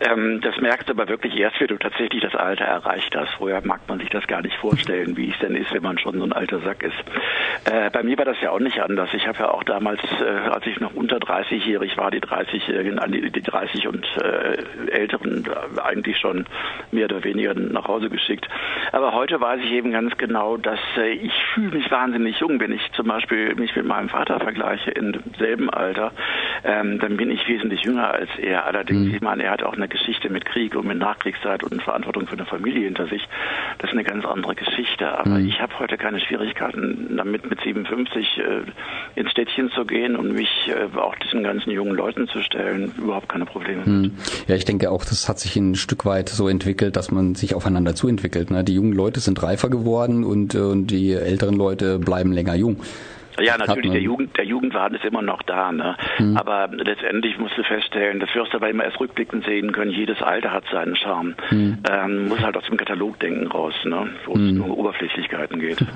Ähm, 0.00 0.40
das 0.42 0.60
merkst 0.60 0.88
du 0.88 0.92
aber 0.92 1.08
wirklich 1.08 1.36
erst, 1.36 1.58
wenn 1.58 1.68
du 1.68 1.78
tatsächlich 1.78 2.22
das 2.22 2.34
Alter 2.34 2.64
erreicht 2.64 3.16
hast. 3.16 3.32
Vorher 3.38 3.64
mag 3.64 3.80
man 3.88 3.98
sich 3.98 4.10
das 4.10 4.26
gar 4.26 4.42
nicht 4.42 4.56
vorstellen, 4.56 5.16
wie 5.16 5.30
es 5.30 5.38
denn 5.38 5.56
ist, 5.56 5.72
wenn 5.72 5.82
man 5.82 5.98
schon 5.98 6.18
so 6.18 6.24
ein 6.24 6.32
alter 6.32 6.60
Sack 6.60 6.82
ist. 6.82 6.96
Äh, 7.64 7.90
bei 7.90 8.02
mir 8.02 8.18
war 8.18 8.26
das 8.26 8.40
ja 8.42 8.50
auch 8.50 8.60
nicht 8.60 8.80
anders. 8.80 9.08
Ich 9.14 9.26
habe 9.26 9.38
ja 9.38 9.50
auch 9.50 9.64
damals, 9.64 10.00
äh, 10.20 10.50
als 10.50 10.66
ich 10.66 10.78
noch 10.78 10.92
unter 10.94 11.16
30-jährig 11.16 11.96
war, 11.96 12.10
die 12.10 12.20
30, 12.20 12.68
äh, 12.68 12.84
die, 13.08 13.30
die 13.30 13.42
30 13.42 13.88
und 13.88 14.06
äh, 14.18 14.90
Älteren 14.90 15.48
eigentlich 15.82 16.18
schon 16.18 16.44
mehr 16.90 17.06
oder 17.06 17.24
weniger 17.24 17.54
nach 17.54 17.88
Hause 17.88 18.10
geschickt. 18.10 18.46
Aber 18.92 19.12
heute 19.12 19.40
weiß 19.40 19.60
ich 19.64 19.72
eben 19.72 19.92
ganz 19.92 20.16
genau, 20.18 20.58
dass 20.58 20.80
äh, 20.98 21.12
ich 21.12 21.32
fühle 21.54 21.78
mich 21.78 21.90
wahnsinnig 21.90 22.38
jung 22.38 22.58
wenn 22.66 22.74
ich 22.74 22.82
zum 22.96 23.06
Beispiel 23.06 23.54
mich 23.54 23.76
mit 23.76 23.86
meinem 23.86 24.08
Vater 24.08 24.40
vergleiche 24.40 24.90
in 24.90 25.12
demselben 25.12 25.70
Alter, 25.70 26.10
ähm, 26.64 26.98
dann 26.98 27.16
bin 27.16 27.30
ich 27.30 27.46
wesentlich 27.46 27.82
jünger 27.84 28.10
als 28.12 28.28
er. 28.42 28.66
Allerdings, 28.66 29.14
ich 29.14 29.20
meine, 29.20 29.44
er 29.44 29.52
hat 29.52 29.62
auch 29.62 29.74
eine 29.74 29.86
Geschichte 29.86 30.30
mit 30.30 30.44
Krieg 30.44 30.74
und 30.74 30.86
mit 30.86 30.98
Nachkriegszeit 30.98 31.62
und 31.62 31.80
Verantwortung 31.80 32.26
für 32.26 32.32
eine 32.32 32.44
Familie 32.44 32.86
hinter 32.86 33.06
sich. 33.06 33.22
Das 33.78 33.90
ist 33.90 33.94
eine 33.94 34.02
ganz 34.02 34.24
andere 34.24 34.56
Geschichte. 34.56 35.16
Aber 35.16 35.38
ich 35.38 35.60
habe 35.60 35.78
heute 35.78 35.96
keine 35.96 36.18
Schwierigkeiten 36.18 37.16
damit, 37.16 37.48
mit 37.48 37.60
57 37.60 38.38
äh, 38.38 39.20
ins 39.20 39.30
Städtchen 39.30 39.70
zu 39.70 39.84
gehen 39.84 40.16
und 40.16 40.32
mich 40.32 40.50
äh, 40.68 40.98
auch 40.98 41.14
diesen 41.16 41.44
ganzen 41.44 41.70
jungen 41.70 41.94
Leuten 41.94 42.26
zu 42.26 42.40
stellen. 42.42 42.92
Überhaupt 42.98 43.28
keine 43.28 43.46
Probleme. 43.46 43.82
mit. 43.86 44.12
Ja, 44.48 44.56
ich 44.56 44.64
denke 44.64 44.90
auch, 44.90 45.04
das 45.04 45.28
hat 45.28 45.38
sich 45.38 45.54
ein 45.54 45.76
Stück 45.76 46.04
weit 46.04 46.28
so 46.30 46.48
entwickelt, 46.48 46.96
dass 46.96 47.12
man 47.12 47.36
sich 47.36 47.54
aufeinander 47.54 47.94
zuentwickelt. 47.94 48.50
Ne? 48.50 48.64
Die 48.64 48.74
jungen 48.74 48.92
Leute 48.92 49.20
sind 49.20 49.40
reifer 49.40 49.68
geworden 49.68 50.24
und, 50.24 50.56
äh, 50.56 50.58
und 50.58 50.88
die 50.88 51.12
älteren 51.12 51.54
Leute 51.54 52.00
bleiben 52.00 52.32
länger 52.32 52.55
jung. 52.58 52.80
Ja, 53.38 53.58
natürlich, 53.58 53.92
der, 53.92 54.00
Jugend, 54.00 54.36
der 54.36 54.44
Jugendwahn 54.44 54.94
ist 54.94 55.04
immer 55.04 55.22
noch 55.22 55.42
da. 55.42 55.72
Ne? 55.72 55.96
Aber 56.36 56.68
letztendlich 56.72 57.38
musst 57.38 57.56
du 57.58 57.62
feststellen, 57.62 58.20
das 58.20 58.34
wirst 58.34 58.52
du 58.52 58.56
aber 58.56 58.70
immer 58.70 58.84
erst 58.84 58.98
rückblickend 58.98 59.44
sehen 59.44 59.72
können, 59.72 59.90
jedes 59.90 60.22
Alter 60.22 60.52
hat 60.52 60.64
seinen 60.72 60.96
Charme. 60.96 61.34
Ähm, 61.50 62.28
muss 62.28 62.40
halt 62.40 62.56
aus 62.56 62.64
dem 62.64 62.76
Katalogdenken 62.76 63.46
raus, 63.48 63.74
ne? 63.84 64.08
wo 64.24 64.32
es 64.32 64.52
nur 64.52 64.66
um 64.66 64.72
Oberflächlichkeiten 64.72 65.60
geht. 65.60 65.78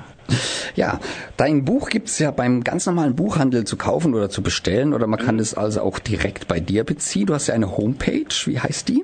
Ja, 0.73 0.99
dein 1.35 1.65
Buch 1.65 1.89
gibt's 1.89 2.17
ja 2.19 2.31
beim 2.31 2.63
ganz 2.63 2.85
normalen 2.85 3.13
Buchhandel 3.13 3.65
zu 3.65 3.77
kaufen 3.77 4.13
oder 4.13 4.29
zu 4.29 4.41
bestellen 4.41 4.93
oder 4.93 5.05
man 5.05 5.19
kann 5.19 5.37
es 5.37 5.53
also 5.53 5.81
auch 5.81 5.99
direkt 5.99 6.47
bei 6.47 6.61
dir 6.61 6.85
beziehen. 6.85 7.25
Du 7.25 7.33
hast 7.33 7.47
ja 7.47 7.53
eine 7.53 7.75
Homepage, 7.75 8.33
wie 8.45 8.57
heißt 8.57 8.87
die? 8.87 9.03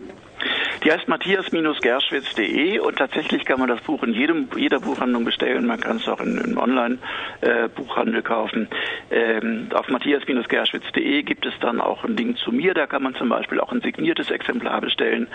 Die 0.88 0.93
heißt 0.93 1.09
matthias-gerschwitz.de 1.09 2.79
und 2.79 2.95
tatsächlich 2.95 3.43
kann 3.43 3.59
man 3.59 3.67
das 3.67 3.81
Buch 3.81 4.03
in 4.03 4.13
jedem, 4.13 4.47
jeder 4.55 4.79
Buchhandlung 4.79 5.25
bestellen. 5.25 5.65
Man 5.65 5.81
kann 5.81 5.97
es 5.97 6.07
auch 6.07 6.21
in, 6.21 6.38
im 6.38 6.57
Online-Buchhandel 6.57 8.21
kaufen. 8.21 8.69
Ähm, 9.11 9.67
auf 9.73 9.89
matthias-gerschwitz.de 9.89 11.23
gibt 11.23 11.45
es 11.45 11.51
dann 11.59 11.81
auch 11.81 12.05
einen 12.05 12.15
Link 12.15 12.38
zu 12.38 12.53
mir. 12.53 12.73
Da 12.73 12.88
kann 12.88 13.03
man 13.03 13.15
zum 13.15 13.27
Beispiel 13.27 13.59
auch 13.59 13.73
ein 13.73 13.81
signiertes 13.81 14.31
Exemplar 14.31 14.79
bestellen. 14.79 15.27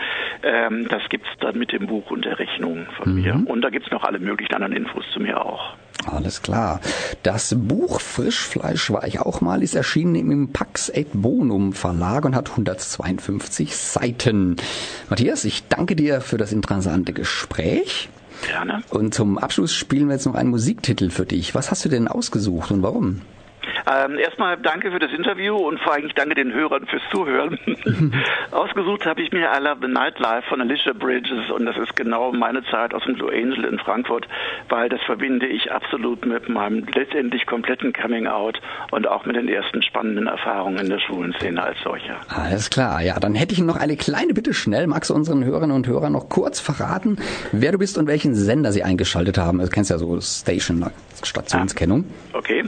Ähm, 0.42 0.88
das 0.88 1.06
gibt's 1.10 1.28
dann 1.40 1.58
mit 1.58 1.70
dem 1.72 1.86
Buch 1.86 2.10
und 2.10 2.24
der 2.24 2.38
Rechnung 2.38 2.86
von 2.96 3.14
mir. 3.14 3.34
Und 3.44 3.60
da 3.60 3.68
gibt's 3.68 3.90
noch 3.90 4.04
alle 4.04 4.20
möglichen 4.20 4.54
anderen 4.54 4.72
Infos 4.72 5.04
zu 5.12 5.20
mir 5.20 5.44
auch. 5.44 5.76
Alles 6.06 6.42
klar. 6.42 6.80
Das 7.22 7.54
Buch 7.56 8.00
Frischfleisch 8.00 8.90
war 8.90 9.06
ich 9.06 9.20
auch 9.20 9.40
mal, 9.40 9.62
ist 9.62 9.74
erschienen 9.74 10.14
im 10.14 10.52
Pax 10.52 10.88
et 10.88 11.08
Bonum 11.12 11.72
Verlag 11.72 12.24
und 12.24 12.34
hat 12.34 12.50
152 12.50 13.76
Seiten. 13.76 14.56
Matthias, 15.08 15.44
ich 15.44 15.68
danke 15.68 15.94
dir 15.94 16.20
für 16.20 16.38
das 16.38 16.52
interessante 16.52 17.12
Gespräch. 17.12 18.08
Gerne. 18.46 18.82
Und 18.90 19.14
zum 19.14 19.38
Abschluss 19.38 19.72
spielen 19.72 20.08
wir 20.08 20.14
jetzt 20.14 20.26
noch 20.26 20.34
einen 20.34 20.50
Musiktitel 20.50 21.10
für 21.10 21.26
dich. 21.26 21.54
Was 21.54 21.70
hast 21.70 21.84
du 21.84 21.88
denn 21.88 22.08
ausgesucht 22.08 22.72
und 22.72 22.82
warum? 22.82 23.20
Ähm, 23.86 24.18
erstmal 24.18 24.56
danke 24.58 24.90
für 24.92 24.98
das 24.98 25.12
Interview 25.12 25.56
und 25.56 25.80
vor 25.80 25.94
allem 25.94 26.08
danke 26.14 26.34
den 26.34 26.52
Hörern 26.52 26.86
fürs 26.86 27.02
Zuhören. 27.10 27.58
Ausgesucht 28.50 29.06
habe 29.06 29.22
ich 29.22 29.32
mir 29.32 29.48
I 29.56 29.62
Love 29.62 29.78
the 29.82 29.88
Nightlife 29.88 30.42
von 30.48 30.60
Alicia 30.60 30.92
Bridges 30.92 31.50
und 31.50 31.66
das 31.66 31.76
ist 31.76 31.96
genau 31.96 32.32
meine 32.32 32.62
Zeit 32.64 32.94
aus 32.94 33.02
dem 33.04 33.14
Blue 33.14 33.32
Angel 33.32 33.64
in 33.64 33.78
Frankfurt, 33.78 34.28
weil 34.68 34.88
das 34.88 35.00
verbinde 35.02 35.46
ich 35.46 35.72
absolut 35.72 36.24
mit 36.24 36.48
meinem 36.48 36.86
letztendlich 36.94 37.46
kompletten 37.46 37.92
Coming 37.92 38.26
Out 38.26 38.60
und 38.90 39.06
auch 39.08 39.26
mit 39.26 39.36
den 39.36 39.48
ersten 39.48 39.82
spannenden 39.82 40.26
Erfahrungen 40.26 40.78
in 40.78 40.90
der 40.90 41.00
schwulen 41.00 41.34
Szene 41.34 41.62
als 41.62 41.78
solcher. 41.82 42.16
Alles 42.28 42.70
klar, 42.70 43.02
ja, 43.02 43.18
dann 43.18 43.34
hätte 43.34 43.54
ich 43.54 43.60
noch 43.60 43.76
eine 43.76 43.96
kleine 43.96 44.34
Bitte 44.34 44.54
schnell. 44.54 44.86
Magst 44.86 45.10
du 45.10 45.14
unseren 45.14 45.44
Hörerinnen 45.44 45.74
und 45.74 45.86
Hörern 45.86 46.12
noch 46.12 46.28
kurz 46.28 46.60
verraten, 46.60 47.16
wer 47.50 47.72
du 47.72 47.78
bist 47.78 47.98
und 47.98 48.06
welchen 48.06 48.34
Sender 48.34 48.70
sie 48.72 48.84
eingeschaltet 48.84 49.38
haben? 49.38 49.58
Du 49.58 49.68
kennst 49.68 49.90
ja 49.90 49.98
so 49.98 50.20
Station, 50.20 50.86
Stationskennung. 51.22 52.04
Okay. 52.32 52.64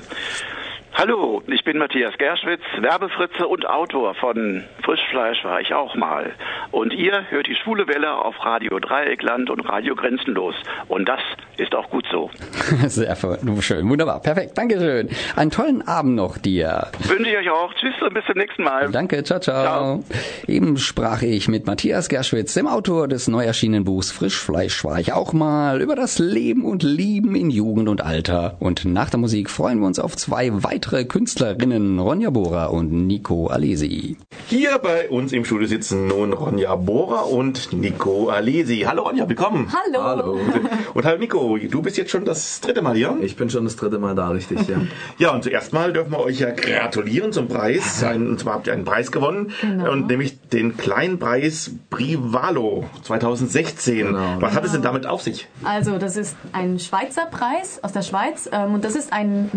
Hallo, 0.96 1.42
ich 1.48 1.64
bin 1.64 1.78
Matthias 1.78 2.16
Gerschwitz, 2.18 2.62
Werbefritze 2.78 3.48
und 3.48 3.68
Autor 3.68 4.14
von 4.14 4.62
Frischfleisch 4.84 5.42
war 5.42 5.60
ich 5.60 5.74
auch 5.74 5.96
mal. 5.96 6.32
Und 6.70 6.92
ihr 6.92 7.28
hört 7.30 7.48
die 7.48 7.56
schwule 7.56 7.88
Welle 7.88 8.14
auf 8.14 8.36
Radio 8.44 8.78
Dreieckland 8.78 9.50
und 9.50 9.68
Radio 9.68 9.96
Grenzenlos. 9.96 10.54
Und 10.86 11.08
das 11.08 11.18
ist 11.56 11.74
auch 11.74 11.90
gut 11.90 12.06
so. 12.12 12.30
Sehr 12.86 13.16
schön, 13.60 13.90
wunderbar, 13.90 14.20
perfekt, 14.20 14.56
Dankeschön. 14.56 15.08
Einen 15.34 15.50
tollen 15.50 15.82
Abend 15.82 16.14
noch 16.14 16.38
dir. 16.38 16.86
Wünsche 17.00 17.28
ich 17.28 17.38
euch 17.38 17.50
auch. 17.50 17.74
Tschüss 17.74 18.00
und 18.00 18.14
bis 18.14 18.24
zum 18.26 18.36
nächsten 18.36 18.62
Mal. 18.62 18.88
Danke, 18.92 19.24
ciao, 19.24 19.40
ciao. 19.40 20.04
Eben 20.46 20.76
sprach 20.76 21.22
ich 21.22 21.48
mit 21.48 21.66
Matthias 21.66 22.08
Gerschwitz, 22.08 22.54
dem 22.54 22.68
Autor 22.68 23.08
des 23.08 23.26
neu 23.26 23.44
erschienenen 23.44 23.82
Buchs 23.82 24.12
Frischfleisch 24.12 24.84
war 24.84 25.00
ich 25.00 25.12
auch 25.12 25.32
mal, 25.32 25.82
über 25.82 25.96
das 25.96 26.20
Leben 26.20 26.64
und 26.64 26.84
Lieben 26.84 27.34
in 27.34 27.50
Jugend 27.50 27.88
und 27.88 28.00
Alter. 28.00 28.56
Und 28.60 28.84
nach 28.84 29.10
der 29.10 29.18
Musik 29.18 29.50
freuen 29.50 29.80
wir 29.80 29.88
uns 29.88 29.98
auf 29.98 30.16
zwei 30.16 30.50
weitere 30.62 30.83
Künstlerinnen, 30.84 31.98
Ronja 31.98 32.28
Bora 32.30 32.66
und 32.66 32.92
Nico 32.92 33.46
Alesi. 33.46 34.18
Hier 34.48 34.78
bei 34.78 35.08
uns 35.08 35.32
im 35.32 35.44
Studio 35.46 35.66
sitzen 35.66 36.06
nun 36.08 36.32
Ronja 36.34 36.74
Bohrer 36.76 37.30
und 37.30 37.72
Nico 37.72 38.28
Alesi. 38.28 38.84
Hallo 38.86 39.04
Ronja, 39.04 39.26
willkommen. 39.28 39.72
Hallo. 39.72 40.02
Hallo. 40.04 40.38
Und 40.94 41.04
hallo 41.04 41.18
Nico, 41.18 41.56
du 41.58 41.82
bist 41.82 41.96
jetzt 41.96 42.10
schon 42.12 42.24
das 42.24 42.60
dritte 42.60 42.80
Mal 42.80 42.94
hier. 42.94 43.16
Ich 43.20 43.34
bin 43.34 43.50
schon 43.50 43.64
das 43.64 43.74
dritte 43.74 43.98
Mal 43.98 44.14
da, 44.14 44.28
richtig, 44.28 44.68
ja. 44.68 44.76
Ja, 45.18 45.34
und 45.34 45.42
zuerst 45.42 45.72
mal 45.72 45.92
dürfen 45.92 46.12
wir 46.12 46.20
euch 46.20 46.38
ja 46.38 46.50
gratulieren 46.52 47.32
zum 47.32 47.48
Preis. 47.48 48.04
Ein, 48.04 48.28
und 48.28 48.38
zwar 48.38 48.54
habt 48.54 48.66
ihr 48.68 48.72
einen 48.74 48.84
Preis 48.84 49.10
gewonnen, 49.10 49.50
Genau. 49.60 49.90
und 49.90 50.06
nämlich 50.06 50.38
den 50.50 50.76
kleinen 50.76 51.18
Preis 51.18 51.72
Privalo 51.90 52.84
2016. 53.02 54.06
Genau. 54.06 54.36
Was 54.40 54.54
hat 54.54 54.64
es 54.64 54.72
denn 54.72 54.82
damit 54.82 55.06
auf 55.06 55.22
sich? 55.22 55.48
Also, 55.64 55.98
das 55.98 56.16
ist 56.16 56.36
ein 56.52 56.78
Schweizer 56.78 57.26
Preis 57.26 57.80
aus 57.82 57.92
der 57.92 58.02
Schweiz 58.02 58.48
ähm, 58.52 58.74
und 58.74 58.84
das 58.84 58.94
ist 58.94 59.12
ein 59.12 59.50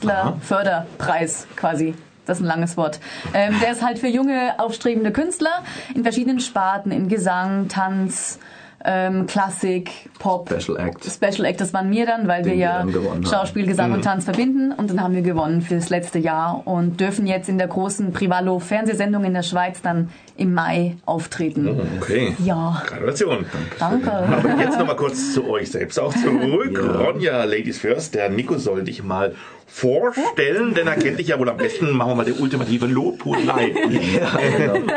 Nachwuchskünstlerförderpreis 0.00 1.46
quasi. 1.56 1.94
Das 2.24 2.38
ist 2.38 2.44
ein 2.44 2.46
langes 2.46 2.76
Wort. 2.76 3.00
Ähm, 3.34 3.54
der 3.60 3.72
ist 3.72 3.82
halt 3.84 3.98
für 3.98 4.06
junge, 4.06 4.54
aufstrebende 4.58 5.10
Künstler 5.10 5.62
in 5.94 6.02
verschiedenen 6.04 6.38
Sparten, 6.38 6.92
in 6.92 7.08
Gesang, 7.08 7.66
Tanz, 7.68 8.38
ähm, 8.84 9.26
Klassik, 9.26 9.90
Pop. 10.20 10.48
Special 10.48 10.78
Act. 10.78 11.04
Special 11.04 11.44
Act, 11.44 11.60
das 11.60 11.72
waren 11.72 11.90
wir 11.90 12.06
dann, 12.06 12.28
weil 12.28 12.44
wir 12.44 12.52
Den 12.52 12.58
wir 12.58 12.64
ja 12.64 12.78
haben. 13.10 13.26
Schauspiel, 13.26 13.66
Gesang 13.66 13.92
und 13.92 14.02
Tanz 14.02 14.24
verbinden 14.24 14.72
und 14.72 14.90
dann 14.90 15.00
haben 15.02 15.14
wir 15.14 15.22
gewonnen 15.22 15.62
für 15.62 15.74
das 15.74 15.88
letzte 15.90 16.18
Jahr 16.20 16.62
und 16.64 17.00
dürfen 17.00 17.26
jetzt 17.26 17.48
in 17.48 17.58
der 17.58 17.68
großen 17.68 18.12
Privalo 18.12 18.58
Fernsehsendung 18.60 19.24
in 19.24 19.34
der 19.34 19.42
Schweiz 19.42 19.82
dann 19.82 20.10
im 20.36 20.54
Mai 20.54 20.96
auftreten. 21.06 21.80
Okay. 22.00 22.36
Ja, 22.44 22.82
Gratulation. 22.86 23.46
danke. 23.78 24.12
Aber 24.12 24.48
jetzt 24.60 24.78
nochmal 24.78 24.96
kurz 24.96 25.34
zu 25.34 25.48
euch 25.48 25.70
selbst 25.70 25.98
auch 26.00 26.14
zurück. 26.14 26.80
Ja. 26.80 27.00
Ronja, 27.02 27.44
Ladies 27.44 27.78
First, 27.78 28.14
der 28.14 28.30
Nico 28.30 28.58
soll 28.58 28.82
dich 28.84 29.02
mal 29.02 29.34
vorstellen, 29.72 30.74
denn 30.74 30.86
er 30.86 30.96
kennt 30.96 31.18
dich 31.18 31.28
ja 31.28 31.38
wohl 31.38 31.48
am 31.48 31.56
besten. 31.56 31.90
Machen 31.92 32.10
wir 32.10 32.14
mal 32.16 32.24
die 32.24 32.32
ultimative 32.32 32.86
Lobhudelei. 32.86 33.74
Ja, 34.12 34.30
genau. 34.56 34.94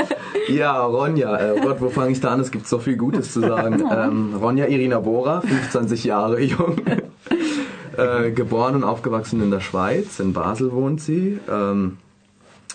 ja 0.49 0.85
Ronja, 0.85 1.37
äh, 1.37 1.51
oh 1.57 1.61
Gott, 1.61 1.81
wo 1.81 1.89
fange 1.89 2.11
ich 2.11 2.19
da 2.19 2.29
an? 2.29 2.39
Es 2.41 2.51
gibt 2.51 2.67
so 2.67 2.79
viel 2.79 2.97
Gutes 2.97 3.31
zu 3.31 3.39
sagen. 3.39 3.83
Ähm, 3.89 4.35
Ronja 4.35 4.65
Irina 4.67 4.99
Bora, 4.99 5.41
25 5.41 6.03
Jahre 6.03 6.41
jung. 6.41 6.77
äh, 7.97 8.31
geboren 8.31 8.75
und 8.75 8.83
aufgewachsen 8.83 9.41
in 9.41 9.51
der 9.51 9.61
Schweiz, 9.61 10.19
in 10.19 10.33
Basel 10.33 10.71
wohnt 10.73 11.01
sie. 11.01 11.39
Ähm, 11.49 11.97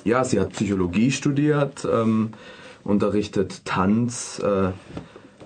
ja, 0.05 0.25
sie 0.25 0.41
hat 0.41 0.51
Psychologie 0.51 1.11
studiert, 1.11 1.87
ähm, 1.91 2.31
unterrichtet 2.85 3.65
Tanz. 3.67 4.41
Äh, 4.43 4.71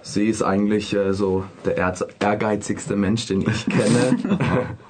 sie 0.05 0.27
ist 0.27 0.43
eigentlich 0.43 0.95
äh, 0.95 1.13
so 1.15 1.45
der 1.65 1.79
erz- 1.79 2.07
ehrgeizigste 2.21 2.95
Mensch, 2.95 3.27
den 3.27 3.41
ich 3.41 3.67
kenne. 3.67 4.39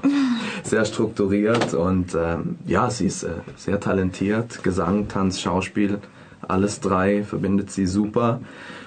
sehr 0.65 0.85
strukturiert 0.85 1.75
und 1.75 2.17
ähm, 2.19 2.57
ja, 2.67 2.91
sie 2.91 3.07
ist 3.07 3.23
äh, 3.23 3.31
sehr 3.57 3.81
talentiert. 3.81 4.62
Gesang, 4.62 5.09
Tanz, 5.09 5.41
Schauspiel, 5.41 5.99
alles 6.47 6.81
drei 6.81 7.23
verbindet 7.23 7.71
sie 7.71 7.87
super. 7.87 8.41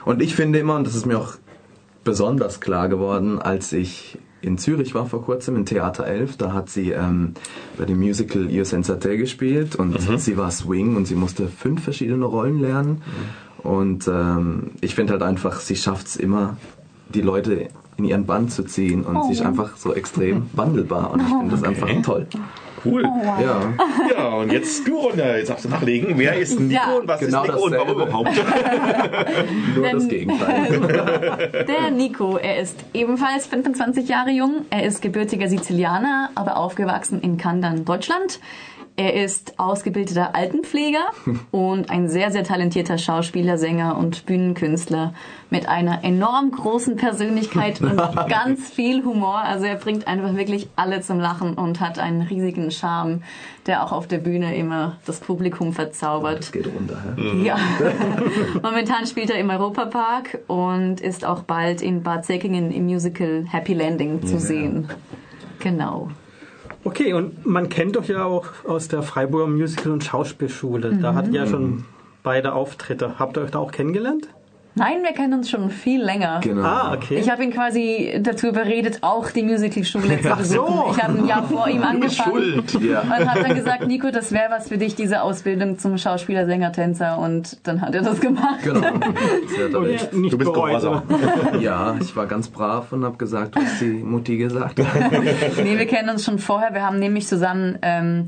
Und 0.06 0.22
ich 0.22 0.36
finde 0.36 0.60
immer, 0.60 0.76
und 0.76 0.86
das 0.86 0.96
ist 0.96 1.06
mir 1.06 1.18
auch 1.18 1.36
besonders 2.04 2.60
klar 2.62 2.90
geworden, 2.90 3.40
als 3.40 3.74
ich 3.74 4.18
in 4.42 4.58
Zürich 4.58 4.94
war 4.96 5.06
vor 5.08 5.24
kurzem, 5.24 5.56
in 5.56 5.66
Theater 5.66 6.06
11, 6.06 6.38
da 6.38 6.54
hat 6.54 6.70
sie 6.70 6.92
ähm, 6.92 7.34
bei 7.78 7.86
dem 7.86 8.00
Musical 8.00 8.50
Io 8.50 8.64
Senza 8.64 8.96
Te 8.96 9.18
gespielt 9.18 9.76
und 9.76 10.00
sie 10.20 10.38
war 10.38 10.52
Swing 10.52 10.96
und 10.96 11.06
sie 11.06 11.16
musste 11.16 11.48
fünf 11.48 11.84
verschiedene 11.84 12.26
Rollen 12.26 12.60
lernen. 12.60 13.02
Und 13.68 14.08
ähm, 14.08 14.72
ich 14.80 14.96
finde 14.96 15.12
halt 15.14 15.24
einfach, 15.24 15.60
sie 15.60 15.76
schafft 15.76 16.08
es 16.08 16.16
immer, 16.16 16.56
die 17.10 17.22
Leute 17.22 17.68
in 17.98 18.06
ihren 18.06 18.26
Bann 18.26 18.48
zu 18.48 18.64
ziehen 18.64 19.04
und 19.04 19.26
sie 19.26 19.34
ist 19.34 19.42
einfach 19.42 19.76
so 19.76 19.94
extrem 19.94 20.50
wandelbar 20.54 21.12
und 21.12 21.22
ich 21.22 21.28
finde 21.28 21.50
das 21.52 21.64
einfach 21.64 21.90
toll. 22.04 22.28
Cool. 22.86 23.04
Ja. 23.04 23.74
Ja, 24.16 24.28
und 24.36 24.52
jetzt 24.54 24.88
du, 24.88 24.98
Ronja, 25.00 25.36
jetzt 25.36 25.50
darfst 25.50 25.66
du 25.66 25.70
nachlegen. 25.70 26.14
Wer 26.18 26.38
ist 26.38 26.60
Nico 26.60 26.74
Ja. 26.74 26.96
und 26.96 27.08
was 27.08 27.20
Genau 27.20 27.44
ist 27.44 27.50
Nico 27.52 27.66
und 27.66 27.72
warum 27.74 28.02
überhaupt? 28.02 28.30
Nur 29.76 29.84
Denn- 29.84 29.96
das 29.98 30.08
Gegenteil. 30.08 31.66
Der 31.68 31.92
Nico, 31.92 32.38
er 32.38 32.62
ist 32.62 32.78
ebenfalls 32.94 33.48
25 33.48 34.08
Jahre 34.08 34.30
jung. 34.32 34.66
Er 34.70 34.86
ist 34.86 35.02
gebürtiger 35.02 35.50
Sizilianer, 35.50 36.30
aber 36.36 36.56
aufgewachsen 36.58 37.20
in 37.22 37.38
Kandern, 37.38 37.84
Deutschland. 37.84 38.40
Er 39.00 39.14
ist 39.14 39.60
ausgebildeter 39.60 40.34
Altenpfleger 40.34 41.12
und 41.52 41.92
ein 41.92 42.10
sehr, 42.10 42.32
sehr 42.32 42.44
talentierter 42.44 42.98
Schauspieler, 42.98 43.60
Sänger 43.60 43.96
und 43.96 44.26
Bühnenkünstler 44.26 45.14
mit 45.52 45.70
einer 45.70 46.04
enorm 46.04 46.50
großen 46.50 46.96
Persönlichkeit 46.96 47.80
und 47.82 47.96
ganz 48.28 48.72
viel 48.72 49.06
Humor. 49.06 49.38
Also 49.38 49.66
er 49.66 49.76
bringt 49.76 50.08
einfach 50.08 50.36
wirklich 50.36 50.68
alle 50.76 51.02
zum 51.02 51.20
Lachen 51.20 51.54
und 51.54 51.80
hat 51.80 52.00
einen 52.00 52.24
riesigen 52.24 52.72
Charme, 52.72 53.22
der 53.68 53.84
auch 53.84 53.92
auf 53.92 54.08
der 54.08 54.18
Bühne 54.18 54.58
immer 54.58 54.98
das 55.06 55.20
Publikum 55.20 55.74
verzaubert. 55.74 56.40
Das 56.40 56.52
geht 56.52 56.66
runter. 56.66 56.98
hä? 57.16 57.22
Mhm. 57.22 57.46
Ja. 57.46 57.60
Momentan 58.64 59.06
spielt 59.06 59.30
er 59.30 59.38
im 59.38 59.52
Europapark 59.52 60.40
und 60.48 61.02
ist 61.02 61.24
auch 61.24 61.44
bald 61.44 61.84
in 61.84 62.02
Bad 62.02 62.26
Säckingen 62.26 62.72
im 62.72 62.86
Musical 62.86 63.46
Happy 63.48 63.76
Landing 63.76 64.26
zu 64.26 64.40
sehen. 64.40 64.90
Genau. 65.60 66.10
Okay, 66.88 67.12
und 67.12 67.46
man 67.46 67.68
kennt 67.68 67.98
doch 67.98 68.06
ja 68.06 68.24
auch 68.24 68.46
aus 68.66 68.88
der 68.88 69.04
Freiburger 69.04 69.48
Musical- 69.48 69.92
und 69.92 70.06
Schauspielschule. 70.06 70.98
Da 71.02 71.16
hattet 71.16 71.34
ihr 71.34 71.42
ja 71.42 71.46
schon 71.46 71.84
beide 72.24 72.54
Auftritte. 72.54 73.20
Habt 73.20 73.36
ihr 73.36 73.44
euch 73.44 73.52
da 73.52 73.60
auch 73.60 73.74
kennengelernt? 73.74 74.30
Nein, 74.78 75.02
wir 75.02 75.12
kennen 75.14 75.34
uns 75.34 75.50
schon 75.50 75.70
viel 75.70 76.04
länger. 76.04 76.40
Genau. 76.44 76.62
Ah, 76.62 76.94
okay. 76.94 77.18
Ich 77.20 77.30
habe 77.30 77.44
ihn 77.44 77.52
quasi 77.52 78.20
dazu 78.22 78.48
überredet, 78.48 79.00
auch 79.02 79.32
die 79.32 79.44
Musicalschule 79.44 80.22
zu 80.22 80.36
besuchen. 80.36 80.46
so. 80.46 80.92
Ich 80.96 81.04
habe 81.04 81.18
ein 81.18 81.26
Jahr 81.28 81.44
vor 81.44 81.68
ihm 81.68 81.84
angefangen. 81.84 82.32
Schuld. 82.32 82.82
Ja. 82.84 83.02
Und 83.02 83.30
habe 83.30 83.42
dann 83.44 83.56
gesagt, 83.56 83.88
Nico, 83.88 84.12
das 84.12 84.32
wäre 84.32 84.52
was 84.52 84.68
für 84.70 84.78
dich, 84.78 84.96
diese 84.96 85.22
Ausbildung 85.22 85.80
zum 85.80 85.98
Schauspieler, 85.98 86.46
Sänger, 86.46 86.72
Tänzer. 86.72 87.18
Und 87.18 87.58
dann 87.68 87.82
hat 87.82 87.96
er 87.96 88.04
das 88.04 88.20
gemacht. 88.20 88.60
Genau. 88.64 88.88
Und 89.78 90.14
nicht 90.14 90.34
Du 90.34 90.38
bist 90.38 90.54
gehorsam. 90.54 91.02
Ja, 91.60 91.96
ich 92.00 92.16
war 92.16 92.28
ganz 92.28 92.48
brav 92.48 92.92
und 92.92 93.04
habe 93.04 93.18
gesagt, 93.18 93.56
was 93.56 93.80
die 93.80 93.86
Mutti 93.86 94.38
gesagt 94.38 94.80
hat. 94.80 95.12
Nee, 95.64 95.78
wir 95.78 95.86
kennen 95.86 96.10
uns 96.10 96.24
schon 96.24 96.40
vorher. 96.40 96.74
Wir 96.74 96.84
haben 96.84 97.00
nämlich 97.00 97.28
zusammen 97.28 97.78
ähm, 97.82 98.28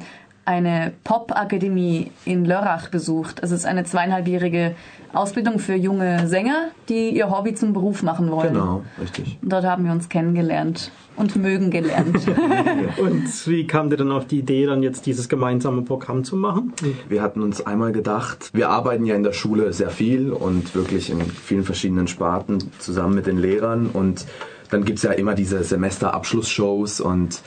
eine 0.50 0.94
Pop-Akademie 1.04 2.10
in 2.26 2.44
Lörrach 2.44 2.90
besucht. 2.90 3.40
Es 3.44 3.52
ist 3.52 3.68
eine 3.68 3.84
zweieinhalbjährige 3.84 4.74
Ausbildung 5.14 5.60
für 5.60 5.76
junge 5.76 6.28
Sänger, 6.28 6.70
die 6.90 7.12
ihr 7.12 7.30
Hobby 7.30 7.54
zum 7.54 7.74
Beruf 7.74 8.02
machen 8.02 8.32
wollen. 8.32 8.56
Genau, 8.56 8.82
richtig. 9.00 9.38
Und 9.44 9.54
dort 9.54 9.66
haben 9.66 9.86
wir 9.86 9.92
uns 9.92 10.10
kennengelernt 10.10 10.92
und 11.16 11.36
mögen 11.36 11.70
gelernt. 11.70 12.26
Und 12.98 13.48
wie 13.48 13.68
kam 13.68 13.92
dir 13.92 13.98
dann 13.98 14.12
auf 14.12 14.26
die 14.26 14.40
Idee, 14.40 14.66
dann 14.66 14.82
jetzt 14.82 15.06
dieses 15.06 15.30
gemeinsame 15.30 15.84
Programm 15.84 16.24
zu 16.24 16.36
machen? 16.36 16.74
Wir 17.10 17.22
hatten 17.22 17.44
uns 17.44 17.64
einmal 17.66 17.92
gedacht, 17.92 18.50
wir 18.54 18.70
arbeiten 18.70 19.06
ja 19.06 19.16
in 19.16 19.24
der 19.24 19.34
Schule 19.34 19.72
sehr 19.74 19.90
viel 19.90 20.32
und 20.32 20.74
wirklich 20.74 21.12
in 21.12 21.22
vielen 21.22 21.64
verschiedenen 21.64 22.08
Sparten 22.08 22.72
zusammen 22.80 23.16
mit 23.16 23.28
den 23.28 23.38
Lehrern 23.38 23.88
und 23.92 24.26
dann 24.72 24.86
gibt's 24.86 25.04
ja 25.04 25.12
immer 25.12 25.36
diese 25.36 25.64
Semesterabschlussshows 25.64 27.02
und 27.02 27.42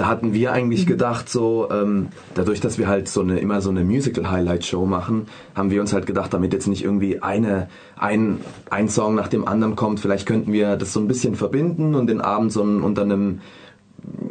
da 0.00 0.08
hatten 0.08 0.32
wir 0.32 0.52
eigentlich 0.52 0.86
gedacht, 0.86 1.28
so 1.28 1.68
ähm, 1.70 2.08
dadurch, 2.34 2.60
dass 2.60 2.78
wir 2.78 2.88
halt 2.88 3.06
so 3.06 3.20
eine 3.20 3.38
immer 3.38 3.60
so 3.60 3.68
eine 3.68 3.84
Musical-Highlight-Show 3.84 4.86
machen, 4.86 5.26
haben 5.54 5.70
wir 5.70 5.82
uns 5.82 5.92
halt 5.92 6.06
gedacht, 6.06 6.32
damit 6.32 6.54
jetzt 6.54 6.68
nicht 6.68 6.82
irgendwie 6.82 7.20
eine 7.20 7.68
ein, 7.98 8.40
ein 8.70 8.88
Song 8.88 9.14
nach 9.14 9.28
dem 9.28 9.46
anderen 9.46 9.76
kommt, 9.76 10.00
vielleicht 10.00 10.24
könnten 10.24 10.54
wir 10.54 10.76
das 10.76 10.94
so 10.94 11.00
ein 11.00 11.06
bisschen 11.06 11.34
verbinden 11.34 11.94
und 11.94 12.06
den 12.06 12.22
Abend 12.22 12.50
so 12.50 12.62
unter 12.62 13.02
einem 13.02 13.40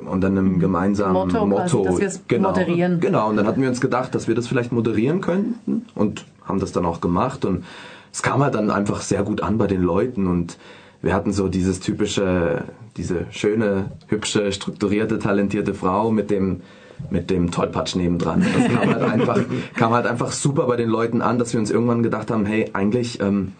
unter 0.07 0.25
einem 0.25 0.59
gemeinsamen 0.59 1.13
Motto 1.13 1.45
quasi, 1.45 1.45
Motto, 1.45 1.83
dass 1.83 1.99
wir 1.99 2.07
es 2.07 2.21
genau, 2.27 2.49
moderieren. 2.49 2.99
Genau, 2.99 3.29
und 3.29 3.37
dann 3.37 3.45
hatten 3.45 3.61
wir 3.61 3.69
uns 3.69 3.79
gedacht, 3.79 4.15
dass 4.15 4.27
wir 4.27 4.33
das 4.33 4.47
vielleicht 4.47 4.71
moderieren 4.71 5.21
könnten 5.21 5.85
und 5.93 6.25
haben 6.45 6.59
das 6.59 6.71
dann 6.71 6.87
auch 6.87 6.99
gemacht 6.99 7.45
und 7.45 7.63
es 8.11 8.23
kam 8.23 8.41
halt 8.41 8.55
dann 8.55 8.71
einfach 8.71 9.01
sehr 9.01 9.21
gut 9.21 9.41
an 9.41 9.59
bei 9.59 9.67
den 9.67 9.83
Leuten 9.83 10.25
und 10.25 10.57
wir 11.03 11.13
hatten 11.13 11.31
so 11.31 11.47
dieses 11.47 11.79
typische, 11.79 12.63
diese 12.99 13.25
schöne, 13.31 13.91
hübsche, 14.07 14.51
strukturierte, 14.51 15.17
talentierte 15.17 15.73
Frau 15.73 16.11
mit 16.11 16.29
dem 16.29 16.61
mit 17.09 17.29
dem 17.29 17.49
Tollpatsch 17.49 17.95
nebendran. 17.95 18.45
Das 18.53 18.67
kam 18.67 18.93
halt 18.93 19.01
einfach, 19.13 19.39
kam 19.75 19.93
halt 19.93 20.05
einfach 20.05 20.33
super 20.33 20.67
bei 20.67 20.75
den 20.75 20.89
Leuten 20.89 21.21
an, 21.21 21.39
dass 21.39 21.53
wir 21.53 21.59
uns 21.61 21.71
irgendwann 21.71 22.03
gedacht 22.03 22.29
haben, 22.29 22.45
hey, 22.45 22.69
eigentlich, 22.73 23.21
ähm, 23.21 23.53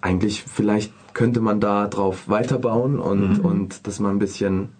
eigentlich 0.00 0.42
vielleicht 0.42 0.92
könnte 1.14 1.40
man 1.40 1.60
da 1.60 1.86
drauf 1.86 2.28
weiterbauen 2.28 2.98
und, 2.98 3.38
und 3.38 3.86
das 3.86 4.00
mal 4.00 4.10
ein 4.10 4.18
bisschen, 4.18 4.70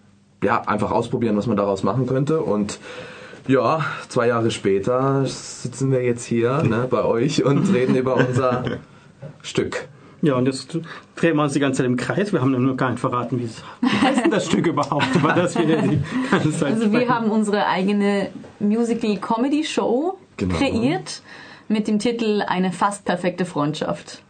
ja, 0.42 0.62
einfach 0.62 0.90
ausprobieren, 0.90 1.36
was 1.36 1.46
man 1.46 1.56
daraus 1.56 1.84
machen 1.84 2.06
könnte 2.06 2.40
und 2.40 2.80
ja, 3.48 3.84
zwei 4.08 4.26
Jahre 4.26 4.50
später 4.50 5.24
sitzen 5.24 5.92
wir 5.92 6.02
jetzt 6.02 6.24
hier 6.24 6.64
ne, 6.64 6.88
bei 6.90 7.04
euch 7.04 7.44
und 7.44 7.72
reden 7.72 7.94
über 7.94 8.16
unser 8.16 8.64
Stück. 9.42 9.88
Ja, 10.22 10.34
und 10.34 10.46
jetzt 10.46 10.78
drehen 11.16 11.36
wir 11.36 11.42
uns 11.42 11.52
die 11.52 11.60
ganze 11.60 11.78
Zeit 11.78 11.86
im 11.86 11.96
Kreis. 11.96 12.32
Wir 12.32 12.40
haben 12.40 12.50
nur 12.50 12.76
gar 12.76 12.90
nicht 12.90 13.00
verraten, 13.00 13.38
wie 13.38 13.44
es 13.44 13.62
heißt 14.02 14.24
denn 14.24 14.30
das 14.30 14.46
Stück 14.50 14.66
überhaupt, 14.66 15.14
über 15.14 15.32
das 15.32 15.56
wir 15.58 15.64
die 15.82 16.00
ganze 16.30 16.52
Zeit 16.52 16.72
Also 16.74 16.90
wir 16.92 17.08
haben 17.08 17.30
unsere 17.30 17.66
eigene 17.66 18.28
Musical-Comedy-Show 18.60 20.18
Genau. 20.38 20.54
kreiert 20.54 21.22
mit 21.68 21.88
dem 21.88 21.98
Titel 21.98 22.42
Eine 22.46 22.70
fast 22.72 23.04
perfekte 23.04 23.44
Freundschaft. 23.46 24.22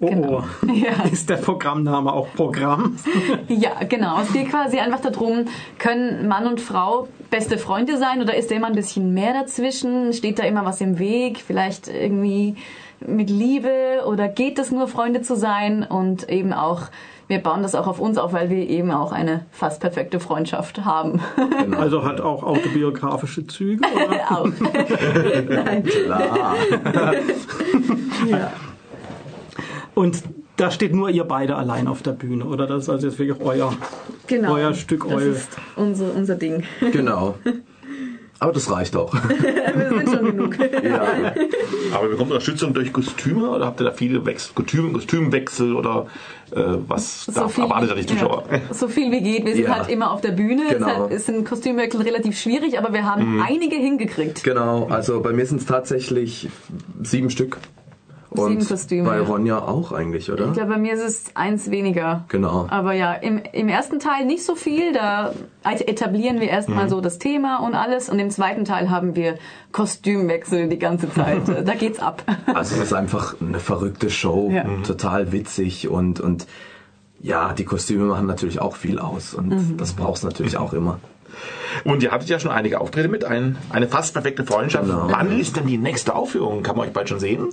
Oh, 0.00 0.06
genau. 0.08 0.44
Ja. 0.74 1.04
Ist 1.10 1.30
der 1.30 1.36
Programmname 1.36 2.12
auch 2.12 2.28
Programm? 2.34 2.96
Ja, 3.48 3.82
genau. 3.88 4.20
Es 4.20 4.32
geht 4.32 4.50
quasi 4.50 4.78
einfach 4.78 5.00
darum, 5.00 5.46
können 5.78 6.28
Mann 6.28 6.46
und 6.46 6.60
Frau 6.60 7.08
beste 7.30 7.58
Freunde 7.58 7.96
sein 7.98 8.20
oder 8.20 8.36
ist 8.36 8.50
da 8.50 8.54
immer 8.56 8.66
ein 8.66 8.74
bisschen 8.74 9.14
mehr 9.14 9.32
dazwischen? 9.32 10.12
Steht 10.12 10.38
da 10.38 10.42
immer 10.44 10.64
was 10.64 10.80
im 10.80 10.98
Weg? 10.98 11.38
Vielleicht 11.46 11.88
irgendwie 11.88 12.56
mit 13.00 13.30
Liebe 13.30 14.02
oder 14.06 14.28
geht 14.28 14.58
es 14.58 14.70
nur 14.70 14.88
Freunde 14.88 15.22
zu 15.22 15.36
sein? 15.36 15.84
Und 15.88 16.28
eben 16.28 16.52
auch, 16.52 16.82
wir 17.28 17.38
bauen 17.38 17.62
das 17.62 17.74
auch 17.74 17.86
auf 17.86 17.98
uns 18.00 18.18
auf, 18.18 18.32
weil 18.32 18.50
wir 18.50 18.68
eben 18.68 18.90
auch 18.90 19.12
eine 19.12 19.44
fast 19.50 19.80
perfekte 19.80 20.20
Freundschaft 20.20 20.84
haben. 20.84 21.20
Also 21.78 22.04
hat 22.04 22.20
auch 22.20 22.42
autobiografische 22.42 23.46
Züge? 23.46 23.84
Oder? 23.94 24.30
auch. 24.30 24.46
Nein. 25.48 25.82
Klar. 25.84 26.54
Und 29.94 30.22
da 30.56 30.70
steht 30.70 30.94
nur 30.94 31.10
ihr 31.10 31.24
beide 31.24 31.56
allein 31.56 31.86
auf 31.88 32.02
der 32.02 32.12
Bühne, 32.12 32.44
oder? 32.44 32.66
Das 32.66 32.84
ist 32.84 32.88
also 32.88 33.06
jetzt 33.08 33.18
wirklich 33.18 33.40
euer, 33.46 33.72
Genau. 34.26 34.54
euer 34.54 34.74
Stück, 34.74 35.04
Das 35.04 35.12
euer. 35.12 35.32
ist 35.32 35.48
unser, 35.76 36.14
unser 36.14 36.34
Ding. 36.34 36.64
Genau. 36.92 37.34
Aber 38.38 38.52
das 38.52 38.70
reicht 38.70 38.94
auch. 38.96 39.12
Wir 39.74 39.88
sind 39.88 40.08
schon 40.10 40.24
genug. 40.24 40.56
Ja. 40.82 41.02
Aber 41.94 42.08
bekommt 42.08 42.30
ihr 42.30 42.34
Unterstützung 42.34 42.74
durch 42.74 42.92
Kostüme 42.92 43.48
oder 43.50 43.66
habt 43.66 43.80
ihr 43.80 43.84
da 43.84 43.90
viele 43.92 44.24
Wechsel, 44.26 44.52
Kostüm, 44.54 44.92
Kostümwechsel 44.92 45.74
oder 45.74 46.06
äh, 46.52 46.62
was 46.86 47.26
da 47.34 47.42
erwartet 47.42 47.90
ihr 47.90 47.96
die 47.96 48.06
Zuschauer? 48.06 48.44
Ja, 48.50 48.74
so 48.74 48.88
viel 48.88 49.10
wie 49.10 49.20
geht. 49.22 49.44
Wir 49.46 49.54
sind 49.54 49.64
Ja. 49.64 49.76
halt 49.78 49.88
immer 49.88 50.10
auf 50.12 50.20
der 50.20 50.32
Bühne. 50.32 50.62
Genau. 50.68 50.86
Deshalb 50.86 51.10
ist 51.12 51.28
ein 51.30 51.44
Kostümwechsel 51.44 52.02
relativ 52.02 52.38
schwierig, 52.38 52.78
aber 52.78 52.92
wir 52.92 53.04
haben 53.04 53.42
einige 53.42 53.76
hingekriegt. 53.76 54.44
Genau, 54.44 54.86
also 54.90 55.20
bei 55.22 55.32
mir 55.32 55.46
sind 55.46 55.60
es 55.60 55.66
tatsächlich 55.66 56.48
sieben 57.02 57.30
Stück. 57.30 57.58
Und 58.38 58.68
Kostüme, 58.68 59.08
bei 59.08 59.16
ja. 59.16 59.22
Ronja 59.22 59.58
auch 59.60 59.92
eigentlich, 59.92 60.30
oder? 60.30 60.46
Ich 60.46 60.52
glaube, 60.54 60.70
bei 60.72 60.78
mir 60.78 60.94
ist 60.94 61.02
es 61.02 61.24
eins 61.34 61.70
weniger. 61.70 62.24
Genau. 62.28 62.66
Aber 62.70 62.92
ja, 62.92 63.12
im, 63.14 63.40
im 63.52 63.68
ersten 63.68 63.98
Teil 63.98 64.24
nicht 64.26 64.44
so 64.44 64.54
viel. 64.54 64.92
Da 64.92 65.32
etablieren 65.64 66.40
wir 66.40 66.48
erstmal 66.48 66.84
Mhm. 66.86 66.90
so 66.90 67.00
das 67.00 67.18
Thema 67.18 67.58
und 67.64 67.74
alles. 67.74 68.08
Und 68.08 68.18
im 68.18 68.30
zweiten 68.30 68.64
Teil 68.64 68.90
haben 68.90 69.14
wir 69.16 69.36
Kostümwechsel 69.72 70.68
die 70.68 70.78
ganze 70.78 71.12
Zeit. 71.12 71.42
da 71.66 71.74
geht's 71.74 71.98
ab. 72.00 72.22
Also 72.46 72.76
es 72.76 72.82
ist 72.82 72.92
einfach 72.92 73.36
eine 73.40 73.60
verrückte 73.60 74.10
Show, 74.10 74.50
Ja. 74.52 74.64
total 74.86 75.32
witzig 75.32 75.88
und, 75.88 76.20
und 76.20 76.46
ja, 77.20 77.52
die 77.52 77.64
Kostüme 77.64 78.04
machen 78.04 78.26
natürlich 78.26 78.60
auch 78.60 78.76
viel 78.76 78.98
aus 78.98 79.34
und 79.34 79.48
Mhm. 79.48 79.76
das 79.78 79.92
brauchst 79.94 80.22
du 80.22 80.26
natürlich 80.28 80.56
auch 80.58 80.72
immer. 80.72 80.98
Und 81.84 82.02
ihr 82.02 82.10
hattet 82.10 82.28
ja 82.28 82.38
schon 82.38 82.50
einige 82.50 82.80
Auftritte 82.80 83.08
mit, 83.08 83.24
ein, 83.24 83.56
eine 83.70 83.88
fast 83.88 84.14
perfekte 84.14 84.44
Freundschaft. 84.44 84.86
Genau. 84.86 85.08
Wann 85.10 85.38
ist 85.38 85.56
denn 85.56 85.66
die 85.66 85.78
nächste 85.78 86.14
Aufführung? 86.14 86.62
Kann 86.62 86.76
man 86.76 86.86
euch 86.86 86.92
bald 86.92 87.08
schon 87.08 87.20
sehen? 87.20 87.48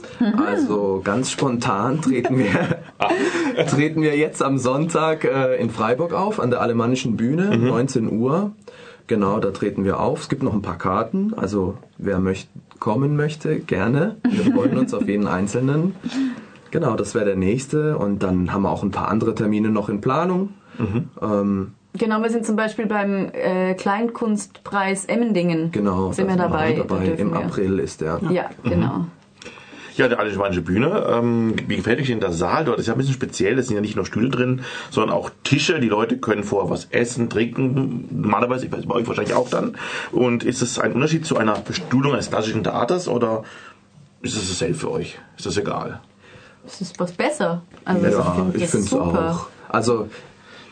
Also 0.48 1.02
ganz 1.04 1.32
spontan 1.32 2.02
treten 2.02 2.38
wir, 2.38 2.80
treten 3.68 4.02
wir 4.02 4.18
jetzt 4.18 4.42
am 4.42 4.58
Sonntag 4.58 5.26
äh, 5.26 5.56
in 5.56 5.70
Freiburg 5.70 6.14
auf, 6.14 6.40
an 6.40 6.50
der 6.50 6.62
Alemannischen 6.62 7.18
Bühne, 7.18 7.58
19 7.58 8.12
Uhr. 8.12 8.52
Genau, 9.08 9.40
da 9.40 9.52
treten 9.52 9.84
wir 9.84 10.00
auf. 10.00 10.22
Es 10.22 10.30
gibt 10.30 10.44
noch 10.44 10.54
ein 10.54 10.62
paar 10.62 10.78
Karten, 10.78 11.34
also 11.36 11.78
wer 11.98 12.20
möcht, 12.20 12.50
kommen 12.80 13.16
möchte, 13.16 13.60
gerne. 13.60 14.18
Wir 14.30 14.54
freuen 14.54 14.78
uns 14.78 14.94
auf 14.94 15.08
jeden 15.08 15.28
Einzelnen. 15.28 15.96
Genau, 16.72 16.96
das 16.96 17.14
wäre 17.14 17.26
der 17.26 17.36
nächste. 17.36 17.98
Und 17.98 18.24
dann 18.24 18.54
haben 18.54 18.64
wir 18.64 18.72
auch 18.72 18.84
ein 18.84 18.92
paar 18.92 19.10
andere 19.10 19.36
Termine 19.36 19.70
noch 19.70 19.90
in 19.90 20.02
Planung. 20.02 20.50
Ähm, 21.22 21.74
Genau, 21.96 22.22
wir 22.24 22.30
sind 22.32 22.46
zum 22.46 22.56
Beispiel 22.56 22.88
beim 22.88 23.30
äh, 23.34 23.76
Kleinkunstpreis 23.76 25.06
Emmendingen. 25.06 25.72
genau, 25.72 26.12
Sind 26.12 26.28
wir 26.28 26.36
dabei. 26.38 26.74
dabei. 26.74 27.06
Im 27.18 27.32
wir. 27.32 27.38
April 27.38 27.80
ist 27.80 28.02
der. 28.02 28.20
Ja, 28.32 28.50
genau. 28.64 29.06
Ja, 29.96 30.08
der 30.08 30.20
Alemannische 30.20 30.62
Bühne. 30.64 31.06
Ähm, 31.08 31.54
wie 31.68 31.76
gefällt 31.76 32.00
euch 32.00 32.08
denn 32.08 32.20
der 32.20 32.32
Saal 32.32 32.66
dort? 32.66 32.80
ist 32.80 32.88
ja 32.88 32.94
ein 32.94 32.98
bisschen 32.98 33.14
speziell. 33.14 33.60
Es 33.60 33.68
sind 33.68 33.76
ja 33.76 33.82
nicht 33.82 33.96
nur 33.96 34.08
Stühle 34.08 34.30
drin, 34.30 34.62
sondern 34.90 35.16
auch 35.16 35.30
Tische. 35.44 35.80
Die 35.80 35.88
Leute 35.88 36.18
können 36.18 36.44
vorher 36.44 36.72
was 36.72 36.86
essen, 36.86 37.30
trinken. 37.30 38.08
Normalerweise, 38.10 38.66
ich 38.66 38.72
weiß, 38.72 38.88
bei 38.88 38.96
euch 38.96 39.08
wahrscheinlich 39.08 39.36
auch 39.36 39.50
dann. 39.52 39.78
Und 40.12 40.44
ist 40.44 40.64
es 40.64 40.80
ein 40.80 40.94
Unterschied 40.94 41.28
zu 41.28 41.38
einer 41.38 41.60
Bestuhlung 41.60 42.14
eines 42.14 42.32
klassischen 42.32 42.64
Theaters 42.64 43.08
oder 43.08 43.44
ist 44.24 44.36
es 44.36 44.50
dasselbe 44.50 44.74
für 44.74 44.90
euch? 44.90 45.20
Ist 45.38 45.46
das 45.46 45.58
egal? 45.58 46.00
Das 46.64 46.82
ist 46.82 47.00
was 47.00 47.12
besser. 47.12 47.62
Also 47.86 48.02
das 48.04 48.14
Ja, 48.14 48.46
ich 48.56 48.62
das 48.62 48.72
finde 48.72 48.86
es 48.88 48.94
auch. 48.94 49.46
Also 49.70 50.10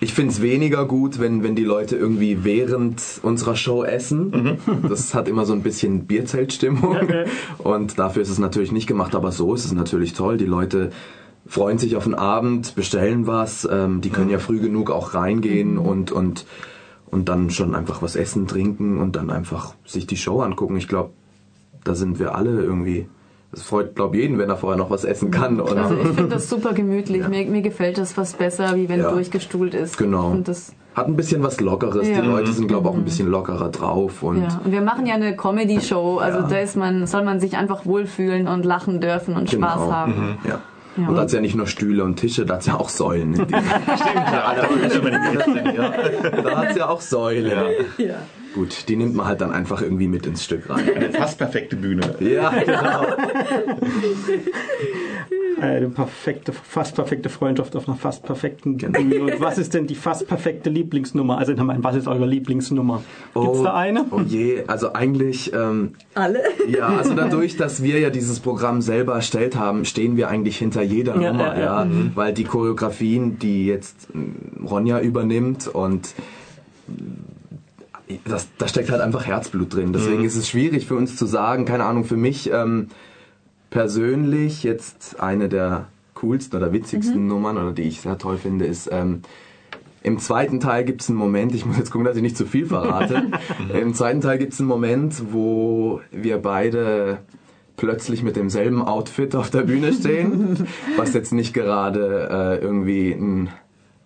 Ich 0.04 0.16
finde 0.16 0.34
es 0.34 0.42
weniger 0.42 0.86
gut, 0.86 1.20
wenn, 1.20 1.44
wenn 1.44 1.56
die 1.56 1.64
Leute 1.64 1.96
irgendwie 1.96 2.44
während 2.44 3.20
unserer 3.22 3.56
Show 3.56 3.84
essen. 3.84 4.58
Das 4.90 5.14
hat 5.14 5.28
immer 5.28 5.46
so 5.46 5.54
ein 5.54 5.62
bisschen 5.62 6.08
Bierzeltstimmung. 6.08 6.98
Und 7.60 8.00
dafür 8.00 8.24
ist 8.24 8.30
es 8.30 8.40
natürlich 8.40 8.72
nicht 8.72 8.88
gemacht, 8.88 9.14
aber 9.14 9.32
so 9.32 9.54
ist 9.54 9.64
es 9.64 9.74
natürlich 9.74 10.14
toll. 10.14 10.38
Die 10.38 10.48
Leute 10.48 10.90
freuen 11.46 11.78
sich 11.78 11.96
auf 11.96 12.06
den 12.06 12.16
Abend, 12.16 12.74
bestellen 12.74 13.28
was. 13.28 13.68
Ähm, 13.72 14.02
die 14.02 14.10
können 14.10 14.32
ja 14.32 14.40
früh 14.40 14.60
genug 14.60 14.90
auch 14.90 15.14
reingehen 15.14 15.78
und, 15.78 16.12
und, 16.12 16.48
und 17.12 17.30
dann 17.30 17.52
schon 17.52 17.76
einfach 17.76 18.02
was 18.02 18.16
essen, 18.16 18.48
trinken 18.48 18.98
und 18.98 19.16
dann 19.16 19.30
einfach 19.30 19.76
sich 19.86 20.08
die 20.08 20.18
Show 20.18 20.42
angucken. 20.42 20.78
Ich 20.78 20.88
glaube, 20.88 21.12
da 21.84 21.94
sind 21.94 22.18
wir 22.18 22.34
alle 22.34 22.64
irgendwie. 22.64 23.08
Es 23.54 23.64
freut, 23.64 23.96
glaube 23.96 24.18
jeden, 24.18 24.38
wenn 24.40 24.50
er 24.50 24.56
vorher 24.58 24.78
noch 24.78 24.90
was 24.90 25.04
essen 25.04 25.30
kann. 25.32 25.60
Und 25.60 25.78
Also 25.78 25.96
ich 25.96 26.08
finde 26.08 26.28
das 26.30 26.50
super 26.50 26.74
gemütlich. 26.74 27.28
Mir, 27.28 27.46
mir 27.46 27.62
gefällt 27.62 27.98
das 27.98 28.14
fast 28.14 28.38
besser, 28.38 28.76
wie 28.76 28.88
wenn 28.88 29.00
Ja. 29.02 29.12
durchgestuhlt 29.12 29.74
ist. 29.74 29.98
Genau. 29.98 30.30
Und 30.30 30.48
das, 30.48 30.74
hat 30.96 31.08
ein 31.08 31.16
bisschen 31.18 31.42
was 31.44 31.60
Lockeres. 31.62 32.08
Ja. 32.08 32.22
Die 32.22 32.28
Leute 32.28 32.52
sind, 32.54 32.68
glaube 32.68 32.88
ich, 32.88 32.94
auch 32.94 32.98
ein 32.98 33.04
bisschen 33.06 33.28
lockerer 33.30 33.70
drauf. 33.70 34.24
Und 34.24 34.42
ja. 34.44 34.62
Und 34.64 34.72
wir 34.72 34.82
machen 34.82 35.06
ja 35.06 35.16
eine 35.16 35.36
Comedy-Show. 35.36 36.18
Also 36.20 36.40
Ja. 36.40 36.48
da 36.48 36.58
ist 36.60 36.76
man, 36.78 37.08
soll 37.08 37.24
man 37.24 37.40
sich 37.42 37.58
einfach 37.58 37.86
wohlfühlen 37.86 38.48
und 38.48 38.66
lachen 38.66 39.00
dürfen 39.02 39.36
und 39.36 39.50
Genau. 39.50 39.68
Spaß 39.68 39.92
haben. 39.92 40.38
Ja. 40.48 40.60
Ja. 40.98 41.08
Und 41.08 41.16
da 41.16 41.22
hat's 41.22 41.32
ja 41.32 41.40
nicht 41.40 41.56
nur 41.56 41.68
Stühle 41.68 42.04
und 42.04 42.18
Tische, 42.18 42.46
da 42.46 42.56
hat's 42.56 42.66
ja 42.66 42.76
auch 42.78 42.90
Säulen. 42.90 43.34
In 43.40 43.48
denen- 43.48 43.64
da 46.44 46.58
hat's 46.58 46.76
ja 46.76 46.90
auch 46.90 47.00
Säulen. 47.02 47.52
Ja. 47.98 48.16
Gut, 48.54 48.90
die 48.90 48.96
nimmt 48.98 49.16
man 49.16 49.28
halt 49.28 49.40
dann 49.42 49.52
einfach 49.52 49.82
irgendwie 49.82 50.08
mit 50.08 50.26
ins 50.26 50.44
Stück 50.44 50.70
rein. 50.70 50.84
Eine 50.94 51.12
fast 51.12 51.38
perfekte 51.38 51.76
Bühne. 51.78 52.02
Ja, 52.20 52.50
genau. 52.50 53.06
Eine 55.62 55.90
perfekte, 55.90 56.54
fast 56.54 56.96
perfekte 56.96 57.30
Freundschaft 57.30 57.76
auf 57.76 57.88
einer 57.88 57.96
fast 57.98 58.24
perfekten 58.24 58.78
Bühne. 58.78 59.22
Und 59.22 59.40
was 59.42 59.58
ist 59.60 59.74
denn 59.76 59.86
die 59.86 59.94
fast 59.96 60.28
perfekte 60.28 60.70
Lieblingsnummer? 60.72 61.38
Also, 61.38 61.52
ich 61.54 61.62
meine, 61.62 61.84
was 61.84 61.96
ist 61.96 62.08
eure 62.08 62.26
Lieblingsnummer? 62.26 63.04
Gibt's 63.36 63.60
Oh, 63.60 63.64
da 63.64 63.76
eine? 63.76 64.06
Oh 64.10 64.22
je, 64.22 64.64
also 64.66 64.94
eigentlich, 64.94 65.54
ähm, 65.54 65.94
Alle? 66.16 66.40
ja, 66.68 66.88
also 66.88 67.14
dadurch, 67.14 67.58
dass 67.58 67.84
wir 67.84 68.00
ja 68.00 68.10
dieses 68.10 68.40
Programm 68.40 68.82
selber 68.82 69.14
erstellt 69.14 69.56
haben, 69.56 69.86
stehen 69.86 70.18
wir 70.18 70.30
eigentlich 70.30 70.58
hinter 70.58 70.82
jeder 70.82 71.20
Ja, 71.22 71.32
Nummer, 71.32 71.56
ja, 71.58 71.64
ja. 71.82 71.86
Mhm. 71.86 72.12
weil 72.16 72.34
die 72.34 72.44
Choreografien, 72.46 73.38
die 73.38 73.68
jetzt 73.68 74.08
ähm, 74.16 74.66
Ronja 74.68 75.00
übernimmt 75.00 75.68
und 75.68 76.16
das, 78.26 78.48
da 78.58 78.68
steckt 78.68 78.92
halt 78.92 79.02
einfach 79.02 79.26
Herzblut 79.26 79.74
drin. 79.74 79.94
Deswegen 79.94 80.20
Mhm. 80.20 80.26
ist 80.26 80.36
es 80.36 80.50
schwierig 80.50 80.86
für 80.88 80.96
uns 80.96 81.16
zu 81.16 81.26
sagen, 81.26 81.66
keine 81.66 81.86
Ahnung, 81.86 82.04
für 82.04 82.18
mich 82.18 82.52
ähm, 82.52 82.88
persönlich 83.70 84.64
jetzt 84.64 85.20
eine 85.20 85.50
der 85.50 85.88
coolsten 86.16 86.58
oder 86.58 86.74
witzigsten 86.74 87.26
Nummern 87.28 87.58
oder 87.58 87.72
die 87.72 87.84
ich 87.84 88.02
sehr 88.02 88.18
toll 88.18 88.38
finde, 88.38 88.66
ist 88.66 88.90
ähm, 88.92 89.22
im 90.04 90.18
zweiten 90.20 90.60
Teil 90.60 90.84
gibt 90.84 91.02
es 91.02 91.10
einen 91.10 91.18
Moment, 91.20 91.54
ich 91.54 91.66
muss 91.66 91.78
jetzt 91.78 91.92
gucken, 91.92 92.06
dass 92.06 92.16
ich 92.16 92.24
nicht 92.24 92.36
zu 92.36 92.46
viel 92.48 92.66
verrate. 92.66 93.24
Im 93.80 93.94
zweiten 93.94 94.20
Teil 94.20 94.40
gibt 94.40 94.54
es 94.54 94.60
einen 94.60 94.68
Moment, 94.68 95.32
wo 95.32 96.02
wir 96.12 96.40
beide 96.40 97.20
plötzlich 97.78 98.24
mit 98.24 98.36
demselben 98.36 98.82
Outfit 98.82 99.36
auf 99.36 99.52
der 99.52 99.62
Bühne 99.62 99.94
stehen, 99.94 100.66
was 100.98 101.14
jetzt 101.14 101.32
nicht 101.34 101.54
gerade 101.54 102.30
äh, 102.32 102.64
irgendwie 102.64 103.12
ein 103.12 103.50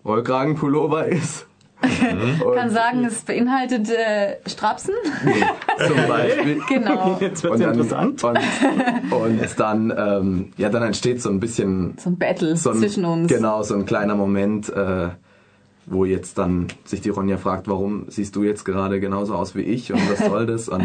Rollkragenpullover 0.04 1.06
ist. 1.06 1.46
Ich 1.82 2.54
kann 2.54 2.70
sagen, 2.70 3.04
es 3.04 3.22
beinhaltet 3.22 3.90
äh, 3.90 4.36
Strapsen. 4.46 4.94
Zum 5.86 5.96
Beispiel. 6.08 6.60
Genau. 6.68 7.18
Jetzt 7.20 7.44
wird's 7.44 7.56
Und 7.56 7.60
dann, 7.60 7.74
interessant. 7.74 8.24
Und, 8.24 8.38
und 9.12 9.60
dann, 9.60 9.94
ähm, 9.96 10.52
ja, 10.56 10.68
dann 10.68 10.82
entsteht 10.82 11.20
so 11.22 11.28
ein 11.30 11.38
bisschen 11.38 11.94
So 11.98 12.10
ein 12.10 12.18
Battle 12.18 12.56
so 12.56 12.70
ein, 12.70 12.78
zwischen 12.78 13.04
uns. 13.04 13.28
Genau, 13.28 13.62
so 13.62 13.74
ein 13.74 13.84
kleiner 13.86 14.14
Moment, 14.14 14.68
äh, 14.70 15.08
wo 15.86 16.04
jetzt 16.04 16.38
dann 16.38 16.66
sich 16.84 17.00
die 17.00 17.10
Ronja 17.10 17.36
fragt, 17.36 17.68
warum 17.68 18.06
siehst 18.08 18.34
du 18.36 18.42
jetzt 18.42 18.64
gerade 18.64 18.98
genauso 19.00 19.34
aus 19.34 19.54
wie 19.54 19.62
ich 19.62 19.92
und 19.92 20.00
was 20.10 20.26
soll 20.26 20.46
das? 20.46 20.68
Und 20.68 20.82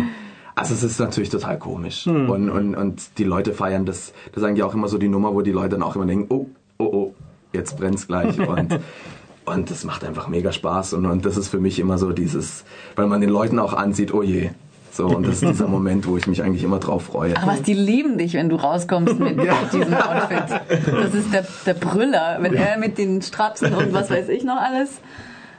also 0.55 0.73
es 0.73 0.84
ist 0.84 0.99
natürlich 0.99 1.30
total 1.30 1.57
komisch. 1.57 2.05
Hm. 2.05 2.30
Und, 2.30 2.49
und, 2.49 2.76
und 2.76 3.18
die 3.18 3.23
Leute 3.23 3.53
feiern 3.53 3.85
das. 3.85 4.13
Das 4.31 4.43
ist 4.43 4.47
eigentlich 4.47 4.63
auch 4.63 4.73
immer 4.73 4.88
so 4.88 4.97
die 4.97 5.07
Nummer, 5.07 5.34
wo 5.34 5.41
die 5.41 5.51
Leute 5.51 5.69
dann 5.69 5.84
auch 5.84 5.95
immer 5.95 6.05
denken, 6.05 6.27
oh, 6.30 6.47
oh, 6.77 6.84
oh, 6.84 7.13
jetzt 7.53 7.77
brennt's 7.77 8.07
gleich. 8.07 8.39
Und, 8.39 8.80
und 9.45 9.72
das 9.72 9.84
macht 9.84 10.03
einfach 10.03 10.27
mega 10.27 10.51
Spaß. 10.51 10.93
Und, 10.93 11.05
und 11.05 11.26
das 11.26 11.38
ist 11.38 11.49
für 11.49 11.59
mich 11.59 11.80
immer 11.80 11.97
so 11.97 12.11
dieses, 12.11 12.63
weil 12.95 13.07
man 13.07 13.22
den 13.22 13.30
Leuten 13.30 13.59
auch 13.59 13.73
ansieht, 13.73 14.13
oh 14.13 14.23
je. 14.23 14.51
So, 14.91 15.07
und 15.07 15.26
das 15.26 15.35
ist 15.35 15.43
dieser 15.43 15.68
Moment, 15.69 16.05
wo 16.05 16.18
ich 16.18 16.27
mich 16.27 16.43
eigentlich 16.43 16.63
immer 16.63 16.80
drauf 16.80 17.03
freue. 17.03 17.38
Aber 17.38 17.53
was, 17.53 17.61
die 17.61 17.73
lieben 17.73 18.18
dich, 18.18 18.34
wenn 18.34 18.49
du 18.49 18.57
rauskommst 18.57 19.19
mit 19.19 19.39
diesem 19.73 19.93
Outfit. 19.93 20.61
Das 20.85 21.13
ist 21.13 21.34
der, 21.34 21.45
der 21.65 21.73
Brüller, 21.73 22.38
wenn 22.41 22.53
er 22.53 22.77
mit 22.77 22.97
den 22.97 23.22
Strapsen 23.22 23.73
und 23.73 23.93
was 23.93 24.09
weiß 24.09 24.30
ich 24.30 24.43
noch 24.43 24.57
alles. 24.57 24.99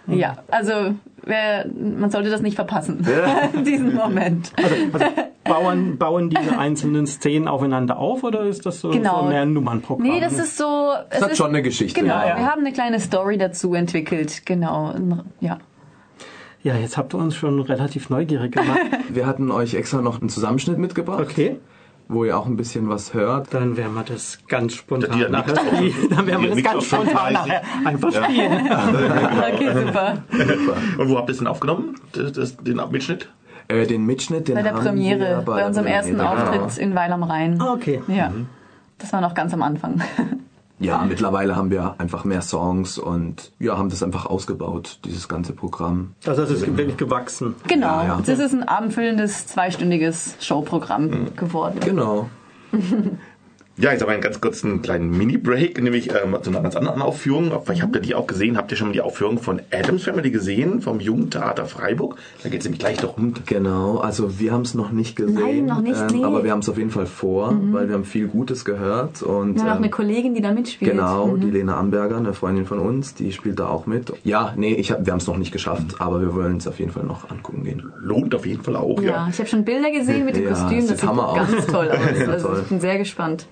Ja, 0.07 0.39
also 0.49 0.95
wer, 1.25 1.67
man 1.69 2.11
sollte 2.11 2.31
das 2.31 2.43
nicht 2.43 2.57
verpassen, 2.57 3.07
diesen 3.67 3.95
Moment. 3.95 4.53
Also, 4.57 5.07
bauen, 5.45 5.99
bauen 5.99 6.31
diese 6.31 6.59
einzelnen 6.59 7.07
Szenen 7.07 7.49
aufeinander 7.49 7.99
auf 7.99 8.23
oder 8.25 8.43
ist 8.43 8.65
das 8.67 8.81
so, 8.81 8.91
Genau. 8.91 9.23
so 9.23 9.29
mehr 9.29 9.43
ein 9.43 9.53
Nummernprogramm? 9.53 10.07
Nee, 10.07 10.21
das 10.21 10.35
ist 10.35 10.57
so. 10.57 10.93
Es 11.11 11.21
hat 11.23 11.33
ist, 11.33 11.39
schon 11.39 11.49
eine 11.49 11.63
Geschichte, 11.63 12.01
Genau, 12.01 12.15
ja, 12.15 12.29
ja. 12.29 12.37
wir 12.39 12.47
haben 12.47 12.61
eine 12.61 12.73
kleine 12.73 13.01
Story 13.01 13.39
dazu 13.39 13.75
entwickelt. 13.75 14.47
Genau, 14.47 14.95
ja. 15.41 15.59
Ja, 16.63 16.77
jetzt 16.77 16.97
habt 16.97 17.13
ihr 17.13 17.19
uns 17.19 17.35
schon 17.35 17.61
relativ 17.61 18.09
neugierig 18.09 18.53
gemacht. 18.53 18.79
Wir 19.09 19.27
hatten 19.27 19.51
euch 19.51 19.75
extra 19.75 20.01
noch 20.01 20.21
einen 20.21 20.29
Zusammenschnitt 20.29 20.79
mitgebracht. 20.79 21.21
Okay. 21.29 21.57
Wo 22.09 22.25
ihr 22.25 22.37
auch 22.37 22.47
ein 22.47 22.57
bisschen 22.57 22.89
was 22.89 23.15
hört. 23.15 23.55
Dann 23.55 23.77
werden 23.77 23.95
wir 23.95 24.03
das 24.03 24.39
ganz 24.49 24.75
spontan 24.75 25.21
hat 25.21 25.31
nachher 25.31 25.57
spielen. 25.57 26.09
Dann 26.11 26.27
werden 26.27 26.43
wir 26.43 26.51
das 26.51 26.63
ganz 26.63 26.85
spontan 26.85 27.35
35. 27.35 27.35
nachher 27.35 27.63
einfach 27.85 28.13
spielen. 28.13 28.71
Okay, 29.53 29.87
super. 29.87 30.23
Und 30.99 31.09
wo 31.09 31.19
habt 31.19 31.29
ihr 31.29 31.33
es 31.33 31.39
denn 31.39 31.47
aufgenommen? 31.47 31.95
Das, 32.13 32.57
den 32.57 32.81
Mitschnitt? 32.91 33.29
Äh, 33.69 33.87
den 33.87 34.05
Mitschnitt, 34.07 34.49
den 34.49 34.57
Bei 34.57 34.63
der 34.63 34.73
Premiere, 34.73 35.43
bei, 35.45 35.59
der 35.59 35.67
unserem 35.67 35.87
ersten 35.87 36.17
Premiere, 36.17 36.37
genau. 36.37 36.65
Auftritt 36.65 36.79
in 36.79 36.95
Weil 36.95 37.13
am 37.13 37.23
Rhein. 37.23 37.61
Ah, 37.61 37.73
okay. 37.73 38.03
Ja, 38.09 38.33
das 38.99 39.13
war 39.13 39.21
noch 39.21 39.35
ganz 39.35 39.53
am 39.55 39.63
Anfang. 39.63 40.03
Ja, 40.85 41.05
mittlerweile 41.07 41.57
haben 41.57 41.71
wir 41.71 41.95
einfach 41.99 42.25
mehr 42.25 42.43
Songs 42.43 42.99
und 42.99 43.53
ja, 43.59 43.79
haben 43.79 43.89
das 43.89 44.03
einfach 44.03 44.27
ausgebaut, 44.27 44.99
dieses 45.05 45.29
ganze 45.29 45.53
Programm. 45.53 46.15
Also 46.27 46.43
das 46.43 46.51
ist 46.51 46.77
wirklich 46.77 46.97
gewachsen. 46.97 47.55
Genau, 47.69 47.87
Ja, 47.87 48.05
ja. 48.07 48.21
das 48.25 48.39
ist 48.39 48.53
ein 48.53 48.63
abendfüllendes, 48.65 49.47
zweistündiges 49.47 50.37
Showprogramm 50.41 51.35
geworden. 51.37 51.79
Genau. 51.85 52.29
Ja, 53.79 53.91
jetzt 53.91 54.03
aber 54.03 54.13
einen 54.13 54.21
ganz 54.21 54.39
kurzen 54.41 54.83
kleinen 54.83 55.17
Mini-Break, 55.17 55.83
nämlich 55.83 56.11
ähm, 56.11 56.37
zu 56.43 56.51
einer 56.51 56.61
ganz 56.61 56.77
anderen 56.77 57.01
Aufführung. 57.01 57.51
Vielleicht 57.65 57.83
habt 57.83 57.97
ihr 57.97 58.03
die 58.03 58.15
auch 58.15 58.27
gesehen. 58.27 58.59
Habt 58.59 58.71
ihr 58.71 58.77
schon 58.77 58.89
mal 58.89 58.93
die 58.93 59.01
Aufführung 59.01 59.39
von 59.39 59.63
Adams 59.73 60.05
Family 60.05 60.31
gesehen, 60.31 60.83
vom 60.83 61.01
Jugendtheater 61.01 61.65
Freiburg? 61.65 62.17
Da 62.43 62.51
geht 62.51 62.61
es 62.61 62.67
nämlich 62.67 62.81
gleich 62.81 62.99
darum. 62.99 63.33
Genau, 63.47 63.97
also 63.97 64.39
wir 64.39 64.53
haben 64.53 64.61
es 64.61 64.75
noch 64.75 64.93
nicht 64.93 65.17
gesehen. 65.17 65.35
Nein, 65.41 65.67
noch 65.67 65.81
nicht, 65.81 65.99
nee. 66.11 66.19
Mhm. 66.19 66.25
Aber 66.25 66.45
wir 66.45 66.51
haben 66.53 66.59
es 66.59 66.69
auf 66.69 66.77
jeden 66.77 66.91
Fall 66.91 67.07
vor, 67.07 67.59
weil 67.73 67.89
wir 67.89 67.95
haben 67.95 68.05
viel 68.05 68.27
Gutes 68.29 68.67
gehört. 68.67 69.23
Und, 69.23 69.55
Wir 69.55 69.63
haben 69.63 69.71
auch 69.71 69.77
ähm, 69.77 69.83
eine 69.85 69.91
Kollegin, 69.91 70.35
die 70.35 70.43
da 70.43 70.53
mitspielt. 70.53 70.91
Genau, 70.91 71.29
Mhm. 71.29 71.41
die 71.41 71.51
Lena 71.51 71.79
Amberger, 71.79 72.19
eine 72.19 72.35
Freundin 72.35 72.67
von 72.67 72.79
uns, 72.79 73.15
die 73.15 73.33
spielt 73.33 73.59
da 73.59 73.69
auch 73.69 73.87
mit. 73.87 74.13
Ja, 74.23 74.53
nee, 74.55 74.75
ich 74.75 74.93
hab, 74.93 75.07
wir 75.07 75.13
haben 75.13 75.19
es 75.21 75.27
noch 75.27 75.39
nicht 75.39 75.51
geschafft, 75.51 75.97
aber 75.99 76.21
wir 76.21 76.35
wollen 76.35 76.59
es 76.59 76.69
auf 76.69 76.79
jeden 76.79 76.93
Fall 76.93 77.05
noch 77.05 77.31
angucken 77.31 77.65
gehen. 77.65 77.91
Lohnt 78.01 78.35
auf 78.35 78.45
jeden 78.45 78.63
Fall 78.63 78.77
auch, 78.77 79.01
Ja, 79.01 79.11
ja. 79.11 79.29
ich 79.31 79.39
habe 79.39 79.49
schon 79.49 79.65
Bilder 79.65 79.91
gesehen 79.91 80.27
mit 80.27 80.37
dem 80.37 80.45
Ja, 80.45 80.51
Kostüm, 80.51 80.81
sieht 80.83 80.91
das 80.91 81.01
sieht 81.01 81.09
aus. 81.09 81.37
ganz 81.37 81.67
toll 81.67 81.91
aus. 81.91 81.99
Ja, 82.21 82.33
Also 82.33 82.49
toll. 82.49 82.59
ich 82.63 82.69
bin 82.69 82.81
sehr 82.81 82.99
gespannt. 82.99 83.47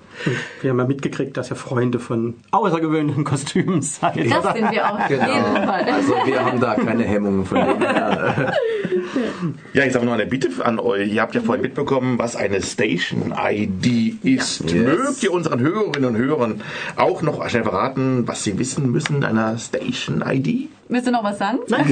Wir 0.60 0.70
haben 0.70 0.78
ja 0.78 0.86
mitgekriegt, 0.86 1.36
dass 1.36 1.50
ihr 1.50 1.56
Freunde 1.56 1.98
von 1.98 2.34
außergewöhnlichen 2.50 3.24
Kostümen 3.24 3.82
seid. 3.82 4.16
Das 4.30 4.54
sind 4.54 4.70
wir 4.70 4.92
auf 4.92 5.10
jeden 5.10 5.20
Fall. 5.20 5.84
Also 5.84 6.14
wir 6.24 6.44
haben 6.44 6.60
da 6.60 6.74
keine 6.74 7.04
Hemmungen 7.04 7.44
von 7.44 7.58
dem. 7.58 7.80
Ja, 9.72 9.84
ich 9.84 9.92
sage 9.92 10.04
noch 10.04 10.12
eine 10.12 10.26
Bitte 10.26 10.48
an 10.64 10.78
euch. 10.78 11.12
Ihr 11.12 11.22
habt 11.22 11.34
ja 11.34 11.40
vorhin 11.40 11.62
mitbekommen, 11.62 12.18
was 12.18 12.36
eine 12.36 12.62
Station-ID 12.62 14.24
ist. 14.24 14.70
Yes. 14.70 14.74
Mögt 14.74 15.22
ihr 15.22 15.32
unseren 15.32 15.60
Hörerinnen 15.60 16.04
und 16.04 16.16
Hörern 16.16 16.62
auch 16.96 17.22
noch 17.22 17.48
schnell 17.48 17.62
verraten, 17.62 18.26
was 18.26 18.44
sie 18.44 18.58
wissen 18.58 18.90
müssen 18.90 19.24
einer 19.24 19.58
Station-ID? 19.58 20.68
Willst 20.92 21.06
du 21.06 21.12
noch 21.12 21.22
was 21.22 21.38
sagen? 21.38 21.60
Hallo 21.70 21.86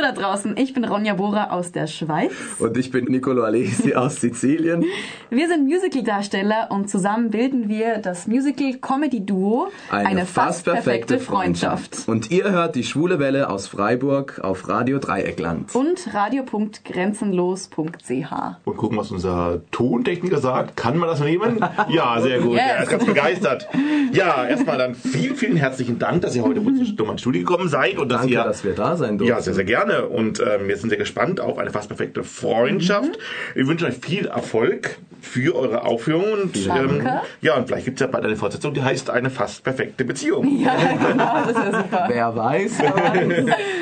da 0.00 0.12
draußen, 0.12 0.56
ich 0.56 0.72
bin 0.72 0.86
Ronja 0.86 1.12
Bohrer 1.12 1.52
aus 1.52 1.70
der 1.70 1.86
Schweiz. 1.86 2.32
Und 2.58 2.74
ich 2.78 2.90
bin 2.90 3.04
Nicolo 3.04 3.44
Alesi 3.44 3.94
aus 3.94 4.16
Sizilien. 4.16 4.82
Wir 5.28 5.46
sind 5.46 5.66
Musical-Darsteller 5.66 6.68
und 6.70 6.88
zusammen 6.88 7.28
bilden 7.30 7.68
wir 7.68 7.98
das 7.98 8.26
Musical-Comedy-Duo 8.28 9.68
Eine, 9.90 10.24
fast 10.24 10.64
perfekte 10.64 11.18
Freundschaft. 11.18 12.04
Und 12.06 12.30
ihr 12.30 12.50
hört 12.50 12.76
die 12.76 12.84
Schwule 12.84 13.18
Welle 13.18 13.50
aus 13.50 13.66
Freiburg 13.66 14.40
auf 14.42 14.70
Radio 14.70 14.98
Dreieckland. 14.98 15.74
Und 15.74 16.14
radio.grenzenlos.ch. 16.14 18.32
Und 18.64 18.76
gucken, 18.78 18.96
was 18.96 19.10
unser 19.10 19.60
Tontechniker 19.70 20.38
sagt. 20.38 20.78
Kann 20.78 20.96
man 20.96 21.10
das 21.10 21.20
nehmen? 21.20 21.62
Ja, 21.90 22.18
sehr 22.22 22.40
gut. 22.40 22.56
Yes. 22.62 22.70
Er 22.70 22.82
ist 22.84 22.90
ganz 22.90 23.04
begeistert. 23.06 23.68
Ja, 24.12 24.46
erstmal 24.46 24.78
dann 24.78 24.94
vielen, 24.94 25.34
vielen 25.36 25.56
herzlichen 25.56 25.98
Dank, 25.98 26.22
dass 26.22 26.36
ihr 26.36 26.44
heute 26.44 26.60
nochmal 27.02 27.14
ins 27.14 27.20
Studio 27.22 27.42
gekommen 27.42 27.68
seid 27.68 27.98
und 27.98 28.08
dass 28.08 28.22
Danke, 28.22 28.34
ihr 28.34 28.44
dass 28.44 28.64
wir 28.64 28.74
da 28.74 28.96
sein 28.96 29.18
durften. 29.18 29.34
Ja, 29.34 29.40
sehr, 29.40 29.54
sehr 29.54 29.64
gerne. 29.64 30.06
Und 30.06 30.40
ähm, 30.40 30.68
wir 30.68 30.76
sind 30.76 30.88
sehr 30.88 30.98
gespannt 30.98 31.40
auf 31.40 31.58
eine 31.58 31.70
fast 31.70 31.88
perfekte 31.88 32.24
Freundschaft. 32.24 33.10
Mhm. 33.10 33.54
Wir 33.54 33.66
wünschen 33.66 33.88
euch 33.88 33.96
viel 33.96 34.26
Erfolg 34.26 34.98
für 35.20 35.54
eure 35.54 35.84
Aufführung. 35.84 36.24
Und, 36.32 36.66
Danke. 36.66 37.22
ja, 37.40 37.56
und 37.56 37.68
vielleicht 37.68 37.84
gibt 37.84 38.00
es 38.00 38.04
ja 38.04 38.06
bald 38.06 38.24
eine 38.24 38.36
Fortsetzung, 38.36 38.74
die 38.74 38.82
heißt 38.82 39.10
eine 39.10 39.30
fast 39.30 39.62
perfekte 39.62 40.04
Beziehung. 40.04 40.60
Ja, 40.60 40.76
genau, 40.76 41.44
das 41.46 41.54
wäre 41.54 41.82
super. 41.82 42.04
Wer 42.08 42.36
weiß. 42.36 42.78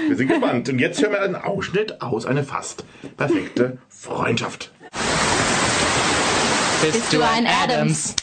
Wir 0.09 0.17
sind 0.17 0.29
gespannt. 0.29 0.69
Und 0.69 0.79
jetzt 0.79 1.01
hören 1.03 1.13
wir 1.13 1.23
einen 1.23 1.37
Ausschnitt 1.37 2.01
aus 2.03 2.27
eine 2.27 2.45
fast 2.45 2.85
perfekte 3.17 3.79
Freundschaft. 3.89 4.71
Bist 6.83 7.13
du 7.13 7.21
ein 7.21 7.47
Adams? 7.47 8.15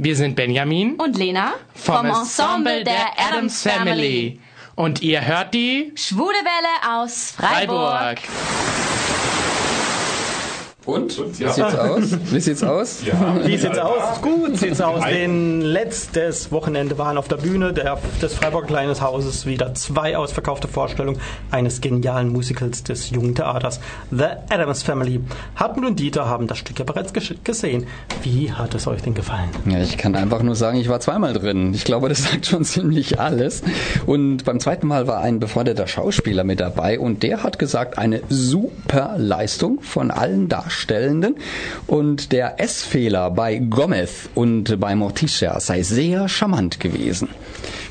Wir 0.00 0.14
sind 0.14 0.36
Benjamin 0.36 0.94
Und 0.94 1.18
Lena 1.18 1.54
vom 1.74 2.06
Ensemble 2.06 2.84
der 2.84 3.18
Adams 3.18 3.64
Family. 3.64 4.38
Und 4.76 5.02
ihr 5.02 5.26
hört 5.26 5.54
die 5.54 5.90
Schwule 5.96 6.28
Welle 6.36 7.00
aus 7.02 7.32
Freiburg. 7.32 8.20
Freiburg. 8.20 8.87
Und? 10.88 11.18
Wie 11.38 11.44
sieht's 11.44 11.60
aus? 11.60 12.16
Wie 12.32 12.40
sieht's 12.40 12.64
aus? 12.64 13.02
Wie 13.44 13.58
sieht's 13.58 13.78
aus? 13.78 14.22
Gut 14.22 14.56
sieht's 14.56 14.80
aus. 14.80 15.04
Denn 15.04 15.60
letztes 15.60 16.50
Wochenende 16.50 16.96
waren 16.96 17.18
auf 17.18 17.28
der 17.28 17.36
Bühne 17.36 17.74
der, 17.74 17.98
des 18.22 18.32
Freiburger 18.32 18.68
Kleines 18.68 19.02
Hauses 19.02 19.44
wieder 19.44 19.74
zwei 19.74 20.16
ausverkaufte 20.16 20.66
Vorstellungen 20.66 21.20
eines 21.50 21.82
genialen 21.82 22.32
Musicals 22.32 22.84
des 22.84 23.10
jungen 23.10 23.34
Theaters 23.34 23.80
The 24.10 24.28
Adams 24.48 24.82
Family. 24.82 25.20
Hartmut 25.56 25.84
und 25.84 26.00
Dieter 26.00 26.26
haben 26.26 26.46
das 26.46 26.56
Stück 26.56 26.78
ja 26.78 26.86
bereits 26.86 27.12
gesehen. 27.12 27.86
Wie 28.22 28.50
hat 28.50 28.74
es 28.74 28.86
euch 28.86 29.02
denn 29.02 29.12
gefallen? 29.12 29.50
Ja, 29.66 29.82
ich 29.82 29.98
kann 29.98 30.14
einfach 30.14 30.42
nur 30.42 30.56
sagen, 30.56 30.78
ich 30.78 30.88
war 30.88 31.00
zweimal 31.00 31.34
drin. 31.34 31.74
Ich 31.74 31.84
glaube, 31.84 32.08
das 32.08 32.24
sagt 32.24 32.46
schon 32.46 32.64
ziemlich 32.64 33.20
alles. 33.20 33.62
Und 34.06 34.46
beim 34.46 34.58
zweiten 34.58 34.86
Mal 34.86 35.06
war 35.06 35.20
ein 35.20 35.38
befreundeter 35.38 35.86
Schauspieler 35.86 36.44
mit 36.44 36.60
dabei 36.60 36.98
und 36.98 37.22
der 37.22 37.42
hat 37.42 37.58
gesagt, 37.58 37.98
eine 37.98 38.22
super 38.30 39.16
Leistung 39.18 39.82
von 39.82 40.10
allen 40.10 40.48
Darstellenden. 40.78 41.36
Und 41.86 42.32
der 42.32 42.60
S-Fehler 42.60 43.30
bei 43.30 43.56
Gomez 43.56 44.28
und 44.34 44.78
bei 44.80 44.94
Morticia 44.94 45.58
sei 45.60 45.82
sehr 45.82 46.28
charmant 46.28 46.80
gewesen. 46.80 47.28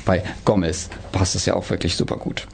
Bei 0.04 0.22
Gomez 0.44 0.88
passt 1.12 1.34
es 1.34 1.46
ja 1.46 1.54
auch 1.54 1.68
wirklich 1.70 1.96
super 1.96 2.16
gut. 2.16 2.46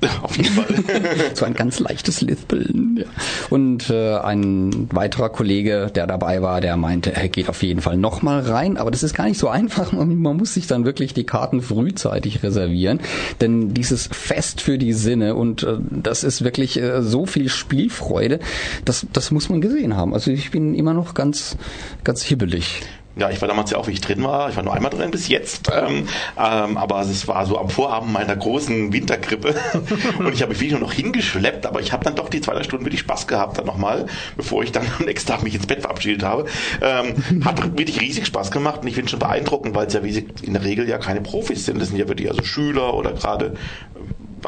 Auf 0.22 0.36
jeden 0.36 0.54
Fall. 0.54 0.66
so 1.34 1.44
ein 1.44 1.54
ganz 1.54 1.80
leichtes 1.80 2.20
Lispeln. 2.20 2.98
Ja. 2.98 3.06
Und 3.50 3.90
äh, 3.90 4.16
ein 4.18 4.88
weiterer 4.92 5.28
Kollege, 5.28 5.90
der 5.92 6.06
dabei 6.06 6.40
war, 6.40 6.60
der 6.60 6.76
meinte, 6.76 7.14
er 7.14 7.28
geht 7.28 7.48
auf 7.48 7.62
jeden 7.62 7.80
Fall 7.80 7.96
nochmal 7.96 8.40
rein. 8.40 8.76
Aber 8.76 8.92
das 8.92 9.02
ist 9.02 9.14
gar 9.14 9.26
nicht 9.26 9.38
so 9.38 9.48
einfach. 9.48 9.92
Man, 9.92 10.16
man 10.16 10.36
muss 10.36 10.54
sich 10.54 10.68
dann 10.68 10.84
wirklich 10.84 11.14
die 11.14 11.24
Karten 11.24 11.62
frühzeitig 11.62 12.42
reservieren. 12.44 13.00
Denn 13.40 13.74
dieses 13.74 14.08
Fest 14.12 14.60
für 14.60 14.78
die 14.78 14.92
Sinne 14.92 15.34
und 15.34 15.64
äh, 15.64 15.78
das 15.90 16.22
ist 16.22 16.44
wirklich 16.44 16.80
äh, 16.80 17.02
so 17.02 17.26
viel 17.26 17.48
Spielfreude, 17.48 18.38
das, 18.84 19.06
das 19.12 19.30
muss 19.32 19.48
man 19.48 19.60
gesehen 19.60 19.96
haben. 19.96 20.14
Also 20.14 20.30
ich 20.30 20.52
bin 20.52 20.74
immer 20.74 20.94
noch 20.94 21.14
ganz, 21.14 21.56
ganz 22.04 22.22
hibbelig. 22.22 22.82
Ja, 23.18 23.30
ich 23.30 23.40
war 23.40 23.48
damals 23.48 23.70
ja 23.70 23.78
auch, 23.78 23.88
wie 23.88 23.92
ich 23.92 24.00
drin 24.00 24.22
war. 24.22 24.48
Ich 24.48 24.56
war 24.56 24.62
nur 24.62 24.74
einmal 24.74 24.90
drin 24.90 25.10
bis 25.10 25.28
jetzt. 25.28 25.70
Ähm, 25.74 26.08
ähm, 26.38 26.76
aber 26.76 27.00
es 27.00 27.26
war 27.26 27.44
so 27.46 27.58
am 27.58 27.68
Vorabend 27.68 28.12
meiner 28.12 28.36
großen 28.36 28.92
Wintergrippe. 28.92 29.54
und 30.18 30.32
ich 30.32 30.42
habe 30.42 30.50
mich 30.50 30.60
wirklich 30.60 30.72
nur 30.72 30.80
noch 30.80 30.92
hingeschleppt. 30.92 31.66
Aber 31.66 31.80
ich 31.80 31.92
habe 31.92 32.04
dann 32.04 32.14
doch 32.14 32.28
die 32.28 32.40
zwei, 32.40 32.54
drei 32.54 32.62
Stunden 32.62 32.84
wirklich 32.84 33.00
Spaß 33.00 33.26
gehabt 33.26 33.58
dann 33.58 33.66
nochmal, 33.66 34.06
bevor 34.36 34.62
ich 34.62 34.72
dann 34.72 34.86
am 34.98 35.04
nächsten 35.04 35.28
Tag 35.28 35.42
mich 35.42 35.54
ins 35.54 35.66
Bett 35.66 35.80
verabschiedet 35.80 36.22
habe. 36.22 36.46
Ähm, 36.80 37.14
hat 37.44 37.76
wirklich 37.76 38.00
riesig 38.00 38.26
Spaß 38.26 38.50
gemacht. 38.50 38.82
Und 38.82 38.88
ich 38.88 38.94
finde 38.94 39.10
schon 39.10 39.18
beeindruckend, 39.18 39.74
weil 39.74 39.86
es 39.86 39.94
ja 39.94 40.00
in 40.00 40.52
der 40.52 40.64
Regel 40.64 40.88
ja 40.88 40.98
keine 40.98 41.20
Profis 41.20 41.64
sind. 41.64 41.80
Das 41.80 41.88
sind 41.88 41.98
ja 41.98 42.08
wirklich 42.08 42.30
also 42.30 42.44
Schüler 42.44 42.94
oder 42.94 43.12
gerade 43.12 43.54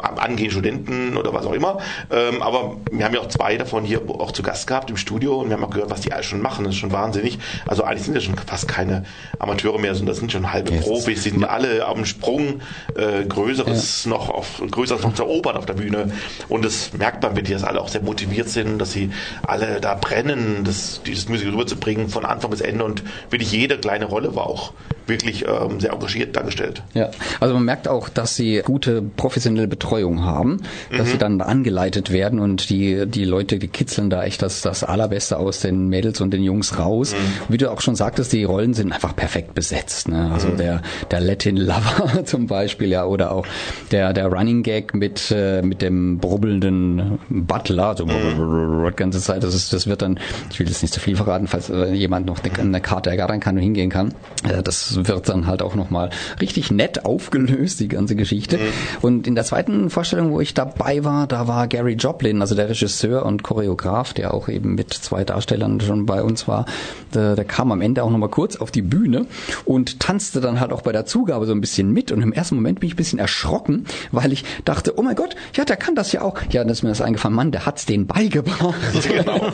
angehende 0.01 0.51
Studenten 0.51 1.17
oder 1.17 1.33
was 1.33 1.45
auch 1.45 1.53
immer. 1.53 1.79
Ähm, 2.11 2.41
aber 2.41 2.77
wir 2.91 3.05
haben 3.05 3.13
ja 3.13 3.21
auch 3.21 3.27
zwei 3.27 3.57
davon 3.57 3.83
hier 3.83 4.01
auch 4.09 4.31
zu 4.31 4.43
Gast 4.43 4.67
gehabt 4.67 4.89
im 4.89 4.97
Studio 4.97 5.39
und 5.41 5.49
wir 5.49 5.55
haben 5.57 5.63
auch 5.63 5.69
gehört, 5.69 5.89
was 5.89 6.01
die 6.01 6.11
alle 6.13 6.23
schon 6.23 6.41
machen. 6.41 6.63
Das 6.65 6.73
ist 6.73 6.79
schon 6.79 6.91
wahnsinnig. 6.91 7.39
Also 7.67 7.83
eigentlich 7.83 8.03
sind 8.03 8.15
ja 8.15 8.21
schon 8.21 8.35
fast 8.37 8.67
keine 8.67 9.03
Amateure 9.39 9.79
mehr, 9.79 9.93
sondern 9.95 10.13
das 10.13 10.17
sind 10.19 10.31
schon 10.31 10.51
halbe 10.51 10.71
Yes. 10.71 10.85
Profis. 10.85 11.23
Die 11.23 11.29
sind 11.29 11.41
ja 11.41 11.47
alle 11.49 11.87
auf 11.87 11.95
dem 11.95 12.05
Sprung, 12.05 12.61
äh, 12.95 13.25
größeres 13.25 14.05
noch 14.05 14.29
auf, 14.29 14.61
größeres 14.69 15.03
noch 15.03 15.13
zu 15.13 15.23
erobern 15.23 15.57
auf 15.57 15.65
der 15.65 15.73
Bühne. 15.73 16.11
Und 16.49 16.63
das 16.65 16.93
merkt 16.93 17.23
man, 17.23 17.35
wenn 17.35 17.43
die 17.45 17.53
das 17.53 17.63
alle 17.63 17.81
auch 17.81 17.87
sehr 17.89 18.01
motiviert 18.01 18.49
sind, 18.49 18.79
dass 18.79 18.91
sie 18.91 19.11
alle 19.45 19.81
da 19.81 19.95
brennen, 19.95 20.63
das, 20.63 21.01
dieses 21.05 21.27
Musical 21.29 21.53
rüberzubringen 21.53 22.09
von 22.09 22.25
Anfang 22.25 22.51
bis 22.51 22.61
Ende 22.61 22.83
und 22.85 23.03
wirklich 23.29 23.51
jede 23.51 23.77
kleine 23.77 24.05
Rolle 24.05 24.35
war 24.35 24.47
auch 24.47 24.73
wirklich 25.07 25.45
ähm, 25.47 25.79
sehr 25.79 25.91
engagiert 25.91 26.35
dargestellt. 26.35 26.83
Ja, 26.93 27.09
also 27.39 27.53
man 27.55 27.65
merkt 27.65 27.87
auch, 27.87 28.07
dass 28.07 28.35
sie 28.35 28.61
gute 28.63 29.01
professionelle 29.01 29.67
Betreuung 29.81 30.23
haben, 30.23 30.61
dass 30.95 31.09
sie 31.09 31.17
dann 31.17 31.41
angeleitet 31.41 32.11
werden 32.11 32.39
und 32.39 32.69
die, 32.69 33.07
die 33.07 33.25
Leute, 33.25 33.57
die 33.57 33.67
kitzeln 33.67 34.11
da 34.11 34.23
echt 34.23 34.43
das, 34.43 34.61
das 34.61 34.83
Allerbeste 34.83 35.37
aus 35.37 35.59
den 35.59 35.87
Mädels 35.89 36.21
und 36.21 36.31
den 36.31 36.43
Jungs 36.43 36.77
raus. 36.77 37.15
Wie 37.49 37.57
du 37.57 37.71
auch 37.71 37.81
schon 37.81 37.95
sagtest, 37.95 38.31
die 38.31 38.43
Rollen 38.43 38.75
sind 38.75 38.91
einfach 38.91 39.15
perfekt 39.15 39.55
besetzt. 39.55 40.07
Ne? 40.07 40.29
Also 40.31 40.49
der, 40.49 40.83
der 41.09 41.19
Latin 41.19 41.57
Lover 41.57 42.23
zum 42.25 42.45
Beispiel, 42.45 42.89
ja, 42.89 43.05
oder 43.05 43.31
auch 43.31 43.47
der, 43.91 44.13
der 44.13 44.27
Running 44.27 44.61
Gag 44.61 44.93
mit, 44.93 45.31
äh, 45.31 45.63
mit 45.63 45.81
dem 45.81 46.19
brubbelnden 46.19 47.17
Butler, 47.29 47.95
so 47.97 48.05
die 48.05 48.95
ganze 48.95 49.19
Zeit. 49.19 49.43
Das, 49.43 49.55
ist, 49.55 49.73
das 49.73 49.87
wird 49.87 50.03
dann, 50.03 50.19
ich 50.51 50.59
will 50.59 50.67
jetzt 50.67 50.83
nicht 50.83 50.93
zu 50.93 50.99
viel 50.99 51.15
verraten, 51.15 51.47
falls 51.47 51.71
äh, 51.71 51.91
jemand 51.93 52.27
noch 52.27 52.37
eine, 52.43 52.81
Karte 52.81 53.09
ergattern 53.09 53.39
kann 53.39 53.55
und 53.55 53.63
hingehen 53.63 53.89
kann. 53.89 54.13
Äh, 54.43 54.61
das 54.61 55.07
wird 55.07 55.27
dann 55.27 55.47
halt 55.47 55.63
auch 55.63 55.73
nochmal 55.73 56.11
richtig 56.39 56.69
nett 56.69 57.03
aufgelöst, 57.03 57.79
die 57.79 57.87
ganze 57.87 58.15
Geschichte. 58.15 58.59
Und 59.01 59.25
in 59.25 59.33
der 59.33 59.43
zweiten 59.43 59.70
Vorstellung, 59.89 60.31
wo 60.31 60.41
ich 60.41 60.53
dabei 60.53 61.03
war, 61.03 61.27
da 61.27 61.47
war 61.47 61.67
Gary 61.67 61.93
Joplin, 61.93 62.41
also 62.41 62.55
der 62.55 62.69
Regisseur 62.69 63.25
und 63.25 63.43
Choreograf, 63.43 64.13
der 64.13 64.33
auch 64.33 64.47
eben 64.49 64.75
mit 64.75 64.93
zwei 64.93 65.23
Darstellern 65.23 65.79
schon 65.81 66.05
bei 66.05 66.21
uns 66.21 66.47
war, 66.47 66.65
der, 67.13 67.35
der 67.35 67.45
kam 67.45 67.71
am 67.71 67.81
Ende 67.81 68.03
auch 68.03 68.09
nochmal 68.09 68.29
kurz 68.29 68.55
auf 68.55 68.71
die 68.71 68.81
Bühne 68.81 69.25
und 69.65 69.99
tanzte 69.99 70.41
dann 70.41 70.59
halt 70.59 70.71
auch 70.71 70.81
bei 70.81 70.91
der 70.91 71.05
Zugabe 71.05 71.45
so 71.45 71.53
ein 71.53 71.61
bisschen 71.61 71.91
mit. 71.91 72.11
Und 72.11 72.21
im 72.21 72.33
ersten 72.33 72.55
Moment 72.55 72.79
bin 72.79 72.87
ich 72.87 72.93
ein 72.93 72.97
bisschen 72.97 73.19
erschrocken, 73.19 73.85
weil 74.11 74.31
ich 74.31 74.43
dachte, 74.65 74.97
oh 74.97 75.01
mein 75.01 75.15
Gott, 75.15 75.35
ja, 75.55 75.65
der 75.65 75.77
kann 75.77 75.95
das 75.95 76.11
ja 76.11 76.21
auch. 76.21 76.41
Ja, 76.51 76.61
dann 76.63 76.69
ist 76.69 76.83
mir 76.83 76.89
das 76.89 77.01
eingefallen, 77.01 77.35
Mann, 77.35 77.51
der 77.51 77.65
hat's 77.65 77.85
denen 77.85 78.07
beigebracht. 78.07 78.75
genau. 79.07 79.51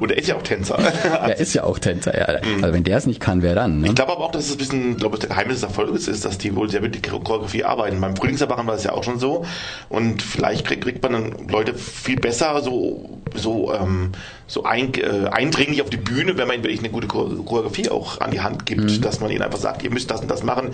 Und 0.00 0.10
er 0.10 0.18
ist 0.18 0.28
ja 0.28 0.36
auch 0.36 0.42
Tänzer. 0.42 0.78
Er 1.20 1.38
ist 1.38 1.54
ja 1.54 1.64
auch 1.64 1.78
Tänzer, 1.78 2.16
ja. 2.18 2.40
Also 2.62 2.74
wenn 2.74 2.84
der 2.84 2.96
es 2.96 3.06
nicht 3.06 3.20
kann, 3.20 3.42
wer 3.42 3.54
dann? 3.54 3.80
Ne? 3.80 3.88
Ich 3.88 3.94
glaube 3.94 4.12
aber 4.12 4.24
auch, 4.24 4.32
dass 4.32 4.46
es 4.46 4.52
ein 4.52 4.58
bisschen, 4.58 4.96
glaube 4.96 5.16
ich, 5.16 5.20
der 5.20 5.28
Geheimnis 5.28 5.60
des 5.60 5.64
Erfolges 5.64 6.08
ist, 6.08 6.24
dass 6.24 6.38
die 6.38 6.54
wohl 6.56 6.70
sehr 6.70 6.80
mit 6.80 6.94
der 6.94 7.02
Choreografie 7.02 7.64
arbeiten. 7.64 8.00
Beim 8.00 8.16
Frühlingserwachen 8.16 8.66
war 8.66 8.74
es 8.74 8.84
ja 8.84 8.92
auch 8.92 9.04
schon 9.04 9.18
so. 9.18 9.44
Und 9.88 10.22
vielleicht 10.22 10.64
kriegt, 10.66 11.02
man 11.02 11.12
dann 11.12 11.48
Leute 11.48 11.74
viel 11.74 12.16
besser 12.16 12.60
so, 12.62 13.20
so, 13.34 13.72
ähm, 13.74 14.12
so 14.50 14.64
ein, 14.64 14.92
äh, 14.94 15.28
eindringlich 15.30 15.80
auf 15.80 15.90
die 15.90 15.96
Bühne, 15.96 16.36
wenn 16.36 16.48
man 16.48 16.56
ihnen 16.56 16.64
wirklich 16.64 16.80
eine 16.80 16.88
gute 16.88 17.06
Chore- 17.06 17.36
Choreografie 17.44 17.88
auch 17.88 18.20
an 18.20 18.32
die 18.32 18.40
Hand 18.40 18.66
gibt, 18.66 19.04
dass 19.04 19.20
man 19.20 19.30
ihnen 19.30 19.42
einfach 19.42 19.60
sagt, 19.60 19.84
ihr 19.84 19.90
müsst 19.92 20.10
das 20.10 20.22
und 20.22 20.28
das 20.28 20.42
machen, 20.42 20.70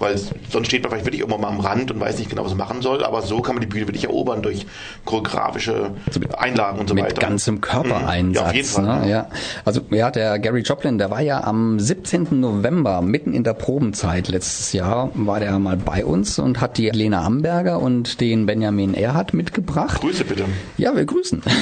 weil 0.00 0.18
sonst 0.50 0.66
steht 0.66 0.82
man 0.82 0.90
vielleicht 0.90 1.06
wirklich 1.06 1.20
irgendwann 1.20 1.40
mal 1.42 1.48
am 1.48 1.60
Rand 1.60 1.92
und 1.92 2.00
weiß 2.00 2.18
nicht 2.18 2.28
genau, 2.28 2.42
was 2.44 2.50
man 2.56 2.58
machen 2.66 2.82
soll. 2.82 3.04
Aber 3.04 3.22
so 3.22 3.40
kann 3.40 3.54
man 3.54 3.60
die 3.60 3.68
Bühne 3.68 3.86
wirklich 3.86 4.02
erobern 4.02 4.42
durch 4.42 4.66
choreografische 5.04 5.92
Einlagen 6.36 6.80
und 6.80 6.88
so 6.88 6.94
mit 6.96 7.04
weiter. 7.04 7.20
ganzem 7.20 7.60
Körpereinsatz. 7.60 8.42
Ja, 8.42 8.48
auf 8.48 8.54
jeden 8.54 8.66
Fall. 8.68 9.00
Ne? 9.04 9.08
Ja. 9.10 9.26
Also 9.64 9.80
ja, 9.90 10.10
der 10.10 10.40
Gary 10.40 10.62
Joplin, 10.62 10.98
der 10.98 11.12
war 11.12 11.20
ja 11.20 11.44
am 11.44 11.78
17. 11.78 12.40
November, 12.40 13.00
mitten 13.00 13.32
in 13.32 13.44
der 13.44 13.54
Probenzeit 13.54 14.26
letztes 14.26 14.72
Jahr, 14.72 15.10
war 15.14 15.38
der 15.38 15.56
mal 15.60 15.76
bei 15.76 16.04
uns 16.04 16.40
und 16.40 16.60
hat 16.60 16.78
die 16.78 16.90
Lena 16.90 17.22
Amberger 17.24 17.78
und 17.78 18.20
den 18.20 18.46
Benjamin 18.46 18.94
Erhardt 18.94 19.34
mitgebracht. 19.34 20.00
Grüße 20.00 20.24
bitte. 20.24 20.46
Ja, 20.78 20.96
wir 20.96 21.04
grüßen. 21.04 21.42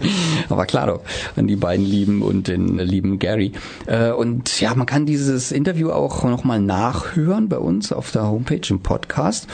Aber 0.60 0.66
klar 0.66 0.86
doch, 0.88 1.00
an 1.36 1.46
die 1.46 1.56
beiden 1.56 1.86
Lieben 1.86 2.20
und 2.20 2.46
den 2.46 2.76
lieben 2.78 3.18
Gary. 3.18 3.52
Äh, 3.86 4.10
Und 4.10 4.60
ja, 4.60 4.74
man 4.74 4.84
kann 4.84 5.06
dieses 5.06 5.52
Interview 5.52 5.90
auch 5.90 6.22
nochmal 6.24 6.60
nachhören 6.60 7.48
bei 7.48 7.56
uns 7.56 7.92
auf 7.94 8.10
der 8.10 8.28
Homepage 8.28 8.60
im 8.68 8.80
Podcast. 8.80 9.46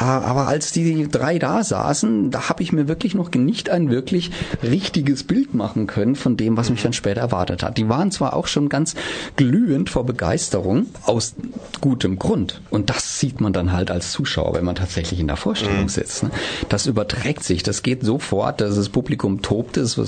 Äh, 0.00 0.02
Aber 0.02 0.48
als 0.48 0.72
die 0.72 1.06
drei 1.08 1.38
da 1.38 1.62
saßen, 1.62 2.32
da 2.32 2.48
habe 2.48 2.64
ich 2.64 2.72
mir 2.72 2.88
wirklich 2.88 3.14
noch 3.14 3.30
nicht 3.30 3.70
ein 3.70 3.88
wirklich 3.88 4.32
richtiges 4.60 5.22
Bild 5.22 5.54
machen 5.54 5.86
können 5.86 6.16
von 6.16 6.36
dem, 6.36 6.56
was 6.56 6.70
mich 6.70 6.82
dann 6.82 6.92
später 6.92 7.20
erwartet 7.20 7.62
hat. 7.62 7.78
Die 7.78 7.88
waren 7.88 8.10
zwar 8.10 8.34
auch 8.34 8.48
schon 8.48 8.68
ganz 8.68 8.96
glühend 9.36 9.90
vor 9.90 10.04
Begeisterung, 10.06 10.86
aus 11.04 11.36
gutem 11.80 12.18
Grund. 12.18 12.62
Und 12.70 12.90
das 12.90 13.20
sieht 13.20 13.40
man 13.40 13.52
dann 13.52 13.72
halt 13.72 13.92
als 13.92 14.10
Zuschauer, 14.10 14.54
wenn 14.54 14.64
man 14.64 14.74
tatsächlich 14.74 15.20
in 15.20 15.28
der 15.28 15.36
Vorstellung 15.36 15.88
sitzt. 15.88 16.24
ne? 16.24 16.30
Das 16.68 16.86
überträgt 16.86 17.44
sich, 17.44 17.62
das 17.62 17.84
geht 17.84 18.02
sofort, 18.04 18.60
dass 18.60 18.74
das 18.74 18.88
Publikum 18.88 19.40
tobt, 19.40 19.76
ist 19.76 19.98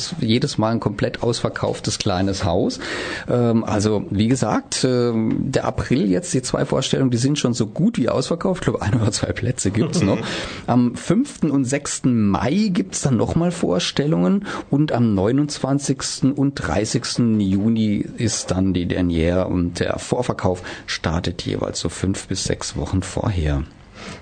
jedes 0.40 0.56
Mal 0.56 0.70
ein 0.72 0.80
komplett 0.80 1.22
ausverkauftes 1.22 1.98
kleines 1.98 2.44
Haus. 2.44 2.80
Ähm, 3.28 3.62
also 3.62 4.04
wie 4.10 4.28
gesagt, 4.28 4.84
ähm, 4.84 5.52
der 5.52 5.66
April 5.66 6.10
jetzt, 6.10 6.32
die 6.32 6.40
zwei 6.40 6.64
Vorstellungen, 6.64 7.10
die 7.10 7.18
sind 7.18 7.38
schon 7.38 7.52
so 7.52 7.66
gut 7.66 7.98
wie 7.98 8.08
ausverkauft. 8.08 8.62
Ich 8.62 8.64
glaube, 8.64 8.80
ein 8.82 8.94
oder 8.94 9.12
zwei 9.12 9.32
Plätze 9.32 9.70
gibt's 9.70 10.00
noch. 10.02 10.18
Am 10.66 10.94
5. 10.96 11.44
und 11.44 11.66
6. 11.66 12.02
Mai 12.04 12.70
gibt's 12.72 13.02
dann 13.02 13.18
nochmal 13.18 13.50
Vorstellungen 13.50 14.46
und 14.70 14.92
am 14.92 15.14
29. 15.14 16.34
und 16.36 16.54
30. 16.54 17.38
Juni 17.38 18.06
ist 18.16 18.50
dann 18.50 18.72
die 18.72 18.86
Derniere 18.86 19.46
und 19.46 19.80
der 19.80 19.98
Vorverkauf 19.98 20.62
startet 20.86 21.42
jeweils 21.42 21.80
so 21.80 21.88
fünf 21.88 22.28
bis 22.28 22.44
sechs 22.44 22.76
Wochen 22.76 23.02
vorher. 23.02 23.64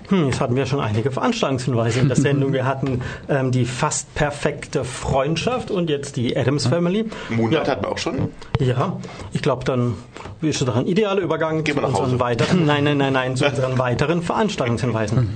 Hm, 0.08 0.26
jetzt 0.26 0.40
hatten 0.40 0.56
wir 0.56 0.66
schon 0.66 0.80
einige 0.80 1.10
Veranstaltungshinweise 1.10 2.00
in 2.00 2.08
der 2.08 2.16
Sendung. 2.16 2.52
Wir 2.52 2.64
hatten 2.64 3.02
ähm, 3.28 3.50
die 3.50 3.64
fast 3.64 4.14
perfekte 4.14 4.84
Freundschaft 4.84 5.70
und 5.70 5.90
jetzt 5.90 6.16
die 6.16 6.36
Adams 6.36 6.66
Family. 6.66 7.06
Moonlight 7.28 7.66
ja. 7.66 7.72
hatten 7.72 7.84
wir 7.84 7.92
auch 7.92 7.98
schon. 7.98 8.30
Ja, 8.58 8.98
ich 9.32 9.42
glaube, 9.42 9.64
dann 9.64 9.94
ist 10.40 10.62
das 10.62 10.74
ein 10.74 10.86
idealer 10.86 11.20
Übergang 11.20 11.64
Gehen 11.64 11.76
zu 11.76 11.84
unseren 11.84 12.20
weiteren, 12.20 12.64
nein, 12.64 12.84
nein, 12.84 12.98
nein, 12.98 13.12
nein, 13.12 13.36
zu 13.36 13.46
unseren 13.48 13.78
weiteren 13.78 14.22
Veranstaltungshinweisen. 14.22 15.28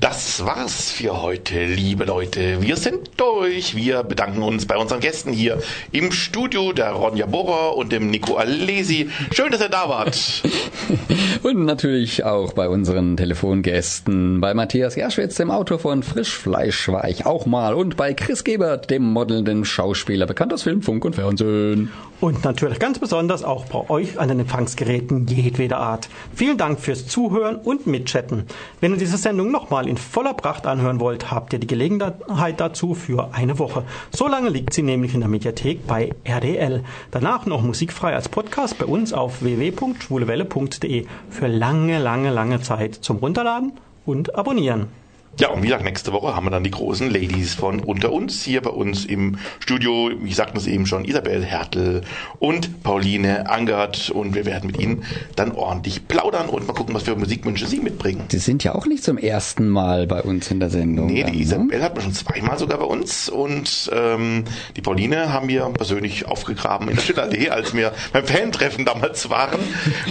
Das 0.00 0.44
war's 0.44 0.90
für 0.92 1.22
heute, 1.22 1.64
liebe 1.64 2.04
Leute. 2.04 2.60
Wir 2.60 2.76
sind 2.76 3.10
durch. 3.16 3.74
Wir 3.74 4.02
bedanken 4.02 4.42
uns 4.42 4.66
bei 4.66 4.76
unseren 4.76 5.00
Gästen 5.00 5.32
hier 5.32 5.62
im 5.92 6.12
Studio, 6.12 6.72
der 6.72 6.92
Ronja 6.92 7.26
Bohrer 7.26 7.76
und 7.76 7.92
dem 7.92 8.10
Nico 8.10 8.36
Alesi. 8.36 9.08
Schön, 9.32 9.50
dass 9.50 9.60
ihr 9.60 9.68
da 9.68 9.88
wart. 9.88 10.42
und 11.42 11.64
natürlich 11.64 12.24
auch 12.24 12.52
bei 12.52 12.68
unseren 12.68 13.16
Telefongästen. 13.16 14.40
Bei 14.40 14.54
Matthias 14.54 14.94
Gerschwitz, 14.94 15.36
dem 15.36 15.50
Autor 15.50 15.78
von 15.78 16.02
Frischfleisch, 16.02 16.88
war 16.88 17.08
ich 17.08 17.24
auch 17.24 17.46
mal. 17.46 17.74
Und 17.74 17.96
bei 17.96 18.14
Chris 18.14 18.44
Gebert, 18.44 18.90
dem 18.90 19.02
modelnden 19.02 19.64
Schauspieler, 19.64 20.26
bekannt 20.26 20.52
aus 20.52 20.62
Film, 20.62 20.82
Funk 20.82 21.04
und 21.04 21.14
Fernsehen. 21.14 21.90
Und 22.20 22.44
natürlich 22.44 22.78
ganz 22.78 22.98
besonders 22.98 23.42
auch 23.44 23.66
bei 23.66 23.90
euch 23.90 24.18
an 24.18 24.28
den 24.28 24.40
Empfangsgeräten 24.40 25.26
jedweder 25.26 25.78
Art. 25.78 26.08
Vielen 26.34 26.56
Dank 26.56 26.80
fürs 26.80 27.06
Zuhören 27.06 27.56
und 27.56 27.86
Mitchatten. 27.86 28.44
Wenn 28.80 28.92
ihr 28.92 28.98
diese 28.98 29.18
Sendung 29.18 29.53
nochmal 29.54 29.88
in 29.88 29.96
voller 29.96 30.34
Pracht 30.34 30.66
anhören 30.66 30.98
wollt, 30.98 31.30
habt 31.30 31.52
ihr 31.52 31.60
die 31.60 31.68
Gelegenheit 31.68 32.58
dazu 32.58 32.94
für 32.94 33.32
eine 33.32 33.60
Woche. 33.60 33.84
So 34.10 34.26
lange 34.26 34.48
liegt 34.48 34.74
sie 34.74 34.82
nämlich 34.82 35.14
in 35.14 35.20
der 35.20 35.28
Mediathek 35.28 35.86
bei 35.86 36.10
RDL. 36.24 36.82
Danach 37.12 37.46
noch 37.46 37.62
musikfrei 37.62 38.14
als 38.14 38.28
Podcast 38.28 38.78
bei 38.78 38.86
uns 38.86 39.12
auf 39.12 39.42
www.schwulewelle.de 39.42 41.06
für 41.30 41.46
lange, 41.46 42.00
lange, 42.00 42.30
lange 42.30 42.60
Zeit 42.62 42.96
zum 42.96 43.18
Runterladen 43.18 43.72
und 44.04 44.34
Abonnieren. 44.34 45.03
Ja, 45.40 45.48
und 45.48 45.62
wie 45.62 45.66
gesagt, 45.66 45.82
nächste 45.82 46.12
Woche 46.12 46.36
haben 46.36 46.46
wir 46.46 46.50
dann 46.50 46.62
die 46.62 46.70
großen 46.70 47.10
Ladies 47.10 47.54
von 47.54 47.80
unter 47.80 48.12
uns 48.12 48.44
hier 48.44 48.62
bei 48.62 48.70
uns 48.70 49.04
im 49.04 49.36
Studio. 49.58 50.10
Ich 50.24 50.36
sagte 50.36 50.58
es 50.58 50.68
eben 50.68 50.86
schon, 50.86 51.04
Isabel 51.04 51.44
Hertel 51.44 52.02
und 52.38 52.84
Pauline 52.84 53.50
Angert. 53.50 54.10
Und 54.10 54.36
wir 54.36 54.46
werden 54.46 54.68
mit 54.68 54.78
ihnen 54.78 55.02
dann 55.34 55.50
ordentlich 55.50 56.06
plaudern 56.06 56.48
und 56.48 56.68
mal 56.68 56.72
gucken, 56.72 56.94
was 56.94 57.02
für 57.02 57.16
Musikwünsche 57.16 57.66
sie 57.66 57.80
mitbringen. 57.80 58.22
Die 58.30 58.38
sind 58.38 58.62
ja 58.62 58.76
auch 58.76 58.86
nicht 58.86 59.02
zum 59.02 59.18
ersten 59.18 59.68
Mal 59.68 60.06
bei 60.06 60.22
uns 60.22 60.52
in 60.52 60.60
der 60.60 60.70
Sendung. 60.70 61.06
Nee, 61.06 61.24
die 61.24 61.40
Isabel 61.40 61.78
ne? 61.78 61.82
hat 61.82 61.96
man 61.96 62.04
schon 62.04 62.14
zweimal 62.14 62.56
sogar 62.56 62.78
bei 62.78 62.84
uns. 62.84 63.28
Und 63.28 63.90
ähm, 63.92 64.44
die 64.76 64.82
Pauline 64.82 65.32
haben 65.32 65.48
wir 65.48 65.64
persönlich 65.70 66.26
aufgegraben 66.26 66.88
in 66.88 66.94
der 66.94 67.02
Schillerallee, 67.02 67.48
als 67.50 67.74
wir 67.74 67.92
beim 68.12 68.24
Fantreffen 68.24 68.84
damals 68.84 69.28
waren. 69.30 69.58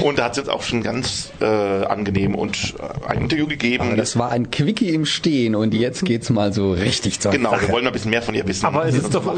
Und 0.03 0.19
da 0.19 0.25
hat 0.25 0.35
sie 0.35 0.41
jetzt 0.41 0.49
auch 0.49 0.63
schon 0.63 0.83
ganz 0.83 1.31
äh, 1.39 1.45
angenehm 1.45 2.35
und 2.35 2.75
äh, 2.77 3.07
ein 3.07 3.21
Interview 3.21 3.47
gegeben. 3.47 3.87
Aber 3.87 3.95
das 3.95 4.17
war 4.17 4.29
ein 4.29 4.51
Quickie 4.51 4.89
im 4.89 5.05
stehen 5.13 5.55
und 5.55 5.73
jetzt 5.73 6.03
geht's 6.05 6.29
mal 6.29 6.51
so 6.53 6.71
richtig 6.73 7.19
zur 7.19 7.31
Genau, 7.31 7.51
Sache. 7.51 7.67
wir 7.67 7.69
wollen 7.69 7.87
ein 7.87 7.93
bisschen 7.93 8.11
mehr 8.11 8.21
von 8.21 8.35
ihr 8.35 8.47
wissen. 8.47 8.65
Aber 8.65 8.85
es 8.85 8.95
ist, 8.95 9.13
doch, 9.13 9.33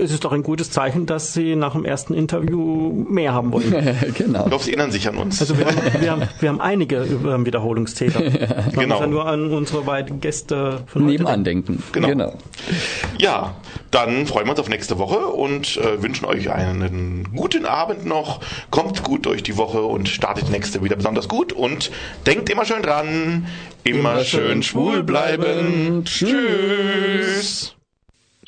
es 0.00 0.10
ist 0.10 0.24
doch 0.24 0.32
ein 0.32 0.42
gutes 0.42 0.70
Zeichen, 0.70 1.06
dass 1.06 1.32
Sie 1.32 1.56
nach 1.56 1.72
dem 1.72 1.84
ersten 1.84 2.14
Interview 2.14 3.04
mehr 3.08 3.32
haben 3.34 3.52
wollen. 3.52 3.70
genau. 4.14 4.44
Ich 4.44 4.48
glaube, 4.48 4.64
Sie 4.64 4.70
erinnern 4.70 4.90
sich 4.92 5.08
an 5.08 5.16
uns. 5.16 5.40
Also 5.40 5.58
wir 5.58 5.66
haben, 5.66 5.76
wir 6.00 6.10
haben, 6.10 6.22
wir 6.40 6.48
haben 6.48 6.60
einige 6.60 7.06
Wiederholungstäter. 7.44 8.20
Man 8.20 8.70
genau. 8.72 8.94
muss 8.94 9.00
ja 9.00 9.06
nur 9.06 9.26
an 9.26 9.50
unsere 9.52 9.82
beiden 9.82 10.20
Gäste 10.20 10.80
von 10.86 11.06
Nebenan 11.06 11.44
denken. 11.44 11.82
Genau. 11.92 12.08
genau. 12.08 12.34
Ja, 13.18 13.54
dann 13.90 14.26
freuen 14.26 14.46
wir 14.46 14.50
uns 14.50 14.60
auf 14.60 14.68
nächste 14.68 14.98
Woche 14.98 15.18
und 15.18 15.76
äh, 15.78 16.02
wünschen 16.02 16.26
euch 16.26 16.50
einen 16.50 17.28
guten 17.34 17.64
Abend 17.64 18.04
noch. 18.04 18.40
Kommt 18.70 19.02
gut 19.02 19.26
durch 19.26 19.42
die 19.42 19.56
Woche 19.56 19.82
und 19.82 20.08
startet 20.08 20.50
nächste 20.50 20.82
wieder 20.82 20.96
besonders 20.96 21.28
gut 21.28 21.52
und 21.52 21.90
denkt 22.26 22.50
immer 22.50 22.64
schön 22.64 22.82
dran, 22.82 23.46
immer 23.84 24.24
schön 24.24 24.62
schwul 24.62 25.02
bleiben. 25.02 26.04
Tschüss. 26.04 27.74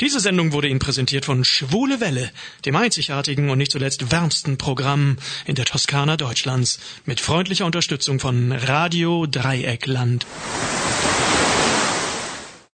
Diese 0.00 0.18
Sendung 0.18 0.52
wurde 0.52 0.68
Ihnen 0.68 0.78
präsentiert 0.78 1.26
von 1.26 1.44
Schwule 1.44 2.00
Welle, 2.00 2.30
dem 2.64 2.74
einzigartigen 2.74 3.50
und 3.50 3.58
nicht 3.58 3.70
zuletzt 3.70 4.10
wärmsten 4.10 4.56
Programm 4.56 5.18
in 5.44 5.56
der 5.56 5.66
Toskana 5.66 6.16
Deutschlands, 6.16 6.80
mit 7.04 7.20
freundlicher 7.20 7.66
Unterstützung 7.66 8.18
von 8.18 8.50
Radio 8.50 9.26
Dreieckland. 9.26 10.24